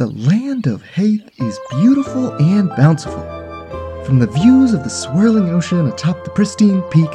The 0.00 0.06
land 0.06 0.66
of 0.66 0.82
Hæth 0.82 1.28
is 1.42 1.60
beautiful 1.72 2.32
and 2.36 2.70
bountiful. 2.70 3.20
From 4.06 4.18
the 4.18 4.28
views 4.28 4.72
of 4.72 4.82
the 4.82 4.88
swirling 4.88 5.50
ocean 5.50 5.86
atop 5.88 6.24
the 6.24 6.30
pristine 6.30 6.80
peak 6.84 7.10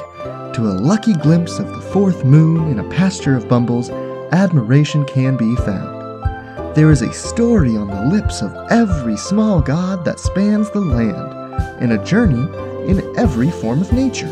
to 0.54 0.70
a 0.70 0.78
lucky 0.80 1.14
glimpse 1.14 1.58
of 1.58 1.68
the 1.68 1.82
fourth 1.82 2.24
moon 2.24 2.70
in 2.70 2.78
a 2.78 2.90
pasture 2.92 3.36
of 3.36 3.50
bumbles, 3.50 3.90
admiration 4.34 5.04
can 5.04 5.36
be 5.36 5.56
found. 5.56 6.76
There 6.76 6.92
is 6.92 7.02
a 7.02 7.12
story 7.12 7.76
on 7.76 7.88
the 7.88 8.06
lips 8.06 8.44
of 8.44 8.56
every 8.70 9.18
small 9.18 9.62
god 9.62 10.06
that 10.06 10.20
spans 10.20 10.70
the 10.70 10.82
land, 10.82 11.82
and 11.82 11.92
a 11.92 12.06
journey 12.06 12.48
in 12.88 13.02
every 13.18 13.50
form 13.50 13.82
of 13.82 13.94
nature. 13.94 14.32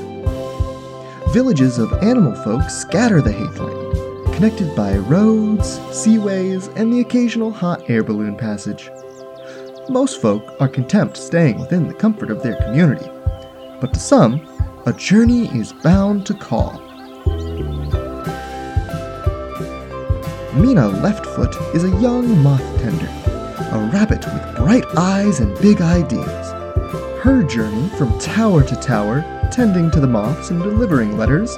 Villages 1.30 1.80
of 1.80 1.92
animal 2.04 2.36
folk 2.44 2.70
scatter 2.70 3.20
the 3.20 3.32
Hæthland 3.32 4.03
connected 4.36 4.76
by 4.76 4.98
roads, 4.98 5.78
seaways, 5.92 6.68
and 6.76 6.92
the 6.92 7.00
occasional 7.00 7.52
hot 7.52 7.88
air 7.88 8.04
balloon 8.04 8.36
passage. 8.36 8.90
Most 9.90 10.20
folk 10.20 10.44
are 10.60 10.68
content 10.68 11.16
staying 11.16 11.60
within 11.60 11.88
the 11.88 11.94
comfort 11.94 12.32
of 12.32 12.42
their 12.42 12.56
community, 12.56 13.06
but 13.80 13.94
to 13.94 14.00
some, 14.00 14.42
a 14.88 14.94
journey 14.94 15.48
is 15.56 15.72
bound 15.72 16.26
to 16.26 16.34
call. 16.34 16.72
Meena 20.54 20.92
Leftfoot 21.02 21.76
is 21.76 21.84
a 21.84 22.02
young 22.02 22.42
moth 22.42 22.82
tender, 22.82 23.08
a 23.72 23.90
rabbit 23.94 24.26
with 24.26 24.56
bright 24.56 24.86
eyes 24.98 25.42
and 25.42 25.56
big 25.62 25.80
ideas. 25.80 26.52
Her 27.22 27.44
journey 27.44 27.88
from 27.98 28.18
tower 28.20 28.64
to 28.64 28.76
tower, 28.78 29.22
tending 29.52 29.92
to 29.92 30.00
the 30.00 30.08
moths 30.08 30.50
and 30.50 30.62
delivering 30.64 31.18
letters, 31.18 31.56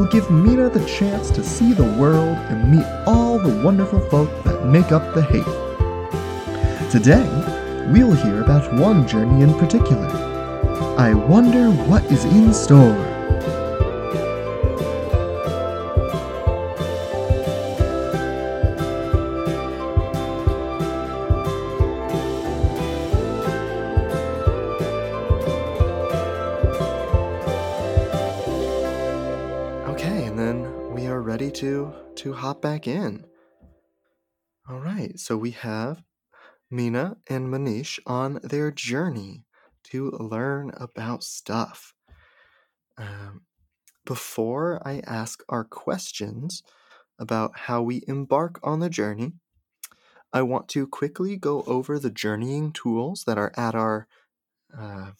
will 0.00 0.06
give 0.06 0.28
Meena 0.28 0.72
the 0.72 0.82
chance 0.86 1.30
to 1.30 1.44
see 1.44 1.74
the 1.74 1.84
world 2.00 2.38
and 2.48 2.70
meet 2.72 2.86
all 3.06 3.38
the 3.38 3.62
wonderful 3.62 4.00
folk 4.08 4.30
that 4.44 4.64
make 4.64 4.92
up 4.92 5.14
the 5.14 5.20
Hæth. 5.20 6.90
Today, 6.90 7.28
we'll 7.92 8.14
hear 8.14 8.40
about 8.40 8.72
one 8.80 9.06
journey 9.06 9.42
in 9.42 9.52
particular. 9.58 10.08
I 10.96 11.12
wonder 11.12 11.70
what 11.70 12.02
is 12.04 12.24
in 12.24 12.54
store. 12.54 13.09
Back 32.60 32.86
in. 32.86 33.24
All 34.68 34.80
right, 34.80 35.18
so 35.18 35.36
we 35.36 35.52
have 35.52 36.02
Meena 36.70 37.16
and 37.26 37.48
Manish 37.48 37.98
on 38.06 38.38
their 38.42 38.70
journey 38.70 39.44
to 39.84 40.10
learn 40.10 40.70
about 40.76 41.24
stuff. 41.24 41.94
Um, 42.98 43.42
before 44.04 44.86
I 44.86 45.00
ask 45.06 45.42
our 45.48 45.64
questions 45.64 46.62
about 47.18 47.56
how 47.60 47.80
we 47.80 48.04
embark 48.06 48.60
on 48.62 48.80
the 48.80 48.90
journey, 48.90 49.32
I 50.30 50.42
want 50.42 50.68
to 50.68 50.86
quickly 50.86 51.36
go 51.36 51.62
over 51.66 51.98
the 51.98 52.10
journeying 52.10 52.72
tools 52.72 53.24
that 53.26 53.38
are 53.38 53.52
at 53.56 53.74
our 53.74 54.06
uh, 54.78 55.12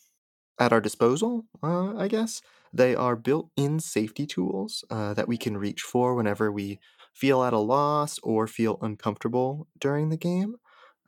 at 0.59 0.75
our 0.75 0.81
disposal. 0.81 1.47
Uh, 1.63 1.97
I 1.97 2.07
guess 2.07 2.43
they 2.73 2.95
are 2.95 3.17
built-in 3.17 3.81
safety 3.81 4.27
tools 4.27 4.85
uh, 4.91 5.15
that 5.15 5.27
we 5.27 5.39
can 5.39 5.57
reach 5.57 5.81
for 5.81 6.15
whenever 6.15 6.53
we 6.53 6.79
feel 7.21 7.43
at 7.43 7.53
a 7.53 7.59
loss 7.59 8.19
or 8.23 8.47
feel 8.47 8.79
uncomfortable 8.81 9.69
during 9.79 10.09
the 10.09 10.17
game, 10.17 10.57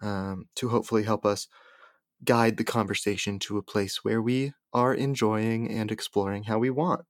um, 0.03 0.47
to 0.55 0.69
hopefully 0.69 1.05
help 1.05 1.25
us 1.25 1.49
guide 2.23 2.57
the 2.59 2.65
conversation 2.65 3.39
to 3.39 3.57
a 3.57 3.63
place 3.63 4.05
where 4.05 4.21
we 4.21 4.53
are 4.73 4.95
enjoying 4.95 5.71
and 5.71 5.91
exploring 5.91 6.45
how 6.45 6.59
we 6.59 6.71
want. 6.71 7.07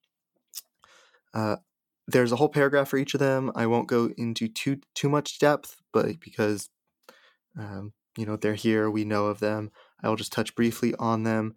Uh, 1.35 1.57
there's 2.07 2.33
a 2.33 2.37
whole 2.37 2.49
paragraph 2.49 2.89
for 2.89 2.97
each 2.97 3.15
of 3.15 3.21
them. 3.21 3.51
I 3.55 3.67
won't 3.67 3.89
go 3.89 4.11
into 4.17 4.49
too 4.49 4.81
too 4.95 5.09
much 5.09 5.39
depth, 5.39 5.77
but 5.93 6.21
because 6.21 6.71
um, 7.59 7.93
you 8.17 8.27
know 8.27 8.37
they're 8.37 8.55
here, 8.55 8.91
we 8.91 9.05
know 9.05 9.27
of 9.27 9.41
them. 9.41 9.71
I 10.03 10.09
will 10.09 10.17
just 10.17 10.33
touch 10.33 10.55
briefly 10.55 10.95
on 10.99 11.25
them 11.25 11.55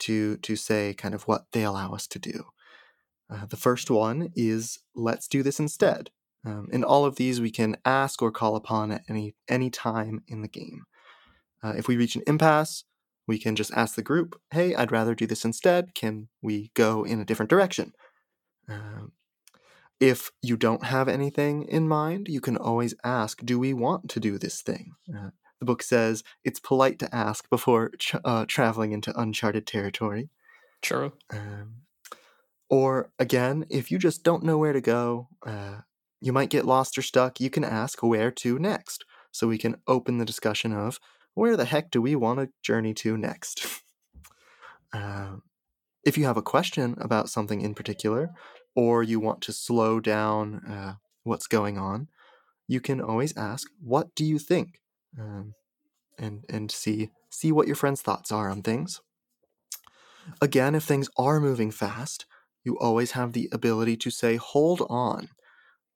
to 0.00 0.36
to 0.38 0.56
say 0.56 0.94
kind 0.94 1.14
of 1.14 1.22
what 1.22 1.46
they 1.52 1.64
allow 1.64 1.92
us 1.92 2.06
to 2.08 2.18
do. 2.18 2.44
Uh, 3.30 3.46
the 3.46 3.56
first 3.56 3.90
one 3.90 4.30
is 4.34 4.78
let's 4.94 5.28
do 5.28 5.42
this 5.42 5.60
instead. 5.60 6.10
Um, 6.44 6.68
in 6.72 6.82
all 6.82 7.04
of 7.04 7.16
these, 7.16 7.40
we 7.40 7.50
can 7.50 7.76
ask 7.84 8.20
or 8.20 8.32
call 8.32 8.56
upon 8.56 8.90
at 8.90 9.02
any 9.08 9.34
any 9.48 9.70
time 9.70 10.22
in 10.26 10.42
the 10.42 10.48
game. 10.48 10.84
Uh, 11.62 11.74
if 11.76 11.86
we 11.86 11.96
reach 11.96 12.16
an 12.16 12.22
impasse, 12.26 12.84
we 13.28 13.38
can 13.38 13.54
just 13.54 13.72
ask 13.72 13.94
the 13.94 14.02
group, 14.02 14.40
"Hey, 14.50 14.74
I'd 14.74 14.92
rather 14.92 15.14
do 15.14 15.26
this 15.26 15.44
instead. 15.44 15.94
Can 15.94 16.28
we 16.40 16.72
go 16.74 17.04
in 17.04 17.20
a 17.20 17.24
different 17.24 17.50
direction?" 17.50 17.92
Um, 18.68 19.12
if 20.00 20.32
you 20.42 20.56
don't 20.56 20.84
have 20.86 21.06
anything 21.08 21.62
in 21.64 21.86
mind, 21.86 22.26
you 22.28 22.40
can 22.40 22.56
always 22.56 22.94
ask, 23.04 23.44
"Do 23.44 23.58
we 23.58 23.72
want 23.72 24.10
to 24.10 24.20
do 24.20 24.38
this 24.38 24.62
thing?" 24.62 24.94
Uh, 25.14 25.30
the 25.60 25.66
book 25.66 25.82
says 25.84 26.24
it's 26.42 26.58
polite 26.58 26.98
to 26.98 27.14
ask 27.14 27.48
before 27.48 27.90
tra- 27.96 28.20
uh, 28.24 28.44
traveling 28.48 28.90
into 28.90 29.16
uncharted 29.16 29.64
territory. 29.64 30.28
True. 30.80 31.12
Um, 31.30 31.82
or 32.68 33.12
again, 33.20 33.66
if 33.70 33.92
you 33.92 33.98
just 33.98 34.24
don't 34.24 34.42
know 34.42 34.58
where 34.58 34.72
to 34.72 34.80
go, 34.80 35.28
uh, 35.46 35.82
you 36.22 36.32
might 36.32 36.50
get 36.50 36.64
lost 36.64 36.96
or 36.96 37.02
stuck, 37.02 37.40
you 37.40 37.50
can 37.50 37.64
ask 37.64 38.00
where 38.02 38.30
to 38.30 38.58
next. 38.58 39.04
So 39.32 39.48
we 39.48 39.58
can 39.58 39.76
open 39.88 40.18
the 40.18 40.24
discussion 40.24 40.72
of 40.72 41.00
where 41.34 41.56
the 41.56 41.64
heck 41.64 41.90
do 41.90 42.00
we 42.00 42.14
want 42.14 42.38
to 42.38 42.50
journey 42.62 42.94
to 42.94 43.18
next? 43.18 43.82
um, 44.92 45.42
if 46.04 46.16
you 46.16 46.24
have 46.24 46.36
a 46.36 46.42
question 46.42 46.96
about 47.00 47.28
something 47.28 47.60
in 47.60 47.74
particular, 47.74 48.30
or 48.76 49.02
you 49.02 49.18
want 49.18 49.42
to 49.42 49.52
slow 49.52 49.98
down 49.98 50.64
uh, 50.66 50.94
what's 51.24 51.46
going 51.48 51.76
on, 51.76 52.08
you 52.68 52.80
can 52.80 53.00
always 53.00 53.36
ask, 53.36 53.68
"What 53.80 54.14
do 54.14 54.24
you 54.24 54.38
think?" 54.38 54.80
Um, 55.18 55.54
and 56.18 56.44
and 56.48 56.70
see 56.70 57.10
see 57.30 57.52
what 57.52 57.66
your 57.66 57.76
friends' 57.76 58.02
thoughts 58.02 58.30
are 58.30 58.48
on 58.48 58.62
things. 58.62 59.00
Again, 60.40 60.74
if 60.74 60.84
things 60.84 61.08
are 61.16 61.40
moving 61.40 61.70
fast, 61.70 62.26
you 62.64 62.78
always 62.78 63.12
have 63.12 63.32
the 63.32 63.48
ability 63.52 63.96
to 63.98 64.10
say, 64.10 64.36
"Hold 64.36 64.86
on." 64.88 65.28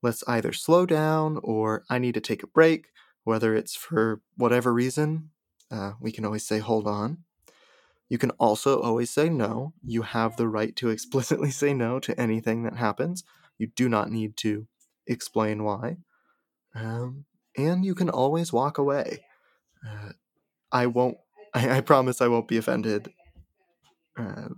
Let's 0.02 0.22
either 0.28 0.52
slow 0.52 0.86
down 0.86 1.38
or 1.42 1.84
I 1.88 1.98
need 1.98 2.14
to 2.14 2.20
take 2.20 2.42
a 2.42 2.48
break, 2.48 2.88
whether 3.24 3.54
it's 3.54 3.74
for 3.74 4.20
whatever 4.36 4.72
reason. 4.72 5.30
Uh, 5.70 5.92
we 6.00 6.12
can 6.12 6.24
always 6.24 6.46
say, 6.46 6.58
hold 6.58 6.86
on. 6.86 7.24
You 8.08 8.18
can 8.18 8.30
also 8.32 8.80
always 8.80 9.10
say 9.10 9.28
no. 9.28 9.72
You 9.84 10.02
have 10.02 10.36
the 10.36 10.48
right 10.48 10.74
to 10.76 10.88
explicitly 10.90 11.50
say 11.50 11.74
no 11.74 11.98
to 12.00 12.18
anything 12.20 12.62
that 12.64 12.76
happens. 12.76 13.24
You 13.58 13.68
do 13.68 13.88
not 13.88 14.10
need 14.10 14.36
to 14.38 14.66
explain 15.06 15.64
why. 15.64 15.98
Um, 16.74 17.24
and 17.56 17.84
you 17.84 17.94
can 17.94 18.10
always 18.10 18.52
walk 18.52 18.78
away. 18.78 19.24
Uh, 19.86 20.10
I 20.70 20.86
won't, 20.86 21.16
I, 21.54 21.78
I, 21.78 21.80
promise 21.80 22.20
I 22.20 22.28
won't 22.28 22.48
be 22.48 22.58
offended. 22.58 23.10
Uh, 24.18 24.48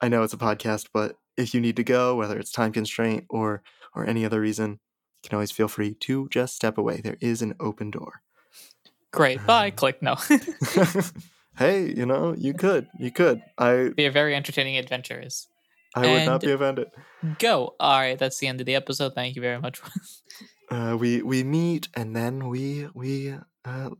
I 0.00 0.08
know 0.08 0.22
it's 0.22 0.32
a 0.32 0.38
podcast, 0.38 0.88
but 0.92 1.16
if 1.36 1.54
you 1.54 1.60
need 1.60 1.76
to 1.76 1.84
go, 1.84 2.16
whether 2.16 2.38
it's 2.38 2.50
time 2.50 2.72
constraint 2.72 3.24
or 3.30 3.62
or 3.94 4.06
any 4.06 4.24
other 4.24 4.40
reason, 4.40 4.80
you 5.22 5.28
can 5.28 5.36
always 5.36 5.50
feel 5.50 5.68
free 5.68 5.94
to 5.94 6.28
just 6.28 6.54
step 6.54 6.78
away. 6.78 7.00
There 7.00 7.18
is 7.20 7.42
an 7.42 7.54
open 7.60 7.90
door. 7.90 8.22
Great. 9.12 9.44
Bye. 9.46 9.70
Click. 9.76 10.02
No. 10.02 10.16
hey, 11.58 11.92
you 11.92 12.06
know, 12.06 12.34
you 12.36 12.54
could. 12.54 12.88
You 12.98 13.10
could. 13.10 13.42
I 13.58 13.90
be 13.94 14.06
a 14.06 14.10
very 14.10 14.34
entertaining 14.34 14.76
adventures. 14.78 15.48
I 15.94 16.10
would 16.10 16.24
not 16.24 16.40
be 16.40 16.50
offended. 16.50 16.88
Go. 17.38 17.74
All 17.78 18.00
right, 18.00 18.18
that's 18.18 18.38
the 18.38 18.46
end 18.46 18.60
of 18.60 18.66
the 18.66 18.74
episode. 18.74 19.14
Thank 19.14 19.36
you 19.36 19.42
very 19.42 19.60
much. 19.60 19.80
uh, 20.70 20.96
we 20.98 21.22
we 21.22 21.44
meet 21.44 21.88
and 21.94 22.16
then 22.16 22.48
we 22.48 22.88
we 22.94 23.34
uh, 23.64 23.90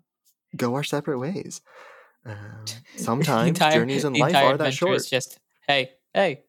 go 0.57 0.75
our 0.75 0.85
separate 0.85 1.19
ways. 1.19 1.61
Uh, 2.25 2.35
sometimes 2.97 3.49
entire, 3.49 3.73
journeys 3.73 4.05
in 4.05 4.15
life 4.15 4.35
are 4.35 4.57
that 4.57 4.73
short. 4.73 5.05
just 5.05 5.39
hey, 5.67 5.91
hey, 6.15 6.45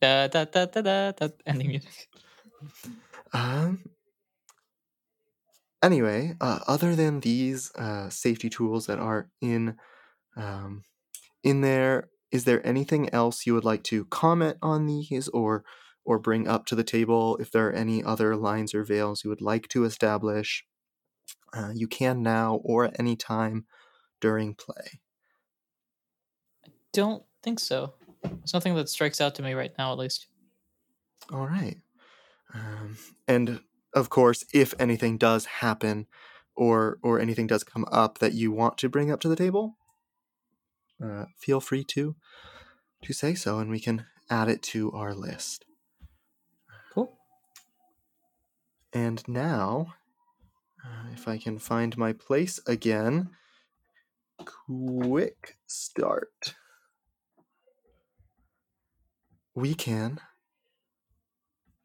da 0.00 0.26
da 0.26 0.44
da 0.44 0.66
da 0.66 0.80
da, 0.82 1.12
da 1.12 1.28
ending 1.46 1.68
music. 1.68 2.08
Um. 3.32 3.84
Anyway, 5.82 6.34
uh, 6.40 6.58
other 6.66 6.94
than 6.94 7.20
these 7.20 7.72
uh, 7.74 8.10
safety 8.10 8.50
tools 8.50 8.86
that 8.86 8.98
are 8.98 9.30
in 9.40 9.76
um, 10.36 10.84
in 11.42 11.62
there, 11.62 12.08
is 12.30 12.44
there 12.44 12.64
anything 12.66 13.08
else 13.14 13.46
you 13.46 13.54
would 13.54 13.64
like 13.64 13.82
to 13.84 14.04
comment 14.06 14.58
on 14.62 14.86
these 14.86 15.28
or 15.28 15.64
or 16.04 16.18
bring 16.18 16.46
up 16.46 16.66
to 16.66 16.74
the 16.74 16.84
table? 16.84 17.36
If 17.38 17.50
there 17.50 17.68
are 17.68 17.72
any 17.72 18.04
other 18.04 18.36
lines 18.36 18.74
or 18.74 18.84
veils 18.84 19.24
you 19.24 19.30
would 19.30 19.40
like 19.40 19.68
to 19.68 19.84
establish, 19.84 20.64
uh, 21.54 21.72
you 21.74 21.88
can 21.88 22.22
now 22.22 22.60
or 22.62 22.84
at 22.84 22.98
any 22.98 23.16
time 23.16 23.64
during 24.20 24.54
play. 24.54 25.00
I 26.66 26.70
don't 26.92 27.22
think 27.42 27.58
so. 27.58 27.94
There's 28.22 28.54
nothing 28.54 28.74
that 28.74 28.88
strikes 28.88 29.20
out 29.20 29.34
to 29.36 29.42
me 29.42 29.54
right 29.54 29.72
now, 29.78 29.92
at 29.92 29.98
least. 29.98 30.26
All 31.32 31.46
right. 31.46 31.78
Um, 32.54 32.96
and 33.28 33.60
of 33.94 34.10
course, 34.10 34.44
if 34.52 34.74
anything 34.78 35.18
does 35.18 35.46
happen, 35.46 36.06
or 36.54 36.98
or 37.02 37.18
anything 37.18 37.46
does 37.46 37.64
come 37.64 37.86
up 37.90 38.18
that 38.18 38.34
you 38.34 38.52
want 38.52 38.78
to 38.78 38.88
bring 38.88 39.10
up 39.10 39.20
to 39.20 39.28
the 39.28 39.36
table, 39.36 39.76
uh, 41.02 41.24
feel 41.38 41.60
free 41.60 41.84
to 41.84 42.16
to 43.02 43.12
say 43.12 43.34
so, 43.34 43.58
and 43.58 43.70
we 43.70 43.80
can 43.80 44.06
add 44.28 44.48
it 44.48 44.62
to 44.62 44.92
our 44.92 45.14
list. 45.14 45.64
Cool. 46.92 47.18
And 48.92 49.26
now, 49.26 49.94
uh, 50.84 51.08
if 51.14 51.26
I 51.26 51.38
can 51.38 51.58
find 51.58 51.96
my 51.96 52.12
place 52.12 52.60
again, 52.66 53.30
quick 54.44 55.56
start. 55.66 56.54
We 59.54 59.74
can 59.74 60.20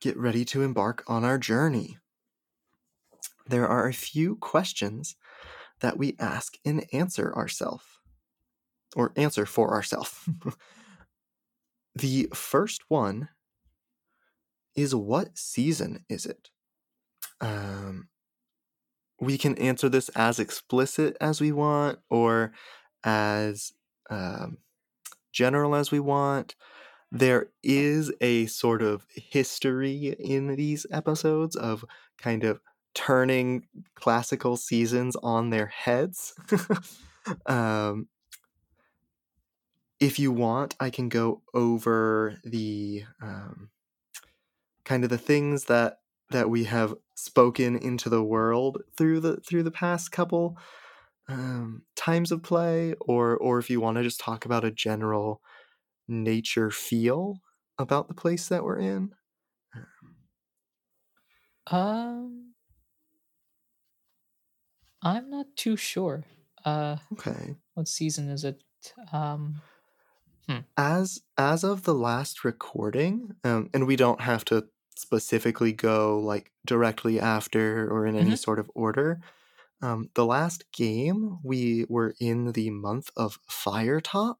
get 0.05 0.17
ready 0.17 0.45
to 0.45 0.61
embark 0.61 1.03
on 1.07 1.23
our 1.23 1.39
journey. 1.39 1.97
There 3.47 3.67
are 3.67 3.87
a 3.87 3.93
few 3.93 4.35
questions 4.35 5.15
that 5.79 5.97
we 5.97 6.15
ask 6.19 6.57
and 6.63 6.85
answer 6.93 7.33
ourselves, 7.35 7.85
or 8.95 9.13
answer 9.15 9.47
for 9.47 9.73
ourselves. 9.73 10.13
the 11.95 12.29
first 12.35 12.83
one 12.87 13.29
is 14.75 14.93
what 14.93 15.35
season 15.35 16.05
is 16.07 16.27
it? 16.27 16.51
Um, 17.41 18.09
we 19.19 19.39
can 19.39 19.57
answer 19.57 19.89
this 19.89 20.09
as 20.09 20.39
explicit 20.39 21.17
as 21.19 21.41
we 21.41 21.51
want 21.51 21.97
or 22.11 22.53
as 23.03 23.73
um, 24.11 24.59
general 25.31 25.73
as 25.73 25.89
we 25.89 25.99
want. 25.99 26.53
There 27.15 27.47
is 27.63 28.11
a 28.19 28.45
sort 28.47 28.81
of 28.81 29.05
history 29.09 30.15
in 30.19 30.57
these 30.57 30.85
episodes 30.91 31.55
of 31.55 31.85
kind 32.17 32.43
of 32.43 32.59
turning 32.93 33.67
classical 33.95 34.57
seasons 34.57 35.15
on 35.23 35.49
their 35.49 35.67
heads. 35.67 36.33
um, 37.45 38.09
if 40.01 40.19
you 40.19 40.33
want, 40.33 40.75
I 40.77 40.89
can 40.89 41.07
go 41.07 41.41
over 41.53 42.37
the 42.43 43.05
um, 43.21 43.69
kind 44.83 45.05
of 45.05 45.09
the 45.09 45.17
things 45.17 45.65
that 45.65 45.99
that 46.31 46.49
we 46.49 46.65
have 46.65 46.95
spoken 47.15 47.77
into 47.77 48.09
the 48.09 48.23
world 48.23 48.81
through 48.97 49.21
the 49.21 49.37
through 49.37 49.63
the 49.63 49.71
past 49.71 50.11
couple 50.11 50.57
um, 51.29 51.83
times 51.95 52.31
of 52.31 52.43
play, 52.43 52.93
or 52.99 53.37
or 53.37 53.57
if 53.59 53.69
you 53.69 53.79
want 53.79 53.97
to 53.97 54.03
just 54.03 54.19
talk 54.19 54.45
about 54.45 54.65
a 54.65 54.71
general 54.71 55.41
nature 56.07 56.71
feel 56.71 57.39
about 57.77 58.07
the 58.07 58.13
place 58.13 58.47
that 58.49 58.63
we're 58.63 58.79
in. 58.79 59.15
Um, 61.67 62.55
I'm 65.01 65.29
not 65.29 65.55
too 65.55 65.77
sure. 65.77 66.25
Uh, 66.65 66.97
Okay. 67.11 67.55
what 67.73 67.87
season 67.87 68.29
is 68.29 68.43
it? 68.43 68.63
Um, 69.13 69.63
As 70.77 71.21
as 71.37 71.63
of 71.63 71.83
the 71.83 71.93
last 71.93 72.43
recording, 72.43 73.35
um, 73.43 73.69
and 73.73 73.87
we 73.87 73.95
don't 73.95 74.21
have 74.21 74.43
to 74.45 74.67
specifically 74.97 75.71
go 75.73 76.19
like 76.19 76.51
directly 76.65 77.19
after 77.19 77.89
or 77.91 78.05
in 78.05 78.15
any 78.15 78.35
Mhm. 78.35 78.35
sort 78.35 78.59
of 78.59 78.69
order. 78.75 79.21
Um, 79.81 80.09
the 80.15 80.25
last 80.25 80.71
game 80.73 81.39
we 81.43 81.85
were 81.89 82.15
in 82.19 82.53
the 82.53 82.69
month 82.71 83.11
of 83.17 83.39
Firetop. 83.49 84.37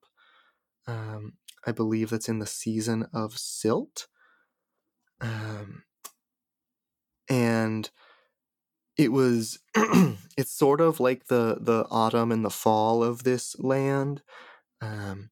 Um, 0.87 1.33
I 1.65 1.71
believe 1.71 2.09
that's 2.09 2.29
in 2.29 2.39
the 2.39 2.47
season 2.47 3.07
of 3.13 3.37
Silt. 3.37 4.07
Um, 5.21 5.83
and 7.29 7.89
it 8.97 9.11
was 9.11 9.59
it's 10.37 10.51
sort 10.51 10.81
of 10.81 10.99
like 10.99 11.27
the 11.27 11.57
the 11.59 11.85
autumn 11.89 12.31
and 12.31 12.45
the 12.45 12.49
fall 12.49 13.03
of 13.03 13.23
this 13.23 13.55
land. 13.59 14.21
Um, 14.81 15.31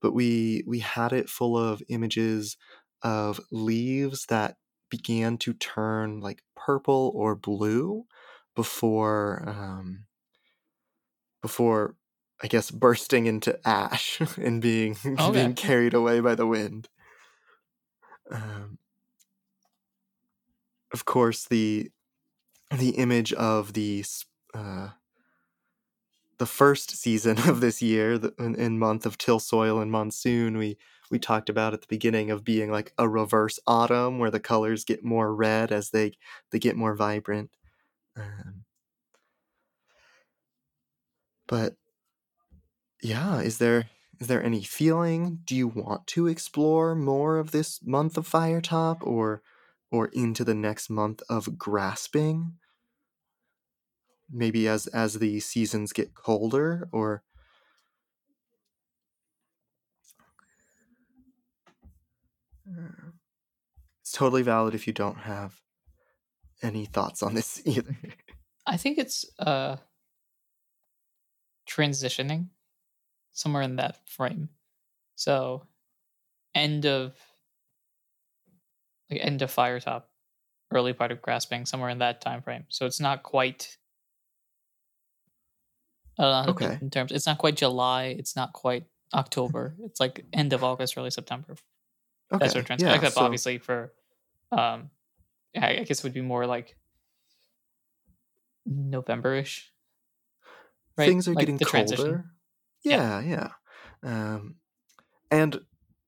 but 0.00 0.12
we 0.12 0.64
we 0.66 0.80
had 0.80 1.12
it 1.12 1.28
full 1.28 1.56
of 1.56 1.82
images 1.88 2.56
of 3.02 3.40
leaves 3.50 4.26
that 4.26 4.56
began 4.90 5.38
to 5.38 5.54
turn 5.54 6.20
like 6.20 6.42
purple 6.56 7.12
or 7.14 7.34
blue 7.34 8.04
before 8.54 9.44
um, 9.46 10.04
before 11.42 11.96
I 12.42 12.48
guess 12.48 12.70
bursting 12.70 13.26
into 13.26 13.58
ash 13.66 14.20
and 14.36 14.60
being 14.62 14.96
Okay. 15.18 15.30
being 15.32 15.54
carried 15.54 15.94
away 15.94 16.20
by 16.20 16.34
the 16.34 16.46
wind. 16.46 16.88
Um, 18.30 18.78
of 20.92 21.04
course, 21.04 21.44
the 21.46 21.90
the 22.70 22.90
image 22.90 23.32
of 23.34 23.74
the 23.74 24.04
uh, 24.54 24.90
the 26.38 26.46
first 26.46 26.90
season 26.96 27.38
of 27.48 27.60
this 27.60 27.82
year, 27.82 28.18
the, 28.18 28.34
in, 28.38 28.54
in 28.54 28.78
month 28.78 29.06
of 29.06 29.18
till 29.18 29.38
soil 29.40 29.80
and 29.80 29.90
monsoon, 29.90 30.56
we 30.56 30.76
we 31.10 31.18
talked 31.18 31.48
about 31.50 31.74
at 31.74 31.80
the 31.80 31.88
beginning 31.88 32.30
of 32.30 32.44
being 32.44 32.70
like 32.70 32.92
a 32.96 33.08
reverse 33.08 33.58
autumn, 33.66 34.18
where 34.18 34.30
the 34.30 34.40
colors 34.40 34.84
get 34.84 35.04
more 35.04 35.34
red 35.34 35.72
as 35.72 35.90
they 35.90 36.12
they 36.50 36.58
get 36.58 36.76
more 36.76 36.94
vibrant. 36.94 37.50
Um, 38.16 38.64
but 41.46 41.76
yeah, 43.02 43.40
is 43.40 43.58
there 43.58 43.88
is 44.20 44.26
there 44.26 44.42
any 44.42 44.62
feeling? 44.62 45.40
Do 45.44 45.56
you 45.56 45.68
want 45.68 46.06
to 46.08 46.26
explore 46.26 46.94
more 46.94 47.38
of 47.38 47.50
this 47.50 47.80
month 47.84 48.16
of 48.18 48.28
Firetop, 48.28 49.02
or 49.02 49.42
or 49.90 50.08
into 50.08 50.44
the 50.44 50.54
next 50.54 50.90
month 50.90 51.22
of 51.28 51.58
grasping? 51.58 52.54
Maybe 54.30 54.68
as 54.68 54.86
as 54.88 55.14
the 55.14 55.40
seasons 55.40 55.92
get 55.92 56.14
colder, 56.14 56.88
or 56.92 57.22
Uh, 62.68 63.10
It's 64.00 64.12
totally 64.12 64.42
valid 64.42 64.74
if 64.74 64.86
you 64.86 64.92
don't 64.92 65.18
have 65.18 65.60
any 66.62 66.84
thoughts 66.86 67.22
on 67.22 67.34
this 67.34 67.62
either. 67.66 67.96
I 68.66 68.76
think 68.76 68.98
it's 68.98 69.24
uh 69.38 69.76
transitioning 71.68 72.48
somewhere 73.40 73.62
in 73.62 73.76
that 73.76 73.96
frame. 74.08 74.48
So 75.16 75.66
end 76.54 76.84
of 76.86 77.14
like 79.10 79.20
end 79.22 79.42
of 79.42 79.54
Firetop, 79.54 80.02
early 80.72 80.92
part 80.92 81.10
of 81.12 81.20
Grasping, 81.22 81.66
somewhere 81.66 81.90
in 81.90 81.98
that 81.98 82.20
time 82.20 82.42
frame. 82.42 82.64
So 82.68 82.86
it's 82.86 83.00
not 83.00 83.22
quite 83.22 83.76
I 86.18 86.22
don't 86.22 86.30
know 86.32 86.36
how 86.40 86.46
to 86.46 86.52
put 86.52 86.62
it 86.62 86.66
Okay. 86.74 86.78
in 86.82 86.90
terms. 86.90 87.12
It's 87.12 87.26
not 87.26 87.38
quite 87.38 87.56
July. 87.56 88.14
It's 88.18 88.36
not 88.36 88.52
quite 88.52 88.84
October. 89.14 89.74
It's 89.84 90.00
like 90.00 90.24
end 90.34 90.52
of 90.52 90.62
August, 90.62 90.96
early 90.98 91.10
September. 91.10 91.56
Okay. 92.32 92.44
That 92.44 92.52
sort 92.52 92.60
of 92.62 92.66
trans- 92.66 92.82
yeah, 92.82 92.94
except 92.94 93.14
so- 93.14 93.22
obviously 93.22 93.58
for 93.58 93.92
um 94.52 94.90
I 95.56 95.82
guess 95.82 95.98
it 96.00 96.04
would 96.04 96.12
be 96.14 96.20
more 96.20 96.46
like 96.46 96.76
November-ish. 98.66 99.72
Right? 100.96 101.08
things 101.08 101.26
are 101.26 101.32
Like 101.32 101.40
getting 101.42 101.56
the 101.56 101.64
transition. 101.64 102.24
Colder. 102.88 102.96
Yeah, 102.96 103.20
yeah. 103.20 103.50
Um, 104.02 104.56
and 105.30 105.60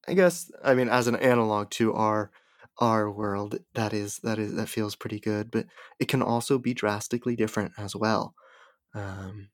I 0.08 0.14
guess 0.14 0.50
I 0.64 0.74
mean 0.74 0.88
as 0.88 1.06
an 1.08 1.16
analog 1.16 1.70
to 1.72 1.94
our 1.94 2.32
our 2.78 3.10
world, 3.10 3.58
that 3.74 3.92
is 3.92 4.18
that 4.24 4.38
is 4.38 4.54
that 4.54 4.68
feels 4.68 4.96
pretty 4.96 5.20
good, 5.20 5.50
but 5.50 5.66
it 6.00 6.08
can 6.08 6.22
also 6.22 6.58
be 6.58 6.74
drastically 6.74 7.36
different 7.36 7.72
as 7.78 7.96
well. 7.96 8.34
Um, 8.94 9.50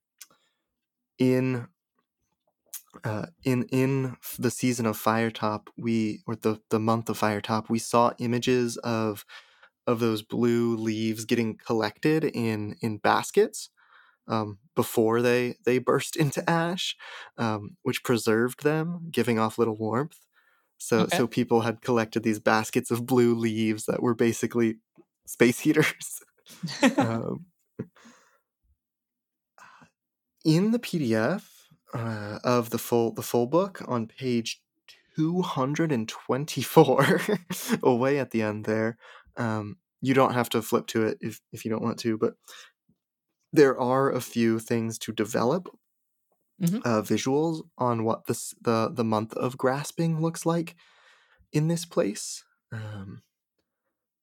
in 1.18 1.68
uh, 3.04 3.26
in 3.44 3.64
in 3.64 4.16
the 4.38 4.50
season 4.50 4.86
of 4.86 4.96
Firetop, 4.98 5.68
we 5.76 6.22
or 6.26 6.36
the 6.36 6.60
the 6.70 6.80
month 6.80 7.08
of 7.08 7.18
Firetop, 7.18 7.68
we 7.68 7.78
saw 7.78 8.12
images 8.18 8.76
of 8.78 9.24
of 9.86 10.00
those 10.00 10.22
blue 10.22 10.76
leaves 10.76 11.24
getting 11.24 11.56
collected 11.56 12.24
in 12.24 12.76
in 12.80 12.98
baskets 12.98 13.70
um, 14.28 14.58
before 14.76 15.22
they 15.22 15.56
they 15.64 15.78
burst 15.78 16.16
into 16.24 16.48
ash, 16.48 16.96
um, 17.38 17.76
which 17.82 18.04
preserved 18.04 18.62
them, 18.64 19.08
giving 19.10 19.38
off 19.38 19.58
little 19.58 19.76
warmth. 19.76 20.18
So 20.78 20.98
Okay. 20.98 21.08
so 21.08 21.26
people 21.26 21.62
had 21.62 21.82
collected 21.82 22.22
these 22.22 22.40
baskets 22.40 22.90
of 22.90 23.06
blue 23.06 23.34
leaves 23.34 23.86
that 23.86 24.02
were 24.02 24.14
basically 24.14 24.76
space 25.26 25.60
heaters. 25.60 26.20
um, 26.98 27.46
in 30.44 30.70
the 30.70 30.78
PDF 30.78 31.44
uh, 31.94 32.38
of 32.44 32.70
the 32.70 32.78
full 32.78 33.12
the 33.12 33.22
full 33.22 33.46
book 33.46 33.82
on 33.88 34.06
page 34.06 34.62
224 35.16 37.20
away 37.82 38.18
at 38.18 38.30
the 38.30 38.42
end 38.42 38.64
there 38.64 38.96
um, 39.36 39.76
you 40.00 40.14
don't 40.14 40.34
have 40.34 40.48
to 40.50 40.62
flip 40.62 40.86
to 40.86 41.04
it 41.04 41.18
if, 41.20 41.40
if 41.52 41.64
you 41.64 41.70
don't 41.70 41.82
want 41.82 41.98
to 41.98 42.16
but 42.18 42.34
there 43.52 43.78
are 43.78 44.10
a 44.12 44.20
few 44.20 44.58
things 44.58 44.98
to 45.00 45.12
develop 45.12 45.68
Mhm. 46.58 46.82
uh, 46.84 47.02
visuals 47.02 47.62
on 47.76 48.04
what 48.04 48.26
this 48.26 48.54
the 48.60 48.88
the 48.92 49.04
month 49.04 49.34
of 49.34 49.58
grasping 49.58 50.20
looks 50.20 50.46
like 50.46 50.76
in 51.52 51.68
this 51.68 51.84
place 51.86 52.44
um, 52.72 53.22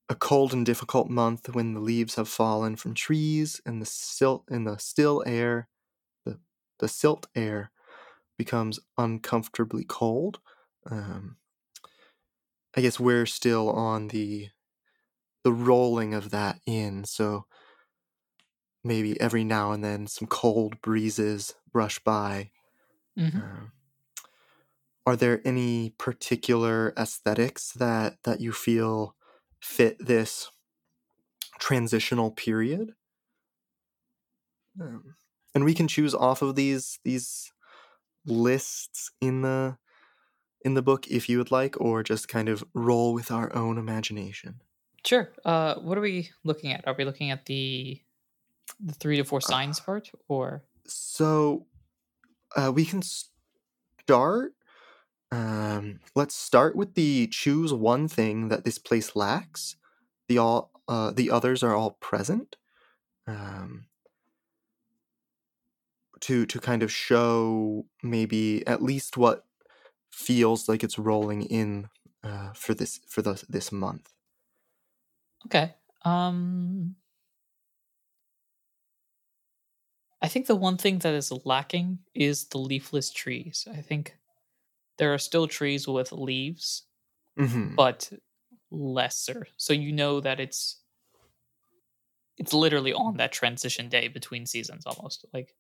a 0.10 0.15
cold 0.15 0.53
and 0.53 0.65
difficult 0.65 1.10
month 1.10 1.50
when 1.53 1.74
the 1.74 1.79
leaves 1.79 2.15
have 2.15 2.29
fallen 2.29 2.75
from 2.75 2.94
trees 2.94 3.60
and 3.65 3.82
the 3.82 3.86
silt 3.86 4.44
in 4.50 4.63
the 4.63 4.77
still 4.77 5.24
air 5.25 5.67
the, 6.25 6.39
the 6.79 6.88
silt 6.89 7.27
air 7.36 7.72
becomes 8.38 8.79
uncomfortably 8.98 9.86
cold 9.86 10.41
um, 10.91 11.38
i 12.75 12.82
guess 12.82 13.00
we're 13.00 13.25
still 13.25 13.70
on 13.70 14.08
the 14.10 14.50
the 15.44 15.53
rolling 15.53 16.13
of 16.13 16.32
that 16.32 16.60
in 16.67 17.05
so 17.05 17.46
maybe 18.85 19.19
every 19.21 19.43
now 19.45 19.73
and 19.73 19.83
then 19.83 20.07
some 20.07 20.27
cold 20.29 20.81
breezes 20.81 21.55
brush 21.73 21.99
by 22.03 22.51
Mhm. 23.15 23.41
Um, 23.41 23.73
are 25.05 25.15
there 25.15 25.41
any 25.45 25.91
particular 25.91 26.93
aesthetics 26.97 27.71
that 27.73 28.21
that 28.23 28.39
you 28.41 28.51
feel 28.51 29.15
fit 29.61 29.97
this 29.99 30.49
transitional 31.59 32.31
period 32.31 32.95
um, 34.79 35.15
and 35.53 35.63
we 35.63 35.73
can 35.73 35.87
choose 35.87 36.13
off 36.13 36.41
of 36.41 36.55
these 36.55 36.99
these 37.03 37.51
lists 38.25 39.11
in 39.21 39.41
the 39.41 39.77
in 40.63 40.75
the 40.75 40.83
book 40.83 41.07
if 41.09 41.29
you 41.29 41.39
would 41.39 41.51
like 41.51 41.79
or 41.81 42.03
just 42.03 42.27
kind 42.29 42.49
of 42.49 42.63
roll 42.73 43.13
with 43.13 43.31
our 43.31 43.53
own 43.55 43.77
imagination 43.77 44.61
Sure. 45.05 45.33
Uh, 45.45 45.75
what 45.81 45.97
are 45.97 46.01
we 46.01 46.31
looking 46.43 46.71
at? 46.73 46.87
Are 46.87 46.95
we 46.97 47.05
looking 47.05 47.29
at 47.31 47.45
the 47.45 48.01
the 48.79 48.93
three 48.93 49.17
to 49.17 49.24
four 49.24 49.41
signs 49.41 49.79
part, 49.79 50.12
or 50.27 50.63
so 50.86 51.65
uh, 52.55 52.72
we 52.74 52.86
can 52.86 53.01
start 53.01 54.53
um, 55.31 56.00
let's 56.15 56.36
start 56.36 56.75
with 56.75 56.93
the 56.95 57.27
choose 57.27 57.74
one 57.74 58.07
thing 58.07 58.50
that 58.50 58.63
this 58.63 58.77
place 58.77 59.15
lacks 59.15 59.75
the 60.27 60.38
all 60.38 60.72
uh, 60.88 61.12
the 61.12 61.31
others 61.31 61.63
are 61.63 61.75
all 61.75 61.91
present 61.91 62.55
um, 63.27 63.88
to 66.19 66.45
to 66.45 66.60
kind 66.60 66.84
of 66.84 66.91
show 66.91 67.86
maybe 68.03 68.65
at 68.67 68.81
least 68.81 69.17
what 69.17 69.45
feels 70.12 70.69
like 70.69 70.84
it's 70.84 70.98
rolling 70.98 71.41
in 71.41 71.89
uh, 72.24 72.53
for 72.53 72.74
this 72.74 73.00
for 73.07 73.22
the, 73.22 73.43
this 73.50 73.72
month 73.72 74.13
okay? 75.45 75.74
Um, 76.03 76.95
I 80.25 80.27
think 80.27 80.48
the 80.48 80.55
one 80.55 80.77
thing 80.77 80.98
that 81.00 81.13
is 81.13 81.32
lacking 81.46 82.00
is 82.15 82.48
the 82.48 82.58
leafless 82.58 83.12
trees. 83.12 83.67
I 83.72 83.82
think 83.82 84.17
there 84.98 85.13
are 85.13 85.20
still 85.20 85.48
trees 85.48 85.88
with 85.88 86.12
leaves, 86.12 86.88
hmm 87.38 87.75
but 87.75 88.12
lesser. 88.72 89.48
So 89.58 89.72
you 89.72 89.91
know 89.91 90.20
that 90.22 90.39
it's 90.39 90.82
it's 92.39 92.53
literally 92.53 92.91
on 92.91 93.17
that 93.17 93.32
transition 93.32 93.88
day 93.88 94.08
between 94.08 94.48
seasons 94.48 94.88
almost. 94.88 95.25
Like 95.32 95.53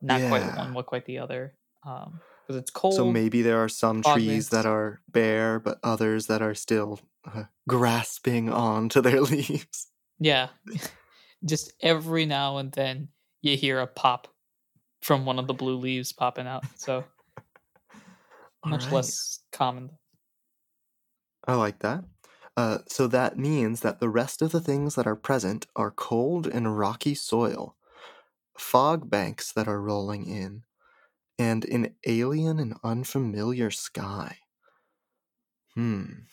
not 0.00 0.20
quite 0.28 0.54
one, 0.56 0.72
not 0.72 0.86
quite 0.86 1.06
the 1.06 1.18
other. 1.18 1.56
Um 1.84 2.20
because 2.46 2.60
it's 2.60 2.70
cold. 2.70 2.94
so 2.94 3.10
maybe 3.12 3.42
there 3.42 3.58
are 3.58 3.68
some 3.68 4.02
trees 4.02 4.50
that 4.50 4.66
are 4.66 5.00
bare 5.10 5.58
but 5.58 5.80
others 5.82 6.28
that 6.28 6.42
are 6.42 6.54
still 6.54 7.00
uh, 7.24 7.42
grasping 7.66 8.52
on 8.52 8.88
to 8.90 9.02
their 9.02 9.20
leaves 9.32 9.88
Yeah. 10.20 10.50
Just 11.44 11.72
every 11.80 12.24
now 12.24 12.58
and 12.58 12.70
then 12.70 13.08
you 13.46 13.56
hear 13.56 13.80
a 13.80 13.86
pop 13.86 14.28
from 15.02 15.26
one 15.26 15.38
of 15.38 15.46
the 15.48 15.54
blue 15.54 15.76
leaves 15.78 16.12
popping 16.12 16.46
out. 16.46 16.66
So 16.76 17.06
much 18.64 18.90
Alright. 18.90 18.90
less 18.90 19.40
common. 19.52 19.98
I 21.46 21.54
like 21.54 21.78
that. 21.80 22.04
Uh, 22.56 22.78
so 22.88 23.06
that 23.08 23.38
means 23.38 23.80
that 23.80 24.00
the 24.00 24.08
rest 24.08 24.42
of 24.42 24.52
the 24.52 24.60
things 24.60 24.94
that 24.94 25.06
are 25.06 25.16
present 25.16 25.66
are 25.76 25.90
cold 25.90 26.46
and 26.46 26.78
rocky 26.78 27.14
soil, 27.14 27.76
fog 28.58 29.10
banks 29.10 29.52
that 29.52 29.68
are 29.68 29.80
rolling 29.82 30.26
in, 30.26 30.64
and 31.38 31.64
an 31.66 31.96
alien 32.06 32.58
and 32.60 32.74
unfamiliar 32.84 33.70
sky. 33.70 34.40
Hmm. 35.74 36.26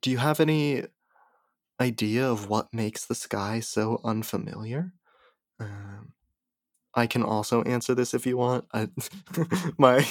Do 0.00 0.10
you 0.10 0.18
have 0.18 0.38
any 0.38 0.84
idea 1.80 2.28
of 2.30 2.48
what 2.48 2.74
makes 2.74 3.06
the 3.06 3.14
sky 3.14 3.60
so 3.60 4.00
unfamiliar? 4.04 4.94
Um, 5.60 6.12
I 6.94 7.06
can 7.06 7.22
also 7.22 7.62
answer 7.62 7.94
this 7.94 8.14
if 8.14 8.26
you 8.26 8.36
want. 8.36 8.66
I, 8.72 8.88
my 9.78 10.06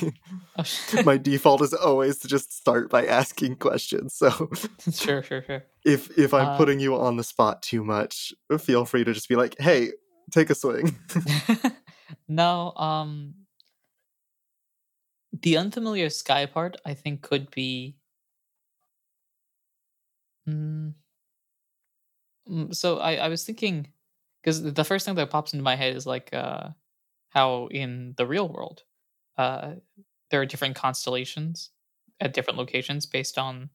Oh, 0.57 0.63
my 1.05 1.17
default 1.17 1.61
is 1.61 1.73
always 1.73 2.19
to 2.19 2.27
just 2.27 2.53
start 2.53 2.89
by 2.89 3.05
asking 3.05 3.55
questions. 3.57 4.15
So 4.15 4.49
sure, 4.91 5.23
sure, 5.23 5.41
sure. 5.41 5.63
if 5.85 6.17
if 6.17 6.33
I'm 6.33 6.49
Uh, 6.49 6.57
putting 6.57 6.79
you 6.79 6.95
on 6.95 7.17
the 7.17 7.23
spot 7.23 7.61
too 7.61 7.83
much, 7.83 8.33
feel 8.59 8.85
free 8.85 9.03
to 9.03 9.13
just 9.13 9.29
be 9.29 9.35
like, 9.35 9.55
"Hey, 9.59 9.91
take 10.31 10.49
a 10.49 10.55
swing." 10.55 10.97
no, 12.27 12.73
um 12.75 13.35
the 15.33 15.57
unfamiliar 15.57 16.09
sky 16.09 16.45
part 16.45 16.77
I 16.85 16.93
think 16.93 17.21
could 17.21 17.51
be 17.51 17.97
Mm, 20.47 20.93
mm, 22.49 22.73
so 22.75 22.97
I, 22.99 23.15
I 23.15 23.27
was 23.27 23.43
thinking 23.45 23.92
because 24.43 24.61
the 24.61 24.83
first 24.83 25.05
thing 25.05 25.15
that 25.15 25.29
pops 25.29 25.53
into 25.53 25.63
my 25.63 25.75
head 25.75 25.95
is 25.95 26.05
like 26.05 26.33
uh, 26.33 26.69
how 27.29 27.67
in 27.71 28.13
the 28.17 28.27
real 28.27 28.49
world 28.49 28.83
uh, 29.37 29.73
there 30.31 30.41
are 30.41 30.45
different 30.45 30.75
constellations 30.75 31.71
at 32.19 32.33
different 32.33 32.59
locations 32.59 33.05
based 33.05 33.37
on 33.37 33.69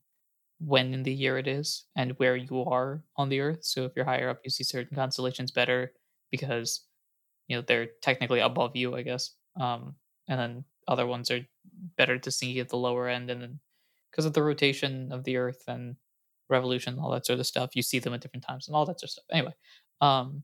when 0.59 0.93
in 0.93 1.03
the 1.03 1.13
year 1.13 1.37
it 1.37 1.47
is 1.47 1.85
and 1.95 2.11
where 2.19 2.35
you 2.35 2.63
are 2.65 3.03
on 3.15 3.29
the 3.29 3.39
earth. 3.39 3.63
So 3.63 3.85
if 3.85 3.93
you're 3.95 4.05
higher 4.05 4.29
up 4.29 4.41
you 4.43 4.49
see 4.51 4.63
certain 4.63 4.95
constellations 4.95 5.51
better 5.51 5.93
because 6.31 6.85
you 7.47 7.55
know 7.55 7.63
they're 7.67 7.87
technically 8.01 8.39
above 8.39 8.75
you 8.75 8.95
i 8.95 9.01
guess 9.01 9.31
um, 9.59 9.95
and 10.27 10.39
then 10.39 10.63
other 10.87 11.05
ones 11.05 11.29
are 11.31 11.41
better 11.97 12.17
to 12.17 12.31
see 12.31 12.59
at 12.59 12.69
the 12.69 12.77
lower 12.77 13.07
end 13.07 13.29
and 13.29 13.41
then 13.41 13.59
because 14.11 14.25
of 14.25 14.33
the 14.33 14.43
rotation 14.43 15.11
of 15.11 15.23
the 15.23 15.37
earth 15.37 15.63
and 15.67 15.95
revolution 16.49 16.97
all 16.99 17.11
that 17.11 17.25
sort 17.25 17.39
of 17.39 17.45
stuff 17.45 17.75
you 17.75 17.81
see 17.81 17.99
them 17.99 18.13
at 18.13 18.21
different 18.21 18.43
times 18.43 18.67
and 18.67 18.75
all 18.75 18.85
that 18.85 18.99
sort 18.99 19.09
of 19.09 19.11
stuff. 19.11 19.25
Anyway 19.31 19.53
um, 20.01 20.43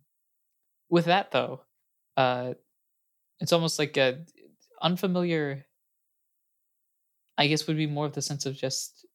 with 0.89 1.05
that 1.05 1.31
though 1.31 1.61
uh, 2.17 2.53
it's 3.39 3.53
almost 3.53 3.79
like 3.79 3.97
a 3.97 4.25
unfamiliar 4.81 5.65
i 7.37 7.47
guess 7.47 7.67
would 7.67 7.77
be 7.77 7.87
more 7.87 8.05
of 8.05 8.13
the 8.13 8.21
sense 8.21 8.45
of 8.45 8.55
just 8.55 9.05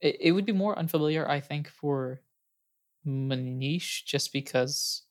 it, 0.00 0.16
it 0.20 0.32
would 0.32 0.46
be 0.46 0.52
more 0.52 0.78
unfamiliar 0.78 1.28
i 1.28 1.40
think 1.40 1.68
for 1.68 2.20
manish 3.06 4.04
just 4.04 4.32
because 4.32 5.04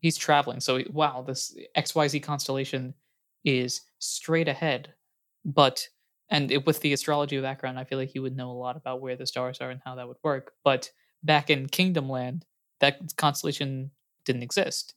he's 0.00 0.16
traveling 0.16 0.60
so 0.60 0.80
wow 0.90 1.22
this 1.26 1.54
xyz 1.76 2.22
constellation 2.22 2.94
is 3.44 3.82
straight 3.98 4.48
ahead 4.48 4.94
but 5.44 5.86
and 6.30 6.50
it, 6.50 6.66
with 6.66 6.80
the 6.80 6.92
astrology 6.92 7.40
background 7.40 7.78
i 7.78 7.84
feel 7.84 7.98
like 7.98 8.10
he 8.10 8.18
would 8.18 8.36
know 8.36 8.50
a 8.50 8.52
lot 8.52 8.76
about 8.76 9.00
where 9.00 9.16
the 9.16 9.26
stars 9.26 9.60
are 9.60 9.70
and 9.70 9.80
how 9.84 9.94
that 9.94 10.08
would 10.08 10.16
work 10.22 10.52
but 10.64 10.90
back 11.22 11.50
in 11.50 11.68
kingdom 11.68 12.08
land 12.08 12.44
that 12.80 12.98
constellation 13.16 13.90
didn't 14.24 14.42
exist. 14.42 14.94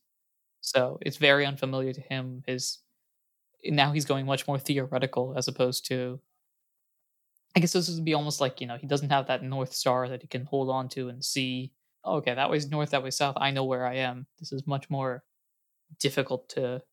So 0.62 0.98
it's 1.01 1.17
very 1.17 1.46
unfamiliar 1.46 1.94
to 1.94 2.01
him 2.01 2.44
his 2.48 2.79
now 3.63 3.91
he's 3.91 4.05
going 4.05 4.25
much 4.25 4.48
more 4.48 4.60
theoretical 4.60 5.34
as 5.36 5.48
opposed 5.48 5.88
to 5.88 6.20
i 7.55 7.60
guess 7.60 7.74
this 7.74 7.89
would 7.89 8.05
be 8.05 8.13
almost 8.13 8.39
like 8.39 8.62
you 8.62 8.67
know 8.67 8.77
he 8.77 8.86
doesn't 8.86 9.10
have 9.10 9.25
that 9.25 9.41
north 9.41 9.74
star 9.74 10.08
that 10.08 10.22
he 10.22 10.27
can 10.27 10.46
hold 10.46 10.70
on 10.70 10.88
to 10.88 11.10
and 11.10 11.25
see 11.25 11.72
oh, 12.03 12.17
okay 12.17 12.36
that 12.36 12.50
way's 12.50 12.70
north 12.70 12.91
that 12.91 13.03
way 13.03 13.10
south 13.10 13.36
i 13.38 13.50
know 13.50 13.63
where 13.63 13.86
i 13.86 13.96
am. 13.96 14.27
This 14.39 14.51
is 14.51 14.67
much 14.67 14.88
more 14.89 15.24
difficult 16.00 16.48
to 16.50 16.84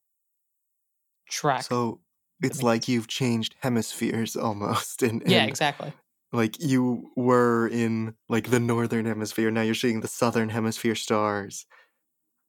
track 1.29 1.63
so 1.63 2.01
it's 2.43 2.63
like 2.63 2.89
you've 2.89 3.09
changed 3.09 3.55
hemispheres 3.61 4.37
almost, 4.37 5.03
and, 5.03 5.23
yeah 5.27 5.45
exactly. 5.45 5.93
like 6.33 6.61
you 6.61 7.11
were 7.17 7.69
in 7.69 8.15
like 8.29 8.51
the 8.51 8.61
northern 8.61 9.05
hemisphere. 9.05 9.51
Now 9.51 9.63
you're 9.63 9.75
seeing 9.75 10.01
the 10.01 10.09
southern 10.09 10.49
hemisphere 10.49 10.95
stars, 10.95 11.67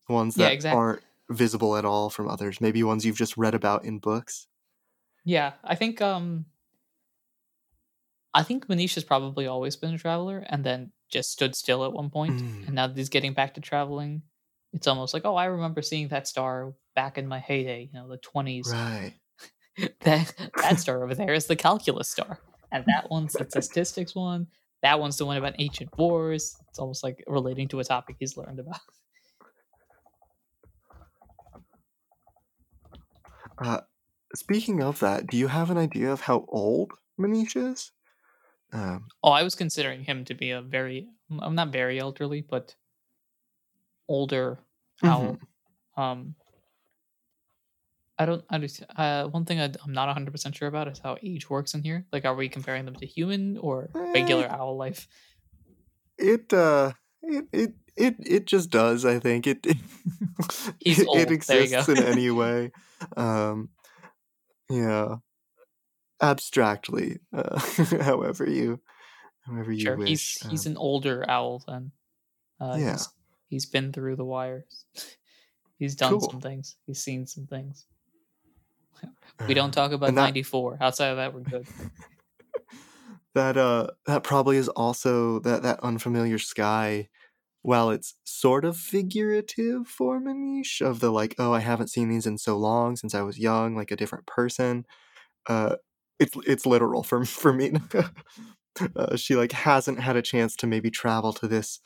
ones 0.10 0.38
Yeah, 0.38 0.48
that 0.48 0.54
exactly. 0.54 0.78
aren't 0.80 1.04
visible 1.30 1.76
at 1.78 1.86
all 1.86 2.10
from 2.10 2.28
others. 2.28 2.60
Maybe 2.62 2.84
ones 2.84 3.06
you've 3.06 3.18
just 3.18 3.38
read 3.38 3.54
about 3.56 3.86
in 3.86 4.00
books. 4.00 4.48
Yeah, 5.26 5.54
I 5.64 5.76
think 5.76 6.02
um 6.02 6.46
I 8.34 8.44
think 8.44 8.68
Manish 8.68 8.96
has 8.96 9.04
probably 9.04 9.46
always 9.48 9.76
been 9.76 9.94
a 9.94 9.98
traveler 9.98 10.44
and 10.50 10.64
then 10.64 10.92
just 11.10 11.32
stood 11.32 11.56
still 11.56 11.86
at 11.86 11.94
one 11.94 12.10
point, 12.10 12.42
Mm. 12.42 12.66
and 12.68 12.76
now 12.76 12.88
that 12.88 12.98
he's 12.98 13.10
getting 13.10 13.34
back 13.34 13.54
to 13.54 13.62
traveling, 13.62 14.24
it's 14.74 14.88
almost 14.88 15.14
like, 15.14 15.24
oh, 15.26 15.36
I 15.36 15.46
remember 15.46 15.84
seeing 15.84 16.08
that 16.08 16.28
star 16.28 16.74
back 16.96 17.18
in 17.20 17.28
my 17.28 17.40
heyday, 17.40 17.90
you 17.94 18.00
know, 18.00 18.08
the 18.08 18.18
twenties. 18.18 18.70
Right. 18.72 19.14
That 20.02 20.34
that 20.62 20.80
star 20.80 21.04
over 21.04 21.16
there 21.16 21.34
is 21.34 21.48
the 21.48 21.56
calculus 21.56 22.08
star, 22.10 22.40
and 22.72 22.86
that 22.86 23.10
one's 23.10 23.34
the 23.34 23.46
statistics 23.50 24.14
one. 24.14 24.46
That 24.84 25.00
one's 25.00 25.18
the 25.18 25.26
one 25.26 25.38
about 25.38 25.56
ancient 25.58 25.98
wars. 25.98 26.56
It's 26.70 26.78
almost 26.78 27.04
like 27.04 27.24
relating 27.26 27.68
to 27.70 27.80
a 27.80 27.84
topic 27.84 28.18
he's 28.20 28.38
learned 28.38 28.60
about. 28.60 28.82
Uh, 33.58 33.82
speaking 34.36 34.82
of 34.82 35.00
that, 35.00 35.28
do 35.28 35.38
you 35.38 35.48
have 35.48 35.70
an 35.70 35.78
idea 35.78 36.12
of 36.12 36.22
how 36.22 36.46
old 36.48 36.92
Manish 37.20 37.56
is? 37.56 37.92
Um, 38.72 39.06
Oh, 39.22 39.32
I 39.32 39.44
was 39.44 39.56
considering 39.56 40.04
him 40.04 40.26
to 40.26 40.34
be 40.34 40.52
a 40.52 40.62
very, 40.62 41.08
I'm 41.40 41.56
not 41.56 41.72
very 41.72 42.00
elderly, 42.00 42.42
but 42.42 42.76
older 44.08 44.60
owl. 45.04 45.38
Um, 45.96 46.36
I 48.18 48.26
don't 48.26 48.44
understand. 48.50 48.92
Uh, 48.96 49.28
one 49.28 49.46
thing 49.46 49.60
I, 49.60 49.66
am 49.66 49.94
not 49.94 50.08
100 50.08 50.32
percent 50.32 50.56
sure 50.56 50.68
about 50.68 50.88
is 50.88 51.00
how 51.00 51.18
age 51.22 51.50
works 51.50 51.74
in 51.74 51.84
here. 51.84 52.06
Like, 52.12 52.26
are 52.26 52.36
we 52.36 52.50
comparing 52.50 52.86
them 52.86 52.96
to 52.96 53.06
human 53.06 53.58
or 53.58 53.90
regular 53.94 54.46
Eh. 54.46 54.56
owl 54.56 54.78
life? 54.78 55.08
it 56.18 56.54
uh 56.54 56.94
it 57.24 57.46
it 57.52 57.74
it, 57.96 58.16
it 58.20 58.46
just 58.46 58.70
does 58.70 59.06
i 59.06 59.20
think 59.20 59.48
it 59.48 59.60
it, 59.66 59.78
He's 60.80 61.00
it, 61.00 61.08
old. 61.08 61.18
it 61.18 61.28
There 61.46 61.58
you 61.58 61.64
exists 61.64 61.90
in 61.90 62.04
any 62.04 62.30
way 62.42 62.72
um 63.18 63.70
yeah 64.70 65.16
abstractly 66.22 67.20
uh, 67.34 67.60
however 68.02 68.50
you 68.50 68.80
however 69.46 69.72
you 69.72 69.82
Sure, 69.82 69.98
wish 69.98 70.08
he's 70.10 70.48
he's 70.50 70.66
um, 70.66 70.72
an 70.74 70.78
older 70.78 71.26
owl 71.30 71.62
then. 71.68 71.92
Uh, 72.62 72.78
Yeah. 72.80 72.92
he's, 72.94 73.10
he's 73.50 73.66
been 73.66 73.92
through 73.92 74.16
the 74.16 74.24
wires. 74.26 74.86
he's 75.78 75.96
done 75.96 76.12
Cool. 76.12 76.22
some 76.30 76.40
things. 76.40 76.78
He's 76.86 77.00
seen 77.04 77.28
some 77.28 77.46
things. 77.48 77.86
We 79.48 79.54
don't 79.54 79.66
um, 79.66 79.72
talk 79.72 79.92
about 79.92 80.08
that- 80.08 80.14
94. 80.14 80.78
Outside 80.80 81.08
of 81.10 81.18
that, 81.18 81.34
we're 81.34 81.42
good. 81.42 81.68
that 83.36 83.58
uh 83.58 83.88
that 84.06 84.24
probably 84.24 84.56
is 84.58 84.70
also 84.70 85.40
that 85.40 85.64
that 85.64 85.80
unfamiliar 85.82 86.38
sky 86.40 87.10
while 87.64 87.90
it's 87.90 88.16
sort 88.26 88.66
of 88.66 88.78
figurative 88.78 89.88
for 89.88 90.22
Manish 90.22 90.82
of 90.82 91.00
the 91.00 91.12
like 91.12 91.36
oh 91.40 91.54
I 91.54 91.62
haven't 91.62 91.90
seen 91.90 92.10
these 92.10 92.28
in 92.28 92.38
so 92.38 92.58
long 92.58 92.96
since 92.98 93.16
I 93.16 93.22
was 93.24 93.40
young 93.40 93.76
like 93.76 93.92
a 93.92 93.96
different 93.96 94.28
person 94.28 94.86
uh 95.48 95.78
it's 96.20 96.34
it's 96.48 96.66
literal 96.66 97.04
for 97.04 97.26
for 97.26 97.54
me. 97.54 97.74
Uh, 98.96 99.16
she 99.16 99.36
like 99.36 99.52
hasn't 99.52 100.00
had 100.00 100.16
a 100.16 100.22
chance 100.24 100.56
to 100.56 100.66
maybe 100.66 100.90
travel 100.90 101.32
to 101.32 101.48
this 101.48 101.80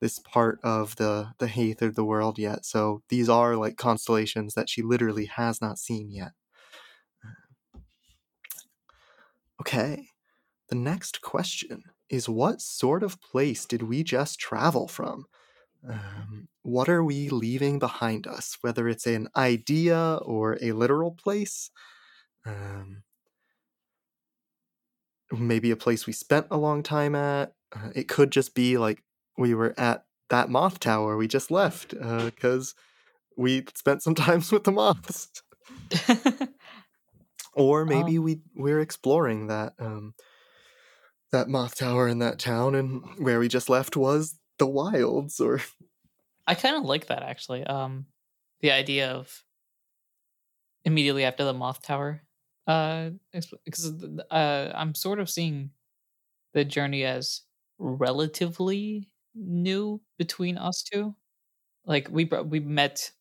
this 0.00 0.20
part 0.20 0.60
of 0.62 0.96
the 0.96 1.28
the 1.38 1.46
Hæth 1.46 1.82
of 1.82 1.96
the 1.96 2.04
world 2.04 2.38
yet 2.38 2.64
so 2.64 3.02
these 3.08 3.28
are 3.28 3.56
like 3.56 3.76
constellations 3.76 4.54
that 4.54 4.68
she 4.70 4.82
literally 4.82 5.26
has 5.26 5.60
not 5.60 5.78
seen 5.78 6.10
yet. 6.12 6.32
Okay. 9.60 10.08
The 10.68 10.74
next 10.76 11.20
question 11.22 11.84
is 12.12 12.28
what 12.28 12.60
sort 12.60 13.02
of 13.02 13.20
place 13.20 13.66
did 13.66 13.82
we 13.82 14.04
just 14.04 14.38
travel 14.38 14.86
from? 14.86 15.26
Um, 15.88 16.48
what 16.62 16.88
are 16.88 17.02
we 17.02 17.30
leaving 17.30 17.80
behind 17.80 18.26
us? 18.26 18.58
Whether 18.60 18.88
it's 18.88 19.06
an 19.06 19.28
idea 19.36 20.18
or 20.22 20.58
a 20.62 20.72
literal 20.72 21.12
place, 21.12 21.70
um, 22.46 23.02
maybe 25.32 25.70
a 25.70 25.76
place 25.76 26.06
we 26.06 26.12
spent 26.12 26.46
a 26.50 26.56
long 26.56 26.82
time 26.82 27.14
at. 27.14 27.54
Uh, 27.74 27.90
it 27.94 28.08
could 28.08 28.30
just 28.30 28.54
be 28.54 28.76
like 28.76 29.02
we 29.38 29.54
were 29.54 29.74
at 29.78 30.04
that 30.28 30.50
moth 30.50 30.78
tower 30.78 31.16
we 31.16 31.26
just 31.28 31.50
left 31.50 31.90
because 31.90 32.74
we 33.36 33.64
spent 33.74 34.02
some 34.02 34.14
times 34.26 34.52
with 34.52 34.64
the 34.64 34.72
moths. 34.72 35.42
or 37.54 37.84
maybe 37.84 38.18
we 38.18 38.40
we're 38.54 38.80
exploring 38.80 39.46
that 39.48 39.74
um 39.78 40.14
that 41.32 41.48
moth 41.48 41.76
tower 41.76 42.08
in 42.08 42.18
that 42.20 42.38
town 42.38 42.74
and 42.74 43.02
where 43.24 43.38
we 43.40 43.48
just 43.48 43.68
left 43.68 43.96
was 43.96 44.38
the 44.58 44.66
wilds 44.66 45.40
or 45.40 45.60
I 46.46 46.54
kind 46.54 46.76
of 46.76 46.84
like 46.84 47.06
that 47.06 47.22
actually. 47.22 47.64
Um, 47.64 48.06
the 48.60 48.72
idea 48.72 49.10
of 49.12 49.44
immediately 50.84 51.24
after 51.24 51.44
the 51.44 51.52
moth 51.52 51.82
tower, 51.82 52.22
uh, 52.66 53.10
because 53.64 53.92
uh, 54.30 54.72
I'm 54.74 54.94
sort 54.94 55.18
of 55.18 55.30
seeing 55.30 55.70
the 56.54 56.64
journey 56.64 57.04
as 57.04 57.42
relatively 57.78 59.10
new 59.34 60.02
between 60.18 60.58
us 60.58 60.82
two. 60.82 61.16
Like 61.86 62.08
we 62.10 62.26
we 62.26 62.60
met 62.60 63.12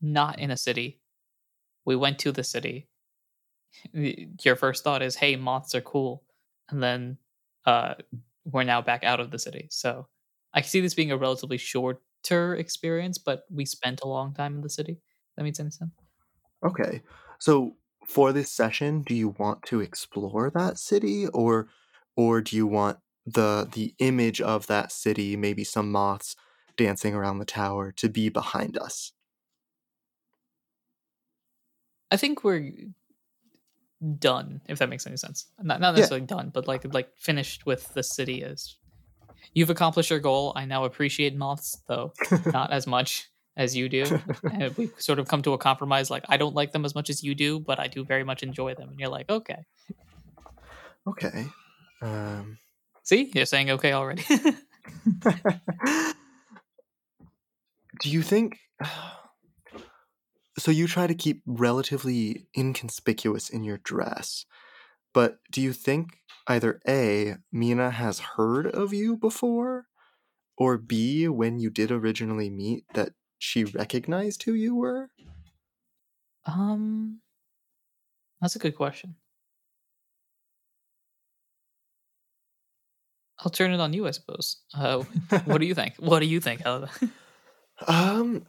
not 0.00 0.38
in 0.38 0.50
a 0.50 0.58
city. 0.58 1.00
We 1.86 1.96
went 1.96 2.18
to 2.20 2.32
the 2.32 2.44
city. 2.44 2.88
Your 3.92 4.56
first 4.56 4.84
thought 4.84 5.02
is, 5.02 5.16
"Hey, 5.16 5.36
moths 5.36 5.74
are 5.74 5.80
cool," 5.80 6.24
and 6.68 6.82
then 6.82 7.18
uh, 7.66 7.94
we're 8.44 8.64
now 8.64 8.82
back 8.82 9.04
out 9.04 9.20
of 9.20 9.30
the 9.30 9.38
city. 9.38 9.68
So 9.70 10.08
I 10.54 10.62
see 10.62 10.80
this 10.80 10.94
being 10.94 11.12
a 11.12 11.16
relatively 11.16 11.58
shorter 11.58 12.54
experience, 12.54 13.18
but 13.18 13.44
we 13.50 13.64
spent 13.64 14.00
a 14.02 14.08
long 14.08 14.34
time 14.34 14.54
in 14.56 14.60
the 14.62 14.70
city. 14.70 15.00
That 15.36 15.44
makes 15.44 15.60
any 15.60 15.70
sense? 15.70 15.92
okay 16.64 17.02
so 17.38 17.76
for 18.06 18.32
this 18.32 18.50
session 18.50 19.02
do 19.02 19.14
you 19.14 19.30
want 19.38 19.62
to 19.62 19.80
explore 19.80 20.50
that 20.50 20.78
city 20.78 21.26
or 21.28 21.68
or 22.16 22.40
do 22.40 22.56
you 22.56 22.66
want 22.66 22.98
the 23.26 23.68
the 23.72 23.94
image 23.98 24.40
of 24.40 24.66
that 24.66 24.92
city 24.92 25.36
maybe 25.36 25.64
some 25.64 25.90
moths 25.90 26.36
dancing 26.76 27.14
around 27.14 27.38
the 27.38 27.44
tower 27.44 27.92
to 27.92 28.08
be 28.08 28.28
behind 28.28 28.76
us 28.78 29.12
I 32.10 32.16
think 32.16 32.44
we're 32.44 32.72
done, 34.18 34.60
if 34.68 34.78
that 34.78 34.88
makes 34.88 35.06
any 35.06 35.16
sense. 35.16 35.46
Not 35.62 35.80
not 35.80 35.94
Yeah. 35.94 36.00
necessarily 36.00 36.26
done, 36.26 36.50
but 36.52 36.66
like 36.66 36.84
like 36.92 37.08
finished 37.16 37.66
with 37.66 37.92
the 37.94 38.02
city 38.02 38.42
is. 38.42 38.76
you've 39.54 39.70
accomplished 39.70 40.10
your 40.10 40.18
goal. 40.20 40.52
I 40.56 40.64
now 40.64 40.84
appreciate 40.84 41.36
moths, 41.36 41.78
though 41.88 42.12
not 42.46 42.72
as 42.72 42.86
much 42.86 43.28
as 43.56 43.76
you 43.76 43.88
do. 43.88 44.04
and 44.50 44.74
we've 44.76 44.92
sort 44.98 45.18
of 45.18 45.28
come 45.28 45.42
to 45.42 45.52
a 45.52 45.58
compromise. 45.58 46.10
Like 46.10 46.24
I 46.28 46.36
don't 46.36 46.54
like 46.54 46.72
them 46.72 46.84
as 46.84 46.94
much 46.94 47.10
as 47.10 47.22
you 47.22 47.34
do, 47.34 47.60
but 47.60 47.78
I 47.78 47.86
do 47.88 48.04
very 48.04 48.24
much 48.24 48.42
enjoy 48.42 48.74
them. 48.74 48.88
And 48.88 48.98
you're 48.98 49.10
like, 49.10 49.28
okay. 49.30 49.64
okay 51.06 51.46
um 52.00 52.58
See, 53.04 53.30
you're 53.34 53.46
saying 53.46 53.70
okay 53.72 53.92
already. 53.92 54.24
do 58.00 58.08
you 58.10 58.22
think 58.22 58.58
so 60.62 60.70
you 60.70 60.86
try 60.86 61.06
to 61.06 61.14
keep 61.14 61.42
relatively 61.44 62.46
inconspicuous 62.56 63.48
in 63.48 63.64
your 63.64 63.78
dress 63.78 64.46
but 65.12 65.38
do 65.50 65.60
you 65.60 65.72
think 65.72 66.18
either 66.46 66.80
a 66.88 67.34
Meena 67.52 67.90
has 67.90 68.20
heard 68.36 68.66
of 68.66 68.92
you 68.92 69.16
before 69.16 69.86
or 70.56 70.78
b 70.78 71.26
when 71.26 71.58
you 71.58 71.70
did 71.70 71.90
originally 71.90 72.50
meet 72.50 72.84
that 72.94 73.10
she 73.38 73.64
recognized 73.64 74.44
who 74.44 74.52
you 74.52 74.76
were 74.76 75.10
um, 76.44 77.20
that's 78.40 78.56
a 78.56 78.58
good 78.58 78.74
question. 78.76 79.14
I'll 83.38 83.50
turn 83.50 83.72
it 83.72 83.80
on 83.80 83.92
you, 83.92 84.06
I 84.06 84.10
suppose. 84.10 84.58
Uh, 84.74 84.98
what 85.44 85.58
do 85.58 85.66
you 85.66 85.74
think? 85.74 85.94
What 85.98 86.20
do 86.20 86.26
you 86.26 86.40
think? 86.40 86.62
Helena? 86.62 86.90
um 87.88 88.46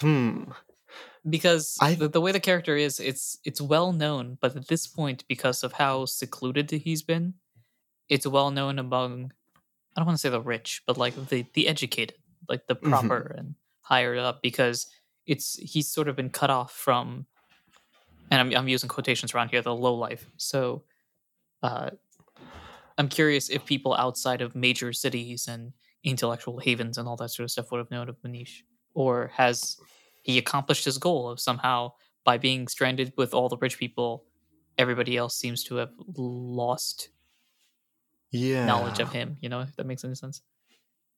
hmm 0.00 0.44
because 1.28 1.76
I- 1.80 1.94
the, 1.94 2.08
the 2.08 2.20
way 2.20 2.32
the 2.32 2.40
character 2.40 2.76
is 2.76 2.98
it's 3.00 3.38
it's 3.44 3.60
well 3.60 3.92
known 3.92 4.38
but 4.40 4.56
at 4.56 4.68
this 4.68 4.86
point 4.86 5.24
because 5.28 5.62
of 5.62 5.72
how 5.74 6.06
secluded 6.06 6.70
he's 6.70 7.02
been 7.02 7.34
it's 8.08 8.26
well 8.26 8.50
known 8.50 8.78
among 8.78 9.32
i 9.94 10.00
don't 10.00 10.06
want 10.06 10.16
to 10.16 10.20
say 10.20 10.30
the 10.30 10.40
rich 10.40 10.82
but 10.86 10.96
like 10.96 11.14
the 11.28 11.44
the 11.54 11.68
educated 11.68 12.16
like 12.48 12.66
the 12.66 12.76
Mhm. 12.76 12.88
proper 12.90 13.34
and 13.36 13.54
higher 13.82 14.16
up 14.16 14.40
because 14.42 14.86
it's 15.26 15.56
he's 15.58 15.88
sort 15.88 16.08
of 16.08 16.16
been 16.16 16.30
cut 16.30 16.48
off 16.50 16.72
from 16.72 17.26
and 18.30 18.40
i'm, 18.40 18.56
I'm 18.56 18.68
using 18.68 18.88
quotations 18.88 19.34
around 19.34 19.50
here 19.50 19.60
the 19.62 19.74
low 19.74 19.94
life 19.94 20.24
so 20.38 20.84
uh 21.62 21.90
i'm 22.96 23.08
curious 23.08 23.50
if 23.50 23.66
people 23.66 23.92
outside 23.94 24.40
of 24.40 24.54
major 24.54 24.92
cities 24.94 25.48
and 25.48 25.72
intellectual 26.02 26.58
havens 26.60 26.96
and 26.96 27.06
all 27.06 27.16
that 27.16 27.28
sort 27.30 27.44
of 27.44 27.50
stuff 27.50 27.70
would 27.70 27.78
have 27.78 27.90
known 27.90 28.08
of 28.08 28.16
manish 28.22 28.62
or 28.94 29.30
has 29.34 29.76
he 30.22 30.38
accomplished 30.38 30.84
his 30.84 30.98
goal 30.98 31.28
of 31.30 31.40
somehow 31.40 31.92
by 32.24 32.36
being 32.38 32.68
stranded 32.68 33.12
with 33.16 33.32
all 33.34 33.48
the 33.48 33.56
rich 33.56 33.78
people 33.78 34.24
everybody 34.78 35.16
else 35.16 35.34
seems 35.34 35.64
to 35.64 35.76
have 35.76 35.90
lost 36.16 37.08
yeah 38.30 38.64
knowledge 38.66 39.00
of 39.00 39.12
him 39.12 39.36
you 39.40 39.48
know 39.48 39.60
if 39.60 39.74
that 39.76 39.86
makes 39.86 40.04
any 40.04 40.14
sense. 40.14 40.42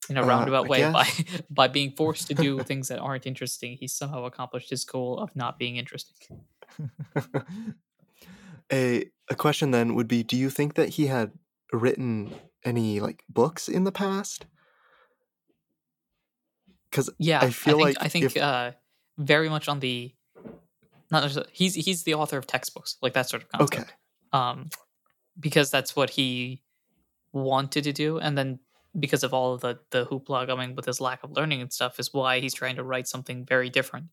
In 0.09 0.17
a 0.17 0.23
Uh, 0.23 0.27
roundabout 0.27 0.65
I 0.65 0.69
way 0.69 0.79
guess- 0.79 0.93
by 0.93 1.07
by 1.51 1.69
being 1.69 1.93
forced 1.93 2.27
to 2.29 2.35
do 2.35 2.59
things 2.71 2.89
that 2.89 2.99
aren't 2.99 3.27
interesting 3.27 3.77
he 3.77 3.87
somehow 3.87 4.25
accomplished 4.25 4.71
his 4.71 4.85
goal 4.85 5.19
of 5.19 5.35
not 5.37 5.59
being 5.59 5.77
interesting. 5.77 6.17
A 8.73 9.05
a 9.29 9.35
question 9.35 9.71
then 9.71 9.95
would 9.95 10.09
be 10.09 10.23
do 10.23 10.37
you 10.37 10.49
think 10.51 10.75
that 10.75 10.91
he 10.91 11.07
had 11.07 11.33
written 11.73 12.35
any 12.65 13.01
like 13.01 13.23
books 13.29 13.69
in 13.69 13.85
the 13.85 13.93
past? 13.93 14.47
Because 16.91 17.11
yeah 17.19 17.41
I 17.43 17.51
feel 17.51 17.77
think, 17.79 17.85
like 17.89 17.97
i 18.01 18.09
think 18.09 18.25
if- 18.27 18.37
uh 18.37 18.73
very 19.19 19.49
much 19.49 19.69
on 19.69 19.81
the 19.81 20.15
not 21.11 21.31
he's 21.53 21.75
he's 21.75 22.05
the 22.05 22.15
author 22.15 22.39
of 22.39 22.47
textbooks 22.47 22.97
like 23.03 23.13
that 23.13 23.29
sort 23.29 23.43
of 23.43 23.49
concept. 23.51 23.83
Okay. 23.83 23.91
Um, 24.33 24.71
because 25.39 25.71
that's 25.71 25.95
what 25.95 26.11
he 26.11 26.63
wanted 27.33 27.85
to 27.85 27.93
do, 27.93 28.19
and 28.19 28.37
then 28.37 28.59
because 28.99 29.23
of 29.23 29.35
all 29.35 29.55
of 29.55 29.61
the 29.61 29.79
the 29.91 30.07
hoopla 30.07 30.47
going 30.47 30.75
with 30.75 30.87
his 30.87 31.01
lack 31.01 31.23
of 31.23 31.33
learning 31.33 31.61
and 31.61 31.73
stuff, 31.73 32.01
is 32.01 32.13
why 32.13 32.41
he's 32.41 32.55
trying 32.55 32.77
to 32.77 32.85
write 32.85 33.07
something 33.09 33.45
very 33.45 33.69
different, 33.69 34.07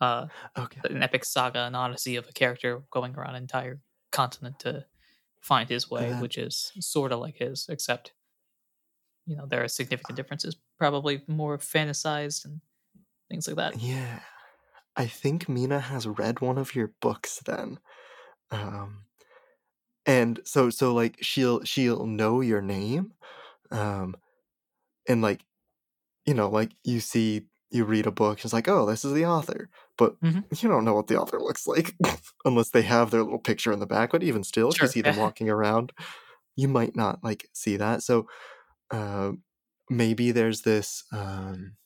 uh, 0.00 0.26
okay. 0.58 0.80
an 0.84 1.02
epic 1.02 1.24
saga, 1.24 1.60
an 1.60 1.74
odyssey 1.74 2.16
of 2.16 2.26
a 2.28 2.32
character 2.32 2.82
going 2.90 3.14
around 3.14 3.34
an 3.34 3.42
entire 3.42 3.80
continent 4.10 4.58
to 4.60 4.84
find 5.40 5.68
his 5.68 5.90
way, 5.90 6.12
Uh, 6.12 6.20
which 6.20 6.38
is 6.38 6.72
sort 6.80 7.12
of 7.12 7.20
like 7.20 7.36
his, 7.36 7.66
except 7.68 8.12
you 9.26 9.36
know 9.36 9.46
there 9.46 9.62
are 9.62 9.68
significant 9.68 10.16
differences. 10.16 10.56
Probably 10.78 11.22
more 11.26 11.58
fantasized 11.58 12.46
and 12.46 12.60
things 13.30 13.46
like 13.48 13.56
that. 13.56 13.74
yeah. 13.74 14.20
I 14.96 15.06
think 15.06 15.46
Meena 15.46 15.80
has 15.82 16.08
read 16.08 16.40
one 16.40 16.58
of 16.58 16.74
your 16.74 16.88
books 17.00 17.40
then. 17.46 17.80
Um, 18.50 19.06
and 20.06 20.40
so 20.44 20.70
so 20.70 20.94
like 20.94 21.16
she'll 21.22 21.62
she'll 21.64 22.06
know 22.06 22.40
your 22.40 22.62
name. 22.62 23.12
Um, 23.70 24.16
and 25.08 25.22
like 25.22 25.44
you 26.26 26.34
know, 26.34 26.50
like 26.50 26.72
you 26.84 27.00
see 27.00 27.46
you 27.70 27.84
read 27.84 28.06
a 28.06 28.12
book, 28.12 28.44
it's 28.44 28.52
like, 28.54 28.68
oh, 28.68 28.86
this 28.86 29.04
is 29.04 29.14
the 29.14 29.26
author. 29.26 29.70
But 29.98 30.16
Mhm. 30.22 30.44
you 30.62 30.68
don't 30.68 30.84
know 30.84 30.94
what 30.94 31.08
the 31.08 31.18
author 31.20 31.40
looks 31.40 31.66
like 31.66 31.96
unless 32.46 32.70
they 32.70 32.82
have 32.82 33.10
their 33.10 33.22
little 33.24 33.38
picture 33.40 33.72
in 33.72 33.80
the 33.80 33.86
back. 33.86 34.12
But 34.12 34.22
even 34.24 34.44
still, 34.44 34.70
if 34.72 34.82
you 34.82 34.88
see 34.88 35.02
them 35.02 35.16
walking 35.16 35.50
around, 35.50 35.92
you 36.56 36.68
might 36.68 36.96
not 36.96 37.24
like 37.24 37.48
see 37.54 37.76
that. 37.78 38.02
So 38.02 38.28
uh, 38.90 39.32
maybe 39.90 40.32
there's 40.32 40.62
this 40.62 41.04
um 41.12 41.76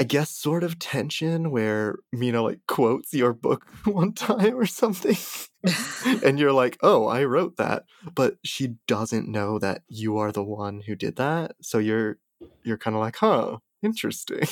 I 0.00 0.02
guess 0.02 0.30
sort 0.30 0.64
of 0.64 0.78
tension 0.78 1.50
where 1.50 1.98
Meena 2.14 2.42
like 2.42 2.60
quotes 2.66 3.12
your 3.12 3.34
book 3.34 3.66
one 3.84 4.14
time 4.14 4.56
or 4.56 4.64
something. 4.64 5.18
and 6.24 6.38
you're 6.38 6.54
like, 6.54 6.78
"Oh, 6.82 7.06
I 7.06 7.24
wrote 7.24 7.58
that." 7.58 7.84
But 8.14 8.38
she 8.42 8.76
doesn't 8.88 9.28
know 9.28 9.58
that 9.58 9.82
you 9.88 10.16
are 10.16 10.32
the 10.32 10.42
one 10.42 10.80
who 10.80 10.94
did 10.94 11.16
that. 11.16 11.54
So 11.60 11.76
you're 11.76 12.16
you're 12.62 12.78
kind 12.78 12.96
of 12.96 13.00
like, 13.00 13.16
"Huh, 13.16 13.58
interesting." 13.82 14.48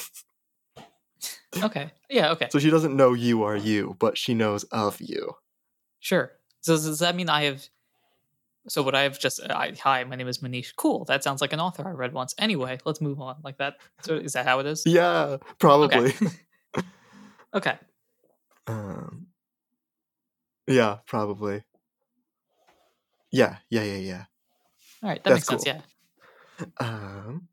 okay. 1.62 1.92
Yeah. 2.10 2.32
Okay. 2.32 2.48
so 2.50 2.58
she 2.58 2.68
doesn't 2.68 2.94
know 2.94 3.14
you 3.14 3.42
are 3.42 3.56
you, 3.56 3.96
but 3.98 4.18
she 4.18 4.34
knows 4.34 4.64
of 4.64 5.00
you. 5.00 5.32
Sure. 5.98 6.32
So 6.60 6.74
does 6.74 6.98
that 6.98 7.16
mean 7.16 7.30
I 7.30 7.44
have? 7.44 7.66
So 8.68 8.82
what 8.82 8.94
I 8.94 9.02
have 9.02 9.18
just? 9.18 9.40
I, 9.42 9.72
Hi, 9.82 10.04
my 10.04 10.16
name 10.16 10.28
is 10.28 10.38
Manish. 10.38 10.74
Cool. 10.76 11.04
That 11.06 11.24
sounds 11.24 11.40
like 11.40 11.52
an 11.52 11.60
author 11.60 11.86
I 11.86 11.92
read 11.92 12.12
once. 12.12 12.34
Anyway, 12.38 12.78
let's 12.84 13.00
move 13.00 13.20
on. 13.20 13.36
Like 13.42 13.58
that. 13.58 13.76
So 14.02 14.14
is 14.14 14.34
that 14.34 14.46
how 14.46 14.60
it 14.60 14.66
is? 14.66 14.82
Yeah, 14.86 15.38
probably. 15.58 16.14
Okay. 17.54 17.78
um, 18.66 19.28
yeah, 20.66 20.98
probably. 21.06 21.64
Yeah, 23.30 23.56
yeah, 23.70 23.84
yeah, 23.84 23.96
yeah. 23.96 24.24
All 25.02 25.08
right. 25.08 25.24
That 25.24 25.30
That's 25.30 25.50
makes 25.50 25.64
sense. 25.64 25.64
cool. 25.64 25.82
Yeah. 26.78 26.86
Um, 26.86 27.48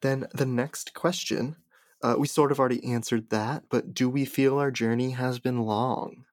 then 0.00 0.26
the 0.34 0.46
next 0.46 0.94
question, 0.94 1.56
uh, 2.02 2.16
we 2.18 2.26
sort 2.26 2.50
of 2.50 2.58
already 2.58 2.84
answered 2.84 3.30
that, 3.30 3.64
but 3.70 3.94
do 3.94 4.08
we 4.08 4.24
feel 4.24 4.58
our 4.58 4.72
journey 4.72 5.10
has 5.10 5.38
been 5.38 5.60
long? 5.60 6.24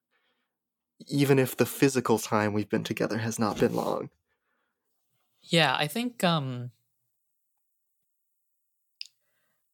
Even 1.08 1.38
if 1.38 1.56
the 1.56 1.66
physical 1.66 2.18
time 2.18 2.52
we've 2.52 2.68
been 2.68 2.84
together 2.84 3.18
has 3.18 3.38
not 3.38 3.58
been 3.58 3.74
long. 3.74 4.10
Yeah. 5.42 5.74
I 5.76 5.86
think. 5.86 6.22
Um. 6.24 6.70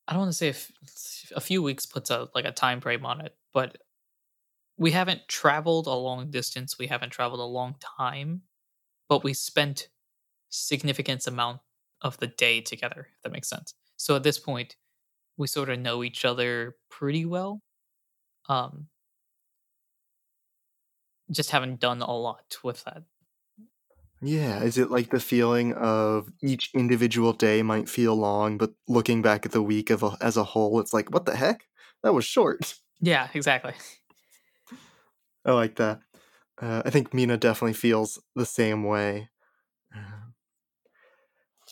I 0.07 0.13
don't 0.13 0.21
want 0.21 0.33
to 0.33 0.39
say 0.39 0.49
if 0.49 0.73
a 1.37 1.41
few 1.41 1.63
weeks 1.63 1.85
puts 1.85 2.09
a 2.09 2.29
like 2.35 2.47
a 2.47 2.53
time 2.53 2.81
frame 2.81 3.05
on 3.05 3.21
it, 3.21 3.37
but 3.53 3.77
we 4.79 4.93
haven't 4.93 5.29
traveled 5.29 5.87
a 5.87 5.93
long 5.93 6.31
distance. 6.31 6.79
We 6.79 6.87
haven't 6.87 7.11
traveled 7.11 7.41
a 7.41 7.45
long 7.45 7.75
time, 7.99 8.43
but 9.09 9.25
we 9.25 9.35
spent 9.35 9.89
significant 10.49 11.27
amount 11.27 11.61
of 12.01 12.17
the 12.19 12.29
day 12.29 12.61
together. 12.63 13.09
If 13.17 13.23
that 13.23 13.33
makes 13.33 13.49
sense. 13.49 13.75
So 13.97 14.17
at 14.17 14.23
this 14.23 14.39
point, 14.39 14.77
we 15.37 15.47
sort 15.47 15.69
of 15.69 15.79
know 15.79 16.03
each 16.03 16.25
other 16.25 16.77
pretty 16.89 17.27
well. 17.27 17.61
Um, 18.49 18.87
just 21.31 21.51
haven't 21.51 21.81
done 21.81 22.03
a 22.03 22.13
lot 22.17 22.59
with 22.63 22.85
that. 22.85 23.05
Yeah, 24.21 24.63
is 24.63 24.79
it 24.79 24.91
like 24.91 25.11
the 25.11 25.21
feeling 25.21 25.75
of 25.75 26.33
each 26.43 26.71
individual 26.75 27.33
day 27.33 27.63
might 27.63 27.89
feel 27.89 28.17
long, 28.17 28.59
but 28.59 28.73
looking 28.89 29.23
back 29.23 29.47
at 29.47 29.53
the 29.53 29.63
week 29.63 29.91
of 29.91 30.03
a, 30.03 30.17
as 30.21 30.37
a 30.37 30.43
whole, 30.43 30.81
it's 30.81 30.93
like, 30.93 31.11
what 31.13 31.25
the 31.25 31.37
heck? 31.37 31.69
That 32.03 32.15
was 32.15 32.25
short. 32.25 32.79
Yeah, 33.01 33.29
exactly. 33.33 33.75
I 35.45 35.53
like 35.53 35.77
that. 35.77 36.01
Uh, 36.61 36.83
I 36.85 36.91
think 36.91 37.11
Meena 37.11 37.39
definitely 37.39 37.75
feels 37.75 38.23
the 38.35 38.47
same 38.47 38.85
way. 38.85 39.31
Uh, 39.95 40.31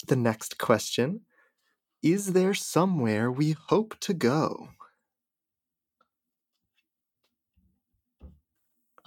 the 0.08 0.16
next 0.16 0.58
question 0.58 1.26
Is 2.02 2.32
there 2.34 2.54
somewhere 2.54 3.30
we 3.32 3.52
hope 3.52 3.98
to 4.00 4.14
go? 4.14 4.70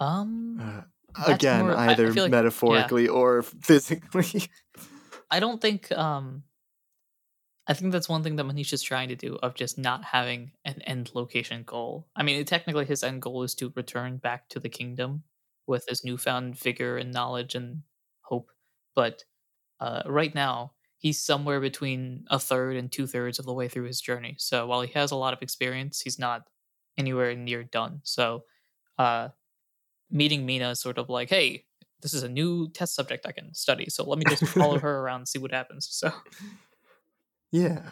Um, 0.00 0.58
Uh, 0.60 1.24
again, 1.26 1.60
more- 1.60 1.76
I- 1.76 1.86
I 1.88 1.90
either 1.92 2.12
feel 2.12 2.24
like- 2.24 2.30
yeah. 2.32 2.38
metaphorically 2.38 3.08
or 3.08 3.42
physically. 3.62 4.48
I 5.30 5.40
don't 5.40 5.60
think. 5.60 5.90
Um, 5.92 6.44
I 7.66 7.74
think 7.74 7.92
that's 7.92 8.08
one 8.08 8.22
thing 8.24 8.34
that 8.36 8.46
Manish 8.46 8.72
is 8.72 8.82
trying 8.82 9.10
to 9.10 9.16
do 9.16 9.36
of 9.36 9.54
just 9.54 9.78
not 9.78 10.02
having 10.04 10.52
an 10.64 10.82
end 10.82 11.12
location 11.14 11.62
goal. 11.62 12.08
I 12.16 12.24
mean, 12.24 12.44
technically, 12.44 12.84
his 12.84 13.04
end 13.04 13.22
goal 13.22 13.42
is 13.44 13.54
to 13.56 13.72
return 13.76 14.16
back 14.16 14.48
to 14.48 14.58
the 14.58 14.68
kingdom 14.68 15.22
with 15.68 15.84
his 15.88 16.02
newfound 16.04 16.58
vigor 16.58 16.96
and 16.98 17.12
knowledge 17.12 17.54
and 17.54 17.82
hope. 18.22 18.50
But 18.96 19.24
uh, 19.78 20.02
right 20.06 20.34
now, 20.34 20.72
he's 20.96 21.22
somewhere 21.22 21.60
between 21.60 22.24
a 22.28 22.40
third 22.40 22.76
and 22.76 22.90
two 22.90 23.06
thirds 23.06 23.38
of 23.38 23.44
the 23.46 23.54
way 23.54 23.68
through 23.68 23.84
his 23.84 24.00
journey. 24.00 24.34
So 24.38 24.66
while 24.66 24.80
he 24.82 24.92
has 24.94 25.12
a 25.12 25.16
lot 25.16 25.32
of 25.32 25.42
experience, 25.42 26.00
he's 26.00 26.18
not 26.18 26.48
anywhere 26.98 27.36
near 27.36 27.62
done. 27.62 28.00
So, 28.02 28.44
uh, 28.98 29.28
meeting 30.10 30.46
Meena 30.46 30.72
is 30.72 30.80
sort 30.80 30.98
of 30.98 31.08
like, 31.08 31.28
hey, 31.28 31.64
this 32.02 32.14
is 32.14 32.22
a 32.22 32.28
new 32.28 32.68
test 32.70 32.94
subject 32.94 33.26
I 33.26 33.32
can 33.32 33.54
study. 33.54 33.86
So 33.88 34.04
let 34.04 34.18
me 34.18 34.24
just 34.28 34.46
follow 34.58 34.78
her 34.78 35.00
around 35.00 35.20
and 35.20 35.28
see 35.28 35.38
what 35.38 35.52
happens. 35.52 35.88
So 35.90 36.12
yeah. 37.52 37.82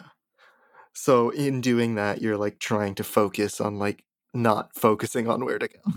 So, 0.93 1.29
in 1.29 1.61
doing 1.61 1.95
that, 1.95 2.21
you're 2.21 2.37
like 2.37 2.59
trying 2.59 2.95
to 2.95 3.03
focus 3.03 3.61
on 3.61 3.79
like 3.79 4.03
not 4.33 4.75
focusing 4.75 5.29
on 5.29 5.45
where 5.45 5.59
to 5.59 5.67
go. 5.67 5.79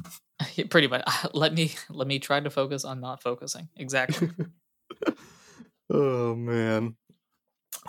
Yeah, 0.56 0.64
pretty 0.68 0.88
much 0.88 1.04
let 1.34 1.54
me 1.54 1.72
let 1.88 2.08
me 2.08 2.18
try 2.18 2.40
to 2.40 2.50
focus 2.50 2.84
on 2.84 3.00
not 3.00 3.22
focusing. 3.22 3.68
Exactly. 3.76 4.28
oh 5.90 6.34
man. 6.34 6.96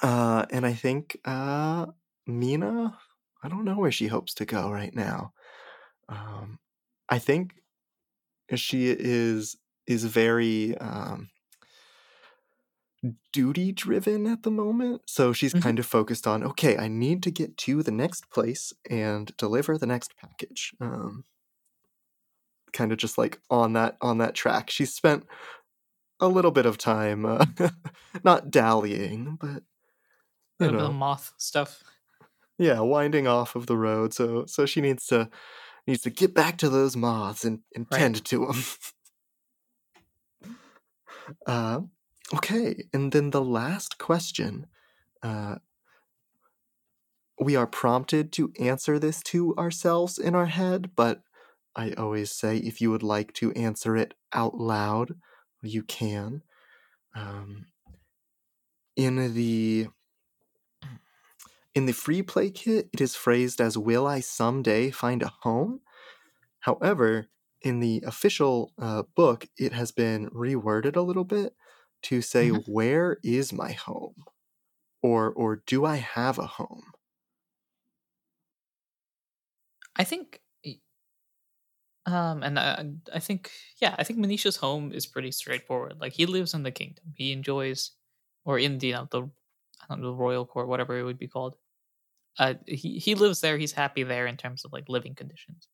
Uh 0.04 0.46
and 0.52 0.64
I 0.64 0.74
think 0.74 1.18
uh 1.26 1.88
Meena, 2.30 2.94
I 3.42 3.50
don't 3.50 3.66
know 3.66 3.80
where 3.80 3.92
she 3.92 4.06
hopes 4.06 4.36
to 4.36 4.46
go 4.46 4.70
right 4.70 4.94
now. 4.94 5.34
Um 6.08 6.60
I 7.10 7.18
think 7.18 7.56
she 8.56 8.88
is 8.90 9.58
is 9.88 10.06
very 10.06 10.78
um 10.78 11.30
duty 13.34 13.72
driven 13.72 14.28
at 14.28 14.44
the 14.44 14.52
moment. 14.52 15.02
So 15.08 15.34
she's 15.34 15.54
Mhm. 15.54 15.64
kind 15.64 15.80
of 15.80 15.86
focused 15.86 16.26
on 16.28 16.44
okay, 16.44 16.78
I 16.78 16.88
need 16.88 17.22
to 17.24 17.32
get 17.32 17.58
to 17.60 17.84
the 17.84 17.92
next 17.92 18.30
place 18.30 18.72
and 18.90 19.36
deliver 19.38 19.78
the 19.78 19.86
next 19.88 20.16
package. 20.16 20.74
Um 20.80 21.26
kind 22.74 22.92
of 22.92 22.98
just 22.98 23.18
like 23.18 23.40
on 23.50 23.74
that 23.74 23.98
on 24.02 24.18
that 24.20 24.36
track. 24.36 24.70
She 24.70 24.86
spent 24.86 25.26
a 26.20 26.28
little 26.28 26.52
bit 26.52 26.66
of 26.66 26.78
time 26.78 27.26
uh, 27.26 27.46
not 28.24 28.52
dallying, 28.52 29.38
but 29.40 29.64
you 30.62 30.68
Little 30.68 30.76
bit 30.76 30.86
of 30.86 30.94
moth 30.94 31.34
stuff. 31.38 31.84
yeah, 32.58 32.80
winding 32.80 33.28
off 33.28 33.56
of 33.56 33.68
the 33.68 33.78
road. 33.78 34.14
So 34.14 34.46
so 34.46 34.66
she 34.66 34.82
needs 34.82 35.06
to 35.08 35.30
needs 35.88 36.02
to 36.04 36.10
get 36.10 36.34
back 36.34 36.58
to 36.60 36.70
those 36.70 36.96
moths 36.96 37.44
and, 37.44 37.60
and 37.76 37.88
Right. 37.92 38.00
tend 38.00 38.26
to 38.26 38.46
them. 38.46 38.64
uh, 41.48 41.80
okay, 42.36 42.86
and 42.94 43.12
then 43.12 43.32
the 43.32 43.44
last 43.44 43.98
question. 43.98 44.68
Uh, 45.22 45.56
we 47.40 47.56
are 47.56 47.68
prompted 47.68 48.32
to 48.34 48.54
answer 48.60 49.00
this 49.00 49.22
to 49.24 49.56
ourselves 49.56 50.18
in 50.18 50.36
our 50.36 50.46
head, 50.46 50.92
but 50.96 51.22
I 51.76 51.92
always 51.94 52.32
say 52.32 52.58
if 52.58 52.80
you 52.80 52.92
would 52.92 53.04
like 53.04 53.34
to 53.34 53.52
answer 53.54 53.98
it 53.98 54.14
out 54.34 54.58
loud, 54.58 55.16
you 55.62 55.84
can. 55.84 56.44
Um, 57.16 57.66
in 58.96 59.34
the 59.34 59.88
in 61.76 61.86
the 61.86 61.94
free 61.94 62.22
play 62.24 62.52
kit, 62.52 62.90
it 62.94 63.02
is 63.02 63.16
phrased 63.16 63.62
as 63.62 63.78
"Will 63.78 64.08
I 64.08 64.20
someday 64.22 64.92
find 64.92 65.24
a 65.24 65.34
home?" 65.42 65.82
However, 66.62 67.28
in 67.62 67.80
the 67.82 68.04
official 68.06 68.74
uh, 68.80 69.04
book, 69.16 69.48
it 69.58 69.74
has 69.74 69.92
been 69.92 70.30
reworded 70.32 70.96
a 70.98 71.02
little 71.02 71.26
bit 71.26 71.56
to 72.04 72.22
say 72.22 72.50
Mhm. 72.50 72.64
"Where 72.68 73.20
is 73.24 73.54
my 73.54 73.74
home?" 73.74 74.26
or 75.04 75.32
or 75.34 75.58
"Do 75.58 75.86
I 75.86 75.98
have 75.98 76.40
a 76.40 76.48
home?" 76.48 76.94
I 79.96 80.04
think 80.04 80.42
um 82.06 82.44
and 82.44 82.60
I, 82.60 82.86
I 83.14 83.20
think 83.20 83.52
yeah, 83.82 83.96
I 83.98 84.04
think 84.04 84.20
Manish's 84.20 84.58
home 84.58 84.92
is 84.92 85.06
pretty 85.06 85.32
straightforward. 85.32 86.00
Like 86.02 86.14
he 86.14 86.26
lives 86.26 86.54
in 86.54 86.64
the 86.64 86.72
kingdom. 86.72 87.14
He 87.16 87.32
enjoys 87.32 87.92
or 88.46 88.60
in 88.60 88.78
the 88.80 88.88
you 88.88 88.94
know, 88.94 89.08
the 89.10 89.24
I 89.82 89.86
don't 89.90 90.02
know, 90.02 90.08
the 90.12 90.16
royal 90.16 90.46
court, 90.46 90.68
whatever 90.68 90.98
it 91.00 91.04
would 91.04 91.18
be 91.18 91.28
called. 91.28 91.58
Uh 92.40 92.56
he 92.68 93.00
he 93.00 93.16
lives 93.16 93.42
there, 93.42 93.58
he's 93.58 93.74
happy 93.74 94.04
there 94.04 94.26
in 94.28 94.38
terms 94.38 94.66
of 94.66 94.74
like 94.74 94.90
living 94.90 95.16
conditions. 95.16 95.68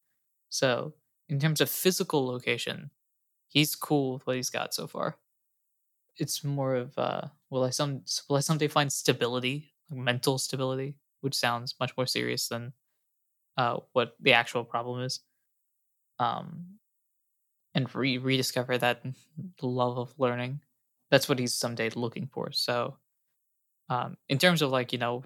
So, 0.49 0.95
in 1.29 1.39
terms 1.39 1.61
of 1.61 1.69
physical 1.69 2.25
location, 2.27 2.91
he's 3.49 3.75
cool 3.75 4.15
with 4.15 4.27
what 4.27 4.37
he's 4.37 4.49
got 4.51 4.73
so 4.73 4.87
far. 4.87 5.17
It's 6.17 6.43
more 6.43 6.75
of 6.75 6.97
uh, 6.97 7.27
will 7.49 7.63
I 7.63 7.69
some 7.69 8.03
will 8.27 8.35
I 8.37 8.41
someday 8.41 8.67
find 8.67 8.91
stability, 8.91 9.73
like 9.89 9.99
mental 9.99 10.37
stability, 10.37 10.95
which 11.21 11.35
sounds 11.35 11.75
much 11.79 11.95
more 11.95 12.05
serious 12.05 12.47
than 12.49 12.73
uh, 13.57 13.79
what 13.93 14.15
the 14.19 14.33
actual 14.33 14.65
problem 14.65 15.01
is. 15.03 15.21
Um, 16.19 16.79
and 17.75 17.93
re- 17.95 18.17
rediscover 18.17 18.77
that 18.77 19.03
love 19.61 19.97
of 19.97 20.13
learning. 20.19 20.61
That's 21.11 21.27
what 21.29 21.39
he's 21.39 21.53
someday 21.53 21.89
looking 21.91 22.27
for. 22.27 22.51
So, 22.51 22.97
um, 23.89 24.17
in 24.29 24.37
terms 24.39 24.61
of 24.61 24.71
like 24.71 24.93
you 24.93 24.99
know, 24.99 25.23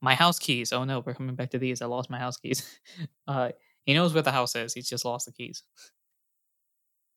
my 0.00 0.14
house 0.14 0.38
keys. 0.38 0.72
Oh 0.72 0.84
no, 0.84 1.00
we're 1.00 1.14
coming 1.14 1.34
back 1.34 1.50
to 1.50 1.58
these. 1.58 1.82
I 1.82 1.86
lost 1.86 2.10
my 2.10 2.18
house 2.18 2.36
keys. 2.36 2.68
Uh, 3.28 3.50
he 3.84 3.94
knows 3.94 4.12
where 4.14 4.22
the 4.22 4.32
house 4.32 4.54
is. 4.54 4.74
He's 4.74 4.88
just 4.88 5.04
lost 5.04 5.26
the 5.26 5.32
keys. 5.32 5.62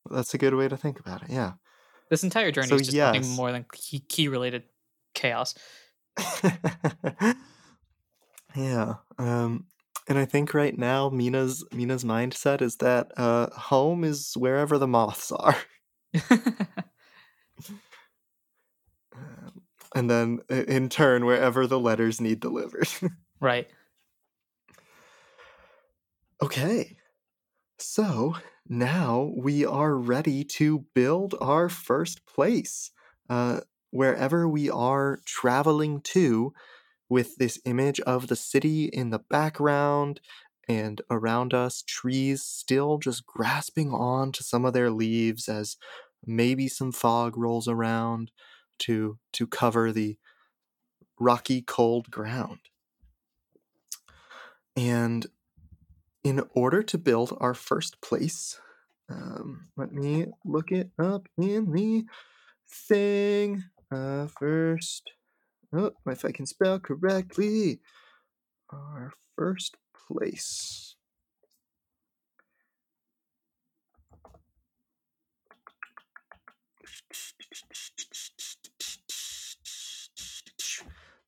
Well, 0.05 0.17
That's 0.17 0.33
a 0.33 0.37
good 0.37 0.53
way 0.53 0.67
to 0.67 0.77
think 0.77 0.99
about 0.99 1.23
it. 1.23 1.29
Yeah. 1.29 1.53
This 2.09 2.23
entire 2.23 2.51
journey 2.51 2.67
So, 2.67 2.75
is 2.75 2.87
just 2.87 2.97
nothing 2.97 3.27
more 3.31 3.51
than 3.51 3.65
key, 3.73 3.99
key 3.99 4.27
related 4.27 4.63
chaos. 5.13 5.55
yeah. 8.55 8.95
Um, 9.17 9.65
and 10.07 10.17
I 10.17 10.25
think 10.25 10.53
right 10.53 10.77
now 10.77 11.09
Meena's 11.09 11.65
Meena's 11.73 12.03
mindset 12.03 12.61
is 12.61 12.77
that 12.77 13.11
uh, 13.17 13.49
home 13.51 14.03
is 14.03 14.33
wherever 14.37 14.77
the 14.77 14.87
moths 14.87 15.31
are. 15.31 15.57
Um, 19.15 19.61
and 19.95 20.09
then 20.09 20.41
in 20.49 20.89
turn 20.89 21.25
wherever 21.25 21.65
the 21.65 21.79
letters 21.79 22.19
need 22.19 22.41
delivered. 22.41 22.87
right. 23.39 23.67
okay. 26.43 26.97
So 27.79 28.35
now 28.67 29.33
we 29.35 29.65
are 29.65 29.95
ready 29.95 30.43
to 30.43 30.85
build 30.93 31.33
our 31.39 31.69
first 31.69 32.25
place. 32.25 32.91
Uh, 33.29 33.61
wherever 33.91 34.47
we 34.47 34.69
are 34.69 35.19
traveling 35.25 36.01
to, 36.01 36.53
with 37.07 37.37
this 37.37 37.59
image 37.65 37.99
of 38.01 38.27
the 38.27 38.35
city 38.35 38.85
in 38.85 39.11
the 39.11 39.19
background 39.19 40.19
and 40.67 41.01
around 41.09 41.53
us, 41.53 41.83
trees 41.83 42.41
still 42.43 42.97
just 42.97 43.25
grasping 43.25 43.91
on 43.91 44.31
to 44.33 44.43
some 44.43 44.65
of 44.65 44.73
their 44.73 44.89
leaves 44.89 45.47
as 45.47 45.77
maybe 46.25 46.67
some 46.67 46.91
fog 46.91 47.37
rolls 47.37 47.67
around 47.67 48.31
to 48.79 49.17
to 49.33 49.47
cover 49.47 49.91
the 49.91 50.17
rocky 51.19 51.61
cold 51.61 52.11
ground. 52.11 52.59
And 54.75 55.25
in 56.23 56.43
order 56.53 56.83
to 56.83 56.97
build 56.97 57.37
our 57.39 57.53
first 57.53 58.01
place, 58.01 58.59
um, 59.09 59.69
let 59.77 59.93
me 59.93 60.25
look 60.43 60.71
it 60.71 60.89
up 60.97 61.27
in 61.37 61.71
the 61.71 62.05
thing 62.67 63.63
uh, 63.91 64.27
first. 64.27 65.11
Oh, 65.73 65.91
if 66.07 66.25
I 66.25 66.31
can 66.31 66.45
spell 66.45 66.79
correctly, 66.79 67.79
our 68.69 69.13
first 69.37 69.77
place. 70.07 70.94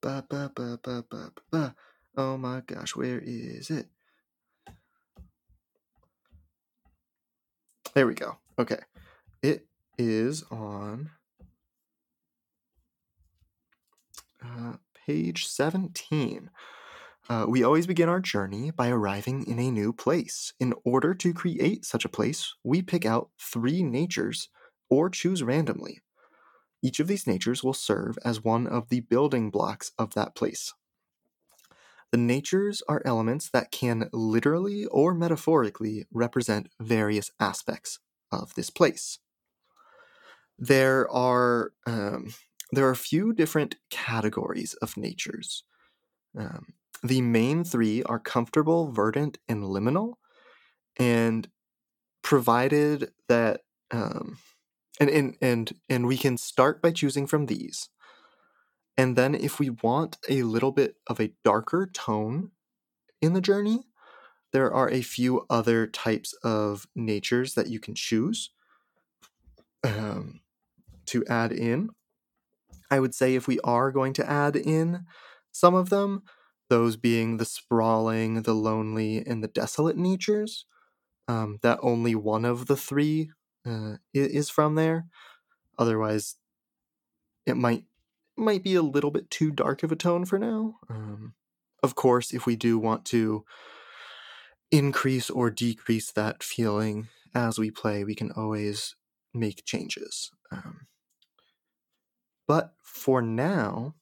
Ba, 0.02 0.26
ba, 0.30 0.52
ba, 0.56 0.80
ba, 0.82 1.04
ba, 1.10 1.32
ba. 1.52 1.76
Oh 2.16 2.38
my 2.38 2.62
gosh, 2.66 2.96
where 2.96 3.20
is 3.24 3.70
it? 3.70 3.88
There 7.94 8.06
we 8.06 8.14
go. 8.14 8.38
Okay. 8.60 8.80
It 9.42 9.68
is 9.98 10.44
on 10.52 11.10
uh, 14.44 14.74
page 15.06 15.48
17. 15.48 16.50
Uh, 17.30 17.46
we 17.48 17.64
always 17.64 17.88
begin 17.88 18.08
our 18.08 18.20
journey 18.20 18.72
by 18.72 18.90
arriving 18.90 19.46
in 19.48 19.60
a 19.60 19.72
new 19.72 19.92
place. 19.92 20.54
In 20.60 20.74
order 20.86 21.14
to 21.16 21.34
create 21.34 21.86
such 21.86 22.06
a 22.06 22.10
place, 22.10 22.54
we 22.64 22.82
pick 22.82 23.06
out 23.06 23.30
three 23.40 23.84
natures 23.84 24.50
or 24.90 25.10
choose 25.10 25.44
randomly. 25.44 26.00
Each 26.82 27.00
of 27.00 27.08
these 27.08 27.28
natures 27.28 27.64
will 27.64 27.74
serve 27.74 28.18
as 28.24 28.44
one 28.44 28.68
of 28.68 28.90
the 28.90 29.02
building 29.02 29.50
blocks 29.50 29.92
of 29.98 30.14
that 30.14 30.36
place. 30.36 30.74
The 32.12 32.18
natures 32.18 32.82
are 32.88 33.02
elements 33.04 33.50
that 33.50 33.72
can 33.72 34.10
literally 34.14 34.86
or 34.86 35.14
metaphorically 35.14 36.06
represent 36.12 36.70
various 36.80 37.32
aspects 37.40 38.00
of 38.32 38.54
this 38.56 38.70
place. 38.70 39.20
There 40.58 41.10
are 41.12 41.74
um, 41.86 42.34
there 42.72 42.86
are 42.86 42.92
a 42.92 42.96
few 42.96 43.34
different 43.34 43.76
categories 43.90 44.74
of 44.76 44.98
natures. 44.98 45.64
Um, 46.38 46.74
the 47.04 47.22
main 47.22 47.64
three 47.64 48.04
are 48.04 48.20
comfortable, 48.20 48.92
verdant, 48.92 49.38
and 49.48 49.64
liminal. 49.64 50.16
And 50.98 51.48
provided 52.28 53.12
that 53.30 53.62
um, 53.92 54.38
and, 55.00 55.10
and 55.10 55.38
and 55.42 55.74
and 55.90 56.08
we 56.08 56.18
can 56.18 56.38
start 56.38 56.82
by 56.82 56.92
choosing 56.92 57.28
from 57.28 57.46
these. 57.46 57.90
And 58.98 59.16
then 59.16 59.36
if 59.36 59.60
we 59.60 59.70
want 59.70 60.18
a 60.28 60.44
little 60.44 60.72
bit 60.72 60.96
of 61.06 61.20
a 61.20 61.34
darker 61.44 61.86
tone 61.86 62.52
in 63.22 63.34
the 63.34 63.42
journey, 63.42 63.88
there 64.54 64.74
are 64.74 64.90
a 64.90 65.02
few 65.02 65.46
other 65.50 65.86
types 65.86 66.34
of 66.44 66.88
natures 66.96 67.54
that 67.54 67.68
you 67.68 67.80
can 67.80 67.94
choose 67.94 68.50
um, 69.84 70.42
to 71.06 71.24
add 71.28 71.52
in. 71.52 71.90
I 72.90 73.00
would 73.00 73.14
say 73.14 73.36
if 73.36 73.48
we 73.48 73.60
are 73.60 73.92
going 73.92 74.14
to 74.14 74.30
add 74.30 74.56
in 74.56 75.06
some 75.52 75.76
of 75.76 75.90
them, 75.90 76.24
those 76.70 76.98
being 76.98 77.38
the 77.38 77.46
sprawling, 77.46 78.42
the 78.42 78.56
lonely, 78.56 79.26
and 79.26 79.44
the 79.44 79.48
desolate 79.48 79.98
natures, 79.98 80.66
um, 81.28 81.60
that 81.62 81.80
only 81.82 82.16
one 82.16 82.46
of 82.46 82.68
the 82.68 82.78
three 82.78 83.32
uh, 83.68 83.98
is 84.14 84.50
from 84.50 84.76
there. 84.76 85.06
Otherwise, 85.78 86.36
it 87.46 87.56
might 87.56 87.84
might 88.36 88.64
be 88.64 88.76
a 88.76 88.84
little 88.84 89.12
bit 89.12 89.32
too 89.32 89.52
dark 89.52 89.84
of 89.84 89.92
a 89.92 89.96
tone 89.96 90.24
for 90.24 90.38
now. 90.38 90.76
Um, 90.90 91.34
of 91.82 91.96
course, 91.96 92.34
if 92.34 92.46
we 92.46 92.56
do 92.56 92.78
want 92.78 93.04
to 93.06 93.46
increase 94.72 95.30
or 95.30 95.50
decrease 95.50 96.12
that 96.12 96.44
feeling 96.44 97.08
as 97.34 97.58
we 97.58 97.72
play, 97.72 98.04
we 98.04 98.16
can 98.16 98.32
always 98.32 98.96
make 99.34 99.66
changes. 99.66 100.32
Um, 100.52 100.88
but 102.48 102.74
for 102.84 103.22
now, 103.22 103.96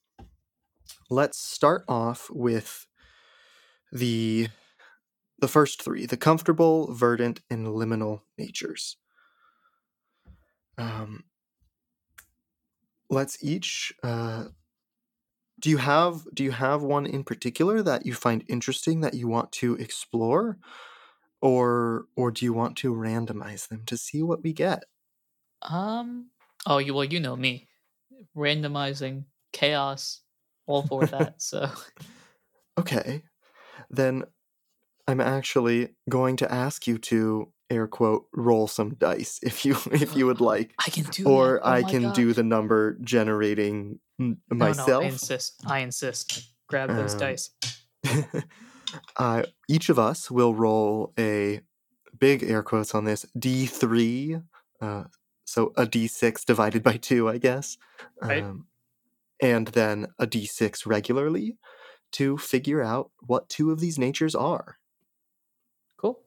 let's 1.10 1.38
start 1.38 1.84
off 1.88 2.30
with 2.30 2.88
the 3.92 4.50
the 5.40 5.48
first 5.48 5.82
three: 5.82 6.06
the 6.06 6.18
comfortable, 6.18 6.94
verdant, 6.94 7.42
and 7.50 7.68
liminal 7.68 8.22
natures. 8.38 8.98
Um, 10.78 11.26
let's 13.10 13.44
each. 13.44 13.94
Uh, 14.04 14.50
do 15.60 15.70
you 15.70 15.78
have 15.78 16.26
do 16.34 16.44
you 16.44 16.52
have 16.52 16.84
one 16.84 17.06
in 17.06 17.24
particular 17.24 17.82
that 17.82 18.06
you 18.06 18.14
find 18.14 18.44
interesting 18.48 19.02
that 19.02 19.14
you 19.14 19.28
want 19.28 19.52
to 19.54 19.76
explore, 19.76 20.58
or 21.42 22.08
or 22.16 22.32
do 22.32 22.46
you 22.46 22.54
want 22.54 22.78
to 22.78 22.94
randomize 22.94 23.68
them 23.70 23.86
to 23.86 23.98
see 23.98 24.24
what 24.24 24.44
we 24.44 24.54
get? 24.54 24.86
Um. 25.62 26.32
Oh, 26.68 26.78
you 26.80 26.94
well, 26.94 27.04
you 27.04 27.20
know 27.20 27.36
me, 27.36 27.68
randomizing 28.36 29.26
chaos, 29.54 30.24
all 30.68 30.84
for 30.84 31.08
that. 31.08 31.42
So 31.42 31.68
Okay, 32.78 33.24
then 33.90 34.26
I'm 35.08 35.22
actually 35.22 35.96
going 36.10 36.38
to 36.38 36.52
ask 36.54 36.88
you 36.88 37.00
to 37.00 37.54
air 37.70 37.88
quote 37.88 38.26
roll 38.34 38.68
some 38.68 38.94
dice 38.96 39.40
if 39.42 39.66
you 39.66 39.76
if 39.92 40.16
you 40.16 40.26
would 40.26 40.42
like, 40.42 40.74
I 40.86 40.90
can 40.90 41.06
do 41.06 41.28
or. 41.28 41.60
Oh 41.64 41.70
I 41.72 41.84
can 41.84 42.12
do 42.12 42.34
the 42.34 42.44
number 42.44 42.98
generating 43.02 44.00
m- 44.20 44.38
No, 44.52 44.56
no, 44.58 44.66
myself. 44.68 45.04
I 45.04 45.08
insist. 45.08 45.62
I 45.66 45.80
insist. 45.80 46.48
Grab 46.68 46.90
those 46.90 47.14
Um, 47.14 47.20
dice. 47.20 47.50
uh, 49.18 49.44
each 49.68 49.90
of 49.90 50.00
us 50.00 50.30
will 50.32 50.54
roll 50.56 51.14
a 51.18 51.62
big 52.20 52.44
air 52.44 52.64
quotes 52.64 52.96
on 52.96 53.04
this 53.04 53.26
d3 53.38 54.44
uh, 54.82 55.04
so 55.46 55.74
a 55.76 55.86
d6 55.86 56.46
divided 56.46 56.82
by 56.84 56.96
2 56.98 57.28
i 57.28 57.38
guess 57.38 57.78
Right. 58.22 58.44
um, 58.44 58.68
and 59.42 59.68
then 59.70 60.08
a 60.20 60.26
d6 60.28 60.86
regularly 60.86 61.58
to 62.14 62.38
figure 62.38 62.82
out 62.82 63.12
what 63.22 63.50
two 63.50 63.72
of 63.72 63.80
these 63.80 64.00
natures 64.00 64.36
are 64.36 64.78
Cool. 65.98 66.22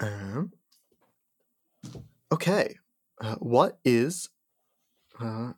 Um, 0.00 0.52
okay 2.32 2.76
uh, 3.20 3.36
what 3.36 3.78
is 3.84 4.28
uh, 5.20 5.52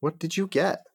what 0.00 0.18
did 0.18 0.36
you 0.36 0.48
get 0.48 0.86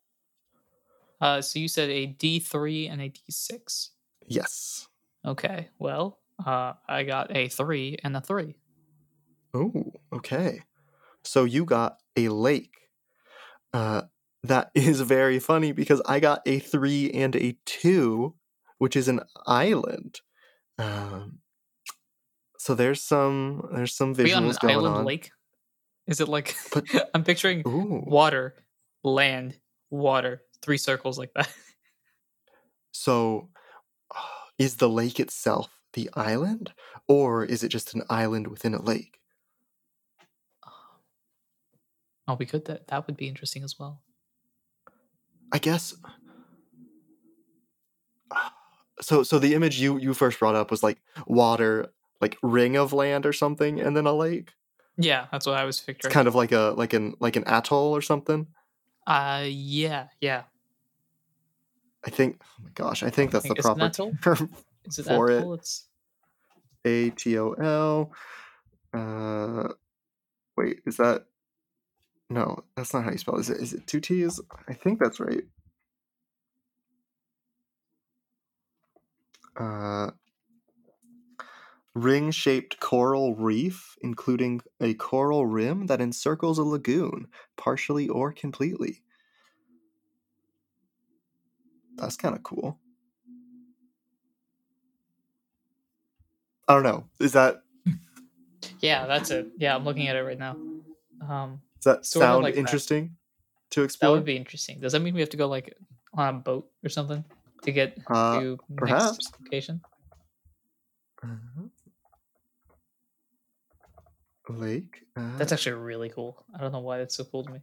Uh, 1.20 1.42
so 1.42 1.60
you 1.60 1.68
said 1.68 1.90
a 1.90 2.08
D 2.08 2.40
three 2.40 2.88
and 2.88 3.02
a 3.02 3.10
D 3.10 3.22
six. 3.30 3.92
yes 4.28 4.88
Okay, 5.26 5.70
well, 5.80 6.20
uh, 6.46 6.74
I 6.88 7.04
got 7.04 7.36
a 7.36 7.48
three 7.50 7.98
and 8.04 8.16
a 8.18 8.22
three. 8.22 8.58
Oh, 9.54 9.94
okay. 10.14 10.64
So 11.24 11.44
you 11.46 11.66
got 11.66 12.00
a 12.16 12.30
lake. 12.30 12.90
Uh, 13.74 14.04
that 14.44 14.72
is 14.76 15.02
very 15.02 15.40
funny 15.40 15.72
because 15.72 16.02
I 16.08 16.20
got 16.20 16.42
a 16.48 16.60
three 16.60 17.12
and 17.12 17.36
a 17.36 17.58
two, 17.66 18.36
which 18.78 18.96
is 18.96 19.08
an 19.08 19.22
island. 19.46 20.22
Um, 20.80 21.41
so 22.62 22.76
there's 22.76 23.02
some 23.02 23.68
there's 23.74 23.96
some 23.96 24.12
Are 24.12 24.24
we 24.24 24.34
on 24.34 24.44
an 24.44 24.50
visuals 24.52 24.60
going 24.60 24.76
island 24.76 24.96
on. 24.98 25.06
lake? 25.06 25.32
Is 26.06 26.22
it 26.22 26.28
like 26.28 26.56
But- 26.72 26.86
I'm 27.16 27.24
picturing 27.24 27.64
Ooh. 27.66 28.04
water, 28.06 28.54
land, 29.04 29.58
water, 29.90 30.44
three 30.62 30.78
circles 30.78 31.18
like 31.18 31.34
that. 31.34 31.50
So, 32.92 33.50
is 34.60 34.76
the 34.76 34.90
lake 34.90 35.20
itself 35.20 35.70
the 35.94 36.08
island, 36.14 36.72
or 37.08 37.44
is 37.44 37.64
it 37.64 37.70
just 37.70 37.96
an 37.96 38.04
island 38.12 38.46
within 38.48 38.76
a 38.76 38.82
lake? 38.82 39.20
Oh, 40.68 40.70
oh 42.28 42.36
we 42.36 42.46
could 42.46 42.66
that 42.66 42.88
that 42.90 43.08
would 43.08 43.18
be 43.18 43.28
interesting 43.28 43.64
as 43.64 43.80
well. 43.80 44.02
I 45.52 45.58
guess. 45.58 45.96
So, 49.02 49.24
so 49.24 49.40
the 49.40 49.56
image 49.56 49.82
you 49.82 49.98
you 49.98 50.14
first 50.14 50.38
brought 50.38 50.54
up 50.54 50.70
was 50.70 50.84
like 50.84 51.02
water, 51.26 51.88
like 52.22 52.38
ring 52.44 52.76
of 52.78 52.94
land 52.94 53.26
or 53.26 53.34
something, 53.34 53.80
and 53.80 53.96
then 53.98 54.06
a 54.06 54.14
lake. 54.14 54.52
Yeah, 54.98 55.26
that's 55.32 55.46
what 55.48 55.58
I 55.58 55.64
was 55.66 55.78
It's 55.78 55.86
picturing. 55.86 56.14
kind 56.14 56.28
of 56.28 56.36
like 56.36 56.52
a 56.52 56.74
like 56.78 56.94
an 56.94 57.16
like 57.20 57.36
an 57.36 57.44
atoll 57.48 57.96
or 57.96 58.02
something. 58.02 58.48
uh 59.08 59.44
yeah, 59.48 60.08
yeah. 60.20 60.44
I 62.06 62.10
think. 62.10 62.40
Oh 62.44 62.64
my 62.64 62.70
gosh, 62.76 63.04
I 63.04 63.10
think 63.10 63.32
that's 63.32 63.44
think 63.44 63.58
the 63.58 63.64
proper 63.64 63.90
term. 63.90 64.50
Is 64.86 65.00
it 65.00 65.06
For 65.06 65.30
it. 65.30 65.40
atoll? 65.40 65.54
It's 65.56 65.86
A 66.86 67.10
T 67.12 67.38
O 67.40 67.52
L. 67.54 68.12
Uh, 68.94 69.70
wait, 70.58 70.80
is 70.86 70.98
that? 70.98 71.26
No, 72.30 72.64
that's 72.76 72.94
not 72.94 73.04
how 73.04 73.12
you 73.12 73.18
spell. 73.18 73.36
it. 73.38 73.42
Is 73.42 73.50
it? 73.50 73.58
Is 73.62 73.74
it 73.74 73.88
two 73.88 74.00
T's? 74.00 74.40
I 74.68 74.74
think 74.74 75.00
that's 75.00 75.20
right. 75.20 75.44
Uh, 79.60 80.12
ring-shaped 81.96 82.80
coral 82.80 83.36
reef, 83.36 83.98
including 84.02 84.62
a 84.80 84.94
coral 84.96 85.46
rim 85.46 85.88
that 85.88 86.02
encircles 86.02 86.58
a 86.58 86.64
lagoon, 86.64 87.28
partially 87.58 88.08
or 88.10 88.32
completely. 88.34 89.04
That's 91.98 92.18
kind 92.18 92.36
of 92.36 92.44
cool. 92.44 92.80
I 96.68 96.74
don't 96.74 96.84
know. 96.84 97.06
Is 97.20 97.34
that 97.34 97.64
yeah, 98.80 99.06
that's 99.06 99.32
it. 99.32 99.48
Yeah, 99.58 99.76
I'm 99.76 99.84
looking 99.84 100.08
at 100.08 100.16
it 100.16 100.22
right 100.24 100.38
now. 100.40 100.52
Um, 101.28 101.62
Does 101.82 101.84
that 101.86 102.06
sound 102.06 102.44
like 102.44 102.54
that. 102.56 102.60
interesting 102.60 103.18
to 103.72 103.84
explore? 103.84 104.12
that 104.12 104.18
would 104.18 104.26
be 104.26 104.38
interesting. 104.38 104.80
Does 104.80 104.94
that 104.94 105.02
mean 105.02 105.14
we 105.14 105.20
have 105.20 105.30
to 105.32 105.38
go 105.38 105.48
like 105.48 105.76
on 106.14 106.36
a 106.36 106.40
boat 106.40 106.70
or 106.84 106.90
something 106.90 107.24
to 107.64 107.72
get 107.72 107.98
Uh, 108.08 108.32
to 108.34 108.60
perhaps. 108.78 109.18
next 109.18 109.34
location? 109.42 109.82
Uh-huh. 111.24 111.68
Lake. 114.50 115.04
Uh, 115.16 115.38
That's 115.38 115.52
actually 115.52 115.74
really 115.74 116.10
cool. 116.10 116.46
I 116.54 116.60
don't 116.62 116.72
know 116.72 116.80
why 116.80 116.98
that's 116.98 117.16
so 117.16 117.24
cool 117.24 117.44
to 117.46 117.52
me. 117.52 117.60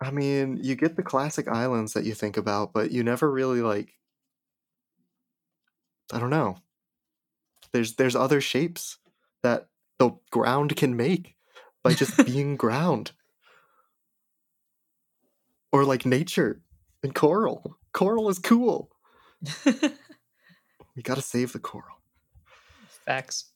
I 0.00 0.10
mean, 0.10 0.58
you 0.62 0.74
get 0.74 0.96
the 0.96 1.02
classic 1.02 1.48
islands 1.48 1.94
that 1.94 2.04
you 2.04 2.12
think 2.14 2.36
about, 2.36 2.72
but 2.72 2.90
you 2.90 3.02
never 3.02 3.30
really 3.30 3.62
like. 3.62 3.94
I 6.12 6.18
don't 6.20 6.30
know. 6.30 6.58
There's 7.72 7.94
there's 7.94 8.14
other 8.14 8.40
shapes 8.40 8.98
that 9.42 9.68
the 9.98 10.10
ground 10.30 10.76
can 10.76 10.96
make 10.96 11.34
by 11.82 11.94
just 11.94 12.24
being 12.26 12.56
ground, 12.56 13.12
or 15.72 15.84
like 15.84 16.04
nature 16.04 16.60
and 17.02 17.14
coral. 17.14 17.78
Coral 17.92 18.28
is 18.28 18.38
cool. 18.38 18.90
We 20.96 21.02
gotta 21.02 21.20
save 21.20 21.52
the 21.52 21.58
coral. 21.58 22.00
Facts. 23.04 23.52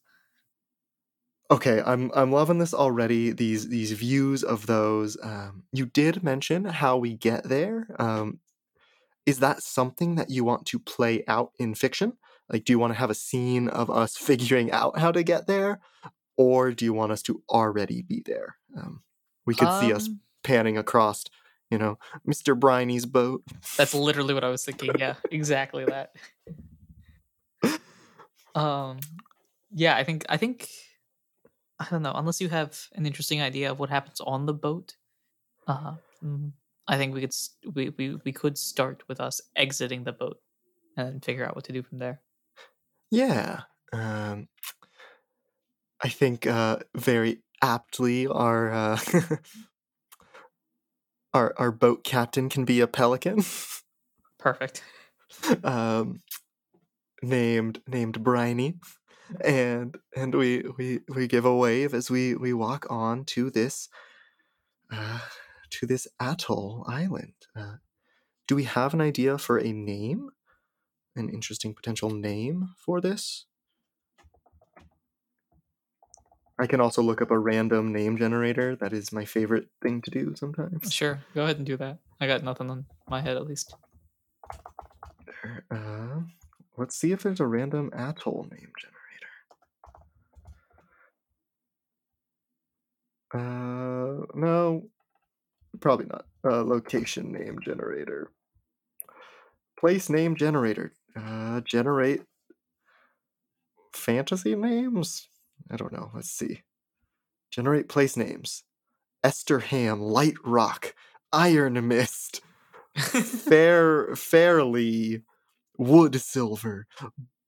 Okay, 1.50 1.82
I'm 1.84 2.12
I'm 2.14 2.30
loving 2.30 2.58
this 2.58 2.72
already. 2.72 3.32
These 3.32 3.68
these 3.68 3.90
views 3.92 4.44
of 4.44 4.66
those. 4.66 5.16
Um, 5.22 5.64
you 5.72 5.86
did 5.86 6.22
mention 6.22 6.64
how 6.64 6.96
we 6.96 7.14
get 7.14 7.44
there. 7.44 7.88
Um, 7.98 8.38
is 9.26 9.40
that 9.40 9.62
something 9.62 10.14
that 10.14 10.30
you 10.30 10.44
want 10.44 10.66
to 10.66 10.78
play 10.78 11.24
out 11.26 11.52
in 11.58 11.74
fiction? 11.74 12.12
Like, 12.48 12.64
do 12.64 12.72
you 12.72 12.78
want 12.78 12.92
to 12.92 12.98
have 12.98 13.10
a 13.10 13.14
scene 13.14 13.68
of 13.68 13.90
us 13.90 14.16
figuring 14.18 14.70
out 14.70 14.98
how 14.98 15.10
to 15.12 15.22
get 15.24 15.46
there, 15.48 15.80
or 16.36 16.70
do 16.70 16.84
you 16.84 16.92
want 16.92 17.12
us 17.12 17.22
to 17.22 17.42
already 17.48 18.02
be 18.02 18.22
there? 18.24 18.56
Um, 18.76 19.02
we 19.44 19.54
could 19.54 19.72
see 19.80 19.92
us 19.92 20.06
Um, 20.06 20.20
panning 20.44 20.78
across, 20.78 21.24
you 21.70 21.78
know, 21.78 21.98
Mr. 22.26 22.54
Briney's 22.54 23.06
boat. 23.06 23.42
That's 23.76 23.94
literally 24.08 24.34
what 24.34 24.44
I 24.44 24.50
was 24.50 24.64
thinking. 24.64 24.92
Yeah, 24.98 25.14
exactly 25.30 25.84
that. 25.84 26.12
Um, 28.54 28.98
yeah, 29.72 29.96
I 29.96 30.02
think 30.02 30.24
I 30.28 30.36
think 30.36 30.68
I 31.80 31.86
don't 31.90 32.02
know. 32.02 32.12
Unless 32.14 32.40
you 32.40 32.48
have 32.50 32.88
an 32.94 33.06
interesting 33.06 33.40
idea 33.40 33.70
of 33.72 33.78
what 33.78 33.90
happens 33.90 34.20
on 34.20 34.46
the 34.46 34.54
boat, 34.54 34.96
uh, 35.66 35.94
mm, 36.22 36.52
I 36.86 36.96
think 36.98 37.14
we 37.14 37.22
could 37.22 37.34
we, 37.74 37.88
we 37.90 38.16
we 38.24 38.32
could 38.32 38.58
start 38.58 39.02
with 39.08 39.20
us 39.20 39.40
exiting 39.56 40.04
the 40.04 40.12
boat 40.12 40.40
and 40.96 41.24
figure 41.24 41.46
out 41.46 41.56
what 41.56 41.64
to 41.64 41.72
do 41.72 41.82
from 41.82 41.98
there. 41.98 42.20
Yeah. 43.10 43.62
Um, 43.92 44.48
I 46.02 46.08
think 46.08 46.46
uh, 46.46 46.78
very 46.94 47.42
aptly 47.62 48.26
our 48.26 48.72
uh, 48.72 48.98
our 51.34 51.54
our 51.58 51.72
boat 51.72 52.04
captain 52.04 52.48
can 52.48 52.64
be 52.64 52.80
a 52.80 52.86
pelican, 52.86 53.42
Perfect. 54.38 54.82
um, 55.64 56.20
named 57.22 57.82
named 57.86 58.22
Briny, 58.22 58.74
and 59.44 59.96
and 60.16 60.34
we 60.34 60.64
we 60.76 61.00
we 61.08 61.26
give 61.26 61.44
a 61.44 61.54
wave 61.54 61.94
as 61.94 62.10
we 62.10 62.34
we 62.34 62.52
walk 62.52 62.86
on 62.90 63.24
to 63.26 63.50
this 63.50 63.88
uh, 64.92 65.20
to 65.70 65.86
this 65.86 66.08
atoll 66.18 66.84
island. 66.88 67.34
Uh, 67.56 67.76
do 68.46 68.56
we 68.56 68.64
have 68.64 68.94
an 68.94 69.00
idea 69.00 69.38
for 69.38 69.58
a 69.58 69.72
name? 69.72 70.30
An 71.16 71.28
interesting 71.28 71.74
potential 71.74 72.10
name 72.10 72.70
for 72.76 73.00
this? 73.00 73.46
I 76.58 76.66
can 76.66 76.80
also 76.80 77.02
look 77.02 77.22
up 77.22 77.30
a 77.30 77.38
random 77.38 77.90
name 77.90 78.18
generator. 78.18 78.76
That 78.76 78.92
is 78.92 79.12
my 79.12 79.24
favorite 79.24 79.68
thing 79.82 80.02
to 80.02 80.10
do 80.10 80.34
sometimes. 80.36 80.92
Sure, 80.92 81.20
go 81.34 81.44
ahead 81.44 81.56
and 81.56 81.66
do 81.66 81.76
that. 81.78 81.98
I 82.20 82.26
got 82.26 82.44
nothing 82.44 82.70
on 82.70 82.84
my 83.08 83.22
head 83.22 83.36
at 83.36 83.46
least. 83.46 83.74
Uh, 85.70 86.20
let's 86.76 86.96
see 86.96 87.12
if 87.12 87.22
there's 87.22 87.40
a 87.40 87.46
random 87.46 87.90
atoll 87.94 88.46
name 88.50 88.72
generator. 88.78 88.99
Uh, 93.32 94.26
no, 94.34 94.88
probably 95.80 96.06
not. 96.06 96.26
Uh, 96.44 96.62
location 96.64 97.32
name 97.32 97.58
generator. 97.64 98.30
Place 99.78 100.08
name 100.10 100.36
generator. 100.36 100.92
Uh, 101.16 101.60
generate 101.60 102.22
fantasy 103.94 104.54
names? 104.54 105.28
I 105.70 105.76
don't 105.76 105.92
know. 105.92 106.10
Let's 106.14 106.30
see. 106.30 106.62
Generate 107.50 107.88
place 107.88 108.16
names. 108.16 108.64
Esterham, 109.24 110.00
Light 110.00 110.36
Rock, 110.44 110.94
Iron 111.32 111.86
Mist, 111.86 112.40
Fair, 112.96 114.14
Fairly, 114.16 115.22
Wood 115.76 116.20
Silver, 116.20 116.86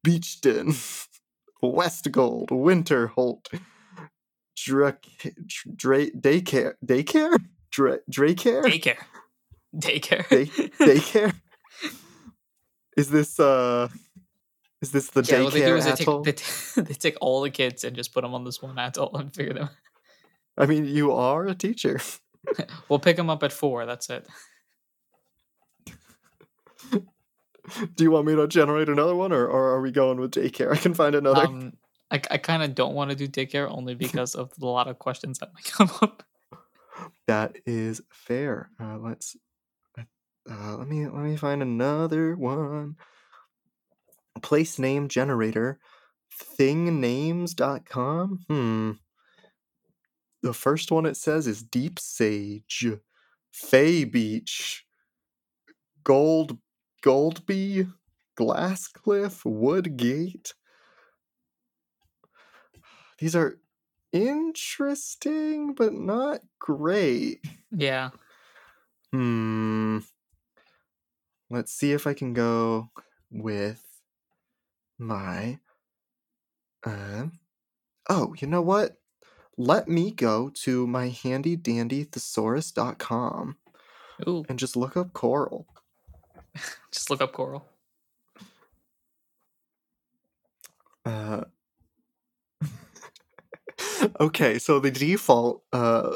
Beachton, 0.07 0.77
West 1.63 2.11
Gold, 2.13 2.51
Winterholt, 2.51 3.47
Dra- 4.65 4.99
Dra- 5.77 6.11
Daycare, 6.11 6.75
Daycare, 6.85 7.37
Dra- 7.71 7.99
Draycare, 8.11 8.63
Daycare. 8.65 8.97
Daycare. 9.75 10.29
Day- 10.29 10.47
Daycare. 10.81 11.35
Is 12.97 13.09
this 13.11 13.41
uh? 13.41 13.89
Is 14.83 14.91
this 14.91 15.11
the 15.11 15.23
yeah, 15.23 15.43
what 15.45 15.53
they 15.53 15.61
do 15.61 15.67
daycare 15.67 15.79
is 15.79 15.85
they 15.85 16.05
take, 16.05 16.25
they, 16.25 16.33
t- 16.33 16.81
they 16.83 16.95
take 16.95 17.17
all 17.21 17.41
the 17.41 17.51
kids 17.51 17.85
and 17.85 17.95
just 17.95 18.13
put 18.13 18.23
them 18.23 18.35
on 18.35 18.45
this 18.45 18.61
one 18.61 18.79
atoll 18.79 19.17
and 19.17 19.35
figure 19.35 19.55
them. 19.55 19.71
I 20.59 20.67
mean, 20.67 20.85
you 20.85 21.13
are 21.13 21.47
a 21.47 21.55
teacher. 21.55 22.01
We'll 22.89 22.99
pick 22.99 23.17
them 23.17 23.31
up 23.31 23.43
at 23.43 23.53
four. 23.53 23.87
That's 23.87 24.11
it. 24.11 24.27
Do 27.95 28.05
you 28.05 28.11
want 28.11 28.27
me 28.27 28.35
to 28.35 28.47
generate 28.49 28.89
another 28.89 29.15
one, 29.15 29.33
or, 29.33 29.47
or 29.47 29.71
are 29.75 29.81
we 29.81 29.93
going 29.93 30.19
with 30.19 30.33
daycare? 30.33 30.73
I 30.73 30.77
can 30.77 30.95
find 30.95 31.15
another. 31.15 31.47
Um, 31.47 31.73
I, 32.13 32.21
I 32.31 32.37
kind 32.39 32.63
of 32.63 32.75
don't 32.75 32.95
want 32.95 33.11
to 33.11 33.17
do 33.17 33.27
daycare 33.27 33.69
only 33.71 33.95
because 33.95 34.35
of 34.35 34.53
a 34.61 34.67
lot 34.67 34.87
of 34.87 34.99
questions 34.99 35.39
that 35.39 35.53
might 35.55 35.65
come 35.73 35.91
up. 36.03 36.23
that 37.27 37.57
is 37.67 38.03
fair. 38.13 38.71
Uh, 38.79 38.99
let's 38.99 39.37
uh, 40.51 40.77
let 40.77 40.89
me 40.89 41.07
let 41.07 41.23
me 41.23 41.37
find 41.37 41.63
another 41.63 42.37
one. 42.37 42.97
place 44.43 44.79
name 44.79 45.09
generator 45.09 45.81
thingnames.com. 46.59 48.41
Hmm. 48.49 48.93
The 50.43 50.53
first 50.55 50.91
one 50.91 51.07
it 51.07 51.17
says 51.17 51.47
is 51.47 51.63
Deep 51.63 51.99
Sage, 52.01 52.89
Fay 53.53 54.05
Beach, 54.05 54.85
Gold 56.03 56.59
Goldby, 57.05 57.93
Glasscliff, 58.37 59.45
Woodgate. 59.45 60.55
These 63.23 63.37
are 63.37 63.61
interesting, 64.11 65.75
but 65.75 65.93
not 65.93 66.41
great. 66.59 67.47
Yeah. 67.71 68.11
Hmm. 69.13 69.99
Let's 71.49 71.73
see 71.73 71.93
if 71.93 72.05
I 72.05 72.15
can 72.15 72.33
go 72.33 72.91
with 73.31 73.81
my. 74.99 75.61
Uh, 76.85 77.27
oh, 78.11 78.35
you 78.41 78.49
know 78.49 78.61
what? 78.61 78.97
Let 79.57 79.87
me 79.87 80.11
go 80.11 80.51
to 80.65 80.89
my 80.89 81.11
handy 81.11 81.55
dandy 81.55 82.03
thesaurus.com 82.03 83.57
Ooh. 84.27 84.45
and 84.49 84.59
just 84.59 84.75
look 84.75 84.97
up 84.97 85.13
coral. 85.13 85.69
Just 86.91 87.09
look 87.09 87.23
up 87.23 87.33
coral. 87.33 87.65
Uh, 91.07 91.43
okay, 94.21 94.59
so 94.59 94.79
the 94.79 94.91
default 94.91 95.63
uh, 95.73 96.15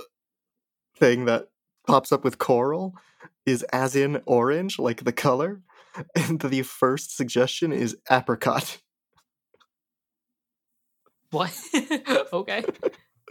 thing 0.97 1.25
that 1.27 1.49
pops 1.87 2.13
up 2.13 2.25
with 2.25 2.39
coral 2.39 2.95
is 3.45 3.63
as 3.65 3.95
in 3.95 4.21
orange, 4.27 4.79
like 4.79 5.05
the 5.05 5.13
color, 5.13 5.63
and 6.15 6.41
the 6.41 6.63
first 6.63 7.17
suggestion 7.17 7.73
is 7.73 7.97
apricot. 8.11 8.79
What? 11.31 11.53
okay. 12.33 12.65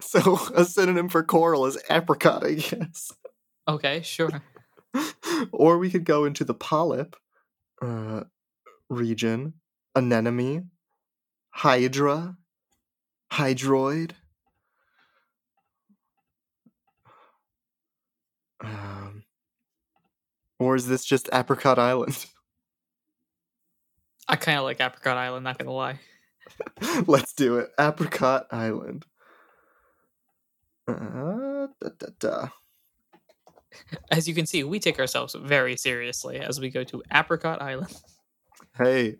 So 0.01 0.37
a 0.53 0.65
synonym 0.65 1.07
for 1.07 1.23
coral 1.23 1.65
is 1.65 1.77
apricot, 1.89 2.45
I 2.45 2.55
guess. 2.55 3.13
Okay, 3.65 4.01
sure. 4.01 4.41
or 5.53 5.77
we 5.77 5.89
could 5.89 6.03
go 6.03 6.25
into 6.25 6.43
the 6.43 6.53
polyp 6.53 7.15
uh, 7.81 8.25
region, 8.89 9.53
anemone, 9.95 10.69
hydra, 11.49 12.35
hydroid. 13.31 14.11
Um, 18.61 19.23
or 20.59 20.75
is 20.75 20.87
this 20.87 21.03
just 21.05 21.29
Apricot 21.33 21.77
Island? 21.79 22.25
I 24.27 24.35
kind 24.37 24.57
of 24.57 24.63
like 24.63 24.81
Apricot 24.81 25.17
Island, 25.17 25.43
not 25.43 25.57
gonna 25.59 25.71
lie. 25.71 25.99
Let's 27.07 27.33
do 27.33 27.57
it. 27.59 27.69
Apricot 27.79 28.47
Island. 28.51 29.05
Uh, 30.87 31.67
da, 31.81 31.89
da, 31.99 32.07
da. 32.19 32.47
As 34.09 34.27
you 34.27 34.33
can 34.33 34.45
see, 34.45 34.63
we 34.63 34.79
take 34.79 34.99
ourselves 34.99 35.35
very 35.39 35.75
seriously 35.77 36.37
as 36.37 36.59
we 36.59 36.69
go 36.69 36.83
to 36.85 37.03
Apricot 37.13 37.61
Island. 37.61 37.93
Hey, 38.77 39.17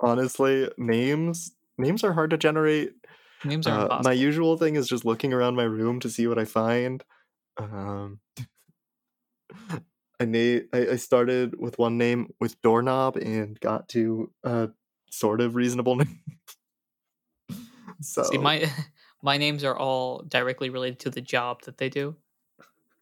honestly, 0.00 0.68
names 0.78 1.52
names 1.78 2.02
are 2.02 2.12
hard 2.12 2.30
to 2.30 2.38
generate. 2.38 2.92
Names 3.44 3.66
are 3.66 3.78
Uh, 3.78 3.82
impossible. 3.82 4.10
my 4.10 4.12
usual 4.14 4.56
thing 4.56 4.76
is 4.76 4.88
just 4.88 5.04
looking 5.04 5.32
around 5.32 5.54
my 5.56 5.64
room 5.64 6.00
to 6.00 6.10
see 6.10 6.26
what 6.26 6.38
I 6.38 6.44
find. 6.46 7.04
Um, 7.56 8.20
I, 10.20 10.24
na- 10.24 10.60
I 10.72 10.88
I 10.92 10.96
started 10.96 11.58
with 11.58 11.78
one 11.78 11.98
name 11.98 12.32
with 12.40 12.60
doorknob 12.62 13.16
and 13.16 13.58
got 13.60 13.88
to 13.90 14.30
a 14.44 14.70
sort 15.10 15.40
of 15.40 15.54
reasonable 15.54 15.96
name. 15.96 16.20
so 18.00 18.22
See, 18.24 18.38
my 18.38 18.70
my 19.22 19.36
names 19.36 19.64
are 19.64 19.76
all 19.76 20.22
directly 20.22 20.70
related 20.70 21.00
to 21.00 21.10
the 21.10 21.20
job 21.20 21.62
that 21.62 21.78
they 21.78 21.88
do. 21.88 22.16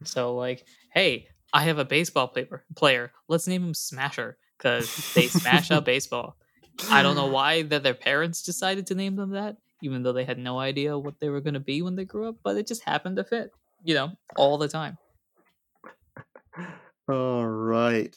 So, 0.05 0.35
like, 0.35 0.65
hey, 0.93 1.29
I 1.53 1.63
have 1.63 1.79
a 1.79 1.85
baseball 1.85 2.29
player. 2.29 2.65
Player, 2.75 3.13
let's 3.29 3.47
name 3.47 3.65
him 3.65 3.75
Smasher 3.75 4.37
because 4.59 4.95
they 5.15 5.29
smash 5.29 5.71
a 5.71 5.81
baseball. 5.93 6.37
I 6.91 7.03
don't 7.03 7.17
know 7.17 7.27
why 7.27 7.63
that 7.63 7.83
their 7.83 7.95
parents 7.95 8.43
decided 8.43 8.89
to 8.89 8.95
name 8.95 9.17
them 9.17 9.31
that, 9.31 9.57
even 9.83 10.03
though 10.03 10.13
they 10.13 10.25
had 10.25 10.39
no 10.39 10.59
idea 10.59 10.99
what 10.99 11.21
they 11.21 11.29
were 11.29 11.41
going 11.41 11.55
to 11.55 11.61
be 11.61 11.83
when 11.83 11.95
they 11.95 12.05
grew 12.05 12.29
up. 12.29 12.37
But 12.43 12.57
it 12.57 12.67
just 12.67 12.83
happened 12.83 13.17
to 13.17 13.25
fit, 13.25 13.53
you 13.85 13.95
know, 13.95 14.13
all 14.37 14.59
the 14.59 14.69
time. 14.69 14.99
All 17.09 17.47
right. 17.47 18.17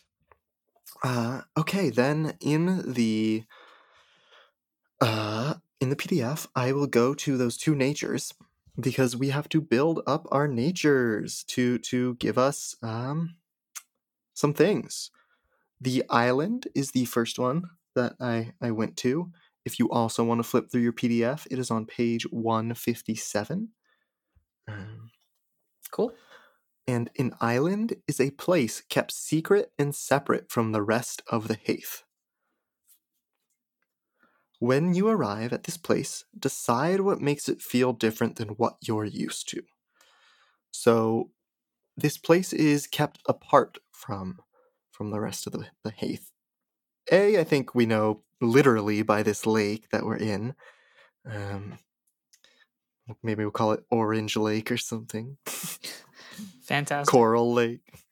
Uh, 1.03 1.41
okay, 1.57 1.89
then 1.89 2.38
in 2.39 2.93
the 2.93 3.43
uh, 5.01 5.55
in 5.80 5.89
the 5.89 5.95
PDF, 5.95 6.47
I 6.55 6.72
will 6.72 6.88
go 6.88 7.13
to 7.13 7.38
those 7.38 7.57
two 7.57 7.76
natures 7.76 8.34
because 8.80 9.15
we 9.15 9.30
have 9.30 9.49
to 9.49 9.61
build 9.61 10.01
up 10.07 10.28
our 10.32 10.47
natures 10.47 11.43
to 11.45 11.78
to 11.80 12.15
give 12.15 12.38
us 12.38 12.76
um, 12.82 13.36
some 14.34 14.53
things. 14.53 15.11
The 15.80 16.03
island 16.09 16.68
is 16.74 16.91
the 16.91 17.05
first 17.05 17.38
one 17.38 17.63
that 17.95 18.15
I 18.20 18.53
I 18.61 18.72
went 18.72 18.97
to. 18.97 19.32
If 19.65 19.80
you 19.80 19.89
also 19.91 20.24
want 20.24 20.39
to 20.39 20.43
flip 20.43 20.72
through 20.72 20.82
your 20.82 20.93
PDF, 20.93 21.45
it 21.51 21.59
is 21.59 21.70
on 21.70 21.86
page 21.86 22.24
one 22.32 22.74
fifty 22.74 23.15
seven. 23.15 23.70
Um, 24.68 25.11
Cool. 25.97 26.13
and 26.87 27.09
an 27.17 27.33
island 27.41 27.95
is 28.07 28.21
a 28.21 28.29
place 28.31 28.81
kept 28.81 29.11
secret 29.11 29.71
and 29.79 29.95
separate 29.95 30.51
from 30.51 30.71
the 30.71 30.83
rest 30.83 31.23
of 31.27 31.47
the 31.47 31.57
Hæth. 31.57 32.03
When 34.59 34.93
you 34.93 35.07
arrive 35.07 35.51
at 35.53 35.63
this 35.63 35.75
place, 35.75 36.23
decide 36.37 37.01
what 37.01 37.19
makes 37.19 37.49
it 37.49 37.63
feel 37.63 37.93
different 37.93 38.35
than 38.35 38.49
what 38.49 38.77
you're 38.81 39.05
used 39.05 39.49
to. 39.49 39.63
So, 40.71 41.31
this 41.95 42.19
place 42.19 42.53
is 42.53 42.85
kept 42.85 43.19
apart 43.27 43.79
from 43.91 44.39
from 44.91 45.09
the 45.09 45.19
rest 45.19 45.47
of 45.47 45.53
the, 45.53 45.65
the 45.83 45.91
Hæth. 45.91 46.31
A, 47.11 47.39
I 47.39 47.43
think 47.43 47.73
we 47.73 47.87
know 47.87 48.23
literally 48.39 49.01
by 49.01 49.23
this 49.23 49.47
lake 49.47 49.89
that 49.91 50.05
we're 50.05 50.17
in. 50.17 50.53
Um, 51.25 51.79
maybe 53.24 53.43
we'll 53.43 53.51
call 53.51 53.72
it 53.74 53.84
Orange 53.89 54.36
Lake 54.38 54.72
or 54.72 54.78
something. 54.78 55.38
Fantastic. 56.64 57.12
Coral 57.12 57.53
Lake. 57.53 58.03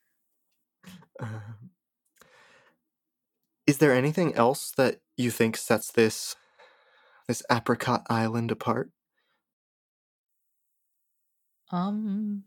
Um, 1.20 1.70
is 3.66 3.78
there 3.78 3.92
anything 3.92 4.34
else 4.34 4.72
that 4.76 5.00
you 5.16 5.30
think 5.30 5.56
sets 5.56 5.90
this 5.92 6.36
this 7.28 7.42
apricot 7.50 8.06
island 8.08 8.50
apart? 8.50 8.90
Um. 11.70 12.44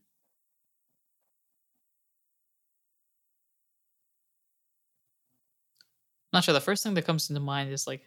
Not 6.31 6.43
sure. 6.43 6.53
The 6.53 6.61
first 6.61 6.83
thing 6.83 6.93
that 6.93 7.05
comes 7.05 7.29
into 7.29 7.39
mind 7.41 7.71
is 7.71 7.87
like, 7.87 8.03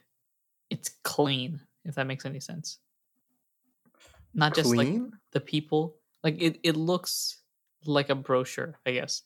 it's 0.71 0.91
clean. 1.03 1.61
If 1.85 1.97
that 1.97 2.07
makes 2.07 2.25
any 2.25 2.39
sense. 2.39 2.79
Not 4.35 4.55
just 4.55 4.75
like 4.75 4.89
the 5.33 5.41
people. 5.41 5.97
Like 6.25 6.41
it. 6.41 6.61
It 6.63 6.77
looks 6.77 7.39
like 7.85 8.11
a 8.11 8.15
brochure. 8.15 8.79
I 8.87 8.93
guess. 8.93 9.23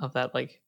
Of 0.00 0.14
that, 0.14 0.34
like, 0.34 0.60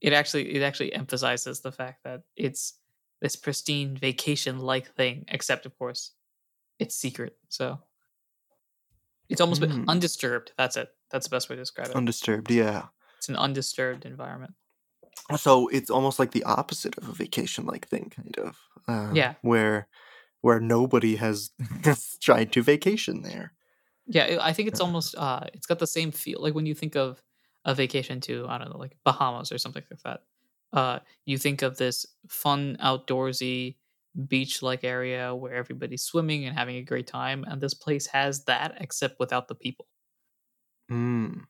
it 0.00 0.12
actually 0.12 0.54
it 0.54 0.62
actually 0.62 0.92
emphasizes 0.92 1.60
the 1.60 1.70
fact 1.70 2.02
that 2.04 2.22
it's 2.34 2.74
this 3.20 3.36
pristine 3.36 3.96
vacation-like 3.96 4.94
thing. 4.94 5.24
Except, 5.28 5.66
of 5.66 5.78
course, 5.78 6.12
it's 6.78 6.96
secret. 6.96 7.36
So 7.48 7.78
it's 9.28 9.40
almost 9.40 9.60
Mm. 9.60 9.86
undisturbed. 9.88 10.52
That's 10.56 10.76
it. 10.76 10.88
That's 11.10 11.26
the 11.28 11.36
best 11.36 11.48
way 11.48 11.56
to 11.56 11.62
describe 11.62 11.88
it. 11.88 11.94
Undisturbed, 11.96 12.50
yeah. 12.50 12.86
it's 13.18 13.28
an 13.28 13.36
undisturbed 13.36 14.04
environment. 14.06 14.54
So 15.36 15.68
it's 15.68 15.90
almost 15.90 16.18
like 16.18 16.30
the 16.30 16.44
opposite 16.44 16.96
of 16.96 17.08
a 17.08 17.12
vacation 17.12 17.66
like 17.66 17.86
thing, 17.88 18.10
kind 18.14 18.36
of. 18.38 18.56
Um, 18.86 19.14
Yeah. 19.14 19.34
Where 19.42 19.88
where 20.40 20.60
nobody 20.60 21.16
has 21.16 21.50
tried 22.20 22.52
to 22.52 22.62
vacation 22.62 23.22
there. 23.22 23.52
Yeah, 24.06 24.38
I- 24.40 24.52
think 24.52 24.68
it's 24.68 24.80
almost 24.80 25.14
uh 25.16 25.44
it's 25.54 25.66
got 25.66 25.78
the 25.78 25.86
same 25.86 26.10
feel 26.12 26.40
like 26.42 26.54
when 26.54 26.66
you 26.66 26.74
think 26.74 26.96
of 26.96 27.22
a 27.64 27.74
vacation 27.74 28.20
to 28.22 28.46
I 28.48 28.58
don't 28.58 28.70
know 28.70 28.78
like 28.78 28.96
Bahamas 29.04 29.52
or 29.52 29.58
something 29.58 29.82
like 29.90 30.00
that. 30.02 30.20
Uh 30.72 31.00
you 31.26 31.38
think 31.38 31.62
of 31.62 31.76
this 31.76 32.06
fun 32.28 32.76
outdoorsy 32.82 33.76
beach 34.26 34.62
like 34.62 34.84
area 34.84 35.34
where 35.34 35.54
everybody's 35.54 36.02
swimming 36.02 36.44
and 36.44 36.56
having 36.56 36.76
a 36.76 36.82
great 36.82 37.06
time 37.06 37.44
and 37.46 37.60
this 37.60 37.74
place 37.74 38.06
has 38.06 38.44
that 38.44 38.76
except 38.80 39.20
without 39.20 39.48
the 39.48 39.54
people. 39.54 39.86
Mm. 40.90 41.44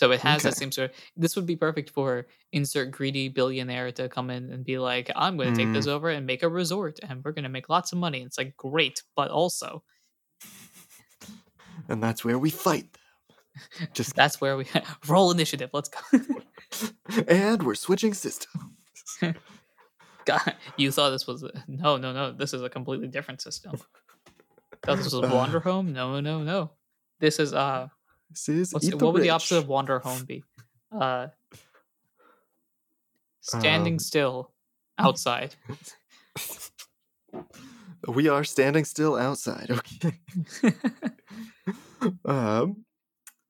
So 0.00 0.12
it 0.12 0.20
has 0.20 0.44
that 0.44 0.56
same 0.56 0.72
sort 0.72 0.88
of 0.88 0.96
this 1.14 1.36
would 1.36 1.44
be 1.44 1.56
perfect 1.56 1.90
for 1.90 2.26
insert 2.52 2.90
greedy 2.90 3.28
billionaire 3.28 3.92
to 3.92 4.08
come 4.08 4.30
in 4.30 4.50
and 4.50 4.64
be 4.64 4.78
like, 4.78 5.10
I'm 5.14 5.36
gonna 5.36 5.54
take 5.54 5.74
this 5.74 5.86
over 5.86 6.08
and 6.08 6.24
make 6.26 6.42
a 6.42 6.48
resort 6.48 7.00
and 7.06 7.22
we're 7.22 7.32
gonna 7.32 7.50
make 7.50 7.68
lots 7.68 7.92
of 7.92 7.98
money. 7.98 8.22
It's 8.22 8.38
like 8.38 8.56
great, 8.56 9.02
but 9.14 9.30
also 9.30 9.82
And 11.86 12.02
that's 12.02 12.24
where 12.24 12.38
we 12.38 12.48
fight. 12.48 12.96
Just 13.92 14.16
that's 14.16 14.40
where 14.40 14.56
we 14.56 14.64
roll 15.06 15.32
initiative. 15.32 15.68
Let's 15.74 15.90
go. 15.90 16.00
and 17.28 17.62
we're 17.62 17.74
switching 17.74 18.14
systems. 18.14 18.72
God, 20.24 20.54
you 20.78 20.90
thought 20.92 21.10
this 21.10 21.26
was 21.26 21.44
no, 21.68 21.98
no, 21.98 22.14
no. 22.14 22.32
This 22.32 22.54
is 22.54 22.62
a 22.62 22.70
completely 22.70 23.08
different 23.08 23.42
system. 23.42 23.72
Thought 24.82 24.96
this 24.96 25.12
was 25.12 25.30
Wanderhome? 25.30 25.92
No, 25.92 26.20
no, 26.20 26.42
no. 26.42 26.70
This 27.18 27.38
is 27.38 27.52
uh. 27.52 27.88
This 28.30 28.48
is 28.48 28.72
What's, 28.72 28.86
eat 28.86 28.94
what 28.94 29.12
would 29.12 29.22
the 29.22 29.30
opposite 29.30 29.58
of 29.58 29.66
Wanderhome 29.66 30.26
be? 30.26 30.44
Uh. 30.92 31.28
Standing 33.40 33.94
Um, 33.94 33.98
still, 33.98 34.50
outside. 34.98 35.54
We 38.06 38.28
are 38.28 38.44
standing 38.44 38.84
still 38.84 39.16
outside. 39.16 39.70
Okay. 39.70 40.14
um, 42.24 42.84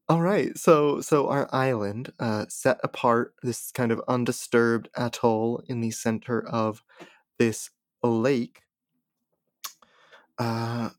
all 0.08 0.20
right. 0.20 0.56
So 0.56 1.00
so 1.00 1.28
our 1.28 1.48
island, 1.52 2.12
uh, 2.18 2.46
set 2.48 2.80
apart, 2.82 3.34
this 3.42 3.70
kind 3.72 3.92
of 3.92 4.00
undisturbed 4.08 4.88
atoll 4.96 5.62
in 5.68 5.80
the 5.80 5.90
center 5.90 6.44
of 6.46 6.82
this 7.38 7.70
lake. 8.02 8.62
Uh, 10.38 10.90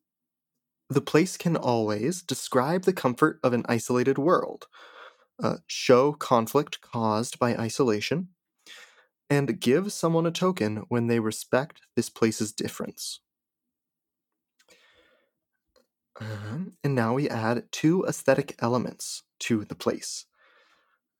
the 0.91 1.01
place 1.01 1.37
can 1.37 1.55
always 1.55 2.21
describe 2.21 2.83
the 2.83 2.93
comfort 2.93 3.39
of 3.43 3.53
an 3.53 3.63
isolated 3.69 4.17
world, 4.17 4.67
uh, 5.41 5.57
show 5.65 6.11
conflict 6.11 6.81
caused 6.81 7.39
by 7.39 7.55
isolation, 7.55 8.27
and 9.29 9.61
give 9.61 9.93
someone 9.93 10.25
a 10.25 10.31
token 10.31 10.83
when 10.89 11.07
they 11.07 11.19
respect 11.19 11.81
this 11.95 12.09
place's 12.09 12.51
difference. 12.51 13.21
Um, 16.19 16.73
and 16.83 16.93
now 16.93 17.13
we 17.13 17.29
add 17.29 17.71
two 17.71 18.03
aesthetic 18.05 18.55
elements 18.59 19.23
to 19.39 19.63
the 19.63 19.75
place. 19.75 20.25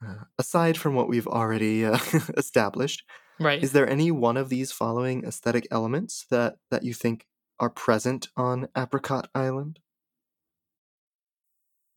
Uh, 0.06 0.26
aside 0.38 0.78
from 0.78 0.96
what 0.96 1.08
we've 1.08 1.28
already 1.28 1.86
uh, 1.86 1.98
established, 2.38 3.04
right. 3.40 3.64
is 3.64 3.72
there 3.72 3.90
any 3.90 4.12
one 4.12 4.36
of 4.36 4.50
these 4.50 4.74
following 4.74 5.24
aesthetic 5.24 5.66
elements 5.72 6.26
that, 6.30 6.58
that 6.70 6.84
you 6.84 6.94
think 6.94 7.26
are 7.62 7.70
present 7.70 8.28
on 8.36 8.68
Apricot 8.76 9.30
Island? 9.34 9.80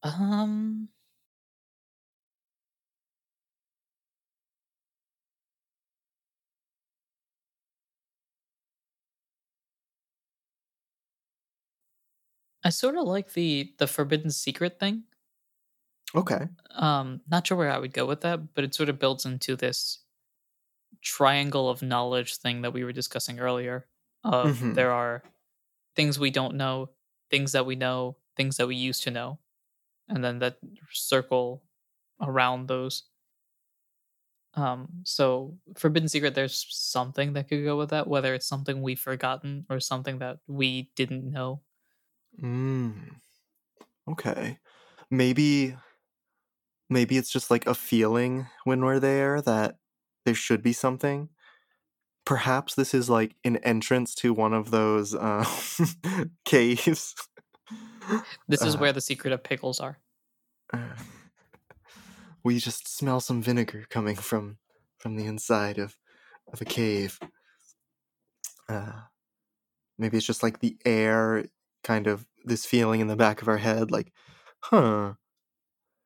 Um. 0.05 0.89
I 12.65 12.71
sort 12.71 12.97
of 12.97 13.05
like 13.07 13.35
the 13.35 13.75
the 13.79 13.87
forbidden 13.87 14.31
secret 14.33 14.81
thing. 14.81 15.05
Okay. 16.15 16.49
Um, 16.71 17.21
not 17.31 17.47
sure 17.47 17.57
where 17.57 17.71
I 17.71 17.79
would 17.79 17.93
go 17.93 18.07
with 18.07 18.23
that, 18.23 18.55
but 18.55 18.65
it 18.65 18.75
sort 18.75 18.89
of 18.89 18.99
builds 18.99 19.25
into 19.25 19.57
this 19.57 20.01
triangle 21.03 21.69
of 21.69 21.83
knowledge 21.83 22.37
thing 22.37 22.62
that 22.62 22.73
we 22.73 22.85
were 22.85 22.93
discussing 22.93 23.39
earlier. 23.41 23.87
Of 24.25 24.62
Mhm. 24.62 24.75
there 24.75 24.91
are 24.93 25.23
things 25.97 26.18
we 26.18 26.30
don't 26.30 26.57
know, 26.57 26.90
things 27.30 27.53
that 27.53 27.66
we 27.66 27.76
know, 27.76 28.16
things 28.36 28.57
that 28.57 28.66
we 28.66 28.76
used 28.76 29.03
to 29.05 29.11
know, 29.11 29.38
and 30.09 30.24
then 30.24 30.38
that 30.40 30.59
circle 30.92 31.64
around 32.20 32.68
those. 32.68 33.05
Um, 34.55 34.88
so 35.05 35.59
forbidden 35.76 36.09
secret, 36.09 36.34
there's 36.34 36.66
something 36.70 37.32
that 37.32 37.49
could 37.49 37.64
go 37.64 37.76
with 37.76 37.90
that, 37.90 38.07
whether 38.07 38.34
it's 38.34 38.47
something 38.47 38.82
we've 38.82 39.01
forgotten 39.01 39.66
or 39.68 39.80
something 39.80 40.18
that 40.18 40.38
we 40.47 40.90
didn't 40.95 41.28
know. 41.28 41.62
Mm. 42.40 43.20
Okay. 44.09 44.59
Maybe 45.11 45.76
maybe 46.90 47.16
it's 47.16 47.30
just 47.30 47.51
like 47.51 47.66
a 47.66 47.74
feeling 47.74 48.47
when 48.64 48.84
we're 48.84 49.01
there 49.01 49.40
that 49.42 49.76
there 50.24 50.34
should 50.34 50.62
be 50.62 50.72
something. 50.72 51.28
Perhaps 52.25 52.75
this 52.75 52.95
is 52.95 53.11
like 53.11 53.37
an 53.45 53.57
entrance 53.59 54.14
to 54.16 54.33
one 54.33 54.55
of 54.55 54.70
those 54.70 55.14
uh, 55.14 55.45
caves. 56.45 57.14
This 58.49 58.64
is 58.64 58.77
Uh, 58.77 58.79
where 58.79 58.93
the 58.93 59.01
secret 59.01 59.33
of 59.33 59.43
pickles 59.43 59.81
are. 59.81 59.99
uh, 60.72 60.97
we 62.45 62.59
just 62.59 62.89
smell 62.89 63.20
some 63.20 63.43
vinegar 63.43 63.87
coming 63.91 64.16
from 64.16 64.59
from 64.99 65.16
the 65.16 65.27
inside 65.27 65.79
of 65.79 65.97
of 66.53 66.61
a 66.61 66.64
cave. 66.64 67.18
Uh, 68.68 69.03
maybe 69.99 70.16
it's 70.16 70.27
just 70.27 70.43
like 70.43 70.61
the 70.61 70.79
air, 70.85 71.47
kind 71.85 72.07
of 72.07 72.27
this 72.45 72.66
feeling 72.66 73.01
in 73.01 73.09
the 73.09 73.16
back 73.16 73.43
of 73.43 73.49
our 73.49 73.59
head, 73.59 73.91
like, 73.91 74.12
huh, 74.61 75.14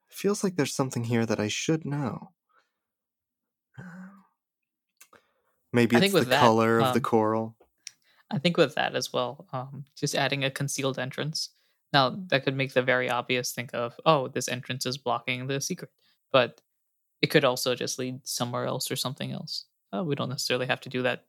feels 0.09 0.43
like 0.45 0.57
there's 0.57 0.75
something 0.75 1.05
here 1.05 1.25
that 1.27 1.41
I 1.41 1.49
should 1.49 1.85
know. 1.85 2.33
Maybe 5.73 5.97
I 5.97 6.01
it's 6.01 6.13
the 6.13 6.21
that, 6.23 6.41
color 6.41 6.79
of 6.79 6.95
the 6.95 7.01
um, 7.01 7.03
coral. 7.03 7.57
I 8.31 8.39
think 8.39 8.57
with 8.57 8.75
that 8.75 8.95
as 8.95 9.13
well, 9.13 9.47
um, 9.53 9.85
just 9.97 10.15
adding 10.15 10.45
a 10.45 10.51
concealed 10.51 10.99
entrance. 10.99 11.51
Now 11.93 12.17
that 12.29 12.45
could 12.45 12.57
make 12.57 12.75
the 12.75 12.83
very 12.83 13.09
obvious 13.09 13.53
think 13.53 13.71
of, 13.73 13.95
oh, 14.05 14.29
this 14.29 14.49
entrance 14.49 14.87
is 14.87 14.99
blocking 14.99 15.47
the 15.47 15.61
secret, 15.61 15.91
but 16.33 16.61
it 17.23 17.29
could 17.29 17.45
also 17.45 17.75
just 17.75 17.99
lead 17.99 18.21
somewhere 18.27 18.67
else 18.67 18.91
or 18.91 18.97
something 18.97 19.33
else. 19.33 19.65
Uh, 19.95 20.05
we 20.05 20.15
don't 20.15 20.29
necessarily 20.29 20.67
have 20.67 20.81
to 20.81 20.89
do 20.89 21.03
that 21.03 21.25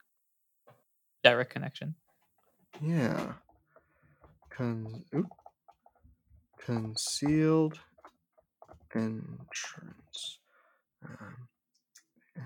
direct 1.24 1.52
connection. 1.52 1.96
Yeah. 2.82 3.34
Con- 4.50 5.04
oop. 5.16 5.28
Concealed 6.66 7.80
entrance. 8.94 10.40
Um, 11.04 11.48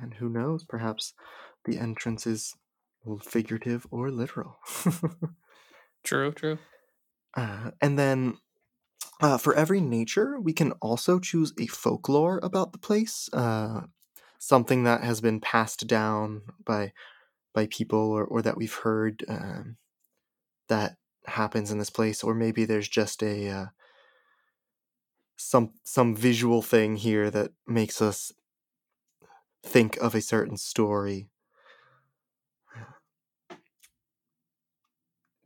and 0.01 0.13
who 0.13 0.29
knows, 0.29 0.63
perhaps 0.63 1.13
the 1.65 1.77
entrance 1.77 2.27
is 2.27 2.55
figurative 3.21 3.85
or 3.91 4.11
literal. 4.11 4.57
True, 6.03 6.31
true. 6.33 6.59
uh, 7.35 7.71
and 7.81 7.97
then 7.97 8.37
uh, 9.21 9.37
for 9.37 9.55
every 9.55 9.81
nature, 9.81 10.39
we 10.39 10.53
can 10.53 10.73
also 10.73 11.19
choose 11.19 11.53
a 11.59 11.67
folklore 11.67 12.39
about 12.43 12.73
the 12.73 12.77
place. 12.79 13.29
Uh, 13.33 13.83
something 14.39 14.83
that 14.83 15.01
has 15.03 15.21
been 15.21 15.39
passed 15.39 15.87
down 15.87 16.41
by 16.65 16.91
by 17.53 17.67
people 17.67 18.11
or, 18.11 18.25
or 18.25 18.41
that 18.41 18.57
we've 18.57 18.75
heard 18.75 19.23
um, 19.29 19.77
that 20.67 20.97
happens 21.27 21.71
in 21.71 21.77
this 21.77 21.89
place 21.89 22.23
or 22.23 22.33
maybe 22.33 22.65
there's 22.65 22.89
just 22.89 23.23
a 23.23 23.49
uh, 23.49 23.65
some 25.37 25.71
some 25.83 26.15
visual 26.15 26.61
thing 26.61 26.97
here 26.97 27.31
that 27.31 27.51
makes 27.65 28.01
us 28.01 28.33
think 29.63 29.95
of 29.97 30.13
a 30.13 30.21
certain 30.21 30.57
story 30.57 31.29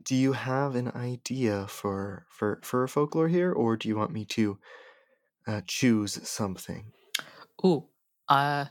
do 0.07 0.15
you 0.15 0.33
have 0.33 0.75
an 0.75 0.91
idea 0.95 1.67
for 1.67 2.25
for 2.29 2.59
for 2.63 2.83
a 2.83 2.89
folklore 2.89 3.27
here 3.27 3.51
or 3.51 3.77
do 3.77 3.87
you 3.87 3.95
want 3.95 4.11
me 4.11 4.25
to 4.25 4.57
uh, 5.47 5.61
choose 5.67 6.27
something 6.27 6.91
Ooh, 7.65 7.87
uh, 8.29 8.65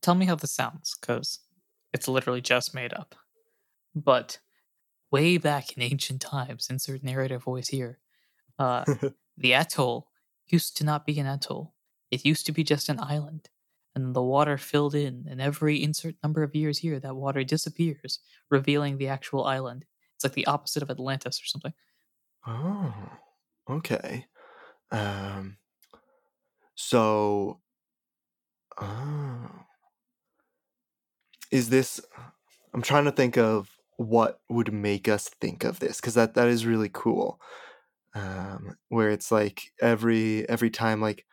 tell 0.00 0.14
me 0.14 0.26
how 0.26 0.34
this 0.34 0.52
sounds, 0.52 0.96
because 1.00 1.40
it's 1.92 2.08
literally 2.08 2.40
just 2.40 2.74
made 2.74 2.92
up. 2.92 3.14
But 3.94 4.38
way 5.10 5.36
back 5.38 5.76
in 5.76 5.82
ancient 5.82 6.20
times, 6.20 6.68
insert 6.70 7.02
narrative 7.02 7.42
voice 7.42 7.68
here, 7.68 7.98
uh, 8.58 8.84
the 9.36 9.54
atoll 9.54 10.08
used 10.46 10.76
to 10.76 10.84
not 10.84 11.06
be 11.06 11.18
an 11.18 11.26
atoll. 11.26 11.74
It 12.10 12.24
used 12.24 12.46
to 12.46 12.52
be 12.52 12.64
just 12.64 12.88
an 12.88 13.00
island. 13.00 13.48
And 13.94 14.14
the 14.14 14.22
water 14.22 14.56
filled 14.58 14.94
in, 14.94 15.26
and 15.28 15.40
every 15.40 15.82
insert 15.82 16.16
number 16.22 16.42
of 16.42 16.54
years 16.54 16.78
here, 16.78 17.00
that 17.00 17.16
water 17.16 17.44
disappears, 17.44 18.20
revealing 18.50 18.98
the 18.98 19.08
actual 19.08 19.44
island. 19.44 19.86
It's 20.16 20.24
like 20.24 20.34
the 20.34 20.46
opposite 20.46 20.82
of 20.82 20.90
Atlantis 20.90 21.40
or 21.42 21.46
something. 21.46 21.72
oh 22.46 23.18
okay 23.68 24.26
um 24.92 25.58
so 26.74 27.60
oh 28.80 29.66
is 31.50 31.70
this 31.70 32.00
i'm 32.74 32.82
trying 32.82 33.04
to 33.04 33.12
think 33.12 33.36
of 33.36 33.70
what 33.96 34.40
would 34.48 34.72
make 34.72 35.08
us 35.08 35.28
think 35.28 35.64
of 35.64 35.78
this 35.80 36.00
because 36.00 36.14
that 36.14 36.34
that 36.34 36.48
is 36.48 36.66
really 36.66 36.90
cool 36.92 37.40
um 38.14 38.76
where 38.88 39.10
it's 39.10 39.32
like 39.32 39.72
every 39.80 40.48
every 40.48 40.70
time 40.70 41.00
like 41.00 41.26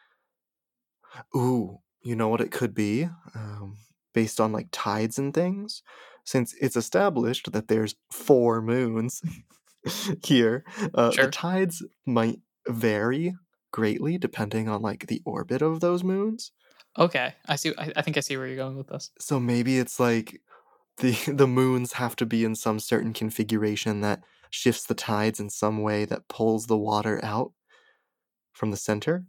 ooh 1.36 1.80
you 2.02 2.16
know 2.16 2.28
what 2.30 2.42
it 2.42 2.52
could 2.52 2.74
be 2.74 3.10
um 3.36 3.78
based 4.14 4.40
on 4.40 4.52
like 4.52 4.68
tides 4.72 5.20
and 5.20 5.34
things 5.34 5.84
since 6.24 6.54
it's 6.62 6.76
established 6.76 7.52
that 7.52 7.68
there's 7.68 7.96
four 8.12 8.62
moons 8.62 9.22
here 10.26 10.64
uh 10.94 11.12
Sure. 11.12 11.26
the 11.26 11.32
tides 11.32 11.84
might 12.06 12.40
vary 12.68 13.36
greatly 13.72 14.18
depending 14.18 14.68
on 14.70 14.82
like 14.82 15.08
the 15.08 15.22
orbit 15.26 15.62
of 15.62 15.80
those 15.80 16.04
moons 16.04 16.52
Okay, 17.00 17.36
I 17.46 17.58
see. 17.58 17.76
I, 17.78 17.92
I 17.98 18.02
think 18.02 18.18
I 18.18 18.22
see 18.22 18.38
where 18.38 18.48
you're 18.48 18.56
going 18.56 18.76
with 18.76 18.88
this. 18.88 19.12
so 19.20 19.40
maybe 19.40 19.78
it's 19.78 20.00
like 20.00 20.42
the 20.98 21.12
the 21.32 21.46
moons 21.48 21.94
have 21.94 22.16
to 22.16 22.26
be 22.26 22.44
in 22.44 22.56
some 22.56 22.80
certain 22.80 23.14
configuration 23.14 24.02
that 24.02 24.22
shifts 24.50 24.86
the 24.86 24.96
tides 24.96 25.40
in 25.40 25.50
some 25.52 25.84
way 25.84 26.06
that 26.06 26.28
pulls 26.28 26.66
the 26.66 26.78
water 26.78 27.24
out 27.24 27.52
from 28.54 28.72
the 28.72 28.78
center 28.78 29.26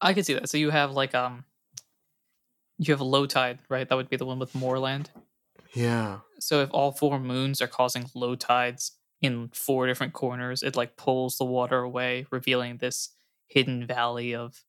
I 0.00 0.12
could 0.12 0.26
see 0.26 0.34
that. 0.34 0.48
So 0.50 0.58
you 0.58 0.70
have 0.70 0.92
like 0.92 1.14
um, 1.14 1.44
you 2.78 2.92
have 2.92 3.00
a 3.00 3.04
low 3.04 3.26
tide, 3.26 3.58
right? 3.68 3.88
That 3.88 3.96
would 3.96 4.08
be 4.08 4.16
the 4.16 4.26
one 4.26 4.38
with 4.38 4.54
more 4.54 4.78
land. 4.78 5.10
Yeah. 5.74 6.20
So 6.40 6.62
if 6.62 6.70
all 6.72 6.92
four 6.92 7.18
moons 7.18 7.60
are 7.60 7.66
causing 7.66 8.06
low 8.14 8.36
tides 8.36 8.92
in 9.20 9.50
four 9.52 9.86
different 9.86 10.12
corners, 10.12 10.62
it 10.62 10.76
like 10.76 10.96
pulls 10.96 11.36
the 11.36 11.44
water 11.44 11.78
away, 11.78 12.26
revealing 12.30 12.78
this 12.78 13.10
hidden 13.48 13.86
valley 13.86 14.34
of 14.34 14.64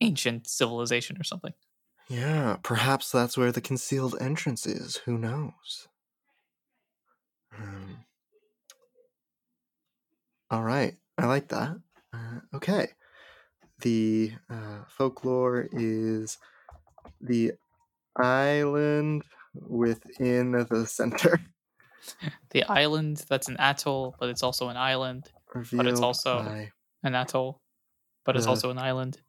ancient 0.00 0.46
civilization 0.48 1.16
or 1.18 1.24
something. 1.24 1.54
Yeah, 2.08 2.56
perhaps 2.62 3.10
that's 3.10 3.36
where 3.36 3.52
the 3.52 3.60
concealed 3.60 4.16
entrance 4.20 4.66
is. 4.66 4.96
Who 5.04 5.18
knows? 5.18 5.88
Um, 7.58 8.04
all 10.50 10.62
right, 10.62 10.94
I 11.18 11.26
like 11.26 11.48
that. 11.48 11.76
Uh, 12.12 12.40
okay, 12.54 12.88
the 13.80 14.32
uh, 14.48 14.84
folklore 14.88 15.68
is 15.72 16.38
the 17.20 17.52
island 18.16 19.22
within 19.54 20.52
the 20.52 20.86
center. 20.86 21.40
The 22.50 22.64
island 22.64 23.22
that's 23.28 23.48
an 23.48 23.56
atoll, 23.58 24.14
but 24.18 24.30
it's 24.30 24.42
also 24.42 24.68
an 24.68 24.76
island, 24.78 25.30
Revealed 25.52 25.84
but 25.84 25.92
it's 25.92 26.00
also- 26.00 26.38
by 26.42 26.72
an 27.02 27.14
atoll, 27.14 27.60
but 28.24 28.34
it's 28.36 28.46
also 28.46 28.70
an 28.70 28.78
island. 28.78 29.20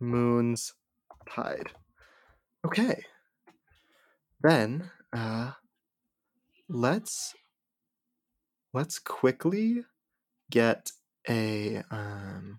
moon's 0.00 0.74
tide. 1.28 1.70
Okay. 2.66 3.04
Then 4.40 4.90
uh 5.12 5.52
let's 6.68 7.34
let's 8.72 8.98
quickly 8.98 9.84
get 10.50 10.90
a 11.28 11.82
um 11.90 12.58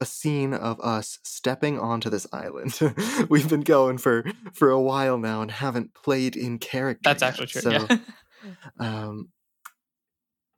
a 0.00 0.06
scene 0.06 0.54
of 0.54 0.80
us 0.80 1.18
stepping 1.24 1.78
onto 1.78 2.08
this 2.10 2.26
island. 2.32 2.78
We've 3.28 3.48
been 3.48 3.62
going 3.62 3.98
for 3.98 4.24
for 4.52 4.70
a 4.70 4.80
while 4.80 5.18
now 5.18 5.42
and 5.42 5.50
haven't 5.50 5.94
played 5.94 6.36
in 6.36 6.58
character. 6.58 7.02
That's 7.04 7.22
yet, 7.22 7.28
actually 7.28 7.46
true. 7.46 7.60
So 7.62 7.70
yeah. 7.90 7.98
um, 8.78 9.30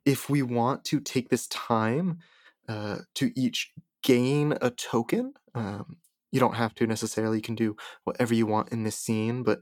if 0.05 0.29
we 0.29 0.41
want 0.41 0.85
to 0.85 0.99
take 0.99 1.29
this 1.29 1.47
time 1.47 2.19
uh, 2.67 2.99
to 3.15 3.31
each 3.39 3.71
gain 4.03 4.57
a 4.61 4.69
token, 4.69 5.33
um, 5.55 5.97
you 6.31 6.39
don't 6.39 6.55
have 6.55 6.75
to 6.75 6.87
necessarily. 6.87 7.37
You 7.37 7.43
can 7.43 7.55
do 7.55 7.75
whatever 8.03 8.33
you 8.33 8.45
want 8.45 8.71
in 8.71 8.83
this 8.83 8.95
scene, 8.95 9.43
but 9.43 9.61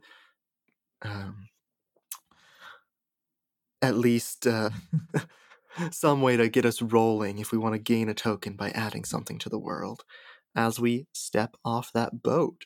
um, 1.01 1.49
at 3.81 3.95
least 3.95 4.45
uh, 4.45 4.69
some 5.91 6.21
way 6.21 6.37
to 6.37 6.49
get 6.49 6.65
us 6.65 6.81
rolling 6.81 7.39
if 7.39 7.51
we 7.51 7.57
want 7.57 7.73
to 7.75 7.79
gain 7.79 8.09
a 8.09 8.13
token 8.13 8.53
by 8.53 8.69
adding 8.71 9.03
something 9.05 9.37
to 9.39 9.49
the 9.49 9.59
world 9.59 10.03
as 10.55 10.79
we 10.79 11.07
step 11.13 11.55
off 11.63 11.91
that 11.93 12.21
boat. 12.23 12.65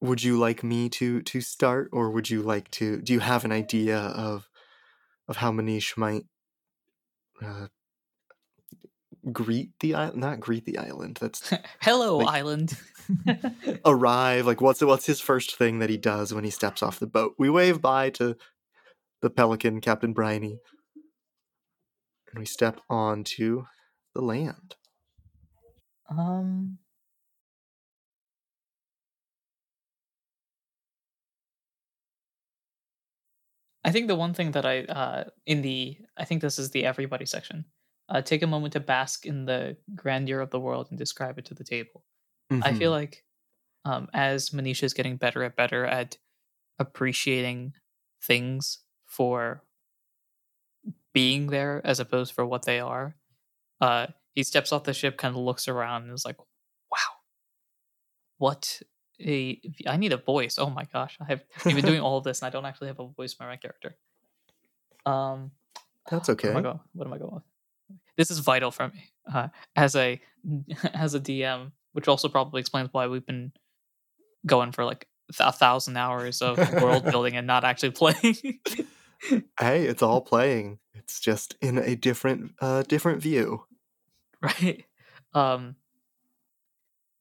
Would 0.00 0.22
you 0.24 0.36
like 0.36 0.64
me 0.64 0.88
to 0.90 1.22
to 1.22 1.40
start 1.40 1.88
or 1.92 2.10
would 2.10 2.28
you 2.28 2.42
like 2.42 2.70
to 2.72 3.00
do 3.00 3.12
you 3.12 3.20
have 3.20 3.44
an 3.44 3.52
idea 3.52 3.96
of 3.98 4.48
of 5.28 5.36
how 5.36 5.52
manish 5.52 5.96
might 5.96 6.24
uh, 7.40 7.68
greet 9.30 9.70
the 9.78 9.94
island 9.94 10.20
not 10.20 10.40
greet 10.40 10.64
the 10.64 10.78
island 10.78 11.18
that's 11.20 11.52
Hello, 11.80 12.18
like- 12.18 12.34
island. 12.34 12.76
arrive 13.84 14.46
like 14.46 14.60
what's 14.60 14.80
what's 14.80 15.06
his 15.06 15.20
first 15.20 15.54
thing 15.56 15.78
that 15.80 15.90
he 15.90 15.96
does 15.96 16.32
when 16.34 16.42
he 16.44 16.50
steps 16.50 16.82
off 16.82 16.98
the 16.98 17.06
boat 17.06 17.34
we 17.38 17.48
wave 17.50 17.80
bye 17.80 18.10
to 18.10 18.36
the 19.22 19.30
pelican 19.30 19.80
captain 19.80 20.12
briny 20.12 20.58
and 22.30 22.38
we 22.38 22.44
step 22.44 22.80
onto 22.90 23.64
the 24.14 24.20
land 24.22 24.76
um. 26.08 26.78
I 33.84 33.90
think 33.90 34.06
the 34.06 34.14
one 34.14 34.32
thing 34.34 34.52
that 34.52 34.64
I 34.64 34.80
uh 34.84 35.24
in 35.46 35.62
the 35.62 35.98
I 36.16 36.24
think 36.24 36.40
this 36.40 36.58
is 36.58 36.70
the 36.70 36.84
everybody 36.84 37.26
section. 37.26 37.64
Uh, 38.08 38.20
take 38.20 38.42
a 38.42 38.46
moment 38.46 38.74
to 38.74 38.80
bask 38.80 39.24
in 39.26 39.46
the 39.46 39.76
grandeur 39.94 40.40
of 40.40 40.50
the 40.50 40.60
world 40.60 40.88
and 40.90 40.98
describe 40.98 41.38
it 41.38 41.46
to 41.46 41.54
the 41.54 41.64
table. 41.64 42.04
I 42.62 42.72
feel 42.74 42.90
like 42.90 43.24
um, 43.84 44.08
as 44.12 44.50
Manisha 44.50 44.84
is 44.84 44.92
getting 44.92 45.16
better 45.16 45.42
and 45.42 45.56
better 45.56 45.86
at 45.86 46.18
appreciating 46.78 47.72
things 48.22 48.78
for 49.12 49.62
being 51.12 51.48
there 51.48 51.82
as 51.84 52.00
opposed 52.00 52.32
for 52.32 52.46
what 52.46 52.64
they 52.64 52.80
are, 52.80 53.14
uh, 53.80 54.06
he 54.34 54.42
steps 54.42 54.72
off 54.72 54.84
the 54.84 54.94
ship, 54.94 55.18
kind 55.18 55.36
of 55.36 55.42
looks 55.42 55.68
around, 55.68 56.04
and 56.04 56.12
is 56.12 56.24
like, 56.24 56.38
"Wow, 56.90 57.20
what 58.38 58.80
a! 59.20 59.60
I 59.86 59.98
need 59.98 60.14
a 60.14 60.16
voice. 60.16 60.56
Oh 60.58 60.70
my 60.70 60.84
gosh, 60.90 61.18
I 61.20 61.24
have 61.26 61.44
I've 61.58 61.74
been 61.74 61.84
doing 61.84 62.00
all 62.06 62.16
of 62.16 62.24
this, 62.24 62.40
and 62.40 62.46
I 62.46 62.50
don't 62.50 62.64
actually 62.64 62.88
have 62.88 63.00
a 63.00 63.08
voice 63.08 63.34
for 63.34 63.44
my 63.44 63.56
character." 63.56 63.96
Um, 65.04 65.50
That's 66.10 66.28
what 66.28 66.44
am 66.44 66.56
I 66.56 66.60
okay. 66.60 66.62
going? 66.62 66.80
What 66.94 67.06
am 67.06 67.12
I 67.12 67.18
going 67.18 67.34
with? 67.34 67.42
This 68.16 68.30
is 68.30 68.38
vital 68.38 68.70
for 68.70 68.88
me 68.88 69.10
uh, 69.32 69.48
as 69.76 69.94
a 69.94 70.20
as 70.94 71.14
a 71.14 71.20
DM, 71.20 71.72
which 71.92 72.08
also 72.08 72.30
probably 72.30 72.60
explains 72.60 72.88
why 72.92 73.08
we've 73.08 73.26
been 73.26 73.52
going 74.46 74.72
for 74.72 74.86
like 74.86 75.06
a 75.38 75.52
thousand 75.52 75.98
hours 75.98 76.40
of 76.40 76.56
world 76.80 77.04
building 77.10 77.36
and 77.36 77.46
not 77.46 77.64
actually 77.64 77.90
playing. 77.90 78.36
Hey 79.60 79.86
it's 79.86 80.02
all 80.02 80.20
playing 80.20 80.78
it's 80.94 81.20
just 81.20 81.54
in 81.60 81.78
a 81.78 81.94
different 81.94 82.52
uh 82.60 82.82
different 82.82 83.22
view 83.22 83.64
right? 84.62 84.84
Um, 85.34 85.76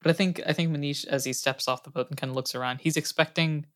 but 0.02 0.10
I 0.10 0.14
think 0.14 0.42
I 0.46 0.54
think 0.54 0.76
Manish, 0.76 1.06
as 1.06 1.26
he 1.26 1.34
steps 1.34 1.68
off 1.68 1.84
the 1.84 1.92
boat 1.92 2.10
and 2.10 2.18
kind 2.18 2.32
of 2.32 2.36
looks 2.36 2.56
around, 2.56 2.82
he's 2.82 2.98
expecting 2.98 3.68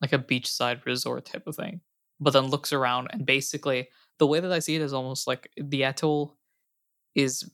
like 0.00 0.12
a 0.12 0.18
beachside 0.18 0.84
resort 0.86 1.26
type 1.26 1.46
of 1.46 1.56
thing, 1.56 1.80
but 2.18 2.32
then 2.32 2.46
looks 2.46 2.72
around 2.72 3.08
and 3.12 3.26
basically 3.26 3.88
the 4.18 4.26
way 4.26 4.40
that 4.40 4.50
I 4.52 4.60
see 4.60 4.76
it 4.76 4.82
is 4.82 4.92
almost 4.92 5.26
like 5.26 5.50
the 5.56 5.82
atoll 5.84 6.36
is 7.14 7.50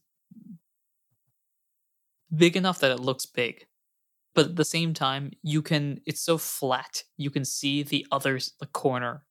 big 2.35 2.57
enough 2.57 2.81
that 2.81 2.93
it 2.93 3.01
looks 3.01 3.27
big, 3.27 3.67
but 4.35 4.47
at 4.47 4.57
the 4.57 4.65
same 4.65 4.95
time 4.95 5.33
you 5.43 5.63
can 5.63 6.01
it's 6.07 6.21
so 6.21 6.39
flat 6.39 7.03
you 7.17 7.31
can 7.31 7.45
see 7.45 7.83
the 7.83 8.07
other 8.13 8.39
the 8.61 8.67
corner 8.67 9.25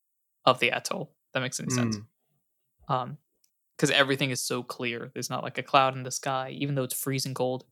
of 0.45 0.59
the 0.59 0.71
atoll. 0.71 1.11
That 1.33 1.39
makes 1.41 1.59
any 1.59 1.69
sense. 1.69 1.97
Mm, 2.89 2.93
um 2.93 3.17
because 3.77 3.89
everything 3.91 4.29
is 4.29 4.39
so 4.41 4.61
clear. 4.63 5.09
There's 5.13 5.29
not 5.31 5.43
like 5.43 5.57
a 5.57 5.63
cloud 5.63 5.95
in 5.95 6.03
the 6.03 6.11
sky 6.11 6.51
even 6.57 6.75
though 6.75 6.83
it's 6.83 6.93
freezing 6.93 7.33
cold. 7.33 7.65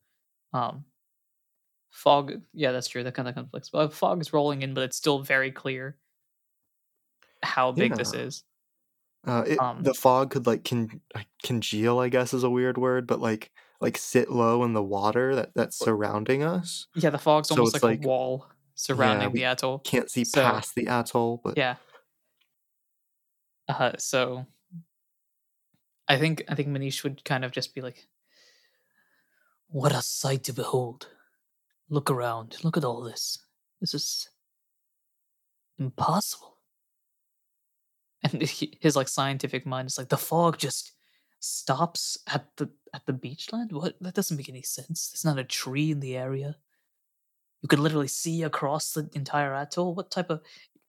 Um 0.52 0.84
fog 1.90 2.32
yeah 2.54 2.72
that's 2.72 2.88
true. 2.88 3.04
That 3.04 3.14
kind 3.14 3.28
of 3.28 3.34
conflicts 3.34 3.70
but 3.70 3.92
fog 3.92 4.20
is 4.20 4.32
rolling 4.32 4.62
in 4.62 4.74
but 4.74 4.84
it's 4.84 4.96
still 4.96 5.20
very 5.20 5.52
clear 5.52 5.96
how 7.42 7.72
big 7.72 7.94
this 7.96 8.14
is. 8.14 8.44
Uh, 9.26 9.44
it, 9.46 9.58
Um, 9.60 9.82
the 9.82 9.94
fog 9.94 10.30
could 10.30 10.46
like 10.48 10.64
con- 10.64 11.00
congeal 11.44 12.00
i 12.00 12.08
guess 12.08 12.34
is 12.34 12.42
a 12.42 12.50
weird 12.50 12.76
word 12.76 13.06
but 13.06 13.20
like 13.20 13.52
like 13.80 13.96
sit 13.96 14.30
low 14.30 14.64
in 14.64 14.72
the 14.72 14.82
water 14.82 15.34
that 15.36 15.50
that's 15.54 15.76
surrounding 15.78 16.42
us. 16.42 16.86
Yeah 16.96 17.10
the 17.10 17.18
fog's 17.18 17.48
So 17.48 17.54
almost 17.56 17.74
like, 17.74 17.82
like- 17.82 18.04
a 18.04 18.08
wall 18.08 18.46
surrounding 18.74 19.30
we 19.32 19.40
the 19.40 19.44
atoll. 19.44 19.78
can't 19.80 20.10
see 20.10 20.24
So- 20.24 20.42
past 20.42 20.74
the 20.74 20.86
atoll 20.88 21.40
but 21.44 21.56
yeah 21.56 21.76
uh 23.68 23.92
so 23.98 24.46
i 26.08 26.16
think 26.16 26.42
i 26.48 26.54
think 26.54 26.68
manish 26.68 27.02
would 27.02 27.24
kind 27.24 27.44
of 27.44 27.52
just 27.52 27.74
be 27.74 27.80
like 27.80 28.06
what 29.72 29.92
a 29.92 30.02
sight 30.02 30.44
to 30.44 30.52
behold. 30.52 31.08
Look 31.88 32.10
around. 32.10 32.58
Look 32.62 32.76
at 32.76 32.84
all 32.84 33.00
this. 33.00 33.38
This 33.80 33.94
is 33.94 34.28
impossible. 35.78 36.58
And 38.22 38.42
he, 38.42 38.78
his 38.80 38.96
like 38.96 39.08
scientific 39.08 39.66
mind 39.66 39.88
is 39.88 39.98
like 39.98 40.10
the 40.10 40.18
fog 40.18 40.58
just 40.58 40.92
stops 41.40 42.18
at 42.28 42.46
the 42.56 42.70
at 42.94 43.04
the 43.06 43.12
beachland 43.12 43.72
what? 43.72 43.96
That 44.00 44.14
doesn't 44.14 44.36
make 44.36 44.50
any 44.50 44.62
sense. 44.62 45.08
There's 45.08 45.24
not 45.24 45.40
a 45.40 45.44
tree 45.44 45.90
in 45.90 46.00
the 46.00 46.16
area. 46.16 46.56
You 47.62 47.68
could 47.68 47.78
literally 47.78 48.08
see 48.08 48.42
across 48.42 48.92
the 48.92 49.08
entire 49.14 49.54
atoll? 49.54 49.94
What 49.94 50.10
type 50.10 50.30
of 50.30 50.42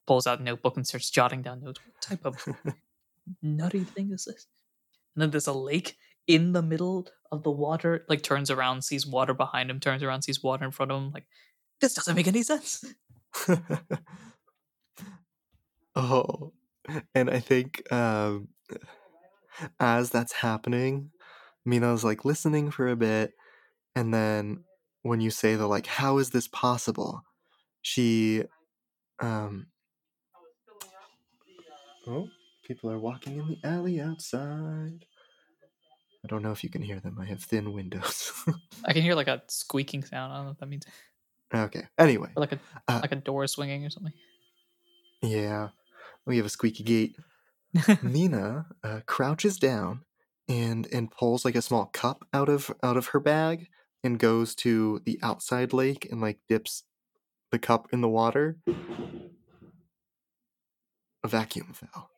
pulls 0.06 0.26
out 0.26 0.40
a 0.40 0.42
notebook 0.42 0.76
and 0.76 0.86
starts 0.86 1.10
jotting 1.10 1.42
down 1.42 1.62
notes. 1.62 1.80
What 1.84 2.00
type 2.00 2.24
of 2.24 2.46
nutty 3.42 3.84
thing 3.84 4.10
is 4.12 4.24
this? 4.24 4.46
And 5.14 5.22
then 5.22 5.30
there's 5.30 5.46
a 5.46 5.52
lake 5.52 5.96
in 6.26 6.52
the 6.52 6.62
middle 6.62 7.06
of 7.30 7.42
the 7.42 7.50
water 7.50 8.04
like 8.08 8.22
turns 8.22 8.50
around 8.50 8.82
sees 8.82 9.06
water 9.06 9.34
behind 9.34 9.70
him 9.70 9.78
turns 9.78 10.02
around 10.02 10.22
sees 10.22 10.42
water 10.42 10.64
in 10.64 10.70
front 10.70 10.90
of 10.90 10.96
him 10.96 11.10
like 11.10 11.26
this 11.80 11.92
doesn't 11.94 12.14
make 12.14 12.28
any 12.28 12.42
sense. 12.42 12.84
Oh 15.96 16.52
and 17.14 17.30
i 17.30 17.38
think 17.38 17.90
um 17.92 18.48
as 19.78 20.10
that's 20.10 20.32
happening 20.32 21.10
Meena's 21.66 22.04
like 22.04 22.24
listening 22.24 22.70
for 22.70 22.88
a 22.88 22.96
bit 22.96 23.32
and 23.94 24.12
then 24.12 24.64
when 25.02 25.20
you 25.20 25.30
say 25.30 25.54
the 25.54 25.66
like 25.66 25.86
how 25.86 26.18
is 26.18 26.30
this 26.30 26.48
possible? 26.48 27.22
she 27.80 28.42
um 29.20 29.66
oh 32.06 32.28
people 32.64 32.90
are 32.90 32.98
walking 32.98 33.36
in 33.36 33.46
the 33.48 33.58
alley 33.64 34.00
outside 34.00 35.06
i 36.24 36.26
don't 36.28 36.42
know 36.42 36.52
if 36.52 36.62
you 36.64 36.70
can 36.70 36.82
hear 36.82 37.00
them 37.00 37.18
i 37.20 37.24
have 37.24 37.42
thin 37.42 37.72
windows 37.72 38.32
i 38.84 38.92
can 38.92 39.02
hear 39.02 39.14
like 39.14 39.28
a 39.34 39.42
squeaking 39.48 40.02
sound 40.04 40.32
i 40.32 40.36
don't 40.36 40.44
know 40.44 40.50
what 40.50 40.58
that 40.58 40.68
means 40.68 40.86
Okay. 41.54 41.86
Anyway, 41.98 42.30
or 42.36 42.40
like 42.40 42.52
a 42.52 42.58
Uh, 42.88 42.98
like 43.00 43.12
a 43.12 43.16
door 43.16 43.46
swinging 43.46 43.84
or 43.84 43.90
something. 43.90 44.12
yeah, 45.22 45.68
we 46.26 46.36
have 46.36 46.46
a 46.46 46.50
squeaky 46.50 46.82
gate. 46.82 47.16
Meena 48.02 48.66
uh, 48.82 49.00
crouches 49.06 49.58
down 49.58 50.04
and 50.48 50.86
and 50.92 51.10
pulls 51.10 51.44
like 51.44 51.54
a 51.54 51.62
small 51.62 51.86
cup 51.86 52.26
out 52.32 52.48
of 52.48 52.72
out 52.82 52.96
of 52.96 53.08
her 53.08 53.20
bag 53.20 53.68
and 54.02 54.18
goes 54.18 54.54
to 54.56 55.00
the 55.06 55.18
outside 55.22 55.72
lake 55.72 56.08
and 56.10 56.20
like 56.20 56.40
dips 56.48 56.84
the 57.52 57.58
cup 57.58 57.88
in 57.92 58.00
the 58.00 58.08
water. 58.08 58.58
A 61.24 61.28
vacuum 61.28 61.72
fell. 61.72 62.12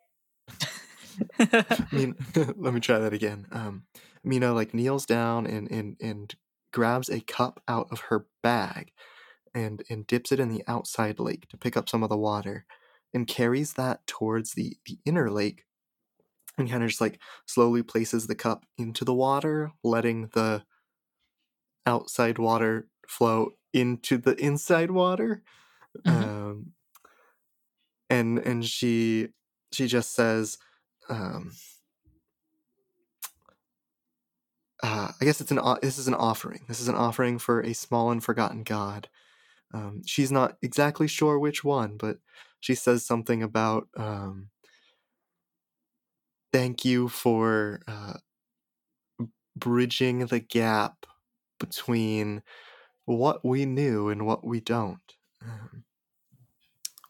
I 1.38 1.86
mean, 1.92 2.16
let 2.56 2.74
me 2.74 2.80
try 2.80 2.98
that 2.98 3.12
again. 3.12 3.46
Um, 3.50 3.86
Meena 4.24 4.54
like 4.54 4.74
kneels 4.74 5.06
down 5.06 5.46
and 5.46 5.70
and 5.70 5.96
and 6.00 6.34
grabs 6.72 7.08
a 7.08 7.20
cup 7.20 7.62
out 7.68 7.88
of 7.90 8.00
her 8.00 8.26
bag 8.42 8.92
and 9.54 9.82
and 9.90 10.06
dips 10.06 10.32
it 10.32 10.40
in 10.40 10.48
the 10.50 10.64
outside 10.68 11.18
lake 11.20 11.48
to 11.48 11.56
pick 11.58 11.76
up 11.76 11.88
some 11.88 12.02
of 12.02 12.10
the 12.10 12.18
water 12.18 12.66
and 13.14 13.26
carries 13.28 13.74
that 13.74 14.06
towards 14.06 14.52
the 14.52 14.78
the 14.86 14.98
inner 15.04 15.30
lake 15.30 15.64
and 16.58 16.70
kind 16.70 16.82
of 16.82 16.90
just 16.90 17.00
like 17.02 17.20
slowly 17.46 17.82
places 17.82 18.26
the 18.26 18.34
cup 18.36 18.66
into 18.78 19.04
the 19.04 19.14
water 19.14 19.72
letting 19.84 20.28
the 20.34 20.64
outside 21.86 22.38
water 22.38 22.88
flow 23.08 23.50
into 23.72 24.18
the 24.18 24.34
inside 24.42 24.90
water 24.90 25.42
Mhm. 26.04 26.30
um 26.30 26.72
and 28.10 28.38
and 28.38 28.64
she 28.64 29.28
she 29.72 29.86
just 29.86 30.14
says 30.14 30.58
um 31.08 31.52
uh, 34.82 35.10
I 35.20 35.24
guess 35.24 35.40
it's 35.40 35.50
an 35.50 35.60
this 35.82 35.98
is 35.98 36.06
an 36.06 36.14
offering. 36.14 36.64
This 36.68 36.80
is 36.80 36.88
an 36.88 36.94
offering 36.94 37.38
for 37.38 37.60
a 37.60 37.72
small 37.72 38.10
and 38.10 38.22
forgotten 38.22 38.62
god. 38.62 39.08
Um, 39.72 40.02
she's 40.06 40.30
not 40.30 40.56
exactly 40.62 41.08
sure 41.08 41.38
which 41.38 41.64
one, 41.64 41.96
but 41.96 42.18
she 42.60 42.74
says 42.74 43.04
something 43.04 43.42
about 43.42 43.88
um, 43.96 44.50
thank 46.52 46.84
you 46.84 47.08
for 47.08 47.80
uh, 47.88 48.14
bridging 49.56 50.26
the 50.26 50.40
gap 50.40 51.06
between 51.58 52.42
what 53.06 53.44
we 53.44 53.64
knew 53.64 54.08
and 54.08 54.26
what 54.26 54.46
we 54.46 54.60
don't. 54.60 55.14
Um, 55.42 55.84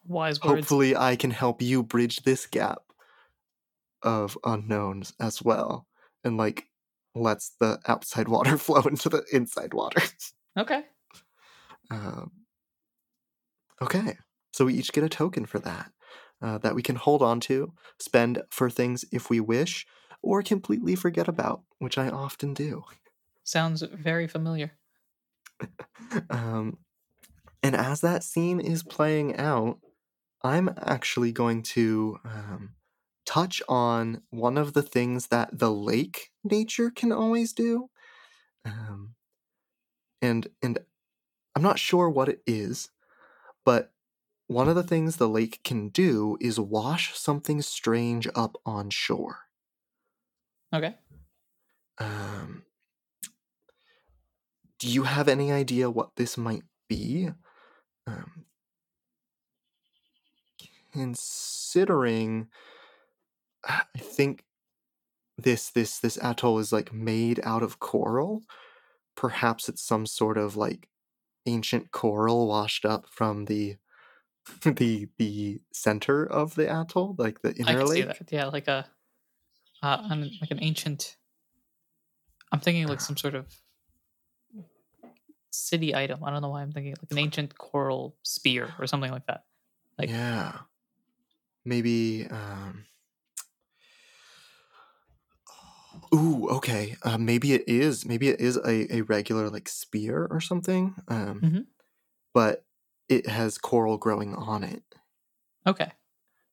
Wise 0.07 0.43
words. 0.43 0.55
hopefully, 0.61 0.97
I 0.97 1.17
can 1.17 1.31
help 1.31 1.63
you 1.63 1.83
bridge 1.83 2.23
this 2.23 2.47
gap 2.47 2.79
of 4.03 4.39
unknowns 4.45 5.13
as 5.21 5.43
well, 5.43 5.87
and 6.25 6.37
like 6.37 6.69
lets 7.15 7.51
the 7.61 7.79
outside 7.87 8.29
water 8.37 8.59
flow 8.59 8.83
into 8.83 9.09
the 9.09 9.25
inside 9.33 9.75
water. 9.75 10.03
Okay. 10.57 10.85
Um, 11.91 12.31
okay, 13.81 14.17
so 14.53 14.65
we 14.65 14.75
each 14.75 14.93
get 14.93 15.05
a 15.05 15.09
token 15.09 15.47
for 15.47 15.59
that 15.61 15.93
uh, 16.43 16.59
that 16.59 16.75
we 16.75 16.83
can 16.83 16.97
hold 16.97 17.23
on 17.23 17.41
to, 17.41 17.73
spend 17.99 18.43
for 18.51 18.71
things 18.71 19.05
if 19.13 19.31
we 19.31 19.41
wish, 19.41 19.87
or 20.23 20.43
completely 20.43 20.95
forget 20.95 21.29
about, 21.29 21.63
which 21.79 21.99
I 21.99 22.09
often 22.09 22.55
do. 22.55 22.85
Sounds 23.45 23.83
very 23.83 24.27
familiar. 24.27 24.73
Um, 26.31 26.79
and 27.63 27.75
as 27.75 28.03
that 28.03 28.23
scene 28.23 28.61
is 28.61 28.83
playing 28.83 29.37
out, 29.39 29.79
I'm 30.47 30.71
actually 30.79 31.33
going 31.33 31.63
to 31.75 32.19
um, 32.25 32.77
touch 33.27 33.61
on 33.69 34.23
one 34.31 34.57
of 34.57 34.75
the 34.75 34.83
things 34.83 35.27
that 35.27 35.59
the 35.59 35.73
lake 35.73 36.31
nature 36.45 36.91
can 36.91 37.11
always 37.11 37.53
do. 37.53 37.91
Um, 38.65 39.17
and 40.23 40.47
and 40.63 40.79
I'm 41.55 41.63
not 41.63 41.81
sure 41.81 42.09
what 42.09 42.29
it 42.29 42.43
is, 42.47 42.91
but 43.65 43.93
one 44.47 44.69
of 44.69 44.77
the 44.77 44.85
things 44.85 45.17
the 45.17 45.29
lake 45.29 45.61
can 45.65 45.89
do 45.89 46.39
is 46.41 46.61
wash 46.61 47.19
something 47.19 47.61
strange 47.63 48.29
up 48.37 48.57
on 48.65 48.91
shore. 48.91 49.39
Okay. 50.73 50.95
Um, 51.99 52.65
do 54.79 54.89
you 54.89 55.05
have 55.05 55.27
any 55.27 55.51
idea 55.51 55.91
what 55.91 56.15
this 56.17 56.37
might 56.37 56.63
be? 56.89 57.31
Um, 58.07 58.45
considering, 60.97 62.49
I 63.65 63.83
think 63.99 64.45
this 65.39 65.69
this 65.71 65.99
this 65.99 66.19
atoll 66.23 66.59
is 66.59 66.73
like 66.73 66.93
made 66.93 67.41
out 67.45 67.63
of 67.63 67.79
coral. 67.79 68.43
Perhaps 69.15 69.69
it's 69.69 69.83
some 69.83 70.07
sort 70.07 70.39
of 70.39 70.57
like 70.57 70.89
ancient 71.47 71.91
coral 71.91 72.49
washed 72.49 72.85
up 72.85 73.07
from 73.11 73.45
the 73.45 73.77
the 74.65 75.09
the 75.19 75.61
center 75.73 76.25
of 76.25 76.55
the 76.55 76.69
atoll, 76.69 77.15
like 77.19 77.43
the 77.43 77.55
inner 77.55 77.85
lake. 77.85 78.23
Yeah, 78.31 78.47
like 78.47 78.69
a 78.69 78.87
uh, 79.83 79.99
an, 80.11 80.31
like 80.41 80.51
an 80.51 80.59
ancient. 80.63 81.17
I'm 82.53 82.61
thinking 82.61 82.87
like 82.87 83.01
some 83.01 83.17
sort 83.17 83.35
of 83.35 83.47
city 85.51 85.95
item. 85.95 86.23
I 86.25 86.31
don't 86.31 86.43
know 86.43 86.51
why 86.51 86.63
I'm 86.63 86.73
thinking 86.73 86.95
like 87.03 87.11
an 87.11 87.19
ancient 87.19 87.59
coral 87.59 88.17
spear 88.23 88.73
or 88.79 88.87
something 88.87 89.11
like 89.11 89.27
that. 89.27 89.45
Like- 89.99 90.11
yeah, 90.11 90.53
maybe. 91.67 92.27
Um, 92.31 92.87
ooh, 96.15 96.49
okay. 96.51 96.97
Uh, 97.03 97.19
maybe 97.19 97.53
it 97.53 97.65
is. 97.69 98.05
Maybe 98.07 98.29
it 98.29 98.41
is 98.41 98.57
a, 98.59 98.95
a 98.95 99.01
regular 99.03 99.49
like 99.51 99.69
spear 99.69 100.27
or 100.31 100.41
something. 100.41 100.95
Um, 101.09 101.41
Mhm. 101.43 101.67
but 102.35 102.67
it 103.09 103.29
has 103.29 103.59
coral 103.59 103.99
growing 103.99 104.35
on 104.35 104.65
it. 104.65 104.85
Okay. 105.67 105.93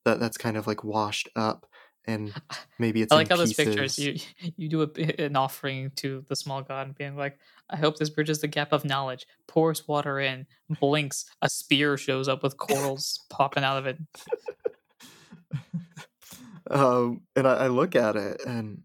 That 0.06 0.20
that's 0.20 0.38
kind 0.38 0.58
of 0.58 0.68
like 0.68 0.84
washed 0.84 1.30
up, 1.36 1.66
and 2.06 2.34
maybe 2.80 3.02
it's. 3.02 3.14
I 3.14 3.16
like 3.16 3.30
how 3.30 3.38
those 3.38 3.54
pictures 3.54 3.98
you 3.98 4.18
you 4.58 4.68
do 4.68 4.82
a, 4.82 5.24
an 5.26 5.36
offering 5.38 5.92
to 5.98 6.26
the 6.28 6.36
small 6.36 6.62
god 6.62 6.88
and 6.88 6.96
being 6.96 7.16
like, 7.16 7.40
I 7.70 7.78
hope 7.78 7.98
this 7.98 8.10
bridges 8.10 8.42
the 8.42 8.48
gap 8.50 8.74
of 8.74 8.84
knowledge. 8.84 9.26
Pours 9.48 9.88
water 9.88 10.20
in, 10.20 10.46
blinks, 10.70 11.26
a 11.42 11.50
spear 11.50 11.96
shows 11.98 12.28
up 12.28 12.44
with 12.44 12.58
corals 12.58 13.26
popping 13.30 13.64
out 13.64 13.78
of 13.78 13.86
it. 13.86 13.98
um, 16.72 17.22
and 17.36 17.48
I, 17.48 17.66
I 17.66 17.68
look 17.68 17.96
at 17.96 18.16
it, 18.16 18.42
and 18.46 18.84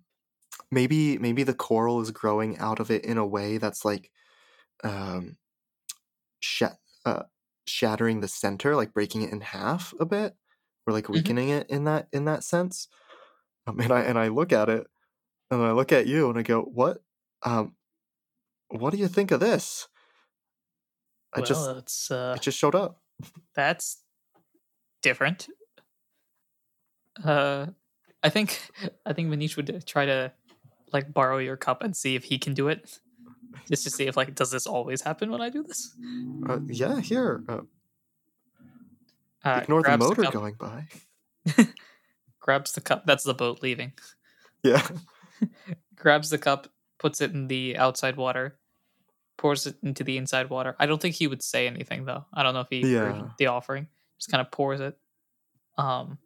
maybe 0.71 1.19
maybe 1.19 1.43
the 1.43 1.55
coral 1.55 2.01
is 2.01 2.11
growing 2.11 2.59
out 2.59 2.81
of 2.81 2.91
it 2.91 3.05
in 3.05 3.19
a 3.19 3.27
way 3.27 3.59
that's 3.59 3.85
like, 3.85 4.11
um, 4.85 5.37
shat 6.41 6.79
uh, 7.05 7.25
shattering 7.67 8.21
the 8.21 8.29
center, 8.29 8.77
like 8.77 8.93
breaking 8.93 9.23
it 9.23 9.33
in 9.33 9.41
half 9.41 9.95
a 10.01 10.07
bit, 10.07 10.35
or 10.87 10.93
like 10.93 11.09
weakening 11.09 11.51
it 11.51 11.69
in 11.71 11.85
that 11.85 12.09
in 12.13 12.25
that 12.25 12.45
sense. 12.45 12.89
Um, 13.67 13.81
and 13.81 13.93
I 13.93 14.01
and 14.01 14.19
I 14.19 14.29
look 14.29 14.53
at 14.53 14.69
it, 14.69 14.87
and 15.51 15.63
I 15.63 15.73
look 15.73 15.93
at 15.93 16.07
you, 16.07 16.31
and 16.31 16.39
I 16.39 16.43
go, 16.43 16.63
"What? 16.63 16.99
Um, 17.43 17.75
what 18.69 18.91
do 18.91 18.99
you 18.99 19.09
think 19.09 19.31
of 19.31 19.41
this?" 19.41 19.89
I 21.35 21.41
well, 21.41 21.47
just 21.47 21.71
it's 21.77 22.11
uh, 22.11 22.35
it 22.37 22.43
just 22.43 22.59
showed 22.59 22.75
up. 22.75 23.01
that's 23.55 24.03
different. 25.03 25.49
Uh, 27.25 27.67
I 28.23 28.29
think 28.29 28.61
I 29.07 29.13
think 29.13 29.29
Manish 29.29 29.57
would 29.57 29.85
try 29.87 30.07
to 30.07 30.33
like 30.93 31.13
borrow 31.13 31.39
your 31.39 31.57
cup 31.57 31.83
and 31.83 31.97
see 31.97 32.15
if 32.15 32.25
he 32.25 32.39
can 32.39 32.55
do 32.55 32.69
it, 32.69 32.99
just 33.69 33.85
to 33.85 33.91
see 33.91 34.07
if 34.07 34.17
like 34.17 34.35
does 34.35 34.51
this 34.51 34.67
always 34.67 35.03
happen 35.03 35.31
when 35.31 35.41
I 35.41 35.51
do 35.51 35.63
this? 35.63 35.95
Uh, 36.49 36.61
yeah, 36.67 37.01
here. 37.01 37.45
Uh, 37.49 37.61
Uh, 39.45 39.61
ignore 39.63 39.83
the 39.83 39.97
motor 39.99 40.23
cup, 40.23 40.33
going 40.33 40.55
by. 40.59 40.87
grabs 42.41 42.73
the 42.73 42.81
cup. 42.81 43.07
That's 43.07 43.25
the 43.25 43.35
boat 43.35 43.63
leaving. 43.63 43.93
Yeah. 44.65 44.87
grabs 45.95 46.31
the 46.31 46.39
cup, 46.39 46.69
puts 46.99 47.21
it 47.21 47.33
in 47.33 47.47
the 47.49 47.77
outside 47.77 48.17
water, 48.17 48.59
pours 49.37 49.67
it 49.67 49.77
into 49.83 50.03
the 50.05 50.17
inside 50.17 50.51
water. 50.51 50.75
I 50.79 50.87
don't 50.87 51.01
think 51.01 51.15
he 51.15 51.27
would 51.29 51.43
say 51.43 51.67
anything 51.69 52.05
though. 52.05 52.27
I 52.35 52.43
don't 52.43 52.55
know 52.55 52.61
if 52.61 52.69
he 52.71 52.83
heard 52.95 53.17
Yeah. 53.17 53.29
the 53.39 53.47
offering. 53.47 53.87
Just 54.19 54.31
kind 54.31 54.41
of 54.41 54.51
pours 54.51 54.81
it. 54.81 54.99
Um, 55.77 56.19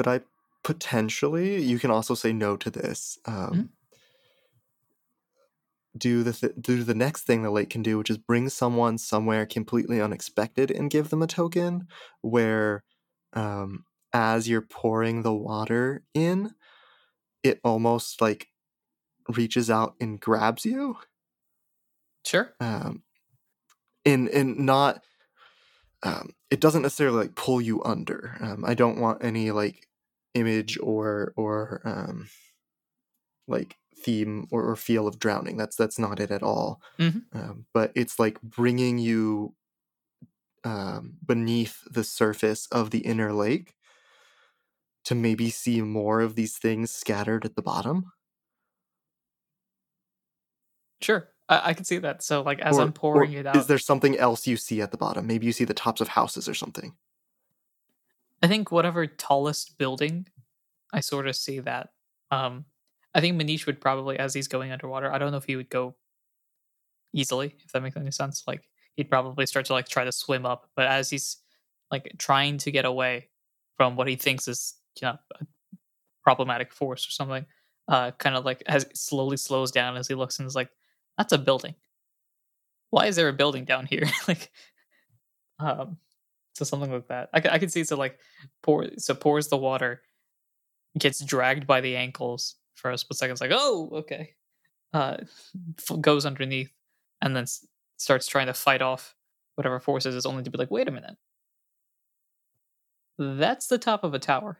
could 0.00 0.08
I 0.08 0.20
potentially? 0.64 1.62
You 1.62 1.78
can 1.78 1.90
also 1.90 2.14
say 2.14 2.32
no 2.32 2.56
to 2.56 2.70
this. 2.70 3.18
Um, 3.26 3.70
Do 5.98 6.22
the 6.22 6.32
th- 6.32 6.54
do 6.58 6.84
the 6.84 6.94
next 6.94 7.24
thing 7.24 7.42
the 7.42 7.50
lake 7.50 7.68
can 7.68 7.82
do, 7.82 7.98
which 7.98 8.08
is 8.08 8.16
bring 8.16 8.48
someone 8.48 8.96
somewhere 8.96 9.44
completely 9.44 10.00
unexpected 10.00 10.70
and 10.70 10.88
give 10.90 11.10
them 11.10 11.20
a 11.20 11.26
token. 11.26 11.86
Where, 12.22 12.82
um, 13.34 13.84
as 14.12 14.48
you're 14.48 14.62
pouring 14.62 15.20
the 15.22 15.34
water 15.34 16.02
in, 16.14 16.52
it 17.42 17.60
almost 17.62 18.22
like 18.22 18.48
reaches 19.36 19.68
out 19.68 19.96
and 20.00 20.18
grabs 20.18 20.64
you. 20.64 20.96
sure. 22.24 22.54
Um, 22.58 23.02
and 24.06 24.28
and 24.30 24.60
not. 24.60 25.02
Um, 26.02 26.30
it 26.50 26.60
doesn't 26.60 26.82
necessarily 26.82 27.18
like 27.18 27.34
pull 27.34 27.60
you 27.60 27.82
under. 27.84 28.38
Um, 28.40 28.64
I 28.64 28.72
don't 28.74 28.98
want 28.98 29.22
any 29.22 29.50
like 29.50 29.86
image 30.34 30.78
or 30.80 31.32
or 31.36 31.82
um, 31.84 32.28
like 33.46 33.76
theme 33.96 34.46
or, 34.50 34.64
or 34.64 34.76
feel 34.76 35.06
of 35.06 35.18
drowning. 35.18 35.56
That's 35.56 35.76
that's 35.76 35.98
not 35.98 36.20
it 36.20 36.30
at 36.30 36.42
all. 36.42 36.80
Mhm. 36.98 37.24
Um, 37.32 37.66
but 37.72 37.92
it's 37.94 38.18
like 38.18 38.40
bringing 38.42 38.98
you 38.98 39.54
um, 40.64 41.16
beneath 41.24 41.82
the 41.90 42.04
surface 42.04 42.66
of 42.70 42.90
the 42.90 42.98
inner 43.00 43.32
lake 43.32 43.74
to 45.04 45.14
maybe 45.14 45.50
see 45.50 45.82
more 45.82 46.20
of 46.22 46.36
these 46.36 46.56
things 46.56 46.90
scattered 46.90 47.44
at 47.44 47.54
the 47.54 47.62
bottom. 47.62 48.12
Sure, 51.00 51.28
I, 51.48 51.70
I 51.70 51.74
can 51.74 51.84
see 51.84 51.98
that. 51.98 52.22
So 52.22 52.42
like 52.42 52.60
as 52.60 52.78
Or- 52.78 52.82
I'm 52.82 52.92
pouring 52.92 53.32
it 53.32 53.46
out, 53.46 53.56
Is 53.56 53.66
there 53.66 53.78
something 53.78 54.16
else 54.16 54.46
you 54.46 54.56
see 54.56 54.80
at 54.80 54.90
the 54.90 54.96
bottom? 54.98 55.26
Maybe 55.26 55.46
you 55.46 55.52
see 55.52 55.64
the 55.64 55.74
tops 55.74 56.00
of 56.00 56.08
houses 56.08 56.48
or 56.48 56.54
something. 56.54 56.96
I 58.42 58.48
think 58.48 58.72
whatever 58.72 59.06
tallest 59.06 59.78
building, 59.78 60.26
I 60.92 61.00
sort 61.00 61.28
of 61.28 61.36
see 61.36 61.60
that. 61.60 61.90
Um, 62.30 62.64
I 63.14 63.20
think 63.20 63.40
Manish 63.40 63.66
would 63.66 63.80
probably, 63.80 64.18
as 64.18 64.34
he's 64.34 64.48
going 64.48 64.72
underwater, 64.72 65.12
I 65.12 65.18
don't 65.18 65.30
know 65.30 65.36
if 65.38 65.44
he 65.44 65.56
would 65.56 65.70
go 65.70 65.96
easily, 67.12 67.54
if 67.64 67.72
that 67.72 67.82
makes 67.82 67.96
any 67.96 68.10
sense. 68.10 68.44
Like 68.46 68.68
he'd 68.96 69.10
probably 69.10 69.46
start 69.46 69.66
to 69.66 69.72
like 69.72 69.88
try 69.88 70.04
to 70.04 70.12
swim 70.12 70.46
up, 70.46 70.68
but 70.76 70.86
as 70.86 71.10
he's 71.10 71.38
like 71.90 72.12
trying 72.18 72.58
to 72.58 72.70
get 72.70 72.84
away 72.84 73.28
from 73.76 73.96
what 73.96 74.08
he 74.08 74.16
thinks 74.16 74.48
is, 74.48 74.74
you 75.00 75.08
know, 75.08 75.18
a 75.40 75.44
problematic 76.24 76.72
force 76.72 77.06
or 77.06 77.10
something, 77.10 77.46
uh, 77.88 78.12
kind 78.12 78.36
of 78.36 78.44
like 78.44 78.62
as 78.66 78.86
slowly 78.94 79.36
slows 79.36 79.70
down 79.70 79.96
as 79.96 80.08
he 80.08 80.14
looks 80.14 80.38
and 80.38 80.46
is 80.46 80.54
like, 80.56 80.70
"That's 81.18 81.32
a 81.32 81.38
building. 81.38 81.74
Why 82.90 83.06
is 83.06 83.16
there 83.16 83.28
a 83.28 83.32
building 83.32 83.64
down 83.64 83.86
here?" 83.86 84.04
like, 84.28 84.50
um, 85.58 85.98
so 86.54 86.64
something 86.64 86.92
like 86.92 87.08
that. 87.08 87.30
I 87.32 87.58
can 87.58 87.68
see 87.68 87.84
so 87.84 87.96
like 87.96 88.18
pour 88.62 88.86
so 88.98 89.14
pours 89.14 89.48
the 89.48 89.56
water, 89.56 90.02
gets 90.98 91.24
dragged 91.24 91.66
by 91.66 91.80
the 91.80 91.96
ankles 91.96 92.56
for 92.74 92.90
a 92.90 92.98
split 92.98 93.18
second. 93.18 93.32
It's 93.32 93.40
like, 93.40 93.52
oh, 93.52 93.90
okay. 93.92 94.34
Uh, 94.92 95.18
goes 96.00 96.26
underneath 96.26 96.72
and 97.22 97.36
then 97.36 97.44
s- 97.44 97.64
starts 97.96 98.26
trying 98.26 98.46
to 98.46 98.54
fight 98.54 98.82
off 98.82 99.14
whatever 99.54 99.78
forces 99.78 100.14
is 100.14 100.26
only 100.26 100.42
to 100.42 100.50
be 100.50 100.58
like, 100.58 100.70
wait 100.70 100.88
a 100.88 100.90
minute. 100.90 101.16
That's 103.18 103.66
the 103.68 103.78
top 103.78 104.02
of 104.02 104.14
a 104.14 104.18
tower. 104.18 104.58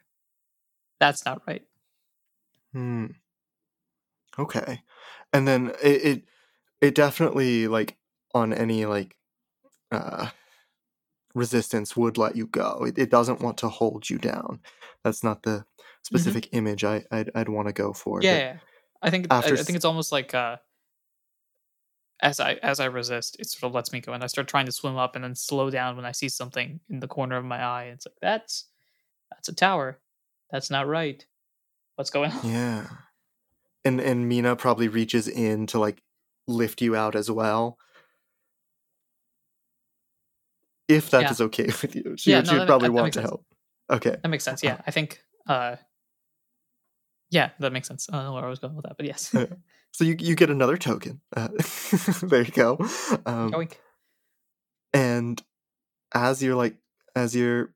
That's 1.01 1.25
not 1.25 1.43
right. 1.47 1.63
Hmm. 2.73 3.07
Okay. 4.39 4.83
And 5.33 5.49
then 5.49 5.73
it, 5.83 6.05
it 6.05 6.23
it 6.81 6.95
definitely 6.95 7.67
like 7.69 7.97
on 8.35 8.53
any 8.53 8.87
like 8.87 9.17
uh 9.91 10.29
resistance 11.35 11.97
would 11.97 12.19
let 12.19 12.37
you 12.37 12.47
go. 12.47 12.85
It, 12.87 12.99
it 12.99 13.11
doesn't 13.11 13.41
want 13.41 13.59
to 13.59 13.69
hold 13.69 14.09
you 14.11 14.19
down. 14.19 14.61
That's 15.05 15.23
not 15.25 15.43
the 15.43 15.65
specific 16.03 16.49
image 16.53 16.85
I 16.85 17.05
I'd, 17.11 17.31
I'd 17.35 17.49
want 17.49 17.69
to 17.69 17.73
go 17.73 17.93
for. 17.93 18.23
Yeah, 18.23 18.39
yeah. 18.39 18.57
I 19.03 19.11
think 19.11 19.27
I, 19.31 19.39
after 19.39 19.55
I 19.55 19.59
s- 19.59 19.67
think 19.67 19.77
it's 19.77 19.85
almost 19.85 20.13
like 20.13 20.35
uh 20.35 20.57
as 22.23 22.39
I 22.41 22.55
as 22.63 22.81
I 22.81 22.87
resist, 22.87 23.37
it 23.39 23.49
sort 23.49 23.71
of 23.71 23.75
lets 23.75 23.93
me 23.93 24.01
go, 24.01 24.13
and 24.13 24.23
I 24.23 24.27
start 24.27 24.47
trying 24.49 24.67
to 24.67 24.73
swim 24.73 24.97
up, 24.97 25.15
and 25.15 25.25
then 25.25 25.35
slow 25.35 25.71
down 25.71 25.97
when 25.97 26.05
I 26.05 26.13
see 26.13 26.29
something 26.29 26.81
in 26.91 27.01
the 27.01 27.09
corner 27.09 27.37
of 27.37 27.45
my 27.45 27.63
eye. 27.63 27.85
It's 27.85 28.07
like 28.07 28.17
that's 28.21 28.67
that's 29.31 29.49
a 29.49 29.55
tower. 29.55 29.99
That's 30.51 30.71
not 30.71 30.87
right. 30.87 31.25
What's 31.97 32.11
going 32.11 32.31
on? 32.33 32.41
Yeah. 32.49 32.87
And 33.85 34.01
and 34.01 34.31
Meena 34.31 34.59
probably 34.59 34.89
reaches 34.89 35.29
in 35.29 35.67
to 35.69 35.79
like 35.79 36.03
lift 36.47 36.83
you 36.83 36.95
out 36.95 37.17
as 37.17 37.31
well. 37.31 37.79
If 40.91 41.11
that 41.11 41.31
is 41.31 41.41
Yeah. 41.41 41.47
okay 41.47 41.65
with 41.83 41.95
you. 41.97 42.17
She, 42.19 42.31
Yeah, 42.31 42.41
no, 42.41 42.45
she 42.45 42.51
that 42.53 42.59
would 42.61 42.67
probably 42.67 42.89
that 42.89 42.93
want 42.93 43.05
makes 43.07 43.17
to 43.17 43.21
sense. 43.23 43.31
help. 43.31 43.47
Okay. 43.91 44.17
That 44.23 44.29
makes 44.29 44.45
sense. 44.45 44.63
Yeah, 44.63 44.81
I 44.87 44.91
think. 44.91 45.23
uh 45.47 45.77
Yeah, 47.31 47.51
that 47.61 47.73
makes 47.73 47.89
sense. 47.89 48.09
I 48.13 48.17
don't 48.17 48.25
know 48.25 48.33
where 48.35 48.45
I 48.45 48.49
was 48.49 48.59
going 48.59 48.75
with 48.75 48.85
that, 48.85 48.97
but 48.97 49.07
yes. 49.07 49.35
So 49.93 50.05
you 50.05 50.15
you 50.21 50.37
get 50.37 50.51
another 50.51 50.77
token. 50.77 51.21
Uh, 51.37 51.49
there 52.23 52.43
you 52.43 52.53
go. 52.53 52.77
Um, 53.27 53.51
Yoink. 53.53 53.73
and 54.93 55.43
as 56.15 56.41
you're 56.43 56.55
like 56.55 56.77
as 57.17 57.35
you're 57.35 57.73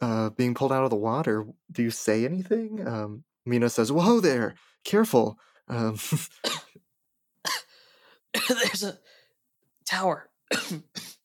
uh, 0.00 0.30
being 0.30 0.54
pulled 0.54 0.72
out 0.72 0.84
of 0.84 0.90
the 0.90 0.96
water, 0.96 1.46
do 1.70 1.82
you 1.82 1.90
say 1.90 2.24
anything? 2.24 2.86
Um, 2.88 3.24
Meena 3.46 3.70
says, 3.70 3.92
"Whoa 3.92 4.20
there, 4.20 4.54
careful." 4.84 5.38
Um, 5.68 5.98
There's 8.48 8.82
a 8.82 8.98
tower. 9.84 10.30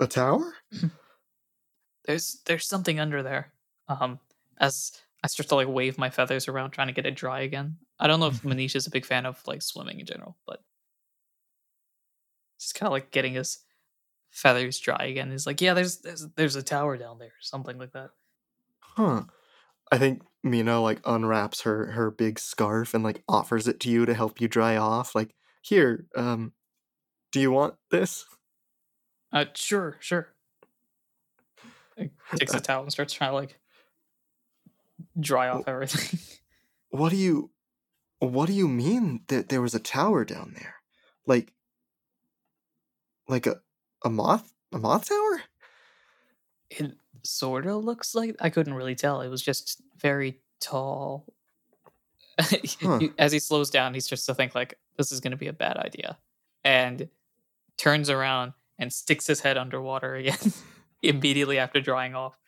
a 0.00 0.06
tower? 0.06 0.52
there's 2.04 2.40
there's 2.46 2.66
something 2.66 3.00
under 3.00 3.22
there. 3.22 3.52
Um, 3.88 4.18
as 4.58 4.92
I 5.22 5.28
start 5.28 5.48
to 5.48 5.54
like 5.54 5.68
wave 5.68 5.98
my 5.98 6.10
feathers 6.10 6.48
around, 6.48 6.70
trying 6.70 6.88
to 6.88 6.92
get 6.92 7.06
it 7.06 7.16
dry 7.16 7.40
again. 7.40 7.76
I 7.98 8.06
don't 8.06 8.20
know 8.20 8.26
if 8.26 8.42
Manish 8.42 8.76
is 8.76 8.86
a 8.86 8.90
big 8.90 9.04
fan 9.04 9.26
of 9.26 9.40
like 9.46 9.62
swimming 9.62 10.00
in 10.00 10.06
general, 10.06 10.36
but 10.46 10.62
just 12.58 12.74
kind 12.74 12.88
of 12.88 12.92
like 12.92 13.10
getting 13.10 13.34
his 13.34 13.58
feathers 14.30 14.78
dry 14.78 15.06
again. 15.06 15.30
He's 15.30 15.46
like, 15.46 15.60
yeah, 15.60 15.74
there's 15.74 15.98
there's 15.98 16.26
there's 16.36 16.56
a 16.56 16.62
tower 16.62 16.96
down 16.96 17.18
there, 17.18 17.32
something 17.40 17.78
like 17.78 17.92
that. 17.92 18.10
Huh. 18.80 19.24
I 19.90 19.98
think 19.98 20.22
Meena 20.44 20.82
like 20.82 21.00
unwraps 21.04 21.62
her 21.62 21.92
her 21.92 22.10
big 22.10 22.38
scarf 22.38 22.94
and 22.94 23.02
like 23.02 23.22
offers 23.28 23.66
it 23.66 23.80
to 23.80 23.90
you 23.90 24.06
to 24.06 24.14
help 24.14 24.40
you 24.40 24.48
dry 24.48 24.76
off. 24.76 25.14
Like, 25.14 25.34
here, 25.62 26.06
um, 26.16 26.52
do 27.32 27.40
you 27.40 27.50
want 27.50 27.74
this? 27.90 28.24
Uh, 29.32 29.44
sure, 29.54 29.96
sure. 30.00 30.28
Like, 31.96 32.12
takes 32.36 32.54
a 32.54 32.60
towel 32.60 32.82
and 32.82 32.92
starts 32.92 33.12
trying 33.12 33.30
to 33.30 33.34
like 33.34 33.58
dry 35.18 35.48
off 35.48 35.66
everything. 35.66 36.18
What 36.90 37.10
do 37.10 37.16
you 37.16 37.50
what 38.18 38.46
do 38.46 38.54
you 38.54 38.66
mean 38.66 39.20
that 39.28 39.50
there 39.50 39.60
was 39.60 39.74
a 39.74 39.78
tower 39.78 40.24
down 40.24 40.54
there? 40.56 40.76
Like 41.26 41.52
like 43.28 43.46
a 43.46 43.56
a 44.02 44.08
moth 44.08 44.54
a 44.72 44.78
moth 44.78 45.06
tower? 45.06 45.42
it 46.70 46.92
sort 47.24 47.66
of 47.66 47.84
looks 47.84 48.14
like 48.14 48.36
I 48.40 48.50
couldn't 48.50 48.74
really 48.74 48.94
tell. 48.94 49.20
It 49.20 49.28
was 49.28 49.42
just 49.42 49.82
very 49.98 50.40
tall. 50.60 51.26
Huh. 52.40 53.00
As 53.18 53.32
he 53.32 53.38
slows 53.38 53.70
down, 53.70 53.94
he 53.94 54.00
starts 54.00 54.26
to 54.26 54.34
think 54.34 54.54
like 54.54 54.78
this 54.96 55.12
is 55.12 55.20
going 55.20 55.32
to 55.32 55.36
be 55.36 55.48
a 55.48 55.52
bad 55.52 55.76
idea, 55.76 56.18
and 56.64 57.08
turns 57.76 58.10
around 58.10 58.52
and 58.78 58.92
sticks 58.92 59.26
his 59.26 59.40
head 59.40 59.56
underwater 59.58 60.14
again 60.14 60.52
immediately 61.02 61.58
after 61.58 61.80
drying 61.80 62.14
off. 62.14 62.38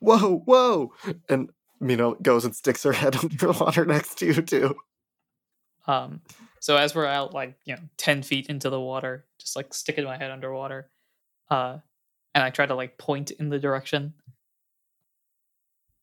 Whoa, 0.00 0.38
whoa. 0.44 0.92
And 1.28 1.50
Meena 1.80 2.20
goes 2.22 2.44
and 2.44 2.54
sticks 2.54 2.82
her 2.82 2.92
head 2.92 3.16
under 3.22 3.36
the 3.36 3.52
water 3.52 3.84
next 3.84 4.16
to 4.18 4.26
you 4.26 4.42
too. 4.42 4.76
Um, 5.86 6.20
so 6.60 6.76
as 6.76 6.94
we're 6.94 7.06
out 7.06 7.32
like 7.32 7.56
you 7.64 7.74
know 7.74 7.82
ten 7.96 8.22
feet 8.22 8.48
into 8.48 8.68
the 8.70 8.80
water, 8.80 9.24
just 9.38 9.56
like 9.56 9.72
sticking 9.72 10.04
my 10.04 10.16
head 10.18 10.30
underwater, 10.30 10.90
uh, 11.50 11.78
and 12.34 12.44
I 12.44 12.50
try 12.50 12.66
to 12.66 12.74
like 12.74 12.98
point 12.98 13.30
in 13.30 13.48
the 13.48 13.58
direction, 13.58 14.14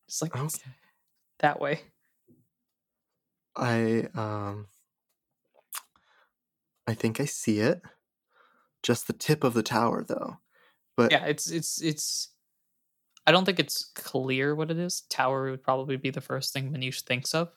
just 0.07 0.21
like 0.21 0.35
Okay. 0.35 0.71
that 1.39 1.59
way. 1.59 1.81
I 3.55 4.07
um 4.15 4.67
I 6.87 6.93
think 6.93 7.19
I 7.19 7.25
see 7.25 7.59
it. 7.59 7.81
Just 8.85 9.07
the 9.07 9.13
tip 9.13 9.43
of 9.43 9.53
the 9.55 9.63
tower 9.63 10.05
though. 10.07 10.37
But 10.95 11.11
yeah 11.11 11.25
it's 11.25 11.49
it's 11.51 11.81
it's 11.81 12.29
i 13.27 13.31
don't 13.31 13.43
think 13.43 13.59
it's 13.59 13.91
clear 13.95 14.53
what 14.55 14.69
it 14.71 14.77
is 14.77 15.01
tower 15.09 15.49
would 15.49 15.63
probably 15.63 15.97
be 15.97 16.11
the 16.11 16.21
first 16.21 16.53
thing 16.53 16.71
manish 16.71 17.01
thinks 17.01 17.33
of 17.33 17.49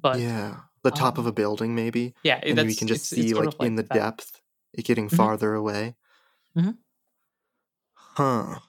but 0.00 0.20
yeah, 0.20 0.56
the 0.84 0.90
top 0.90 1.16
of 1.16 1.24
um, 1.24 1.30
a 1.30 1.32
building 1.32 1.74
maybe. 1.74 2.14
yeah 2.22 2.38
and 2.42 2.58
we 2.68 2.74
can 2.74 2.86
just 2.86 3.10
it's- 3.12 3.24
it's 3.24 3.28
see 3.30 3.34
sort 3.34 3.46
like, 3.46 3.54
of 3.54 3.66
in 3.66 3.74
the 3.76 3.82
that. 3.84 3.94
depth 3.94 4.40
it 4.74 4.84
getting 4.84 5.08
Mhm. 5.08 5.16
farther 5.16 5.54
away. 5.54 5.96
Mhm. 6.54 6.76
Huh. 7.94 8.60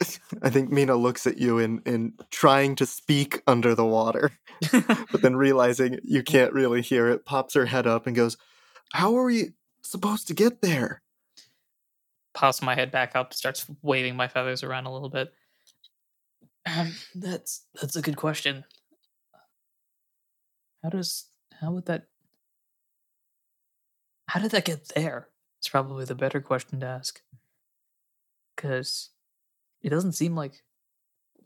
I 0.42 0.50
think 0.50 0.70
Meena 0.70 0.98
looks 1.00 1.26
at 1.26 1.38
you 1.38 1.58
in 1.58 1.82
in 1.84 2.14
trying 2.30 2.74
to 2.76 2.86
speak 2.86 3.42
under 3.46 3.74
the 3.74 3.84
water, 3.84 4.32
but 4.72 5.20
then 5.22 5.36
realizing 5.46 5.98
you 6.04 6.22
can't 6.22 6.52
really 6.52 6.80
hear 6.80 7.08
it, 7.08 7.24
pops 7.26 7.54
her 7.54 7.66
head 7.66 7.86
up 7.86 8.06
and 8.06 8.16
goes, 8.16 8.36
"How 8.92 9.16
are 9.16 9.24
we 9.24 9.50
supposed 9.82 10.26
to 10.28 10.34
get 10.34 10.62
there?" 10.62 11.02
pops 12.34 12.62
my 12.62 12.74
head 12.74 12.90
back 12.90 13.16
up 13.16 13.34
starts 13.34 13.66
waving 13.82 14.16
my 14.16 14.28
feathers 14.28 14.62
around 14.62 14.86
a 14.86 14.92
little 14.92 15.08
bit. 15.08 15.32
Um, 16.66 16.94
that's 17.14 17.66
that's 17.80 17.96
a 17.96 18.02
good 18.02 18.16
question. 18.16 18.64
How 20.82 20.90
does 20.90 21.26
how 21.60 21.72
would 21.72 21.86
that 21.86 22.04
how 24.28 24.40
did 24.40 24.52
that 24.52 24.64
get 24.64 24.88
there? 24.94 25.28
It's 25.58 25.68
probably 25.68 26.04
the 26.04 26.14
better 26.14 26.40
question 26.40 26.80
to 26.80 26.86
ask. 26.86 27.20
Because 28.56 29.10
it 29.82 29.90
doesn't 29.90 30.12
seem 30.12 30.36
like 30.36 30.62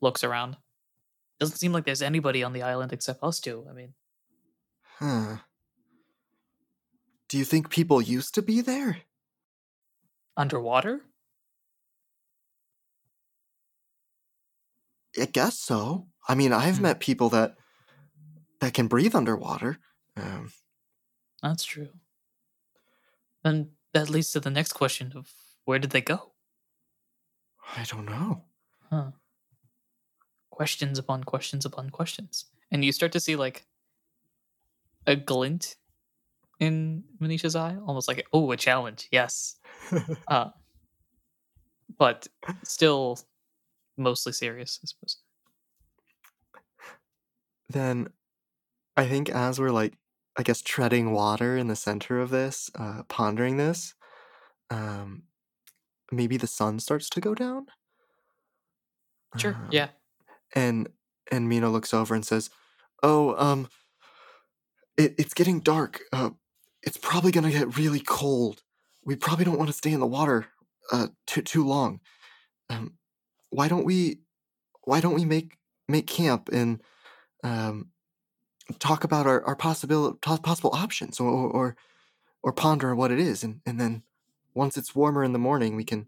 looks 0.00 0.22
around. 0.22 0.56
Doesn't 1.40 1.56
seem 1.56 1.72
like 1.72 1.84
there's 1.84 2.02
anybody 2.02 2.42
on 2.42 2.52
the 2.52 2.62
island 2.62 2.92
except 2.92 3.22
us 3.22 3.40
two 3.40 3.66
i 3.68 3.72
mean. 3.72 3.94
Huh. 4.98 5.36
Do 7.28 7.38
you 7.38 7.44
think 7.44 7.70
people 7.70 8.00
used 8.00 8.34
to 8.34 8.42
be 8.42 8.60
there? 8.60 9.02
underwater 10.36 11.04
I 15.18 15.26
guess 15.26 15.58
so. 15.58 16.08
I 16.28 16.34
mean, 16.34 16.52
I've 16.52 16.76
Hmm. 16.76 16.82
met 16.82 17.00
people 17.00 17.28
that 17.30 17.56
that 18.60 18.74
can 18.74 18.88
breathe 18.88 19.14
underwater. 19.14 19.78
Um, 20.16 20.52
That's 21.42 21.64
true. 21.64 21.90
And 23.44 23.72
that 23.92 24.08
leads 24.08 24.32
to 24.32 24.40
the 24.40 24.50
next 24.50 24.72
question 24.72 25.12
of 25.14 25.32
where 25.64 25.78
did 25.78 25.90
they 25.90 26.00
go? 26.00 26.32
I 27.76 27.84
don't 27.84 28.06
know. 28.06 28.44
Huh. 28.90 29.12
Questions 30.50 30.98
upon 30.98 31.24
questions 31.24 31.64
upon 31.64 31.90
questions. 31.90 32.46
And 32.70 32.84
you 32.84 32.92
start 32.92 33.12
to 33.12 33.20
see 33.20 33.36
like 33.36 33.66
a 35.06 35.16
glint 35.16 35.76
in 36.64 37.04
Manish's 37.20 37.56
eye, 37.56 37.76
almost 37.86 38.08
like, 38.08 38.26
oh, 38.32 38.50
a 38.52 38.56
challenge. 38.56 39.08
Yes. 39.12 39.56
Uh, 40.28 40.50
but 41.98 42.26
still 42.64 43.18
mostly 43.96 44.32
serious, 44.32 44.80
I 44.82 44.86
suppose. 44.86 45.18
then 47.68 48.08
I 48.96 49.06
think 49.06 49.28
as 49.28 49.58
we're 49.60 49.70
like, 49.70 49.94
I 50.36 50.42
guess, 50.42 50.62
treading 50.62 51.12
water 51.12 51.56
in 51.56 51.68
the 51.68 51.76
center 51.76 52.20
of 52.20 52.30
this, 52.30 52.70
uh, 52.78 53.02
pondering 53.08 53.56
this, 53.56 53.94
um, 54.70 55.24
maybe 56.12 56.36
the 56.36 56.46
sun 56.46 56.80
starts 56.80 57.08
to 57.10 57.20
go 57.20 57.34
down. 57.34 57.66
Sure. 59.36 59.54
Um, 59.54 59.68
Yeah. 59.70 59.88
and 60.54 60.88
and 61.30 61.50
Meena 61.50 61.72
looks 61.72 61.94
over 61.94 62.14
and 62.14 62.24
says, 62.24 62.50
"Oh, 63.02 63.34
um, 63.36 63.68
it, 64.96 65.14
it's 65.18 65.34
getting 65.34 65.60
dark. 65.60 66.00
Uh, 66.12 66.30
it's 66.86 66.98
probably 66.98 67.32
gonna 67.32 67.50
get 67.50 67.76
really 67.76 68.00
cold. 68.00 68.62
We 69.04 69.16
probably 69.16 69.44
don't 69.44 69.58
want 69.58 69.68
to 69.68 69.76
stay 69.76 69.92
in 69.92 70.00
the 70.00 70.06
water 70.06 70.46
uh 70.92 71.08
too 71.26 71.42
too 71.42 71.66
long. 71.66 72.00
Um, 72.70 72.94
why 73.50 73.68
don't 73.68 73.84
we 73.84 74.20
why 74.84 75.00
don't 75.00 75.14
we 75.14 75.24
make 75.24 75.58
make 75.88 76.06
camp 76.06 76.48
and 76.52 76.82
um 77.42 77.90
talk 78.78 79.04
about 79.04 79.26
our 79.26 79.44
our 79.44 79.56
possible 79.56 80.14
possible 80.14 80.70
options 80.74 81.20
or 81.20 81.30
or 81.30 81.76
or 82.42 82.52
ponder 82.52 82.94
what 82.94 83.12
it 83.12 83.20
is 83.20 83.44
and 83.44 83.60
and 83.66 83.80
then 83.80 84.02
once 84.54 84.76
it's 84.76 84.94
warmer 84.94 85.24
in 85.24 85.32
the 85.32 85.38
morning 85.38 85.76
we 85.76 85.84
can 85.84 86.06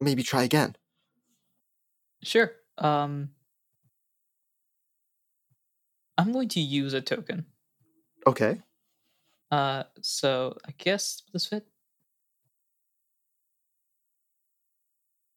maybe 0.00 0.22
try 0.22 0.42
again." 0.42 0.76
Sure. 2.22 2.52
Um, 2.78 3.30
I'm 6.18 6.32
going 6.32 6.48
to 6.50 6.60
use 6.60 6.92
a 6.92 7.00
token. 7.00 7.46
Okay. 8.26 8.60
Uh, 9.50 9.84
so 10.00 10.56
I 10.66 10.72
guess 10.78 11.22
this 11.32 11.46
fit. 11.46 11.66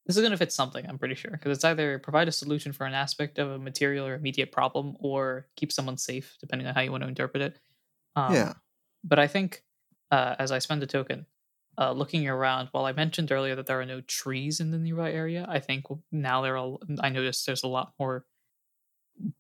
This 0.05 0.18
is 0.18 0.22
going 0.22 0.32
to 0.32 0.38
fit 0.38 0.51
something, 0.51 0.86
I'm 0.86 0.99
pretty 0.99 1.16
sure, 1.16 1.32
because 1.32 1.55
it's 1.55 1.64
either 1.64 1.97
provide 1.97 2.28
a 2.28 2.32
solution 2.32 2.74
for 2.74 2.86
an 2.86 2.93
aspect 2.93 3.39
of 3.39 3.49
a 3.49 3.57
material 3.57 4.05
or 4.05 4.16
immediate 4.16 4.51
problem, 4.51 4.97
or 4.99 5.47
keep 5.55 5.72
someone 5.72 5.97
safe, 5.97 6.36
depending 6.41 6.68
on 6.68 6.76
how 6.76 6.82
you 6.82 6.91
want 6.91 7.03
to 7.03 7.07
interpret 7.07 7.41
it. 7.41 7.59
Um, 8.18 8.34
yeah. 8.34 8.53
But 9.05 9.20
I 9.20 9.28
think 9.28 9.64
uh, 10.11 10.36
as 10.38 10.51
I 10.51 10.59
spend 10.59 10.84
a 10.84 10.88
token, 10.88 11.26
uh, 11.78 11.93
looking 11.93 12.28
around, 12.28 12.68
while 12.74 12.86
I 12.86 12.91
mentioned 12.91 13.32
earlier 13.32 13.55
that 13.55 13.66
there 13.66 13.80
are 13.80 13.86
no 13.86 14.01
trees 14.01 14.59
in 14.59 14.72
the 14.72 14.78
nearby 14.78 15.11
area, 15.11 15.45
I 15.47 15.59
think 15.59 15.86
now 16.11 16.41
there 16.41 16.57
are. 16.57 16.78
I 16.99 17.09
noticed 17.09 17.45
there's 17.45 17.64
a 17.64 17.68
lot 17.68 17.93
more 17.97 18.26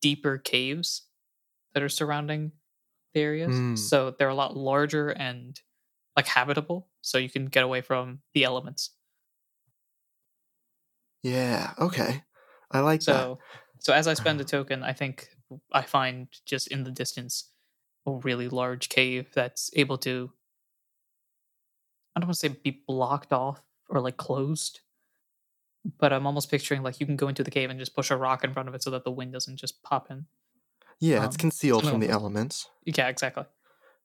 deeper 0.01 0.37
caves 0.37 1.03
that 1.73 1.83
are 1.83 1.89
surrounding 1.89 2.53
the 3.13 3.21
areas, 3.21 3.51
Mm. 3.55 3.77
so 3.77 4.11
they're 4.11 4.29
a 4.29 4.35
lot 4.35 4.55
larger 4.57 5.09
and 5.09 5.59
like 6.15 6.27
habitable, 6.27 6.89
so 7.01 7.17
you 7.17 7.29
can 7.29 7.45
get 7.47 7.63
away 7.63 7.81
from 7.81 8.21
the 8.33 8.43
elements. 8.43 8.91
Yeah. 11.23 11.73
Okay. 11.79 12.23
I 12.71 12.79
like 12.79 12.99
that. 13.01 13.05
So, 13.05 13.39
so 13.79 13.93
as 13.93 14.07
I 14.07 14.13
spend 14.13 14.41
a 14.41 14.43
token, 14.55 14.83
I 14.83 14.93
think 14.93 15.29
I 15.71 15.81
find 15.83 16.27
just 16.45 16.67
in 16.67 16.83
the 16.83 16.91
distance 16.91 17.49
a 18.05 18.11
really 18.11 18.49
large 18.49 18.89
cave 18.89 19.27
that's 19.33 19.71
able 19.75 19.97
to. 19.99 20.31
I 22.15 22.19
don't 22.19 22.27
want 22.27 22.35
to 22.39 22.49
say 22.49 22.55
be 22.63 22.83
blocked 22.87 23.33
off 23.33 23.61
or 23.89 23.99
like 23.99 24.17
closed, 24.17 24.81
but 25.97 26.13
I'm 26.13 26.27
almost 26.27 26.51
picturing 26.51 26.83
like 26.83 26.99
you 26.99 27.05
can 27.05 27.15
go 27.15 27.27
into 27.27 27.43
the 27.43 27.49
cave 27.51 27.69
and 27.69 27.79
just 27.79 27.95
push 27.95 28.11
a 28.11 28.17
rock 28.17 28.43
in 28.43 28.53
front 28.53 28.69
of 28.69 28.75
it 28.75 28.83
so 28.83 28.91
that 28.91 29.03
the 29.03 29.11
wind 29.11 29.33
doesn't 29.33 29.57
just 29.57 29.81
pop 29.83 30.11
in. 30.11 30.25
Yeah, 30.99 31.23
it's 31.25 31.35
um, 31.35 31.37
concealed 31.37 31.85
something 31.85 31.85
from 31.85 31.99
the 31.99 32.09
elements. 32.09 32.69
Yeah, 32.85 33.07
exactly. 33.09 33.45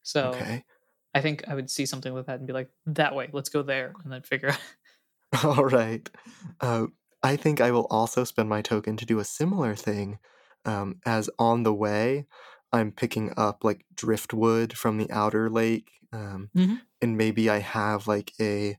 So 0.02 0.24
Okay. 0.26 0.64
I 1.14 1.20
think 1.22 1.48
I 1.48 1.54
would 1.54 1.70
see 1.70 1.86
something 1.86 2.14
like 2.14 2.26
that 2.26 2.38
and 2.38 2.46
be 2.46 2.52
like, 2.54 2.70
that 2.86 3.14
way, 3.14 3.30
let's 3.32 3.50
go 3.50 3.62
there, 3.62 3.96
and 4.04 4.12
then 4.12 4.22
figure 4.22 4.50
out. 4.50 4.60
All 5.44 5.64
right. 5.64 6.08
Uh, 6.60 6.86
I 7.22 7.36
think 7.36 7.60
I 7.60 7.70
will 7.70 7.86
also 7.90 8.24
spend 8.24 8.48
my 8.48 8.62
token 8.62 8.96
to 8.96 9.06
do 9.06 9.18
a 9.18 9.24
similar 9.24 9.74
thing. 9.74 10.18
Um, 10.64 11.00
as 11.06 11.30
on 11.38 11.62
the 11.62 11.74
way, 11.74 12.26
I'm 12.72 12.92
picking 12.92 13.32
up 13.36 13.64
like 13.64 13.84
driftwood 13.94 14.76
from 14.76 14.98
the 14.98 15.10
outer 15.10 15.48
lake, 15.50 15.90
um, 16.12 16.50
Mhm. 16.54 16.86
and 17.00 17.16
maybe 17.16 17.48
I 17.50 17.58
have 17.58 18.06
like 18.06 18.32
a 18.40 18.76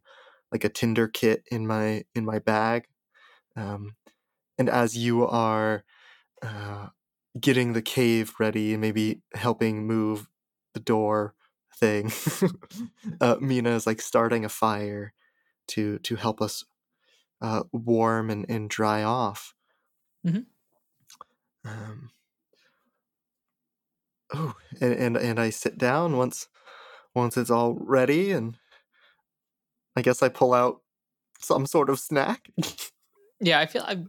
like 0.52 0.64
a 0.64 0.70
tinder 0.70 1.08
kit 1.08 1.44
in 1.52 1.68
my 1.68 2.06
in 2.16 2.26
my 2.26 2.40
bag. 2.40 2.88
Um, 3.56 3.96
and 4.58 4.70
as 4.70 4.98
you 4.98 5.26
are 5.28 5.84
uh, 6.44 6.90
getting 7.40 7.74
the 7.74 7.82
cave 7.82 8.34
ready, 8.40 8.76
maybe 8.78 9.22
helping 9.34 9.86
move 9.86 10.28
the 10.74 10.80
door 10.80 11.34
thing, 11.76 12.08
uh, 13.22 13.36
Meena 13.38 13.76
is 13.76 13.88
like 13.88 14.02
starting 14.02 14.46
a 14.46 14.50
fire 14.50 15.14
to 15.70 16.00
to 16.00 16.16
help 16.16 16.42
us 16.42 16.66
uh, 17.42 17.64
warm 17.72 18.30
and, 18.30 18.46
and 18.50 18.70
dry 18.70 19.04
off. 19.04 19.54
Mm-hmm. 20.26 21.70
Um, 21.70 22.12
oh, 24.34 24.56
and, 24.82 24.94
and 24.94 25.18
and 25.18 25.40
I 25.40 25.50
sit 25.50 25.78
down 25.78 26.18
once 26.18 26.48
once 27.16 27.38
it's 27.38 27.50
all 27.50 27.78
ready, 27.80 28.32
and 28.32 28.58
I 29.96 30.02
guess 30.02 30.22
I 30.22 30.30
pull 30.30 30.54
out 30.54 30.82
some 31.40 31.66
sort 31.66 31.90
of 31.90 32.00
snack, 32.00 32.50
yeah, 33.40 33.60
I 33.60 33.66
feel 33.66 33.84
I. 33.84 34.04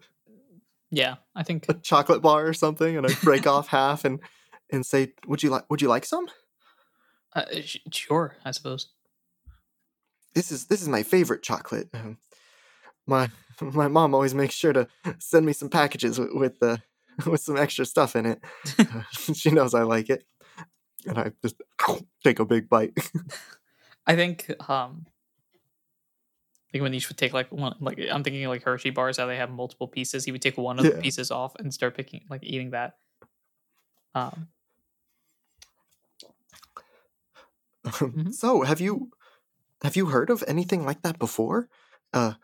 Yeah, 0.90 1.16
I 1.36 1.42
think 1.42 1.66
a 1.68 1.74
chocolate 1.74 2.22
bar 2.22 2.46
or 2.46 2.52
something, 2.52 2.96
and 2.96 3.06
I 3.06 3.14
break 3.22 3.46
off 3.46 3.68
half 3.68 4.04
and 4.04 4.20
and 4.70 4.84
say, 4.84 5.12
"Would 5.26 5.42
you 5.42 5.50
like 5.50 5.70
Would 5.70 5.82
you 5.82 5.88
like 5.88 6.04
some? 6.04 6.28
uh, 7.34 7.44
sh- 7.62 7.78
sure. 7.92 8.36
I 8.44 8.50
suppose. 8.50 8.88
This 10.34 10.50
is 10.50 10.66
this 10.66 10.82
is 10.82 10.88
my 10.88 11.02
favorite 11.02 11.42
chocolate. 11.42 11.88
Um, 11.94 12.18
my 13.06 13.28
my 13.60 13.88
mom 13.88 14.14
always 14.14 14.34
makes 14.34 14.54
sure 14.54 14.72
to 14.72 14.88
send 15.18 15.46
me 15.46 15.52
some 15.52 15.68
packages 15.68 16.18
with, 16.18 16.30
with 16.32 16.58
the 16.58 16.82
with 17.26 17.40
some 17.40 17.56
extra 17.56 17.84
stuff 17.84 18.16
in 18.16 18.26
it. 18.26 18.40
Uh, 18.78 19.02
she 19.34 19.50
knows 19.50 19.74
I 19.74 19.82
like 19.82 20.10
it, 20.10 20.24
and 21.06 21.18
I 21.18 21.32
just 21.42 21.56
take 22.24 22.38
a 22.38 22.44
big 22.44 22.68
bite. 22.68 22.96
I 24.06 24.16
think 24.16 24.50
um 24.68 25.06
like 26.72 26.82
when 26.82 26.94
each 26.94 27.08
would 27.08 27.18
take 27.18 27.32
like 27.32 27.50
one 27.52 27.76
like 27.80 27.98
I'm 28.00 28.22
thinking 28.24 28.46
like 28.48 28.62
Hershey 28.62 28.90
bars 28.90 29.16
how 29.18 29.26
they 29.26 29.36
have 29.36 29.50
multiple 29.50 29.88
pieces. 29.88 30.24
He 30.24 30.32
would 30.32 30.42
take 30.42 30.56
one 30.58 30.78
of 30.80 30.88
the 30.88 30.96
pieces 30.96 31.30
off 31.30 31.54
and 31.56 31.72
start 31.74 31.96
picking 31.96 32.26
like 32.30 32.42
eating 32.44 32.70
that. 32.70 32.98
Um 34.14 34.50
Mhm. 37.84 38.32
So, 38.32 38.62
have 38.62 38.80
you 38.80 39.10
have 39.82 39.96
you 39.96 40.06
heard 40.08 40.30
of 40.30 40.44
anything 40.48 40.84
like 40.84 41.02
that 41.02 41.18
before? 41.18 41.68
Uh, 42.14 42.34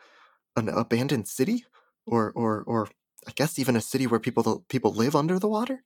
an 0.57 0.69
abandoned 0.69 1.29
city, 1.29 1.67
or 2.07 2.33
or 2.33 2.65
or 2.65 2.89
I 3.29 3.33
guess 3.33 3.59
even 3.59 3.77
a 3.77 3.83
city 3.83 4.07
where 4.09 4.21
people 4.21 4.65
people 4.69 4.93
live 4.93 5.17
under 5.17 5.39
the 5.41 5.49
water. 5.49 5.85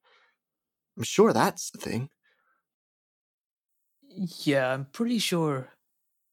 I'm 0.97 1.03
sure 1.05 1.33
that's 1.33 1.73
a 1.75 1.79
thing. 1.79 2.11
yeah, 4.45 4.73
I'm 4.73 4.87
pretty 4.87 5.19
sure 5.19 5.73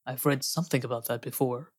I've 0.05 0.25
read 0.25 0.43
something 0.43 0.85
about 0.85 1.07
that 1.07 1.21
before. 1.21 1.73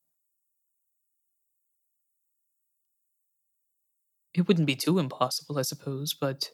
It 4.32 4.48
wouldn't 4.48 4.66
be 4.66 4.74
too 4.74 4.98
impossible, 4.98 5.58
I 5.58 5.62
suppose, 5.62 6.14
but 6.14 6.52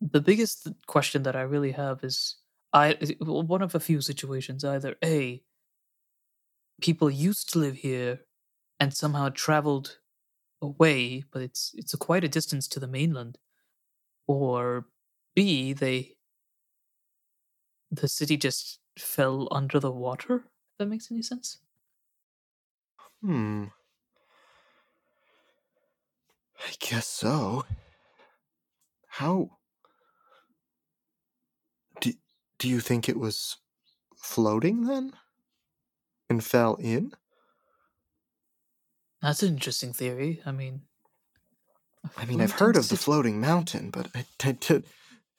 the 0.00 0.20
biggest 0.20 0.68
question 0.86 1.22
that 1.24 1.36
I 1.36 1.42
really 1.42 1.72
have 1.72 2.02
is 2.04 2.36
I 2.72 2.96
one 3.20 3.62
of 3.62 3.74
a 3.74 3.80
few 3.80 4.00
situations 4.00 4.64
either 4.64 4.96
A 5.04 5.42
people 6.80 7.10
used 7.10 7.52
to 7.52 7.58
live 7.58 7.76
here 7.76 8.20
and 8.78 8.94
somehow 8.94 9.28
traveled 9.30 9.98
away, 10.62 11.24
but 11.32 11.42
it's 11.42 11.72
it's 11.76 11.94
a 11.94 11.98
quite 11.98 12.24
a 12.24 12.28
distance 12.28 12.68
to 12.68 12.80
the 12.80 12.88
mainland. 12.88 13.38
Or 14.26 14.86
B 15.36 15.72
they 15.72 16.16
the 17.90 18.08
city 18.08 18.36
just 18.36 18.80
fell 18.98 19.46
under 19.52 19.78
the 19.78 19.92
water, 19.92 20.36
if 20.36 20.78
that 20.78 20.86
makes 20.86 21.10
any 21.10 21.22
sense. 21.22 21.58
Hmm. 23.22 23.64
I 26.64 26.72
guess 26.78 27.06
so. 27.06 27.64
How 29.06 29.58
do 32.00 32.12
do 32.58 32.68
you 32.68 32.80
think 32.80 33.08
it 33.08 33.18
was 33.18 33.56
floating 34.16 34.86
then? 34.86 35.12
And 36.28 36.44
fell 36.44 36.76
in? 36.76 37.12
That's 39.20 39.42
an 39.42 39.54
interesting 39.54 39.92
theory. 39.92 40.40
I 40.46 40.52
mean, 40.52 40.82
I 42.16 42.24
mean, 42.24 42.40
I've 42.40 42.52
heard 42.52 42.76
of 42.76 42.88
the 42.88 42.96
floating 42.96 43.40
mountain, 43.40 43.90
but 43.90 44.08
I, 44.14 44.24
I, 44.42 44.56
I 44.64 44.82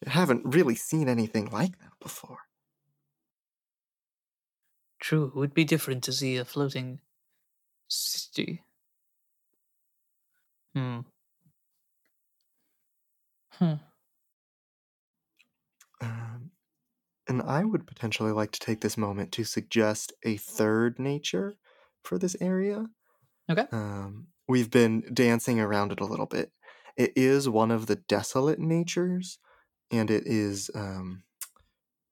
haven't 0.10 0.54
really 0.54 0.76
seen 0.76 1.08
anything 1.08 1.50
like 1.50 1.80
that 1.80 1.94
before. 2.00 2.40
True, 5.00 5.26
it 5.26 5.36
would 5.36 5.54
be 5.54 5.64
different 5.64 6.04
to 6.04 6.12
see 6.12 6.38
a 6.38 6.46
floating 6.46 7.00
city. 7.88 8.64
Hmm. 10.74 11.02
Huh. 13.50 13.78
Um, 16.02 16.52
and 17.28 17.42
I 17.44 17.64
would 17.66 17.88
potentially 17.88 18.32
like 18.32 18.52
to 18.54 18.60
take 18.60 18.82
this 18.82 18.98
moment 18.98 19.32
to 19.34 19.44
suggest 19.44 20.14
a 20.24 20.38
third 20.38 21.00
nature 21.00 21.56
for 22.04 22.18
this 22.18 22.36
area. 22.42 22.88
Okay. 23.50 23.68
Um, 23.72 24.30
we've 24.48 24.72
been 24.72 25.04
dancing 25.14 25.60
around 25.60 25.92
it 25.92 26.02
a 26.02 26.06
little 26.06 26.28
bit. 26.28 26.52
It 26.98 27.14
is 27.16 27.50
one 27.50 27.72
of 27.72 27.88
the 27.88 27.98
desolate 27.98 28.60
natures, 28.60 29.40
and 29.92 30.12
it 30.12 30.28
is 30.28 30.72
um, 30.76 31.24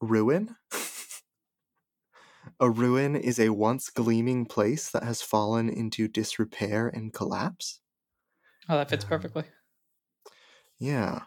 ruin. 0.01 0.55
a 2.59 2.69
ruin 2.69 3.15
is 3.15 3.39
a 3.39 3.49
once 3.49 3.89
gleaming 3.89 4.45
place 4.45 4.89
that 4.91 5.03
has 5.03 5.21
fallen 5.21 5.69
into 5.69 6.07
disrepair 6.07 6.87
and 6.87 7.13
collapse. 7.13 7.81
Oh, 8.69 8.77
that 8.77 8.89
fits 8.89 9.03
Um, 9.03 9.09
perfectly. 9.09 9.45
Yeah. 10.79 11.25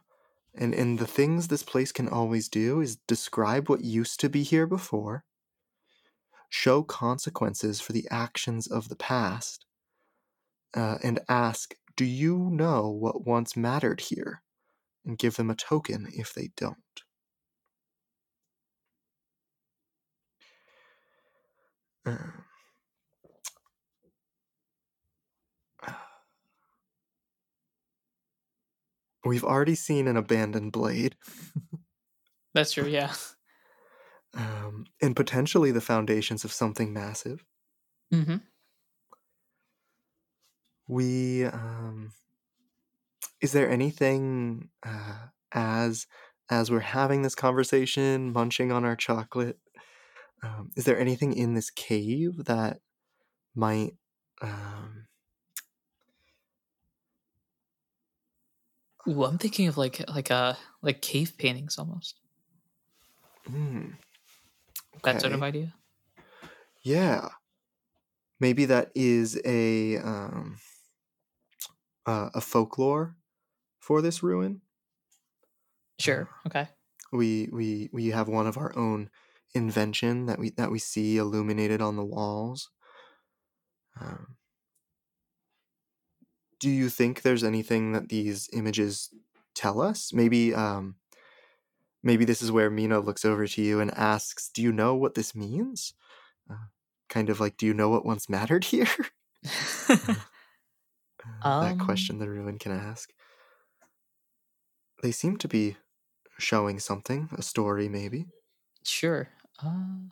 And 0.54 0.74
and 0.74 0.98
the 0.98 1.06
things 1.06 1.48
this 1.48 1.62
place 1.62 1.92
can 1.92 2.08
always 2.08 2.48
do 2.48 2.80
is 2.80 2.96
describe 2.96 3.68
what 3.68 3.82
used 3.84 4.20
to 4.20 4.28
be 4.30 4.42
here 4.44 4.66
before, 4.66 5.24
show 6.48 6.84
consequences 6.84 7.80
for 7.80 7.92
the 7.92 8.06
actions 8.08 8.68
of 8.68 8.88
the 8.88 8.94
past, 8.94 9.66
uh, 10.74 10.98
and 11.02 11.18
ask, 11.30 11.74
"Do 11.96 12.04
you 12.04 12.50
know 12.50 12.90
what 12.90 13.24
once 13.26 13.56
mattered 13.56 14.00
here?" 14.00 14.42
and 15.04 15.18
give 15.18 15.36
them 15.36 15.50
a 15.50 15.56
token 15.56 16.08
if 16.14 16.34
they 16.34 16.48
don't. 16.56 17.02
Uh, 22.06 22.16
We've 29.24 29.44
already 29.44 29.74
seen 29.74 30.08
an 30.08 30.16
abandoned 30.16 30.72
blade, 30.72 31.16
That's 32.54 32.72
true, 32.72 32.86
yeah. 32.88 33.14
um, 34.34 34.86
and 35.00 35.14
potentially 35.16 35.70
the 35.72 35.80
foundations 35.80 36.44
of 36.44 36.52
something 36.52 36.92
massive. 36.92 37.44
Mm-hmm. 38.12 38.36
we 40.88 41.44
um 41.44 42.12
is 43.40 43.52
there 43.52 43.68
anything 43.70 44.68
uh 44.84 45.26
as 45.52 46.06
as 46.50 46.70
we're 46.70 46.80
having 46.80 47.22
this 47.22 47.34
conversation 47.34 48.32
munching 48.32 48.72
on 48.72 48.84
our 48.84 48.96
chocolate 48.96 49.58
um, 50.42 50.70
is 50.76 50.84
there 50.84 50.98
anything 50.98 51.32
in 51.32 51.54
this 51.54 51.70
cave 51.70 52.44
that 52.46 52.80
might 53.54 53.92
um 54.42 55.06
Ooh, 59.12 59.24
I'm 59.24 59.38
thinking 59.38 59.68
of 59.68 59.76
like 59.76 60.00
like 60.08 60.30
uh 60.30 60.54
like 60.82 61.02
cave 61.02 61.36
paintings 61.38 61.78
almost. 61.78 62.20
hmm, 63.46 63.92
That 65.04 65.20
sort 65.20 65.32
of 65.32 65.42
idea. 65.42 65.74
yeah 66.82 67.28
maybe 68.40 68.64
that 68.64 68.90
is 68.94 69.40
a 69.44 69.98
um 69.98 70.58
uh, 72.06 72.30
a 72.34 72.40
folklore 72.40 73.16
for 73.80 74.02
this 74.02 74.22
ruin 74.22 74.62
Sure. 75.98 76.28
Okay. 76.46 76.68
we 77.12 77.48
we 77.52 77.88
we 77.92 78.08
have 78.08 78.28
one 78.28 78.46
of 78.46 78.56
our 78.56 78.76
own 78.76 79.10
invention 79.54 80.26
that 80.26 80.38
we 80.38 80.50
that 80.50 80.70
we 80.70 80.78
see 80.78 81.16
illuminated 81.16 81.80
on 81.80 81.96
the 81.96 82.04
walls 82.04 82.70
um, 84.00 84.36
do 86.62 86.70
you 86.70 86.90
think 86.90 87.22
there's 87.22 87.44
anything 87.44 87.92
that 87.92 88.10
these 88.10 88.50
images 88.54 89.14
tell 89.54 89.82
us? 89.82 90.14
Maybe 90.14 90.54
um 90.54 90.96
maybe 92.02 92.24
this 92.24 92.42
is 92.42 92.52
where 92.52 92.70
Meena 92.70 93.04
looks 93.04 93.24
over 93.24 93.46
to 93.46 93.62
you 93.62 93.80
and 93.80 93.90
asks 93.92 94.48
do 94.48 94.62
you 94.62 94.72
know 94.72 94.94
what 94.94 95.14
this 95.14 95.34
means? 95.34 95.94
Uh, 96.50 96.66
kind 97.08 97.30
of 97.30 97.40
like 97.40 97.56
do 97.56 97.66
you 97.66 97.74
know 97.74 97.90
what 97.90 98.06
once 98.06 98.28
mattered 98.28 98.64
here? 98.64 98.88
Uh, 99.88 100.14
that 101.60 101.78
Um, 101.78 101.78
question 101.78 102.18
the 102.18 102.28
ruin 102.28 102.58
can 102.58 102.72
ask. 102.72 103.12
They 105.02 105.12
seem 105.12 105.36
to 105.36 105.48
be 105.48 105.76
showing 106.38 106.78
something 106.80 107.28
a 107.32 107.42
story 107.42 107.88
maybe. 107.88 108.28
Sure. 108.84 109.28
Uh, 109.62 110.08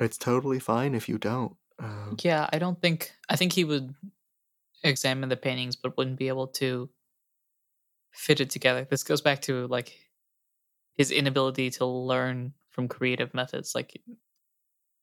it's 0.00 0.18
totally 0.18 0.58
fine 0.58 0.94
if 0.94 1.08
you 1.08 1.18
don't 1.18 1.56
um, 1.78 2.22
yeah, 2.22 2.48
I 2.52 2.58
don't 2.58 2.80
think 2.80 3.12
I 3.28 3.36
think 3.36 3.52
he 3.52 3.64
would 3.64 3.94
examine 4.84 5.28
the 5.28 5.36
paintings 5.36 5.76
but 5.76 5.96
wouldn't 5.96 6.18
be 6.18 6.28
able 6.28 6.48
to 6.48 6.90
fit 8.12 8.40
it 8.40 8.50
together. 8.50 8.86
This 8.88 9.02
goes 9.04 9.20
back 9.20 9.42
to 9.42 9.66
like 9.68 10.10
his 10.94 11.10
inability 11.10 11.70
to 11.70 11.86
learn 11.86 12.54
from 12.70 12.88
creative 12.88 13.34
methods. 13.34 13.74
Like 13.74 14.02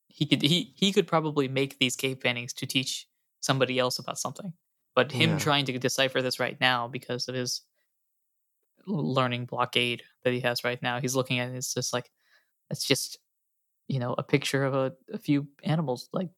he 0.07 0.25
could 0.25 0.41
he 0.41 0.73
he 0.75 0.91
could 0.93 1.07
probably 1.07 1.47
make 1.47 1.77
these 1.79 1.95
cave 1.95 2.19
paintings 2.19 2.53
to 2.53 2.65
teach 2.65 3.07
somebody 3.41 3.79
else 3.79 3.99
about 3.99 4.19
something. 4.19 4.53
But 4.95 5.11
him 5.11 5.31
Yeah. 5.31 5.37
trying 5.37 5.65
to 5.65 5.77
decipher 5.77 6.21
this 6.21 6.39
right 6.39 6.59
now 6.59 6.87
because 6.87 7.27
of 7.27 7.35
his 7.35 7.61
learning 8.85 9.45
blockade 9.45 10.03
that 10.23 10.33
he 10.33 10.39
has 10.41 10.63
right 10.63 10.81
now, 10.81 10.99
he's 10.99 11.15
looking 11.15 11.39
at 11.39 11.49
it, 11.49 11.55
it's 11.55 11.73
just 11.73 11.93
like 11.93 12.11
it's 12.71 12.85
just 12.87 13.19
you 13.87 13.99
know 13.99 14.15
a 14.17 14.23
picture 14.23 14.63
of 14.63 14.73
a, 14.73 14.93
a 15.13 15.17
few 15.17 15.47
animals 15.63 16.09
like 16.13 16.29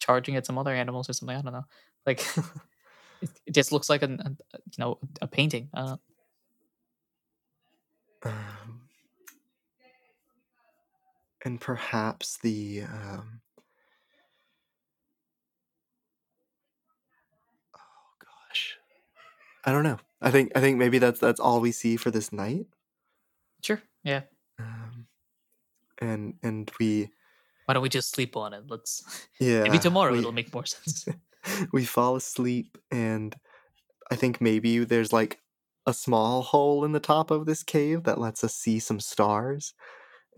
charging 0.00 0.36
at 0.36 0.46
some 0.46 0.58
other 0.58 0.74
animals 0.74 1.08
or 1.08 1.12
something. 1.12 1.36
I 1.36 1.42
don't 1.42 1.52
know. 1.52 1.64
Like 2.06 2.20
it, 3.20 3.30
it 3.46 3.54
just 3.54 3.72
looks 3.72 3.88
like 3.90 4.02
an 4.02 4.20
a, 4.20 4.30
you 4.54 4.78
know 4.78 4.98
a 5.20 5.26
painting. 5.26 5.68
Uh, 5.74 5.96
Um, 8.22 8.88
and 11.44 11.60
perhaps 11.60 12.38
the 12.38 12.82
um, 12.82 13.40
oh 17.74 18.08
gosh, 18.18 18.76
I 19.64 19.72
don't 19.72 19.84
know. 19.84 19.98
I 20.20 20.30
think 20.30 20.52
I 20.56 20.60
think 20.60 20.78
maybe 20.78 20.98
that's 20.98 21.20
that's 21.20 21.40
all 21.40 21.60
we 21.60 21.72
see 21.72 21.96
for 21.96 22.10
this 22.10 22.32
night. 22.32 22.66
sure, 23.62 23.82
yeah. 24.04 24.22
Um, 24.58 24.85
and 26.00 26.38
and 26.42 26.70
we 26.80 27.10
Why 27.64 27.74
don't 27.74 27.82
we 27.82 27.88
just 27.88 28.10
sleep 28.10 28.36
on 28.36 28.52
it? 28.54 28.64
Let's 28.68 29.28
yeah 29.38 29.64
maybe 29.64 29.78
tomorrow 29.78 30.12
we, 30.12 30.18
it'll 30.18 30.32
make 30.32 30.52
more 30.54 30.66
sense. 30.66 31.06
we 31.72 31.84
fall 31.84 32.16
asleep 32.16 32.78
and 32.90 33.36
I 34.10 34.16
think 34.16 34.40
maybe 34.40 34.84
there's 34.84 35.12
like 35.12 35.40
a 35.86 35.94
small 35.94 36.42
hole 36.42 36.84
in 36.84 36.92
the 36.92 37.00
top 37.00 37.30
of 37.30 37.46
this 37.46 37.62
cave 37.62 38.04
that 38.04 38.20
lets 38.20 38.44
us 38.44 38.54
see 38.54 38.78
some 38.78 39.00
stars 39.00 39.74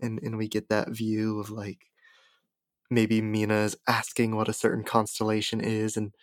and 0.01 0.19
and 0.23 0.37
we 0.37 0.47
get 0.47 0.69
that 0.69 0.89
view 0.89 1.39
of 1.39 1.49
like 1.51 1.87
maybe 2.89 3.21
Meena 3.21 3.65
is 3.65 3.77
asking 3.87 4.35
what 4.35 4.49
a 4.49 4.53
certain 4.53 4.83
constellation 4.83 5.61
is 5.61 5.95
and 5.97 6.13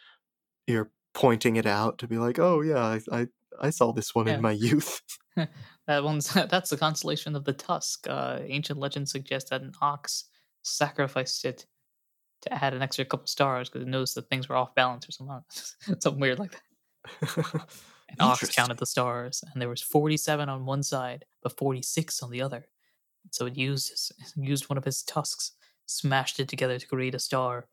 you're 0.67 0.93
pointing 1.15 1.57
it 1.57 1.67
out 1.67 1.99
to 1.99 2.09
be 2.09 2.19
like 2.19 2.39
oh 2.39 2.63
yeah 2.63 2.85
I 2.85 3.01
I, 3.13 3.29
I 3.61 3.71
saw 3.71 3.93
this 3.93 4.15
one 4.15 4.27
Yeah. 4.27 4.39
in 4.39 4.41
my 4.41 4.53
youth 4.53 5.03
That 5.87 6.05
one's 6.05 6.33
that's 6.51 6.71
the 6.71 6.77
constellation 6.77 7.37
of 7.37 7.45
the 7.45 7.53
Tusk. 7.53 8.07
Uh, 8.09 8.41
ancient 8.43 8.79
legends 8.79 9.13
suggest 9.13 9.51
that 9.51 9.63
an 9.63 9.73
ox 9.81 10.25
sacrificed 10.63 11.45
it 11.45 11.67
to 12.43 12.53
add 12.53 12.75
an 12.75 12.83
extra 12.83 13.05
couple 13.05 13.27
stars 13.27 13.69
because 13.69 13.87
it 13.87 13.91
noticed 13.91 14.15
that 14.17 14.29
things 14.29 14.49
were 14.49 14.57
off 14.57 14.75
balance 14.75 15.09
or 15.09 15.13
something, 15.13 15.41
something 16.01 16.21
weird 16.21 16.39
like 16.39 16.53
that. 16.53 17.63
An 18.09 18.17
ox 18.21 18.49
counted 18.55 18.79
the 18.79 18.87
stars, 18.87 19.43
and 19.53 19.61
there 19.61 19.69
was 19.69 19.83
forty-seven 19.83 20.49
on 20.49 20.65
one 20.65 20.85
side, 20.85 21.25
but 21.43 21.57
forty-six 21.59 22.23
on 22.23 22.31
the 22.31 22.41
other. 22.41 22.69
So 23.33 23.47
it 23.47 23.57
used 23.57 23.91
his, 23.91 24.13
used 24.37 24.69
one 24.69 24.79
of 24.79 24.85
his 24.85 25.03
tusks, 25.03 25.53
smashed 25.87 26.39
it 26.39 26.49
together 26.49 26.79
to 26.79 26.87
create 26.87 27.17
a 27.17 27.19
star, 27.19 27.67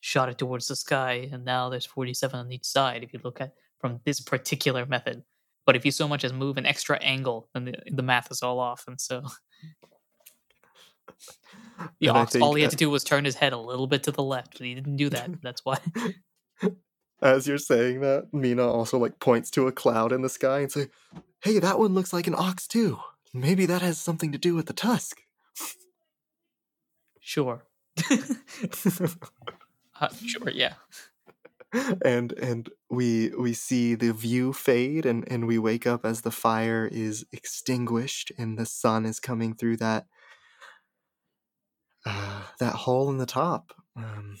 shot 0.00 0.28
it 0.28 0.38
towards 0.38 0.68
the 0.68 0.76
sky, 0.76 1.28
and 1.32 1.44
now 1.44 1.68
there's 1.68 1.84
forty-seven 1.84 2.38
on 2.38 2.52
each 2.52 2.64
side. 2.64 3.02
If 3.02 3.12
you 3.12 3.18
look 3.24 3.40
at 3.40 3.54
from 3.80 3.98
this 4.04 4.20
particular 4.20 4.86
method, 4.86 5.24
but 5.66 5.76
if 5.76 5.84
you 5.84 5.90
so 5.90 6.08
much 6.08 6.24
as 6.24 6.32
move 6.32 6.56
an 6.56 6.64
extra 6.64 6.96
angle, 6.98 7.48
then 7.52 7.66
the, 7.66 7.74
the 7.90 8.02
math 8.02 8.30
is 8.30 8.42
all 8.42 8.58
off, 8.58 8.84
and 8.86 9.00
so 9.00 9.20
the 12.00 12.08
ox 12.08 12.36
all 12.36 12.54
he 12.54 12.62
had 12.62 12.70
to 12.70 12.76
do 12.76 12.88
was 12.88 13.04
turn 13.04 13.24
his 13.24 13.34
head 13.34 13.52
a 13.52 13.58
little 13.58 13.86
bit 13.86 14.04
to 14.04 14.12
the 14.12 14.22
left, 14.22 14.58
but 14.58 14.66
he 14.66 14.74
didn't 14.74 14.96
do 14.96 15.10
that. 15.10 15.30
That's 15.42 15.64
why. 15.64 15.78
as 17.20 17.46
you're 17.46 17.58
saying 17.58 18.00
that 18.00 18.32
Meena 18.32 18.66
also 18.66 18.98
like 18.98 19.20
points 19.20 19.50
to 19.50 19.66
a 19.66 19.72
cloud 19.72 20.12
in 20.12 20.22
the 20.22 20.28
sky 20.28 20.60
and 20.60 20.70
say 20.70 20.88
hey 21.42 21.58
that 21.58 21.78
one 21.78 21.94
looks 21.94 22.12
like 22.12 22.26
an 22.26 22.34
ox 22.34 22.66
too 22.66 22.98
maybe 23.32 23.64
that 23.64 23.80
has 23.80 23.98
something 23.98 24.32
to 24.32 24.38
do 24.38 24.54
with 24.54 24.66
the 24.66 24.74
tusk 24.74 25.22
Sure. 27.26 27.64
Uh, 29.98 30.08
sure, 30.26 30.50
yeah. 30.50 30.74
and 32.04 32.32
and 32.32 32.70
we 32.88 33.30
we 33.38 33.52
see 33.52 33.94
the 33.94 34.12
view 34.12 34.52
fade 34.52 35.04
and 35.04 35.30
and 35.30 35.46
we 35.46 35.58
wake 35.58 35.86
up 35.86 36.04
as 36.04 36.20
the 36.20 36.30
fire 36.30 36.88
is 36.90 37.24
extinguished 37.32 38.32
and 38.38 38.58
the 38.58 38.66
sun 38.66 39.04
is 39.04 39.20
coming 39.20 39.54
through 39.54 39.76
that 39.76 40.06
uh, 42.04 42.42
that 42.60 42.74
hole 42.74 43.10
in 43.10 43.18
the 43.18 43.26
top 43.26 43.72
um, 43.96 44.36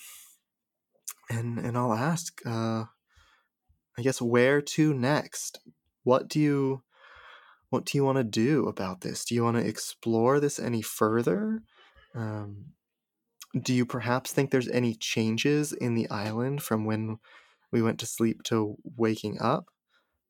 and 1.28 1.58
and 1.58 1.76
I'll 1.76 1.92
ask 1.92 2.40
uh, 2.46 2.84
I 3.98 4.02
guess 4.02 4.20
where 4.20 4.60
to 4.60 4.92
next? 4.92 5.60
What 6.04 6.28
do 6.28 6.38
you 6.38 6.82
what 7.70 7.84
do 7.84 7.98
you 7.98 8.04
want 8.04 8.18
to 8.18 8.24
do 8.24 8.66
about 8.66 9.00
this? 9.00 9.24
Do 9.24 9.34
you 9.34 9.42
want 9.42 9.56
to 9.56 9.66
explore 9.66 10.38
this 10.38 10.58
any 10.58 10.82
further? 10.82 11.62
Um, 12.14 12.66
do 13.62 13.74
you 13.74 13.86
perhaps 13.86 14.32
think 14.32 14.50
there's 14.50 14.68
any 14.68 14.94
changes 14.94 15.72
in 15.72 15.94
the 15.94 16.08
island 16.10 16.62
from 16.62 16.84
when 16.84 17.18
we 17.72 17.82
went 17.82 18.00
to 18.00 18.06
sleep 18.06 18.42
to 18.44 18.76
waking 18.84 19.40
up? 19.40 19.66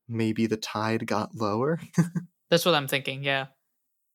Maybe 0.08 0.46
the 0.46 0.56
tide 0.58 1.06
got 1.06 1.34
lower? 1.36 1.80
That's 2.50 2.64
what 2.64 2.74
I'm 2.74 2.88
thinking, 2.88 3.24
yeah. 3.24 3.48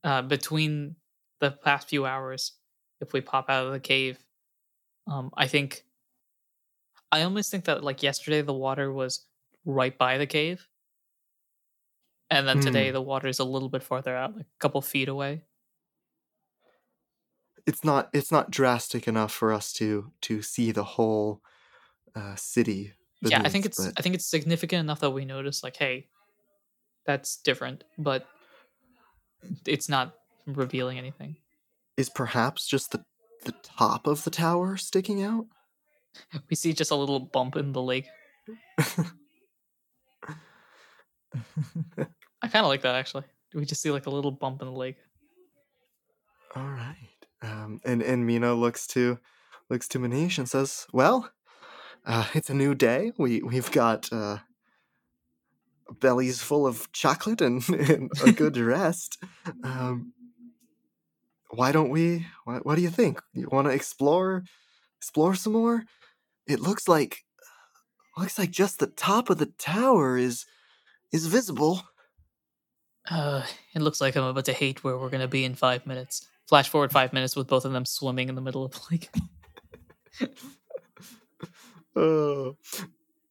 Uh, 0.03 0.21
between 0.21 0.97
the 1.41 1.51
past 1.51 1.89
few 1.89 2.05
hours, 2.05 2.53
if 3.01 3.13
we 3.13 3.21
pop 3.21 3.49
out 3.49 3.67
of 3.67 3.73
the 3.73 3.79
cave, 3.79 4.25
um, 5.07 5.31
I 5.35 5.47
think. 5.47 5.85
I 7.11 7.21
almost 7.23 7.51
think 7.51 7.65
that, 7.65 7.83
like, 7.83 8.03
yesterday 8.03 8.41
the 8.41 8.53
water 8.53 8.91
was 8.91 9.25
right 9.65 9.97
by 9.97 10.17
the 10.17 10.27
cave. 10.27 10.67
And 12.29 12.47
then 12.47 12.59
today 12.59 12.89
Hmm. 12.89 12.91
the 12.91 13.01
water 13.01 13.27
is 13.27 13.39
a 13.39 13.43
little 13.43 13.69
bit 13.69 13.83
farther 13.83 14.15
out, 14.15 14.35
like 14.35 14.45
a 14.47 14.57
couple 14.59 14.81
feet 14.81 15.09
away. 15.09 15.43
It's 17.65 17.83
not 17.83 18.09
it's 18.13 18.31
not 18.31 18.51
drastic 18.51 19.07
enough 19.07 19.31
for 19.31 19.53
us 19.53 19.71
to 19.73 20.11
to 20.21 20.41
see 20.41 20.71
the 20.71 20.83
whole 20.83 21.41
uh, 22.15 22.35
city. 22.35 22.93
yeah, 23.21 23.41
I 23.43 23.49
think 23.49 23.65
it's 23.65 23.83
but 23.83 23.93
I 23.97 24.01
think 24.01 24.15
it's 24.15 24.25
significant 24.25 24.81
enough 24.81 24.99
that 25.01 25.11
we 25.11 25.25
notice 25.25 25.63
like, 25.63 25.77
hey, 25.77 26.07
that's 27.05 27.38
different, 27.38 27.83
but 27.97 28.27
it's 29.65 29.89
not 29.89 30.13
revealing 30.45 30.97
anything. 30.97 31.38
is 31.97 32.09
perhaps 32.09 32.67
just 32.67 32.91
the 32.91 33.03
the 33.45 33.53
top 33.63 34.05
of 34.05 34.23
the 34.23 34.29
tower 34.29 34.77
sticking 34.77 35.23
out? 35.23 35.47
We 36.49 36.57
see 36.57 36.73
just 36.73 36.91
a 36.91 36.95
little 36.95 37.21
bump 37.21 37.55
in 37.55 37.71
the 37.71 37.81
lake. 37.81 38.07
I 38.77 38.83
kind 42.43 42.65
of 42.65 42.67
like 42.67 42.81
that 42.81 42.95
actually. 42.95 43.23
We 43.53 43.65
just 43.65 43.81
see 43.81 43.91
like 43.91 44.07
a 44.07 44.09
little 44.09 44.31
bump 44.31 44.61
in 44.61 44.67
the 44.67 44.73
lake. 44.73 44.97
All 46.55 46.67
right. 46.67 47.10
Um, 47.41 47.81
and 47.84 48.01
and 48.01 48.27
Meena 48.27 48.59
looks 48.59 48.85
to 48.88 49.19
looks 49.69 49.88
to 49.89 49.99
Manish 49.99 50.38
and 50.38 50.47
says, 50.47 50.85
"Well, 50.93 51.31
uh, 52.05 52.27
it's 52.34 52.49
a 52.49 52.53
new 52.53 52.76
day. 52.76 53.11
We 53.18 53.41
we've 53.41 53.72
got 53.72 54.11
uh, 54.11 54.39
bellies 55.99 56.41
full 56.41 56.65
of 56.65 56.91
chocolate 56.91 57.41
and, 57.41 57.68
and 57.69 58.11
a 58.26 58.31
good 58.31 58.57
rest. 58.57 59.18
Um, 59.63 60.13
why 61.49 61.72
don't 61.72 61.89
we? 61.89 62.27
What, 62.45 62.65
what 62.65 62.76
do 62.76 62.81
you 62.81 62.89
think? 62.89 63.22
You 63.34 63.49
want 63.51 63.68
to 63.68 63.73
explore 63.73 64.43
explore 64.97 65.35
some 65.35 65.53
more? 65.53 65.84
It 66.47 66.59
looks 66.59 66.88
like 66.88 67.23
looks 68.18 68.38
like 68.38 68.51
just 68.51 68.80
the 68.80 68.88
top 68.88 69.30
of 69.30 69.38
the 69.38 69.47
tower 69.57 70.18
is 70.18 70.45
is 71.11 71.27
visible. 71.27 71.84
Uh, 73.09 73.43
it 73.73 73.81
looks 73.81 73.99
like 73.99 74.15
I'm 74.15 74.23
about 74.23 74.45
to 74.45 74.53
hate 74.53 74.84
where 74.84 74.97
we're 74.97 75.09
gonna 75.09 75.27
be 75.27 75.43
in 75.43 75.55
five 75.55 75.85
minutes. 75.85 76.27
Flash 76.51 76.67
forward 76.67 76.91
five 76.91 77.13
minutes 77.13 77.33
with 77.33 77.47
both 77.47 77.63
of 77.63 77.71
them 77.71 77.85
swimming 77.85 78.27
in 78.27 78.35
the 78.35 78.41
middle 78.41 78.65
of 78.65 78.77
like. 78.91 79.09
Uh, 81.93 82.53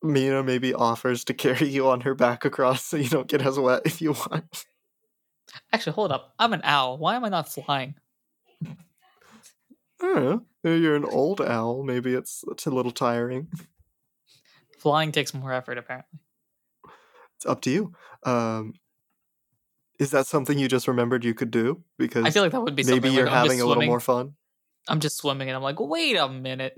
Meena 0.05 0.45
maybe 0.45 0.75
offers 0.75 1.25
to 1.25 1.33
carry 1.33 1.67
you 1.67 1.89
on 1.89 2.03
her 2.03 2.15
back 2.15 2.45
across 2.45 2.85
so 2.85 2.99
you 2.99 3.09
don't 3.09 3.27
get 3.27 3.41
as 3.41 3.59
wet 3.59 3.81
if 3.87 4.03
you 4.03 4.13
want. 4.13 4.67
Actually, 5.73 5.95
hold 5.95 6.13
up. 6.13 6.35
I'm 6.39 6.53
an 6.53 6.61
owl. 6.63 6.99
Why 6.99 7.17
am 7.17 7.25
I 7.25 7.31
not 7.31 7.51
flying? 7.51 7.95
I 8.63 8.77
don't 10.03 10.25
know. 10.25 10.43
Maybe 10.63 10.81
You're 10.83 10.97
an 10.97 11.07
old 11.07 11.41
owl. 11.41 11.83
Maybe 11.85 12.13
it's, 12.13 12.45
it's 12.51 12.67
a 12.67 12.71
little 12.71 12.93
tiring. 12.93 13.49
Flying 14.79 15.11
takes 15.11 15.33
more 15.33 15.55
effort, 15.55 15.79
apparently. 15.79 16.21
It's 17.37 17.47
up 17.47 17.63
to 17.63 17.71
you. 17.71 17.95
Um, 18.25 18.75
is 20.01 20.11
that 20.13 20.27
something 20.27 20.59
you 20.59 20.67
just 20.67 20.89
remembered 20.89 21.25
you 21.25 21.35
could 21.35 21.51
do? 21.51 21.85
Because 21.99 22.25
I 22.25 22.31
feel 22.31 22.43
like 22.43 22.53
that 22.53 22.63
would 22.63 22.75
be 22.75 22.83
maybe 22.83 23.11
you're 23.11 23.27
like, 23.27 23.35
having 23.35 23.61
a 23.61 23.67
little 23.67 23.85
more 23.85 24.01
fun. 24.01 24.33
I'm 24.89 24.99
just 24.99 25.19
swimming, 25.19 25.49
and 25.49 25.57
I'm 25.57 25.63
like, 25.63 25.79
wait 25.79 26.17
a 26.17 26.29
minute. 26.29 26.77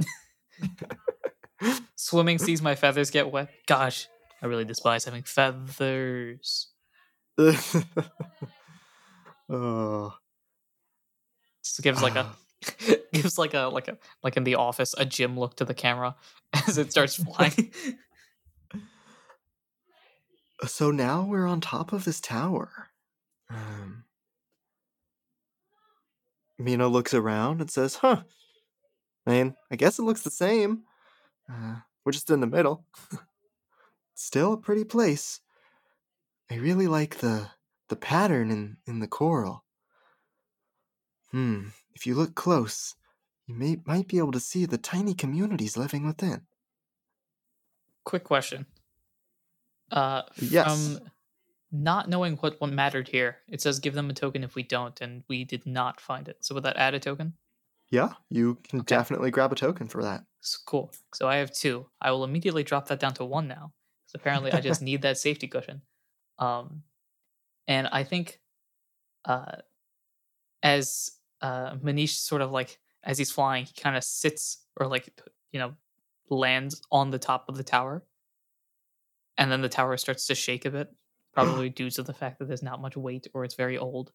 Swimming 1.97 2.39
sees 2.39 2.61
my 2.61 2.75
feathers 2.75 3.11
get 3.11 3.31
wet. 3.31 3.49
Gosh, 3.67 4.09
I 4.43 4.47
really 4.47 4.65
despise 4.65 5.05
having 5.05 5.23
feathers. 5.23 6.69
oh, 9.49 10.15
Just 11.65 11.83
gives 11.83 12.03
like 12.03 12.17
a 12.17 12.27
gives 13.13 13.39
like 13.39 13.55
a 13.55 13.71
like 13.73 13.87
a 13.89 13.99
like 14.23 14.37
in 14.37 14.45
the 14.45 14.57
office 14.57 14.95
a 14.99 15.07
Jim 15.07 15.39
look 15.39 15.57
to 15.57 15.65
the 15.65 15.75
camera 15.75 16.17
as 16.67 16.77
it 16.77 16.91
starts 16.91 17.17
flying. 17.17 17.73
so 20.67 20.91
now 20.91 21.25
we're 21.25 21.47
on 21.47 21.61
top 21.61 21.93
of 21.93 22.05
this 22.05 22.21
tower. 22.21 22.92
Um, 23.53 24.05
Meena 26.61 26.91
looks 26.91 27.13
around 27.15 27.61
and 27.61 27.71
says, 27.71 27.97
"Huh. 27.97 28.23
I 29.27 29.31
mean, 29.31 29.57
I 29.71 29.77
guess 29.77 29.99
it 29.99 30.03
looks 30.03 30.23
the 30.23 30.31
same. 30.31 30.85
Uh, 31.49 31.77
we're 32.05 32.13
just 32.13 32.31
in 32.31 32.41
the 32.41 32.47
middle. 32.47 32.87
Still 34.15 34.55
a 34.55 34.57
pretty 34.59 34.85
place. 34.85 35.41
I 36.51 36.57
really 36.57 36.87
like 36.87 37.19
the 37.19 37.51
the 37.89 37.97
pattern 37.97 38.51
in 38.51 38.77
in 38.87 39.01
the 39.01 39.09
coral. 39.09 39.65
Hmm. 41.31 41.69
If 41.95 42.07
you 42.07 42.15
look 42.15 42.35
close, 42.35 42.95
you 43.47 43.55
may 43.55 43.79
might 43.87 44.09
be 44.09 44.19
able 44.19 44.33
to 44.33 44.41
see 44.41 44.67
the 44.67 44.79
tiny 44.79 45.15
communities 45.15 45.77
living 45.77 46.07
within. 46.07 46.47
Quick 48.05 48.25
question. 48.25 48.67
Uh, 49.91 50.23
Yes. 50.37 50.97
From 50.97 51.12
not 51.73 52.09
knowing 52.09 52.37
what 52.39 52.61
what 52.61 52.71
mattered 52.71 53.09
here, 53.09 53.39
it 53.49 53.61
says 53.63 53.81
give 53.81 53.95
them 53.95 54.11
a 54.11 54.15
token 54.15 54.45
if 54.45 54.55
we 54.55 54.63
don't, 54.63 55.01
and 55.01 55.25
we 55.29 55.45
did 55.45 55.67
not 55.67 56.01
find 56.01 56.29
it. 56.29 56.45
So 56.45 56.55
would 56.55 56.65
that 56.65 56.77
add 56.77 56.95
a 56.95 57.01
token? 57.01 57.39
Yeah, 57.91 58.15
you 58.29 58.57
can 58.57 58.81
Okay. 58.81 58.83
definitely 58.83 59.31
grab 59.31 59.53
a 59.53 59.55
token 59.55 59.87
for 59.87 60.03
that. 60.03 60.27
S- 60.43 60.57
Cool. 60.57 60.93
So 61.15 61.29
I 61.29 61.37
have 61.37 61.53
two. 61.53 61.89
I 62.01 62.11
will 62.11 62.25
immediately 62.25 62.63
drop 62.65 62.89
that 62.89 63.01
down 63.01 63.15
to 63.15 63.25
one 63.25 63.49
now. 63.49 63.73
Because 64.07 64.21
apparently 64.21 64.53
I 64.53 64.61
just 64.61 64.83
need 64.83 65.03
that 65.03 65.19
safety 65.19 65.49
cushion. 65.49 65.83
Um, 66.39 66.85
and 67.69 67.89
I 67.89 68.05
think 68.05 68.41
uh, 69.25 69.59
as 70.63 71.13
uh, 71.41 71.75
Manish 71.77 72.17
sort 72.17 72.43
of 72.43 72.51
like 72.51 72.79
as 73.05 73.19
he's 73.19 73.31
flying, 73.33 73.65
he 73.65 73.73
kind 73.75 73.97
of 73.97 74.05
sits 74.05 74.65
or 74.77 74.87
like 74.87 75.09
you 75.53 75.59
know 75.59 75.75
lands 76.31 76.81
on 76.91 77.11
the 77.11 77.19
top 77.19 77.49
of 77.49 77.57
the 77.57 77.65
tower, 77.65 78.05
and 79.39 79.51
then 79.51 79.63
the 79.63 79.69
tower 79.69 79.97
starts 79.97 80.27
to 80.27 80.35
shake 80.35 80.65
a 80.65 80.71
bit, 80.71 80.95
probably 81.33 81.69
due 81.71 81.91
to 81.91 82.03
the 82.03 82.15
fact 82.15 82.39
that 82.39 82.47
there's 82.49 82.63
not 82.63 82.81
much 82.81 82.97
weight 82.97 83.27
or 83.35 83.45
it's 83.45 83.55
very 83.55 83.79
old. 83.79 84.13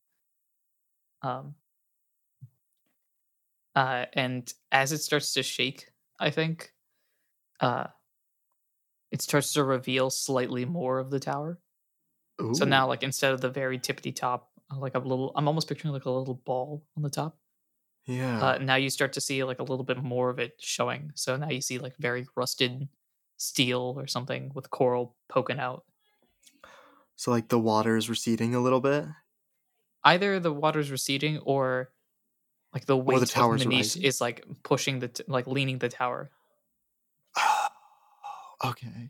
Um, 1.22 1.56
uh, 3.76 4.06
and 4.14 4.52
as 4.72 4.92
it 4.92 5.00
starts 5.00 5.34
to 5.34 5.44
shake, 5.44 5.90
I 6.20 6.32
think, 6.32 6.74
uh, 7.60 7.88
it 9.12 9.22
starts 9.22 9.54
to 9.54 9.64
reveal 9.64 10.10
slightly 10.10 10.66
more 10.66 11.00
of 11.00 11.10
the 11.12 11.20
tower. 11.20 11.60
So 12.52 12.66
now, 12.66 12.88
like 12.88 13.04
instead 13.04 13.34
of 13.34 13.42
the 13.42 13.50
very 13.50 13.80
tippity 13.80 14.16
top, 14.16 14.52
uh, 14.72 14.78
like 14.80 14.96
a 14.96 15.00
little, 15.00 15.32
I'm 15.36 15.48
almost 15.48 15.68
picturing 15.68 15.94
like 15.94 16.06
a 16.06 16.12
little 16.12 16.36
ball 16.36 16.86
on 16.98 17.04
the 17.04 17.10
top. 17.10 17.38
yeah. 18.06 18.40
Uh, 18.40 18.58
now 18.60 18.76
you 18.76 18.90
start 18.90 19.14
to 19.14 19.22
see 19.22 19.44
like 19.44 19.60
a 19.60 19.64
little 19.64 19.84
bit 19.86 20.02
more 20.04 20.30
of 20.30 20.40
it 20.40 20.54
showing. 20.60 21.12
So 21.16 21.36
now 21.38 21.50
you 21.50 21.62
see 21.62 21.80
like 21.80 21.96
very 21.98 22.26
rusted 22.36 22.90
steel 23.38 23.96
or 23.98 24.08
something 24.08 24.52
with 24.54 24.70
coral 24.70 25.16
poking 25.30 25.60
out. 25.60 25.86
So 27.18 27.32
like 27.32 27.50
the 27.50 27.60
water 27.60 27.98
is 27.98 28.10
receding 28.10 28.56
a 28.56 28.60
little 28.62 28.80
bit. 28.80 29.04
Either 30.04 30.40
the 30.40 30.54
water's 30.54 30.90
receding 30.90 31.40
or 31.40 31.92
like 32.74 32.86
the 32.86 32.96
weight 32.96 33.22
of 33.22 33.30
tower's 33.30 33.66
Manish 33.66 33.72
rising. 33.78 34.04
is 34.04 34.22
like 34.22 34.46
pushing 34.64 35.00
the 35.00 35.10
t- 35.10 35.24
like 35.28 35.48
leaning 35.48 35.80
the 35.80 35.90
tower. 35.90 36.30
okay. 38.64 39.10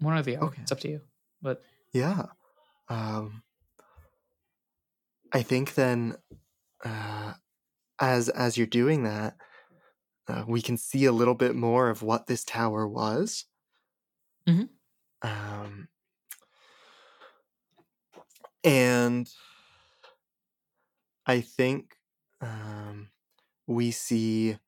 One 0.00 0.16
or 0.16 0.22
the 0.22 0.36
other. 0.36 0.46
Okay. 0.46 0.62
It's 0.62 0.70
up 0.70 0.80
to 0.80 0.88
you. 0.88 1.00
But 1.42 1.62
Yeah. 1.92 2.26
Um 2.88 3.42
I 5.32 5.42
think 5.42 5.74
then 5.74 6.16
uh 6.84 7.32
as 8.00 8.28
as 8.28 8.56
you're 8.56 8.66
doing 8.66 9.02
that 9.04 9.36
uh, 10.28 10.44
we 10.46 10.60
can 10.60 10.76
see 10.76 11.06
a 11.06 11.12
little 11.12 11.34
bit 11.34 11.54
more 11.56 11.88
of 11.88 12.02
what 12.02 12.26
this 12.26 12.44
tower 12.44 12.86
was. 12.86 13.46
Mhm. 14.46 14.68
Um 15.22 15.88
and 18.64 19.28
I 21.26 21.40
think 21.40 21.96
um 22.40 23.10
we 23.66 23.90
see 23.90 24.58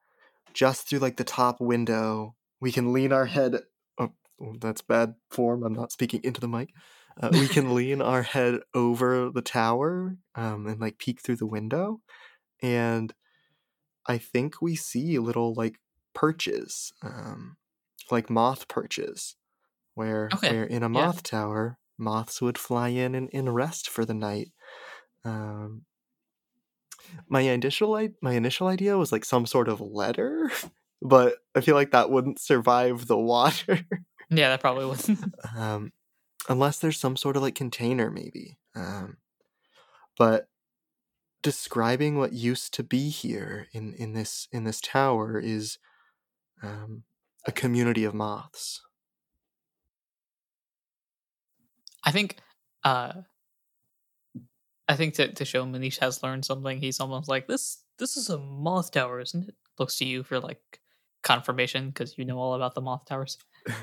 just 0.55 0.89
through 0.89 1.01
like 1.01 1.17
the 1.19 1.25
top 1.25 1.61
window. 1.61 2.37
We 2.61 2.73
can 2.73 2.93
lean 2.93 3.13
our 3.13 3.27
head. 3.27 3.63
Oh, 3.99 4.15
oh, 4.41 4.57
that's 4.61 4.83
bad 4.83 5.17
form. 5.31 5.65
I'm 5.65 5.75
not 5.75 5.93
speaking 5.93 6.23
into 6.25 6.41
the 6.41 6.49
mic. 6.49 6.75
Uh, 7.21 7.33
we 7.35 7.49
can 7.49 7.75
lean 7.75 8.03
our 8.03 8.23
head 8.23 8.61
over 8.75 9.31
the 9.31 9.43
tower 9.43 10.17
um, 10.37 10.67
and 10.67 10.81
like 10.81 10.99
peek 10.99 11.21
through 11.21 11.37
the 11.37 11.47
window, 11.47 12.03
and 12.63 13.15
I 14.07 14.19
think 14.19 14.61
we 14.63 14.77
see 14.77 15.19
little 15.19 15.55
like 15.55 15.81
perches, 16.15 16.93
um, 17.03 17.57
like 18.11 18.31
moth 18.31 18.69
perches, 18.69 19.37
where 19.95 20.35
Okay, 20.35 20.49
where 20.49 20.65
in 20.65 20.85
a 20.85 20.91
yeah. 20.93 21.09
moth 21.09 21.25
tower, 21.25 21.80
moths 22.01 22.43
would 22.43 22.59
fly 22.59 22.89
in 22.89 23.15
and, 23.15 23.31
and 23.33 23.55
rest 23.55 23.89
for 23.89 24.05
the 24.05 24.15
night. 24.15 24.53
Um, 25.25 25.87
my 27.29 27.41
initial 27.43 27.95
i- 27.95 28.15
my 28.23 28.33
initial 28.35 28.67
idea 28.67 28.97
was 28.99 29.13
like 29.13 29.25
some 29.25 29.47
sort 29.47 29.69
of 29.69 29.81
letter, 29.81 30.51
but 31.03 31.39
I 31.55 31.61
feel 31.61 31.75
like 31.75 31.91
that 31.93 32.11
wouldn't 32.11 32.41
survive 32.41 33.07
the 33.07 33.19
water. 33.19 33.81
Yeah, 34.31 34.51
that 34.51 34.61
probably 34.61 34.87
was. 34.87 35.11
um, 35.57 35.93
unless 36.49 36.79
there's 36.81 36.99
some 37.01 37.17
sort 37.17 37.37
of 37.37 37.43
like 37.43 37.55
container, 37.55 38.11
maybe. 38.11 38.59
Um, 38.75 39.19
but 40.19 40.49
describing 41.43 42.17
what 42.19 42.33
used 42.33 42.75
to 42.75 42.83
be 42.85 43.11
here 43.11 43.69
in 43.73 43.95
in 43.95 44.13
this 44.15 44.49
in 44.53 44.65
this 44.65 44.81
tower 44.81 45.39
is 45.41 45.79
um, 46.63 47.05
a 47.47 47.53
community 47.53 48.05
of 48.05 48.15
moths. 48.15 48.83
I 52.05 52.13
think 52.13 52.37
uh 52.85 53.23
I 54.89 54.97
think 54.97 55.15
to, 55.15 55.33
to 55.33 55.45
show 55.45 55.65
Manish 55.65 55.99
has 56.01 56.23
learned 56.23 56.45
something, 56.45 56.81
he's 56.81 57.01
almost 57.01 57.29
like 57.29 57.47
this 57.47 57.85
this 57.99 58.17
is 58.17 58.29
a 58.31 58.39
moth 58.39 58.91
tower, 58.93 59.21
isn't 59.21 59.49
it? 59.49 59.55
Looks 59.79 59.99
to 59.99 60.05
you 60.05 60.23
for 60.23 60.41
like 60.41 60.81
confirmation 61.23 61.89
because 61.89 62.17
you 62.19 62.25
know 62.25 62.39
all 62.39 62.55
about 62.55 62.75
the 62.75 62.81
moth 62.81 63.05
towers. 63.07 63.39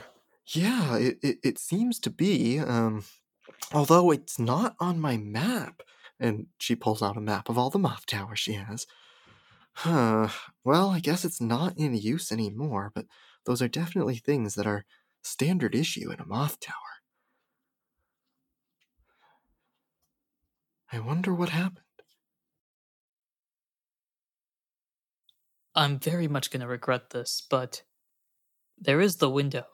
Yeah, 0.53 0.97
it, 0.97 1.19
it, 1.21 1.39
it 1.43 1.59
seems 1.59 1.99
to 1.99 2.09
be. 2.09 2.59
Um, 2.59 3.03
although 3.73 4.11
it's 4.11 4.39
not 4.39 4.75
on 4.79 4.99
my 4.99 5.17
map. 5.17 5.81
And 6.19 6.47
she 6.59 6.75
pulls 6.75 7.03
out 7.03 7.17
a 7.17 7.21
map 7.21 7.49
of 7.49 7.57
all 7.57 7.69
the 7.69 7.79
moth 7.79 8.05
towers 8.05 8.39
she 8.39 8.53
has. 8.53 8.87
Huh. 9.73 10.29
Well, 10.63 10.89
I 10.91 10.99
guess 10.99 11.25
it's 11.25 11.41
not 11.41 11.77
in 11.77 11.95
use 11.95 12.31
anymore, 12.31 12.91
but 12.95 13.05
those 13.45 13.61
are 13.61 13.67
definitely 13.67 14.17
things 14.17 14.55
that 14.55 14.67
are 14.67 14.85
standard 15.23 15.75
issue 15.75 16.11
in 16.11 16.19
a 16.19 16.25
moth 16.25 16.59
tower. 16.59 16.96
I 20.91 20.99
wonder 20.99 21.33
what 21.33 21.49
happened. 21.49 21.81
I'm 25.75 25.99
very 25.99 26.27
much 26.27 26.49
gonna 26.49 26.67
regret 26.67 27.11
this, 27.11 27.45
but 27.47 27.83
there 28.77 28.99
is 28.99 29.17
the 29.17 29.29
window. 29.29 29.65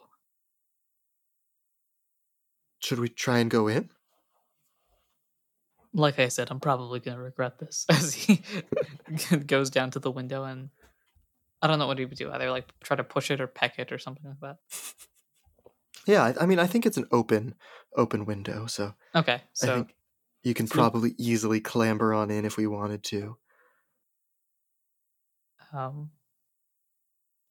Should 2.79 2.99
we 2.99 3.07
try 3.07 3.39
and 3.39 3.49
go 3.49 3.67
in? 3.67 3.89
Like 5.93 6.19
I 6.19 6.27
said, 6.27 6.49
I'm 6.51 6.59
probably 6.59 6.99
gonna 6.99 7.21
regret 7.21 7.59
this 7.59 7.85
as 7.89 8.13
he 8.13 8.41
goes 9.47 9.69
down 9.69 9.91
to 9.91 9.99
the 9.99 10.11
window 10.11 10.43
and 10.43 10.69
I 11.61 11.67
don't 11.67 11.79
know 11.79 11.87
what 11.87 11.99
he 11.99 12.05
would 12.05 12.17
do. 12.17 12.31
Either 12.31 12.51
like 12.51 12.67
try 12.83 12.97
to 12.97 13.03
push 13.03 13.31
it 13.31 13.39
or 13.39 13.47
peck 13.47 13.79
it 13.79 13.91
or 13.91 13.97
something 13.97 14.25
like 14.25 14.39
that. 14.41 14.57
Yeah, 16.05 16.23
I, 16.23 16.43
I 16.43 16.45
mean, 16.45 16.59
I 16.59 16.67
think 16.67 16.85
it's 16.85 16.97
an 16.97 17.07
open, 17.11 17.55
open 17.95 18.25
window, 18.25 18.65
so 18.65 18.93
Okay, 19.15 19.35
I 19.35 19.41
so 19.53 19.75
think 19.75 19.95
you 20.43 20.53
can 20.53 20.67
probably 20.67 21.15
easily 21.17 21.59
clamber 21.59 22.13
on 22.13 22.31
in 22.31 22.45
if 22.45 22.57
we 22.57 22.67
wanted 22.67 23.03
to. 23.05 23.37
Um, 25.71 26.11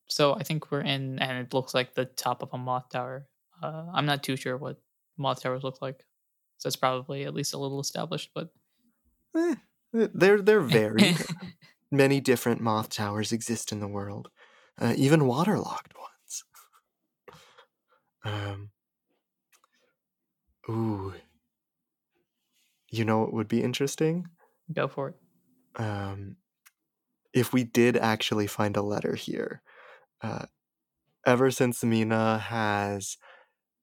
so 0.08 0.34
I 0.34 0.42
think 0.42 0.70
we're 0.70 0.80
in, 0.80 1.18
and 1.18 1.38
it 1.46 1.54
looks 1.54 1.74
like 1.74 1.94
the 1.94 2.04
top 2.04 2.42
of 2.42 2.50
a 2.52 2.58
moth 2.58 2.90
tower. 2.90 3.28
Uh, 3.62 3.86
I'm 3.92 4.06
not 4.06 4.22
too 4.22 4.36
sure 4.36 4.56
what 4.56 4.80
moth 5.16 5.42
towers 5.42 5.62
look 5.62 5.80
like, 5.80 6.04
so 6.58 6.66
it's 6.66 6.76
probably 6.76 7.24
at 7.24 7.34
least 7.34 7.54
a 7.54 7.58
little 7.58 7.80
established. 7.80 8.30
But 8.34 8.52
Eh, 9.34 9.54
they're 9.92 10.42
they're 10.42 10.60
varied. 10.60 11.16
Many 11.90 12.20
different 12.20 12.60
moth 12.60 12.88
towers 12.90 13.32
exist 13.32 13.72
in 13.72 13.80
the 13.80 13.88
world, 13.88 14.30
uh, 14.78 14.94
even 14.96 15.26
waterlogged 15.26 15.94
ones. 15.98 16.44
Um. 18.24 18.70
Ooh. 20.68 21.14
You 22.92 23.04
know 23.04 23.20
what 23.20 23.32
would 23.32 23.48
be 23.48 23.62
interesting? 23.62 24.26
go 24.72 24.86
for 24.86 25.08
it. 25.08 25.16
Um, 25.82 26.36
if 27.34 27.52
we 27.52 27.64
did 27.64 27.96
actually 27.96 28.46
find 28.46 28.76
a 28.76 28.82
letter 28.82 29.14
here, 29.14 29.62
uh, 30.22 30.44
ever 31.26 31.50
since 31.50 31.82
Meena 31.82 32.38
has 32.38 33.16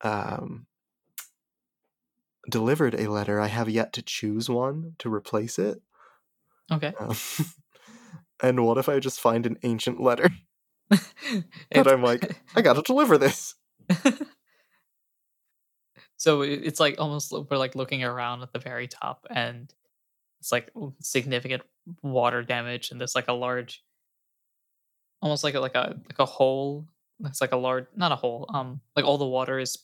um, 0.02 0.68
delivered 2.50 2.94
a 2.96 3.08
letter, 3.10 3.40
I 3.40 3.48
have 3.48 3.70
yet 3.70 3.94
to 3.94 4.02
choose 4.02 4.50
one 4.50 4.94
to 5.00 5.14
replace 5.14 5.58
it. 5.60 5.82
Okay. 6.72 6.94
Um, 7.00 7.16
and 8.44 8.64
what 8.66 8.78
if 8.78 8.88
I 8.88 9.00
just 9.00 9.20
find 9.20 9.46
an 9.46 9.58
ancient 9.64 10.00
letter 10.00 10.30
that 10.90 11.02
It's- 11.72 11.88
I'm 11.88 12.04
like, 12.04 12.36
I 12.56 12.62
gotta 12.62 12.84
deliver 12.84 13.18
this? 13.18 13.56
So 16.20 16.44
it's 16.44 16.80
like 16.80 16.98
almost 17.00 17.32
we're 17.34 17.58
like 17.58 17.76
looking 17.76 18.04
around 18.04 18.44
at 18.44 18.54
the 18.54 18.60
very 18.60 18.88
top, 18.88 19.26
and 19.32 19.74
it's 20.42 20.52
like 20.52 20.70
significant 21.02 21.64
water 22.04 22.44
damage, 22.44 22.92
and 22.92 23.02
there's 23.02 23.16
like 23.16 23.30
a 23.30 23.34
large, 23.34 23.84
almost 25.22 25.44
like 25.44 25.56
a, 25.56 25.60
like 25.60 25.76
a 25.76 25.96
like 26.08 26.20
a 26.20 26.26
hole. 26.26 26.88
It's 27.26 27.42
like 27.42 27.52
a 27.52 27.58
large, 27.58 27.88
not 27.96 28.12
a 28.14 28.16
hole. 28.16 28.46
Um, 28.54 28.80
like 28.96 29.06
all 29.06 29.18
the 29.18 29.26
water 29.28 29.60
is 29.60 29.78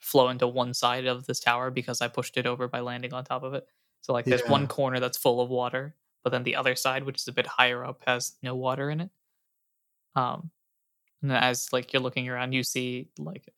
flowing 0.00 0.38
to 0.38 0.48
one 0.48 0.72
side 0.74 1.06
of 1.06 1.26
this 1.26 1.40
tower 1.40 1.70
because 1.70 2.00
I 2.00 2.08
pushed 2.08 2.36
it 2.36 2.46
over 2.46 2.68
by 2.68 2.80
landing 2.80 3.12
on 3.12 3.24
top 3.24 3.42
of 3.42 3.54
it. 3.54 3.66
So 4.02 4.12
like 4.12 4.24
there's 4.24 4.42
Yeah. 4.42 4.52
one 4.52 4.66
corner 4.68 5.00
that's 5.00 5.18
full 5.18 5.40
of 5.40 5.50
water, 5.50 5.96
but 6.24 6.30
then 6.30 6.44
the 6.44 6.56
other 6.56 6.76
side, 6.76 7.04
which 7.04 7.20
is 7.20 7.28
a 7.28 7.32
bit 7.32 7.46
higher 7.46 7.84
up, 7.84 8.02
has 8.06 8.36
no 8.42 8.54
water 8.54 8.90
in 8.90 9.00
it. 9.00 9.10
Um, 10.14 10.50
and 11.22 11.30
then 11.30 11.38
as 11.42 11.72
like 11.72 11.92
you're 11.92 12.02
looking 12.02 12.28
around, 12.28 12.52
you 12.52 12.62
see 12.64 13.08
like 13.18 13.52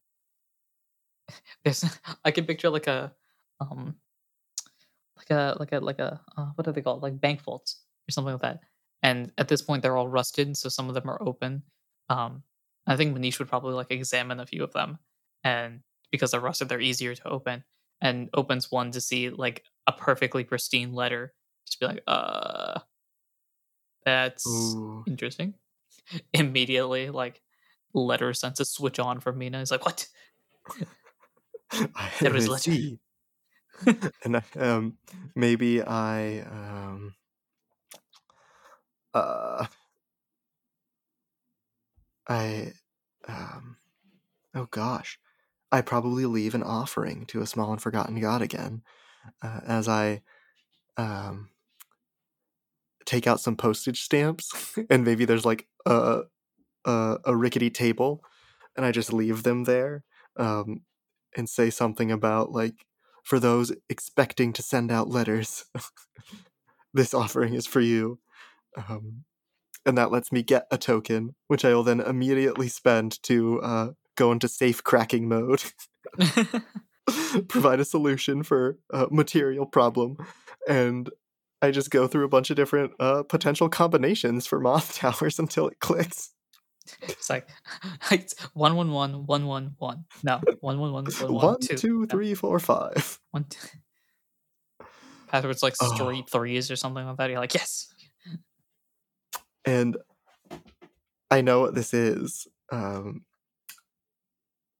there's 1.65 1.85
I 2.25 2.31
can 2.31 2.45
picture 2.45 2.71
like 2.71 2.87
a 2.87 3.13
um 3.61 3.97
like 5.17 5.31
a 5.31 5.57
like 5.59 5.73
a 5.73 5.79
like 5.79 5.99
a 5.99 6.21
uh, 6.37 6.47
what 6.55 6.67
are 6.67 6.73
they 6.73 6.83
called 6.83 7.03
like 7.03 7.21
bank 7.21 7.43
vaults 7.43 7.83
or 8.09 8.13
something 8.13 8.33
like 8.33 8.43
that. 8.43 8.61
And 9.03 9.33
at 9.37 9.49
this 9.49 9.63
point, 9.63 9.83
they're 9.83 9.97
all 9.97 10.09
rusted, 10.09 10.57
so 10.57 10.69
some 10.69 10.89
of 10.89 10.95
them 10.95 11.11
are 11.11 11.21
open. 11.23 11.63
Um, 12.09 12.45
I 12.87 12.97
think 12.97 13.17
Manish 13.17 13.39
would 13.39 13.49
probably 13.49 13.75
like 13.75 13.91
examine 13.91 14.39
a 14.39 14.47
few 14.47 14.63
of 14.63 14.73
them, 14.73 14.99
and 15.43 15.81
because 16.11 16.31
they're 16.31 16.41
rusted, 16.41 16.69
they're 16.69 16.81
easier 16.81 17.15
to 17.15 17.29
open. 17.29 17.65
And 18.01 18.31
opens 18.35 18.69
one 18.71 18.91
to 18.93 19.01
see 19.01 19.31
like 19.31 19.63
a 19.87 19.93
perfectly 19.93 20.43
pristine 20.43 20.93
letter. 20.93 21.35
Just 21.67 21.79
be 21.79 21.87
like, 21.87 22.03
uh, 22.09 22.81
that's 24.05 24.45
Ooh. 24.47 25.05
interesting. 25.07 25.55
Immediately, 26.33 27.11
like 27.11 27.41
letter 27.95 28.35
senses 28.35 28.71
switch 28.71 28.99
on 28.99 29.21
for 29.21 29.33
Meena. 29.33 29.61
He's 29.61 29.71
like, 29.71 29.85
what? 29.85 30.09
There 32.21 32.33
was 32.33 32.49
letter. 32.49 32.71
see. 32.73 32.99
and 34.25 34.37
I, 34.37 34.43
um, 34.59 34.99
maybe 35.35 35.83
I 35.83 36.41
um, 36.41 37.15
uh, 39.15 39.67
I 42.29 42.73
um, 43.27 43.77
oh 44.55 44.69
gosh, 44.71 45.19
I 45.71 45.81
probably 45.81 46.27
leave 46.27 46.55
an 46.55 46.63
offering 46.63 47.27
to 47.27 47.41
a 47.41 47.47
small 47.47 47.73
and 47.73 47.83
forgotten 47.83 48.21
god 48.21 48.43
again, 48.43 48.83
uh, 49.43 49.61
as 49.67 49.89
I 49.89 50.23
um 50.97 51.51
take 53.05 53.27
out 53.27 53.41
some 53.41 53.57
postage 53.57 54.03
stamps, 54.03 54.79
and 54.91 55.05
maybe 55.05 55.25
there's 55.25 55.47
like 55.47 55.67
a 55.87 56.23
a, 56.85 57.19
a 57.25 57.37
rickety 57.37 57.71
table, 57.71 58.23
and 58.77 58.87
I 58.87 58.93
just 58.93 59.13
leave 59.13 59.43
them 59.43 59.65
there, 59.65 60.05
um, 60.37 60.83
and 61.37 61.49
say 61.49 61.71
something 61.71 62.11
about 62.11 62.53
like 62.53 62.87
for 63.23 63.39
those 63.39 63.73
expecting 63.89 64.53
to 64.53 64.63
send 64.63 64.91
out 64.91 65.09
letters, 65.09 65.65
this 66.95 67.15
offering 67.15 67.55
is 67.55 67.67
for 67.67 67.81
you. 67.81 68.19
Um, 68.77 69.25
and 69.85 69.99
that 69.99 70.13
lets 70.13 70.31
me 70.33 70.43
get 70.43 70.67
a 70.71 70.79
token, 70.79 71.35
which 71.49 71.65
I 71.65 71.75
will 71.75 71.83
then 71.83 72.01
immediately 72.01 72.69
spend 72.69 73.23
to 73.25 73.61
uh, 73.61 73.89
go 74.17 74.33
into 74.33 74.49
safe 74.49 74.83
cracking 74.83 75.29
mode, 75.29 75.63
provide 77.49 77.81
a 77.81 77.85
solution 77.85 78.43
for 78.43 78.79
a 78.91 79.09
material 79.11 79.67
problem, 79.67 80.17
and 80.69 81.11
I 81.61 81.71
just 81.71 81.91
go 81.91 82.07
through 82.07 82.25
a 82.25 82.29
bunch 82.29 82.51
of 82.51 82.57
different 82.57 82.93
uh, 82.99 83.23
potential 83.25 83.69
combinations 83.69 84.47
for 84.47 84.61
moth 84.61 84.97
towers 84.97 85.39
until 85.39 85.69
it 85.69 85.81
clicks. 85.81 86.31
it's 87.03 87.31
like 87.31 87.49
one 88.55 88.77
one 88.77 88.91
one 88.91 89.27
one 89.27 89.47
one 89.47 89.75
one. 89.79 90.05
No, 90.23 90.41
one 90.61 90.79
one 90.79 90.93
one 90.93 91.05
one 91.05 91.29
One, 91.33 91.61
two. 91.61 91.77
two, 91.77 92.01
No, 92.01 92.07
three, 92.07 92.35
four, 92.35 92.59
five. 92.59 93.19
one, 93.31 93.45
two. 93.45 93.69
Password's 95.29 95.63
like 95.63 95.75
Oh. 95.81 95.95
straight 95.95 96.29
threes 96.29 96.71
or 96.71 96.77
something 96.77 97.07
like 97.07 97.17
that. 97.17 97.31
You're 97.31 97.39
like, 97.39 97.55
yes. 97.55 97.93
And 99.65 99.97
I 101.31 101.41
know 101.41 101.61
what 101.61 101.75
this 101.75 101.95
is. 101.95 102.47
Um, 102.71 103.25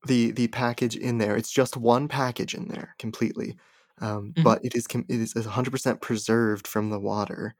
the 0.07 0.33
the 0.33 0.49
package 0.49 0.97
in 0.97 1.19
there. 1.19 1.37
It's 1.37 1.53
just 1.53 1.77
one 1.77 2.09
package 2.09 2.55
in 2.55 2.67
there 2.69 2.95
completely, 2.99 3.57
um, 4.01 4.33
Mhm. 4.37 4.43
but 4.43 4.65
it 4.65 4.75
is 4.75 4.87
it 4.93 5.05
is 5.09 5.35
100% 5.35 6.01
preserved 6.01 6.67
from 6.67 6.91
the 6.91 6.99
water, 6.99 7.55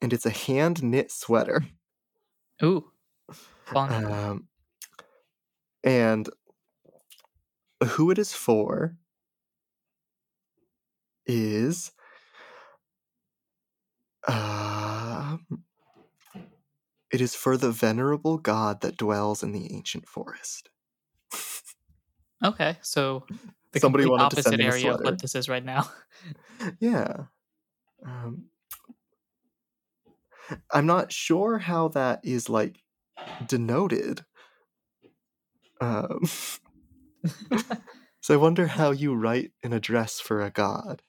and 0.00 0.12
it's 0.12 0.24
a 0.26 0.30
hand 0.30 0.82
knit 0.82 1.12
sweater. 1.12 1.62
Ooh, 2.62 2.90
fun. 3.66 3.90
Um, 3.90 4.48
and 5.84 6.28
who 7.84 8.10
it 8.10 8.18
is 8.18 8.32
for 8.32 8.96
is 11.26 11.92
uh, 14.28 15.36
it 17.10 17.22
is 17.22 17.34
for 17.34 17.56
the 17.56 17.70
venerable 17.72 18.36
god 18.36 18.82
that 18.82 18.98
dwells 18.98 19.42
in 19.42 19.52
the 19.52 19.72
ancient 19.72 20.06
forest. 20.06 20.68
okay, 22.44 22.78
so 22.82 23.24
the 23.72 23.80
Somebody 23.80 24.04
complete 24.04 24.10
wanted 24.10 24.30
to 24.30 24.36
send 24.36 24.56
opposite 24.56 24.60
area 24.60 24.92
of 24.92 25.00
what 25.02 25.18
this 25.20 25.34
is 25.34 25.48
right 25.48 25.64
now. 25.64 25.90
Yeah. 26.80 27.26
Um, 28.06 28.50
I'm 30.72 30.86
not 30.86 31.12
sure 31.12 31.58
how 31.58 31.88
that 31.88 32.20
is 32.24 32.48
like 32.48 32.83
denoted. 33.46 34.24
Um, 35.80 36.24
so 38.20 38.34
I 38.34 38.36
wonder 38.36 38.66
how 38.66 38.90
you 38.90 39.14
write 39.14 39.52
an 39.62 39.72
address 39.72 40.20
for 40.20 40.42
a 40.42 40.50
god. 40.50 41.02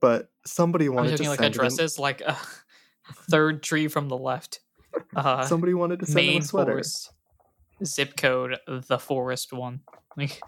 But 0.00 0.28
somebody 0.44 0.88
wanted 0.88 1.16
to 1.16 1.16
talking 1.16 1.30
like 1.30 1.54
send 1.54 1.78
him, 1.78 1.88
like 1.98 2.20
a 2.20 2.36
third 3.30 3.62
tree 3.62 3.88
from 3.88 4.08
the 4.08 4.18
left, 4.18 4.60
uh, 5.16 5.44
somebody 5.46 5.72
wanted 5.72 6.00
to 6.00 6.06
send 6.06 6.28
him 6.28 6.42
a 6.42 6.44
sweater. 6.44 6.72
forest, 6.72 7.12
zip 7.84 8.16
code 8.16 8.58
the 8.66 8.98
forest 8.98 9.52
one. 9.52 9.80
Like, 10.16 10.40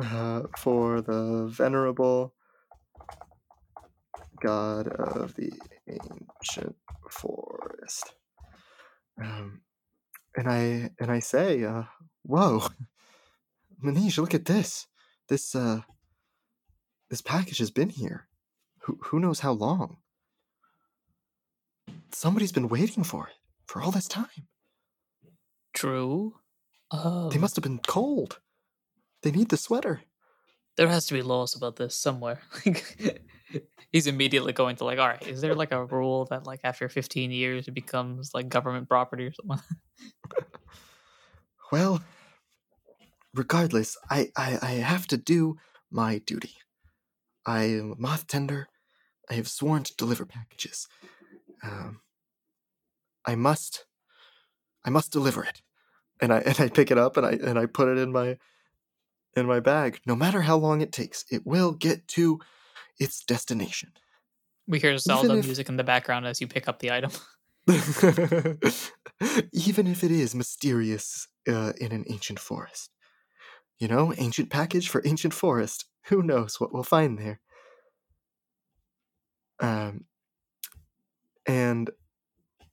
uh, 0.00 0.42
for 0.58 1.00
the 1.00 1.46
venerable 1.48 2.34
god 4.40 4.88
of 4.88 5.34
the 5.34 5.52
ancient 5.88 6.76
forest. 7.10 8.14
Um, 9.22 9.60
and 10.36 10.48
I 10.48 10.90
and 10.98 11.10
I 11.10 11.20
say, 11.20 11.62
uh, 11.64 11.84
"Whoa, 12.22 12.62
Manish, 13.84 14.18
look 14.18 14.34
at 14.34 14.46
this! 14.46 14.86
This 15.28 15.54
uh, 15.54 15.80
this 17.10 17.20
package 17.22 17.58
has 17.58 17.70
been 17.70 17.90
here. 17.90 18.28
Who 18.80 18.98
who 19.04 19.20
knows 19.20 19.40
how 19.40 19.52
long? 19.52 19.98
Somebody's 22.12 22.52
been 22.52 22.68
waiting 22.68 23.04
for 23.04 23.28
it 23.28 23.34
for 23.66 23.82
all 23.82 23.90
this 23.90 24.08
time. 24.08 24.48
true. 25.72 26.34
Oh, 26.90 27.28
They 27.30 27.38
must 27.38 27.56
have 27.56 27.62
been 27.62 27.80
cold. 27.86 28.40
They 29.22 29.30
need 29.30 29.48
the 29.48 29.56
sweater." 29.56 30.02
there 30.76 30.88
has 30.88 31.06
to 31.06 31.14
be 31.14 31.22
laws 31.22 31.54
about 31.54 31.76
this 31.76 31.96
somewhere. 31.96 32.40
He's 33.92 34.06
immediately 34.06 34.52
going 34.52 34.76
to 34.76 34.84
like, 34.84 34.98
all 34.98 35.08
right, 35.08 35.26
is 35.26 35.40
there 35.40 35.54
like 35.54 35.72
a 35.72 35.84
rule 35.84 36.26
that 36.30 36.46
like 36.46 36.60
after 36.64 36.88
15 36.88 37.30
years 37.30 37.68
it 37.68 37.74
becomes 37.74 38.32
like 38.34 38.48
government 38.48 38.88
property 38.88 39.26
or 39.26 39.32
something? 39.32 39.64
Well, 41.72 42.04
regardless, 43.34 43.96
I, 44.08 44.30
I, 44.36 44.58
I 44.62 44.70
have 44.74 45.08
to 45.08 45.16
do 45.16 45.56
my 45.90 46.18
duty. 46.18 46.54
I 47.44 47.64
am 47.64 47.92
a 47.92 48.00
moth 48.00 48.28
tender. 48.28 48.68
I 49.28 49.34
have 49.34 49.48
sworn 49.48 49.82
to 49.82 49.96
deliver 49.96 50.24
packages. 50.24 50.86
Um, 51.64 52.00
I 53.26 53.34
must, 53.34 53.86
I 54.84 54.90
must 54.90 55.10
deliver 55.10 55.42
it. 55.42 55.62
And 56.20 56.32
I 56.32 56.38
and 56.46 56.60
I 56.60 56.68
pick 56.68 56.92
it 56.92 56.98
up 56.98 57.16
and 57.16 57.26
I 57.26 57.32
and 57.32 57.58
I 57.58 57.66
put 57.66 57.88
it 57.88 57.98
in 57.98 58.12
my 58.12 58.38
in 59.36 59.46
my 59.46 59.58
bag. 59.58 60.00
No 60.06 60.14
matter 60.14 60.42
how 60.42 60.56
long 60.56 60.80
it 60.80 60.92
takes, 60.92 61.24
it 61.30 61.44
will 61.44 61.72
get 61.72 62.06
to 62.08 62.38
its 62.98 63.24
destination. 63.24 63.92
We 64.66 64.78
hear 64.80 64.96
Zelda 64.98 65.34
if- 65.36 65.44
music 65.44 65.68
in 65.68 65.76
the 65.76 65.84
background 65.84 66.26
as 66.26 66.40
you 66.40 66.46
pick 66.48 66.68
up 66.68 66.78
the 66.80 66.90
item. 66.92 67.10
Even 69.52 69.86
if 69.86 70.04
it 70.04 70.10
is 70.10 70.34
mysterious 70.34 71.28
uh, 71.48 71.72
in 71.80 71.92
an 71.92 72.04
ancient 72.08 72.38
forest. 72.38 72.90
You 73.78 73.88
know, 73.88 74.12
ancient 74.16 74.50
package 74.50 74.88
for 74.88 75.02
ancient 75.04 75.34
forest. 75.34 75.86
Who 76.06 76.22
knows 76.22 76.60
what 76.60 76.72
we'll 76.72 76.82
find 76.82 77.18
there? 77.18 77.40
Um, 79.60 80.06
and 81.46 81.90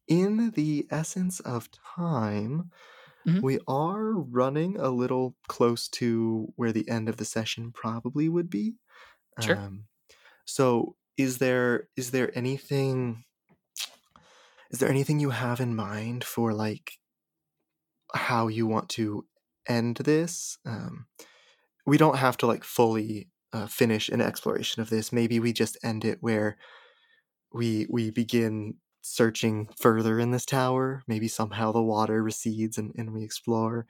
in 0.07 0.52
the 0.52 0.88
essence 0.91 1.39
of 1.41 1.69
time, 1.72 2.72
Mhm. 3.27 3.41
we 3.41 3.60
are 3.68 4.14
running 4.14 4.77
a 4.77 4.89
little 4.89 5.35
close 5.48 5.88
to 5.89 6.53
where 6.56 6.72
the 6.72 6.89
end 6.89 7.07
of 7.10 7.18
the 7.18 7.26
session 7.26 7.72
probably 7.72 8.30
would 8.30 8.49
be. 8.49 8.76
Sure. 9.39 9.57
Um, 9.57 9.88
so, 10.45 10.95
is 11.18 11.38
there 11.38 11.88
is 11.95 12.11
there 12.11 12.31
anything 12.35 13.23
is 14.72 14.80
there 14.80 14.89
anything 14.89 15.19
you 15.19 15.31
have 15.31 15.59
in 15.59 15.76
mind 15.76 16.23
for 16.23 16.53
like 16.53 16.93
how 18.13 18.47
you 18.47 18.65
want 18.65 18.89
to 18.89 19.26
end 19.68 19.97
this? 19.97 20.57
Um, 20.65 21.07
we 21.85 21.97
don't 21.97 22.18
have 22.18 22.38
to 22.38 22.47
like 22.47 22.63
fully 22.63 23.30
uh, 23.53 23.68
finish 23.68 24.07
an 24.09 24.22
exploration 24.22 24.81
of 24.81 24.89
this. 24.89 25.11
Maybe 25.11 25.39
we 25.39 25.51
just 25.51 25.77
end 25.84 26.05
it 26.05 26.19
where 26.22 26.57
we 27.53 27.85
we 27.89 28.11
begin 28.11 28.76
searching 29.01 29.68
further 29.77 30.19
in 30.19 30.31
this 30.31 30.45
tower. 30.45 31.03
Maybe 31.07 31.27
somehow 31.27 31.72
the 31.72 31.84
water 31.84 32.23
recedes 32.23 32.77
and, 32.77 32.93
and 32.95 33.13
we 33.13 33.23
explore, 33.23 33.88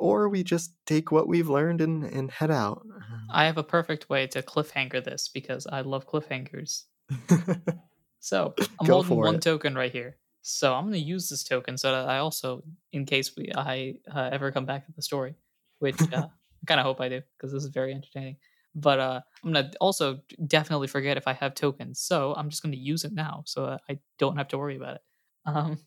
or 0.00 0.28
we 0.28 0.42
just 0.42 0.74
take 0.86 1.12
what 1.12 1.28
we've 1.28 1.48
learned 1.48 1.80
and 1.80 2.04
and 2.04 2.30
head 2.30 2.50
out. 2.50 2.86
I 3.30 3.44
have 3.46 3.58
a 3.58 3.62
perfect 3.62 4.08
way 4.08 4.26
to 4.28 4.42
cliffhanger 4.42 5.02
this 5.04 5.28
because 5.28 5.66
I 5.66 5.82
love 5.82 6.08
cliffhangers. 6.08 6.84
So 8.20 8.54
I'm 8.78 8.86
Go 8.86 9.02
holding 9.02 9.16
one 9.16 9.34
it. 9.36 9.42
token 9.42 9.74
right 9.74 9.90
here. 9.90 10.16
So 10.42 10.74
I'm 10.74 10.84
going 10.84 10.94
to 10.94 10.98
use 10.98 11.28
this 11.28 11.42
token 11.44 11.76
so 11.76 11.90
that 11.90 12.08
I 12.08 12.18
also, 12.18 12.62
in 12.92 13.04
case 13.04 13.34
we 13.36 13.50
I 13.54 13.94
uh, 14.14 14.28
ever 14.32 14.52
come 14.52 14.66
back 14.66 14.86
to 14.86 14.92
the 14.92 15.02
story, 15.02 15.34
which 15.78 16.00
uh, 16.12 16.26
I 16.62 16.66
kind 16.66 16.80
of 16.80 16.84
hope 16.86 17.00
I 17.00 17.08
do 17.08 17.22
because 17.36 17.52
this 17.52 17.64
is 17.64 17.70
very 17.70 17.92
entertaining. 17.92 18.36
But 18.74 19.00
uh, 19.00 19.20
I'm 19.42 19.52
gonna 19.52 19.70
also 19.80 20.20
definitely 20.46 20.86
forget 20.86 21.16
if 21.16 21.26
I 21.26 21.32
have 21.32 21.54
tokens, 21.54 22.00
so 22.00 22.34
I'm 22.36 22.50
just 22.50 22.62
gonna 22.62 22.76
use 22.76 23.04
it 23.04 23.12
now, 23.12 23.42
so 23.46 23.66
that 23.66 23.80
I 23.88 23.98
don't 24.18 24.36
have 24.36 24.48
to 24.48 24.58
worry 24.58 24.76
about 24.76 24.96
it. 24.96 25.00
Um, 25.46 25.78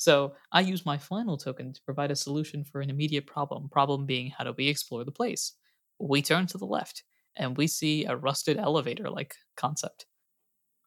so 0.00 0.34
I 0.52 0.60
use 0.62 0.86
my 0.86 0.98
final 0.98 1.36
token 1.36 1.72
to 1.72 1.82
provide 1.82 2.10
a 2.10 2.16
solution 2.16 2.64
for 2.64 2.80
an 2.80 2.90
immediate 2.90 3.26
problem. 3.26 3.68
Problem 3.68 4.06
being, 4.06 4.30
how 4.30 4.44
do 4.44 4.54
we 4.56 4.68
explore 4.68 5.04
the 5.04 5.12
place? 5.12 5.52
We 5.98 6.22
turn 6.22 6.46
to 6.48 6.58
the 6.58 6.66
left, 6.66 7.04
and 7.36 7.56
we 7.56 7.66
see 7.66 8.04
a 8.06 8.16
rusted 8.16 8.56
elevator-like 8.56 9.34
concept. 9.56 10.06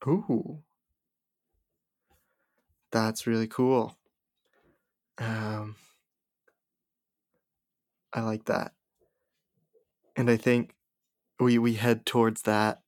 Ooh. 0.08 0.64
That's 2.92 3.28
really 3.28 3.48
cool. 3.48 3.98
Um, 5.18 5.76
I 8.14 8.22
like 8.22 8.46
that. 8.46 8.74
And 10.16 10.30
I 10.30 10.38
think 10.38 10.76
we 11.40 11.58
we 11.60 11.76
head 11.76 12.06
towards 12.06 12.44
that, 12.44 12.84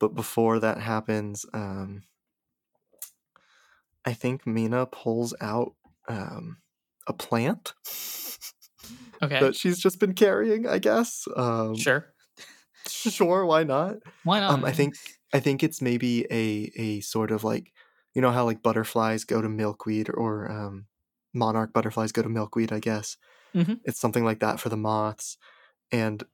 but 0.00 0.14
before 0.14 0.60
that 0.60 0.78
happens, 0.80 1.46
um, 1.54 2.04
I 4.06 4.14
think 4.14 4.44
Meena 4.44 4.90
pulls 4.90 5.34
out 5.40 5.74
um, 6.08 6.62
a 7.08 7.12
plant 7.12 7.74
Okay, 9.22 9.40
that 9.40 9.54
she's 9.56 9.78
just 9.78 9.98
been 9.98 10.14
carrying. 10.14 10.66
I 10.66 10.78
guess. 10.78 11.26
Um, 11.36 11.88
sure. 11.88 12.14
Sure. 12.86 13.44
Why 13.46 13.64
not? 13.64 13.96
Why 14.22 14.40
not? 14.40 14.56
Um, 14.56 14.64
I 14.64 14.72
think 14.72 14.94
I 15.32 15.40
think 15.40 15.62
it's 15.62 15.82
maybe 15.82 16.24
a 16.30 16.70
a 16.76 17.00
sort 17.00 17.30
of 17.30 17.44
like 17.44 17.72
you 18.14 18.22
know 18.22 18.30
how 18.30 18.44
like 18.44 18.62
butterflies 18.62 19.24
go 19.24 19.42
to 19.42 19.48
milkweed 19.48 20.08
or 20.12 20.50
um, 20.50 20.86
monarch 21.34 21.72
butterflies 21.72 22.12
go 22.12 22.22
to 22.22 22.28
milkweed. 22.28 22.72
I 22.72 22.80
guess 22.80 23.16
Mhm. 23.54 23.80
it's 23.84 24.00
something 24.00 24.24
like 24.24 24.40
that 24.40 24.60
for 24.60 24.70
the 24.70 24.76
moths, 24.78 25.38
and 25.92 26.24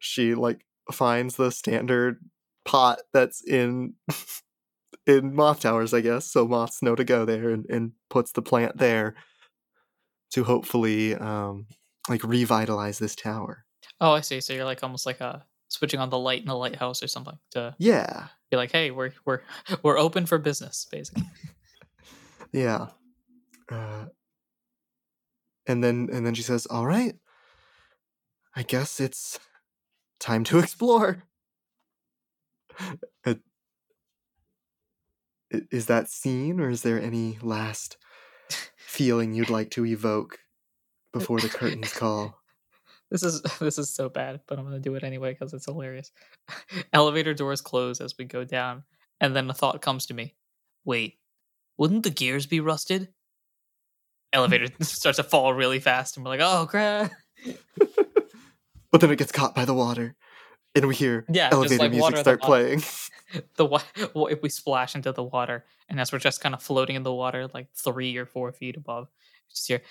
she 0.00 0.34
like 0.36 0.66
finds 0.92 1.36
the 1.36 1.50
standard 1.52 2.20
pot 2.66 3.00
that's 3.14 3.44
in 3.46 3.96
in 5.06 5.34
moth 5.34 5.60
towers. 5.60 5.92
I 5.94 6.00
guess 6.00 6.26
so 6.26 6.46
moths 6.46 6.82
know 6.82 6.94
to 6.94 7.04
go 7.04 7.24
there 7.24 7.50
and, 7.50 7.66
and 7.70 7.92
puts 8.10 8.32
the 8.32 8.42
plant 8.42 8.78
there 8.78 9.14
to 10.32 10.44
hopefully 10.44 11.14
um, 11.14 11.66
like 12.08 12.22
revitalize 12.24 12.98
this 12.98 13.14
tower. 13.14 13.64
Oh, 14.00 14.12
I 14.12 14.20
see. 14.20 14.40
So 14.40 14.52
you're 14.52 14.64
like 14.64 14.82
almost 14.82 15.06
like 15.06 15.20
a 15.20 15.44
switching 15.68 16.00
on 16.00 16.10
the 16.10 16.18
light 16.18 16.40
in 16.40 16.46
the 16.48 16.56
lighthouse 16.56 17.02
or 17.02 17.08
something 17.08 17.38
to 17.52 17.74
Yeah, 17.78 18.28
be 18.50 18.56
like, 18.56 18.72
hey, 18.72 18.90
we're 18.90 19.12
we're 19.24 19.40
we're 19.82 19.98
open 19.98 20.26
for 20.26 20.38
business, 20.38 20.86
basically. 20.90 21.24
Yeah. 22.52 22.86
Uh, 23.68 24.04
and 25.66 25.82
then 25.82 26.08
and 26.12 26.24
then 26.24 26.34
she 26.34 26.42
says, 26.42 26.66
"All 26.66 26.86
right. 26.86 27.16
I 28.54 28.62
guess 28.62 29.00
it's 29.00 29.40
time 30.20 30.44
to 30.44 30.58
explore." 30.60 31.24
It- 33.26 33.40
is 35.70 35.86
that 35.86 36.10
scene, 36.10 36.60
or 36.60 36.70
is 36.70 36.82
there 36.82 37.00
any 37.00 37.38
last 37.42 37.96
feeling 38.76 39.34
you'd 39.34 39.50
like 39.50 39.70
to 39.72 39.86
evoke 39.86 40.38
before 41.12 41.40
the 41.40 41.48
curtains 41.48 41.92
call? 41.92 42.38
This 43.10 43.22
is 43.22 43.42
this 43.60 43.78
is 43.78 43.94
so 43.94 44.08
bad, 44.08 44.40
but 44.48 44.58
I'm 44.58 44.64
gonna 44.64 44.80
do 44.80 44.94
it 44.96 45.04
anyway 45.04 45.32
because 45.32 45.52
it's 45.52 45.66
hilarious. 45.66 46.10
Elevator 46.92 47.32
doors 47.34 47.60
close 47.60 48.00
as 48.00 48.14
we 48.18 48.24
go 48.24 48.44
down, 48.44 48.82
and 49.20 49.36
then 49.36 49.48
a 49.48 49.54
thought 49.54 49.82
comes 49.82 50.06
to 50.06 50.14
me. 50.14 50.34
Wait, 50.84 51.18
wouldn't 51.76 52.02
the 52.02 52.10
gears 52.10 52.46
be 52.46 52.58
rusted? 52.60 53.08
Elevator 54.32 54.66
starts 54.80 55.18
to 55.18 55.22
fall 55.22 55.52
really 55.54 55.78
fast, 55.78 56.16
and 56.16 56.24
we're 56.24 56.30
like, 56.30 56.40
"Oh 56.42 56.66
crap!" 56.66 57.12
But 58.94 59.00
then 59.00 59.10
it 59.10 59.18
gets 59.18 59.32
caught 59.32 59.56
by 59.56 59.64
the 59.64 59.74
water, 59.74 60.14
and 60.74 60.86
we 60.88 60.94
hear 60.94 61.24
Yeah, 61.28 61.48
elevator 61.52 61.84
like 61.84 61.90
music 61.92 62.14
the 62.16 62.20
start 62.20 62.42
playing. 62.42 62.82
The 63.56 63.64
wa- 63.64 63.82
wa- 64.14 64.26
if 64.26 64.42
we 64.42 64.48
splash 64.48 64.94
into 64.94 65.10
the 65.10 65.22
water, 65.22 65.64
and 65.88 65.98
as 65.98 66.12
we're 66.12 66.18
just 66.18 66.40
kind 66.40 66.54
of 66.54 66.62
floating 66.62 66.94
in 66.94 67.02
the 67.02 67.12
water, 67.14 67.48
like 67.52 67.68
three 67.74 68.16
or 68.16 68.26
four 68.26 68.52
feet 68.52 68.76
above, 68.76 69.08
just 69.50 69.66
hear. 69.66 69.82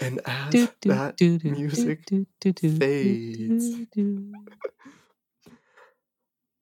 And 0.00 0.20
as 0.26 0.50
Do, 0.50 0.68
do, 0.80 0.88
that 0.90 1.16
do, 1.16 1.38
do, 1.38 1.38
do, 1.38 1.50
music 1.50 2.04
do, 2.06 2.26
do, 2.40 2.52
do, 2.52 2.68
do, 2.68 2.78
fades. 2.78 3.70
do, 3.70 3.86
do. 3.94 4.32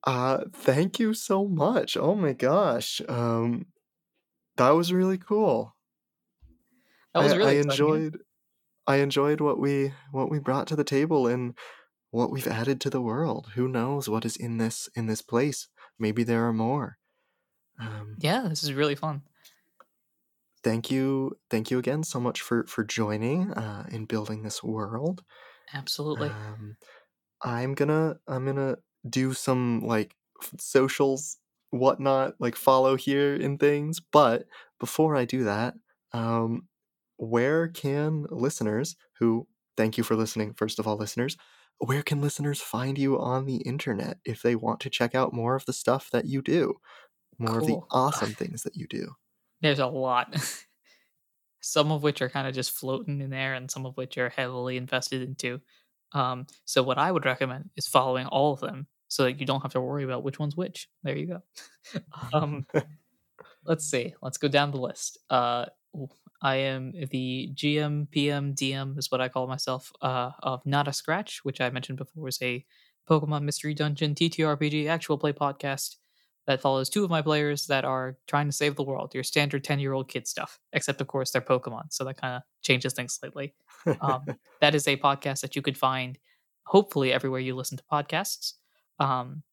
Uh, 0.04 0.44
thank 0.52 0.98
you 0.98 1.14
so 1.14 1.46
much. 1.46 1.96
Oh 1.96 2.14
my 2.14 2.32
gosh. 2.32 3.00
Um, 3.08 3.66
that 4.56 4.70
was 4.70 4.92
really 4.92 5.18
cool. 5.18 5.74
That 7.14 7.22
was 7.22 7.32
I, 7.32 7.36
really 7.36 7.50
I 7.50 7.54
yeah. 7.54 7.62
enjoyed 7.62 8.18
I 8.86 8.96
enjoyed 8.96 9.40
what 9.40 9.58
we 9.58 9.92
what 10.12 10.30
we 10.30 10.38
brought 10.38 10.66
to 10.68 10.76
the 10.76 10.84
table 10.84 11.26
and 11.26 11.56
what 12.10 12.30
we've 12.30 12.46
added 12.48 12.80
to 12.82 12.90
the 12.90 13.02
world. 13.02 13.52
Who 13.54 13.68
knows 13.68 14.08
what 14.08 14.24
is 14.24 14.36
in 14.36 14.58
this 14.58 14.88
in 14.96 15.06
this 15.06 15.22
place? 15.22 15.68
Maybe 15.98 16.24
there 16.24 16.46
are 16.48 16.52
more. 16.54 16.98
Um, 17.78 18.16
Yeah, 18.18 18.48
this 18.48 18.62
is 18.62 18.72
really 18.72 18.94
fun. 18.94 19.22
thank 20.62 20.90
you, 20.90 21.38
thank 21.50 21.70
you 21.70 21.78
again 21.78 22.02
so 22.02 22.20
much 22.20 22.40
for 22.40 22.64
for 22.66 22.84
joining 22.84 23.52
uh, 23.52 23.86
in 23.90 24.04
building 24.06 24.42
this 24.42 24.62
world. 24.62 25.24
Absolutely. 25.74 26.28
Um, 26.28 26.76
I'm 27.42 27.74
gonna 27.74 28.18
I'm 28.28 28.46
gonna 28.46 28.78
do 29.08 29.34
some 29.34 29.80
like 29.80 30.14
f- 30.42 30.54
socials 30.60 31.38
whatnot 31.70 32.34
like 32.40 32.56
follow 32.56 32.96
here 32.96 33.34
and 33.34 33.58
things. 33.58 34.00
But 34.00 34.46
before 34.80 35.16
I 35.16 35.24
do 35.24 35.44
that, 35.44 35.74
um, 36.12 36.68
where 37.22 37.68
can 37.68 38.26
listeners 38.30 38.96
who 39.18 39.46
thank 39.76 39.96
you 39.96 40.04
for 40.04 40.16
listening 40.16 40.52
first 40.52 40.78
of 40.78 40.86
all 40.86 40.96
listeners 40.96 41.36
where 41.78 42.02
can 42.02 42.20
listeners 42.20 42.60
find 42.60 42.98
you 42.98 43.18
on 43.18 43.46
the 43.46 43.56
internet 43.58 44.18
if 44.24 44.42
they 44.42 44.54
want 44.54 44.80
to 44.80 44.90
check 44.90 45.14
out 45.14 45.32
more 45.32 45.54
of 45.54 45.64
the 45.66 45.72
stuff 45.72 46.10
that 46.10 46.26
you 46.26 46.42
do 46.42 46.74
more 47.38 47.58
of 47.58 47.66
the 47.66 47.78
awesome 47.90 48.32
things 48.34 48.62
that 48.62 48.76
you 48.76 48.86
do 48.86 49.14
There's 49.60 49.78
a 49.78 49.86
lot. 49.86 50.36
some 51.62 51.92
of 51.92 52.02
which 52.02 52.20
are 52.20 52.28
kind 52.28 52.46
of 52.46 52.54
just 52.54 52.72
floating 52.72 53.20
in 53.20 53.30
there, 53.30 53.54
and 53.54 53.70
some 53.70 53.86
of 53.86 53.96
which 53.96 54.18
are 54.18 54.28
heavily 54.28 54.76
invested 54.76 55.22
into. 55.22 55.60
Um, 56.12 56.46
so 56.64 56.82
what 56.82 56.98
I 56.98 57.10
would 57.10 57.24
recommend 57.24 57.70
is 57.76 57.86
following 57.86 58.26
all 58.26 58.52
of 58.52 58.60
them, 58.60 58.86
so 59.08 59.24
that 59.24 59.40
you 59.40 59.46
don't 59.46 59.62
have 59.62 59.72
to 59.72 59.80
worry 59.80 60.04
about 60.04 60.24
which 60.24 60.38
one's 60.38 60.56
which. 60.56 60.88
There 61.02 61.16
you 61.16 61.26
go. 61.26 61.42
um, 62.32 62.66
let's 63.64 63.88
see. 63.88 64.14
Let's 64.20 64.38
go 64.38 64.48
down 64.48 64.72
the 64.72 64.80
list. 64.80 65.18
Uh, 65.30 65.66
I 66.42 66.56
am 66.56 66.92
the 66.92 67.50
GM, 67.54 68.10
PM, 68.10 68.54
DM 68.54 68.98
is 68.98 69.10
what 69.10 69.20
I 69.20 69.28
call 69.28 69.46
myself. 69.46 69.92
Uh, 70.02 70.32
of 70.42 70.66
Not 70.66 70.88
a 70.88 70.92
Scratch, 70.92 71.44
which 71.44 71.60
I 71.60 71.70
mentioned 71.70 71.98
before 71.98 72.26
is 72.26 72.38
a 72.42 72.66
Pokemon 73.08 73.42
Mystery 73.42 73.74
Dungeon 73.74 74.14
TTRPG 74.14 74.88
actual 74.88 75.18
play 75.18 75.32
podcast 75.32 75.96
that 76.48 76.60
follows 76.60 76.88
two 76.90 77.04
of 77.04 77.10
my 77.10 77.22
players 77.22 77.66
that 77.68 77.84
are 77.84 78.16
trying 78.26 78.46
to 78.46 78.52
save 78.52 78.74
the 78.74 78.82
world. 78.82 79.14
Your 79.14 79.22
standard 79.22 79.62
ten 79.62 79.78
year 79.78 79.92
old 79.92 80.08
kid 80.08 80.26
stuff, 80.26 80.58
except 80.72 81.00
of 81.00 81.06
course 81.06 81.30
they're 81.30 81.40
Pokemon, 81.40 81.92
so 81.92 82.04
that 82.04 82.20
kind 82.20 82.36
of 82.36 82.42
changes 82.62 82.92
things 82.92 83.14
slightly. 83.14 83.54
Um, 84.00 84.24
that 84.60 84.74
is 84.74 84.88
a 84.88 84.96
podcast 84.96 85.42
that 85.42 85.54
you 85.54 85.62
could 85.62 85.78
find 85.78 86.18
hopefully 86.64 87.12
everywhere 87.12 87.40
you 87.40 87.54
listen 87.54 87.78
to 87.78 87.84
podcasts. 87.90 88.54
Um, 88.98 89.44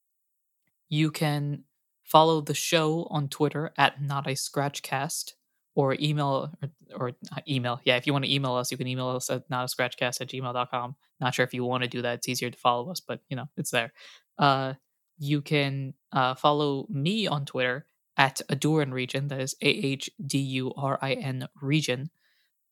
you 0.87 1.11
can 1.11 1.65
follow 2.03 2.41
the 2.41 2.55
show 2.55 3.07
on 3.11 3.29
Twitter 3.29 3.71
at 3.77 4.01
not 4.01 4.25
a 4.25 4.31
scratchcast 4.31 5.33
or 5.75 5.95
email 5.99 6.51
or, 6.61 6.69
or 6.95 7.11
email. 7.47 7.79
Yeah, 7.83 7.97
if 7.97 8.07
you 8.07 8.13
want 8.13 8.25
to 8.25 8.33
email 8.33 8.53
us, 8.53 8.71
you 8.71 8.77
can 8.77 8.87
email 8.87 9.09
us 9.09 9.29
at 9.29 9.49
not 9.49 9.71
a 9.71 9.75
scratchcast 9.75 10.21
at 10.21 10.27
gmail.com. 10.29 10.95
Not 11.19 11.33
sure 11.33 11.45
if 11.45 11.53
you 11.53 11.63
want 11.63 11.83
to 11.83 11.89
do 11.89 12.01
that. 12.01 12.15
It's 12.15 12.29
easier 12.29 12.49
to 12.49 12.57
follow 12.57 12.91
us, 12.91 12.99
but 12.99 13.21
you 13.29 13.35
know, 13.35 13.47
it's 13.57 13.71
there. 13.71 13.93
Uh, 14.37 14.73
you 15.17 15.41
can 15.41 15.93
uh, 16.11 16.35
follow 16.35 16.87
me 16.89 17.27
on 17.27 17.45
Twitter 17.45 17.85
at 18.17 18.41
Ahdurin 18.49 18.91
Region. 18.91 19.27
That 19.27 19.41
is 19.41 19.55
A 19.61 19.67
H 19.67 20.09
D 20.25 20.37
U 20.39 20.73
R 20.75 20.97
I 21.01 21.13
N 21.13 21.47
Region. 21.61 22.09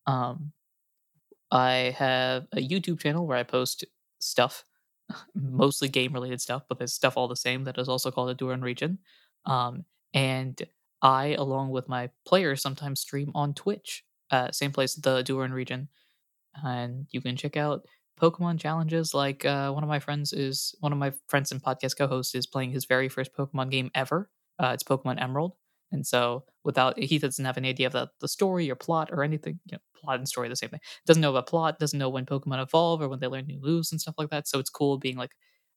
Um, 0.06 0.53
I 1.52 1.95
have 1.98 2.48
a 2.52 2.57
YouTube 2.57 2.99
channel 2.99 3.26
where 3.28 3.38
I 3.38 3.44
post 3.44 3.86
stuff, 4.19 4.64
mostly 5.36 5.88
game 5.88 6.14
related 6.14 6.41
stuff, 6.41 6.64
but 6.68 6.78
there's 6.78 6.94
stuff 6.94 7.15
all 7.18 7.28
the 7.28 7.36
same 7.36 7.65
that 7.65 7.78
is 7.78 7.90
also 7.90 8.11
called 8.11 8.36
Ahdurin 8.36 8.61
Region. 8.61 8.99
Um, 9.45 9.86
and 10.14 10.61
I, 11.02 11.36
along 11.38 11.69
with 11.72 11.88
my 11.90 12.10
players, 12.26 12.61
sometimes 12.61 12.99
stream 13.02 13.32
on 13.36 13.53
Twitch, 13.53 14.03
uh, 14.32 14.52
same 14.52 14.72
place, 14.72 14.95
the 14.95 15.24
Ahdurin 15.24 15.52
Region. 15.53 15.90
And 16.64 17.07
you 17.11 17.22
can 17.22 17.36
check 17.36 17.56
out 17.57 17.86
Pokemon 18.19 18.60
challenges. 18.60 19.14
Like 19.14 19.45
uh, 19.45 19.72
one 19.72 19.84
of 19.84 19.90
my 19.90 19.99
friends 19.99 20.34
is 20.34 20.76
one 20.80 20.91
of 20.91 20.98
my 20.98 21.14
friends 21.28 21.52
and 21.52 21.61
podcast 21.61 21.98
co-hosts 21.98 22.36
is 22.36 22.48
playing 22.48 22.72
his 22.72 22.86
very 22.86 23.10
first 23.10 23.34
Pokemon 23.36 23.69
game 23.72 23.91
ever. 23.94 24.30
Uh, 24.60 24.72
it's 24.74 24.84
Pokemon 24.84 25.22
Emerald, 25.22 25.53
and 25.91 26.06
so 26.06 26.44
without 26.64 26.98
he 26.98 27.19
doesn't 27.19 27.45
have 27.45 27.57
any 27.57 27.69
idea 27.69 27.88
of 27.88 27.94
the, 27.94 28.10
the 28.22 28.28
story 28.28 28.72
or 28.72 28.76
plot 28.76 29.10
or 29.11 29.24
anything. 29.24 29.60
You 29.65 29.74
know, 29.78 29.82
plot 30.02 30.18
and 30.18 30.28
story 30.28 30.49
the 30.49 30.56
same 30.56 30.69
thing. 30.72 30.80
Doesn't 31.06 31.22
know 31.22 31.30
about 31.30 31.48
plot. 31.48 31.78
Doesn't 31.80 31.99
know 31.99 32.10
when 32.10 32.26
Pokemon 32.26 32.61
evolve 32.64 33.02
or 33.02 33.07
when 33.10 33.19
they 33.19 33.28
learn 33.28 33.45
new 33.45 33.60
moves 33.61 33.91
and 33.91 34.02
stuff 34.02 34.15
like 34.18 34.30
that. 34.32 34.48
So 34.48 34.57
it's 34.60 34.69
cool 34.72 34.98
being 34.98 35.15
like 35.18 35.32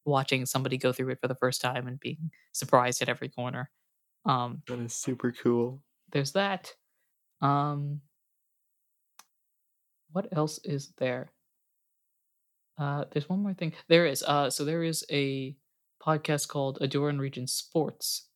watching 0.06 0.46
somebody 0.46 0.78
go 0.78 0.92
through 0.92 1.10
it 1.10 1.20
for 1.20 1.28
the 1.28 1.34
first 1.34 1.60
time 1.60 1.86
and 1.86 2.00
being 2.00 2.30
surprised 2.52 3.02
at 3.02 3.08
every 3.10 3.28
corner. 3.28 3.70
Um, 4.26 4.62
that 4.68 4.78
is 4.78 4.94
super 4.94 5.32
cool 5.32 5.82
there's 6.12 6.32
that. 6.32 6.72
Um, 7.40 8.00
what 10.12 10.28
else 10.32 10.58
is 10.64 10.92
there? 10.98 11.30
Uh, 12.78 13.04
there's 13.12 13.28
one 13.28 13.42
more 13.42 13.54
thing. 13.54 13.72
There 13.88 14.06
is. 14.06 14.22
Uh, 14.22 14.50
so 14.50 14.64
there 14.64 14.82
is 14.82 15.04
a 15.10 15.54
podcast 16.04 16.48
called 16.48 16.78
Ahdurin 16.80 17.20
Region 17.20 17.46
Sports, 17.46 18.28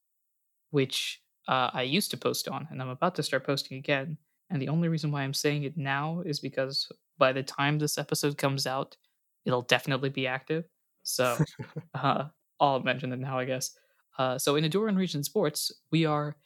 which 0.71 1.21
uh, 1.49 1.71
I 1.73 1.83
used 1.83 2.11
to 2.11 2.17
post 2.17 2.49
on, 2.49 2.69
and 2.71 2.81
I'm 2.81 2.89
about 2.89 3.15
to 3.17 3.23
start 3.23 3.45
posting 3.45 3.79
again. 3.79 4.19
And 4.51 4.61
the 4.61 4.69
only 4.69 4.89
reason 4.89 5.11
why 5.11 5.23
I'm 5.23 5.35
saying 5.35 5.65
it 5.65 5.77
now 5.77 6.23
is 6.25 6.41
because 6.41 6.87
by 7.19 7.33
the 7.33 7.43
time 7.43 7.79
this 7.79 7.97
episode 7.97 8.37
comes 8.37 8.67
out, 8.67 8.97
it'll 9.47 9.63
definitely 9.63 10.11
be 10.11 10.27
active. 10.27 10.65
So 11.03 11.39
uh, 11.95 12.25
I'll 12.61 12.81
mention 12.81 13.13
it 13.13 13.19
now, 13.19 13.39
I 13.39 13.47
guess. 13.47 13.77
Uh, 14.19 14.39
so 14.39 14.57
in 14.57 14.65
Ahdurin 14.65 14.97
Region 14.97 15.23
Sports, 15.25 15.73
we 15.91 16.05
are, 16.05 16.37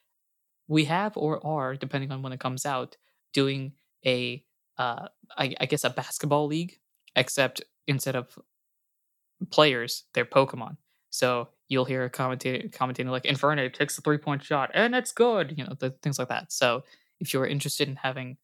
we 0.67 0.85
have 0.85 1.17
or 1.17 1.45
are, 1.47 1.77
depending 1.77 2.11
on 2.11 2.23
when 2.23 2.33
it 2.33 2.41
comes 2.41 2.65
out, 2.65 2.97
doing 3.33 3.73
a, 4.07 4.43
uh, 4.79 5.09
I, 5.37 5.55
I 5.61 5.67
guess 5.67 5.85
a 5.85 5.91
basketball 5.91 6.47
league, 6.47 6.79
except 7.15 7.63
instead 7.87 8.17
of 8.17 8.39
players, 9.51 10.05
they're 10.15 10.25
Pokemon. 10.25 10.77
So 11.11 11.49
you'll 11.69 11.85
hear 11.85 12.05
a 12.05 12.11
commentator 12.11 12.69
commentating 12.69 13.11
like 13.11 13.25
Inferno 13.25 13.69
takes 13.69 13.97
the 13.97 14.03
three 14.03 14.19
point 14.19 14.43
shot 14.43 14.71
and 14.75 14.95
it's 14.95 15.13
good, 15.13 15.55
you 15.57 15.65
know, 15.65 15.75
the, 15.79 15.91
things 16.03 16.19
like 16.19 16.29
that. 16.29 16.53
So 16.53 16.85
if 17.21 17.33
you're 17.33 17.47
interested 17.47 17.89
in 17.89 17.97
having 17.97 18.37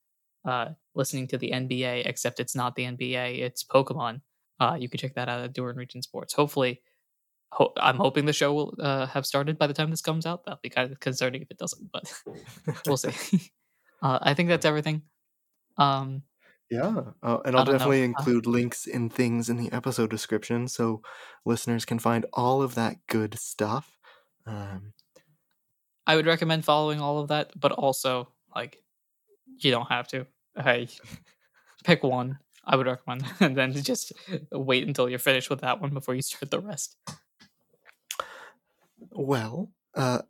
uh 0.45 0.71
listening 0.95 1.27
to 1.29 1.39
the 1.39 1.51
NBA, 1.51 2.07
except 2.07 2.41
it's 2.41 2.55
not 2.55 2.75
the 2.75 2.85
NBA, 2.85 3.41
it's 3.41 3.65
Pokemon, 3.65 4.21
uh, 4.61 4.77
you 4.79 4.89
can 4.89 4.99
check 4.99 5.15
that 5.15 5.29
out 5.29 5.41
at 5.41 5.53
Duran 5.53 5.77
Region 5.77 6.03
Sports. 6.03 6.35
Hopefully, 6.35 6.81
ho- 7.51 7.73
I'm 7.77 7.97
hoping 7.97 8.27
the 8.27 8.33
show 8.33 8.53
will 8.53 8.75
uh, 8.79 9.07
have 9.07 9.27
started 9.27 9.59
by 9.59 9.67
the 9.67 9.75
time 9.75 9.91
this 9.91 10.03
comes 10.03 10.27
out. 10.27 10.45
That'll 10.45 10.61
be 10.63 10.71
kind 10.71 10.91
of 10.91 11.01
concerning 11.01 11.43
if 11.43 11.51
it 11.51 11.59
doesn't, 11.59 11.91
but 11.93 12.13
we'll 12.87 12.97
see. 12.97 13.51
uh, 14.03 14.19
I 14.23 14.35
think 14.35 14.49
that's 14.49 14.67
everything. 14.67 15.03
Um, 15.77 16.23
Yeah, 16.71 17.03
uh, 17.23 17.39
and 17.45 17.57
I'll 17.57 17.65
don't 17.65 17.67
know, 17.67 17.73
definitely 17.73 18.03
uh 18.03 18.05
include 18.05 18.47
links 18.47 18.87
and 18.87 19.13
things 19.13 19.49
in 19.49 19.57
the 19.57 19.73
episode 19.73 20.11
description 20.11 20.69
so 20.69 21.03
listeners 21.45 21.85
can 21.85 21.99
find 21.99 22.27
all 22.33 22.63
of 22.63 22.75
that 22.75 22.97
good 23.09 23.39
stuff. 23.39 23.99
Um, 24.47 24.93
I 26.07 26.17
would 26.17 26.27
recommend 26.27 26.65
following 26.65 27.01
all 27.01 27.19
of 27.19 27.29
that, 27.29 27.53
but 27.59 27.73
also 27.73 28.29
like 28.55 28.83
you 29.59 29.71
don't 29.71 29.91
have 29.91 30.09
to. 30.09 30.27
Hey, 30.57 30.89
pick 31.85 32.03
one. 32.03 32.39
I 32.65 32.77
would 32.77 32.87
recommend, 32.87 33.25
and 33.41 33.57
then 33.57 33.73
just 33.73 34.13
wait 34.51 34.87
until 34.87 35.09
you're 35.09 35.19
finished 35.19 35.51
with 35.51 35.61
that 35.61 35.81
one 35.81 35.91
before 35.93 36.15
you 36.15 36.23
start 36.23 36.51
the 36.51 36.61
rest. 36.61 36.97
Well, 39.13 39.71
uh, 39.95 40.23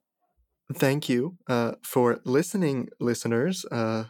thank 0.74 1.08
you 1.08 1.36
uh, 1.48 1.72
for 1.82 2.20
listening, 2.24 2.88
listeners. 3.00 3.64
Uh, 3.70 4.04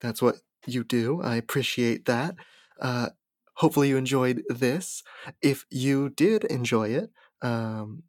that's 0.00 0.22
what 0.22 0.36
you 0.66 0.84
do. 0.84 1.20
I 1.22 1.36
appreciate 1.36 2.04
that. 2.06 2.34
Uh, 2.80 3.10
hopefully 3.54 3.88
you 3.88 3.96
enjoyed 3.96 4.42
this. 4.48 5.02
If 5.42 5.64
you 5.70 6.10
did 6.10 6.44
enjoy 6.44 6.88
it, 6.90 7.10
um, 7.42 8.04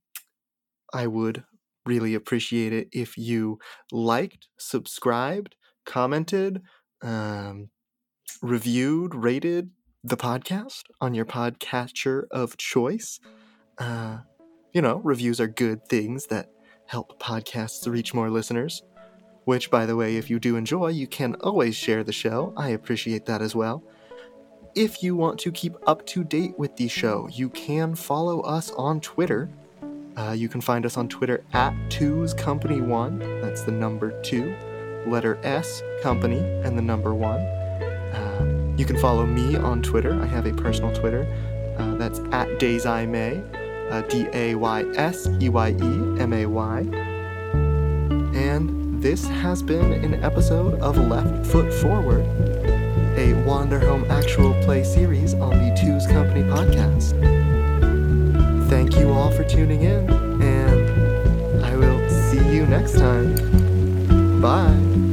I 0.93 1.07
would 1.07 1.43
really 1.85 2.13
appreciate 2.13 2.73
it 2.73 2.89
if 2.91 3.17
you 3.17 3.59
liked, 3.91 4.47
subscribed, 4.57 5.55
commented, 5.85 6.61
um, 7.01 7.69
reviewed, 8.41 9.15
rated 9.15 9.71
the 10.03 10.17
podcast 10.17 10.83
on 11.01 11.13
your 11.13 11.25
podcatcher 11.25 12.23
of 12.31 12.57
choice. 12.57 13.19
Uh, 13.77 14.19
you 14.73 14.81
know, 14.81 14.97
reviews 15.03 15.39
are 15.39 15.47
good 15.47 15.87
things 15.87 16.27
that 16.27 16.49
help 16.85 17.19
podcasts 17.19 17.87
reach 17.91 18.13
more 18.13 18.29
listeners. 18.29 18.83
Which, 19.45 19.71
by 19.71 19.85
the 19.85 19.95
way, 19.95 20.17
if 20.17 20.29
you 20.29 20.39
do 20.39 20.57
enjoy, 20.57 20.89
you 20.89 21.07
can 21.07 21.35
always 21.35 21.75
share 21.75 22.03
the 22.03 22.11
show. 22.11 22.53
I 22.55 22.69
appreciate 22.69 23.25
that 23.25 23.41
as 23.41 23.55
well. 23.55 23.83
If 24.75 25.01
you 25.01 25.15
want 25.15 25.39
to 25.39 25.51
keep 25.51 25.75
up 25.87 26.05
to 26.07 26.23
date 26.23 26.57
with 26.59 26.75
the 26.75 26.87
show, 26.87 27.27
you 27.31 27.49
can 27.49 27.95
follow 27.95 28.41
us 28.41 28.69
on 28.71 29.01
Twitter. 29.01 29.49
Uh, 30.15 30.33
you 30.33 30.49
can 30.49 30.61
find 30.61 30.85
us 30.85 30.97
on 30.97 31.07
Twitter 31.07 31.43
at 31.53 31.73
Two's 31.89 32.33
Company 32.35 32.79
One. 32.79 33.19
That's 33.41 33.63
the 33.63 33.71
number 33.71 34.21
two, 34.21 34.55
letter 35.07 35.39
S 35.43 35.81
Company, 36.03 36.39
and 36.63 36.77
the 36.77 36.83
number 36.83 37.15
one. 37.15 37.39
Uh, 37.39 38.75
you 38.77 38.85
can 38.85 38.99
follow 38.99 39.25
me 39.25 39.55
on 39.55 39.81
Twitter. 39.81 40.13
I 40.21 40.27
have 40.27 40.45
a 40.45 40.53
personal 40.53 40.93
Twitter. 40.93 41.25
Uh, 41.79 41.95
that's 41.95 42.19
at 42.31 42.47
Dayseyemay, 42.59 43.58
uh, 43.89 44.01
D 44.01 44.27
A 44.33 44.55
Y 44.55 44.83
S 44.95 45.27
E 45.39 45.49
Y 45.49 45.69
E 45.69 46.21
M 46.21 46.33
A 46.33 46.45
Y. 46.45 46.79
And 48.33 49.01
this 49.01 49.25
has 49.27 49.63
been 49.63 49.93
an 49.93 50.23
episode 50.23 50.79
of 50.81 50.97
Left 50.97 51.45
Foot 51.47 51.73
Forward, 51.73 52.21
a 53.17 53.33
Wanderhome 53.45 54.09
actual 54.09 54.53
play 54.63 54.83
series 54.83 55.33
on 55.33 55.51
the 55.51 55.75
Two's 55.79 56.05
Company 56.07 56.43
podcast. 56.43 57.17
Thank 58.69 58.95
you 58.97 59.11
all 59.11 59.31
for 59.31 59.43
tuning 59.43 59.81
in, 59.81 60.09
and 60.41 61.65
I 61.65 61.75
will 61.75 62.09
see 62.09 62.55
you 62.55 62.65
next 62.67 62.93
time. 62.93 64.41
Bye. 64.41 65.08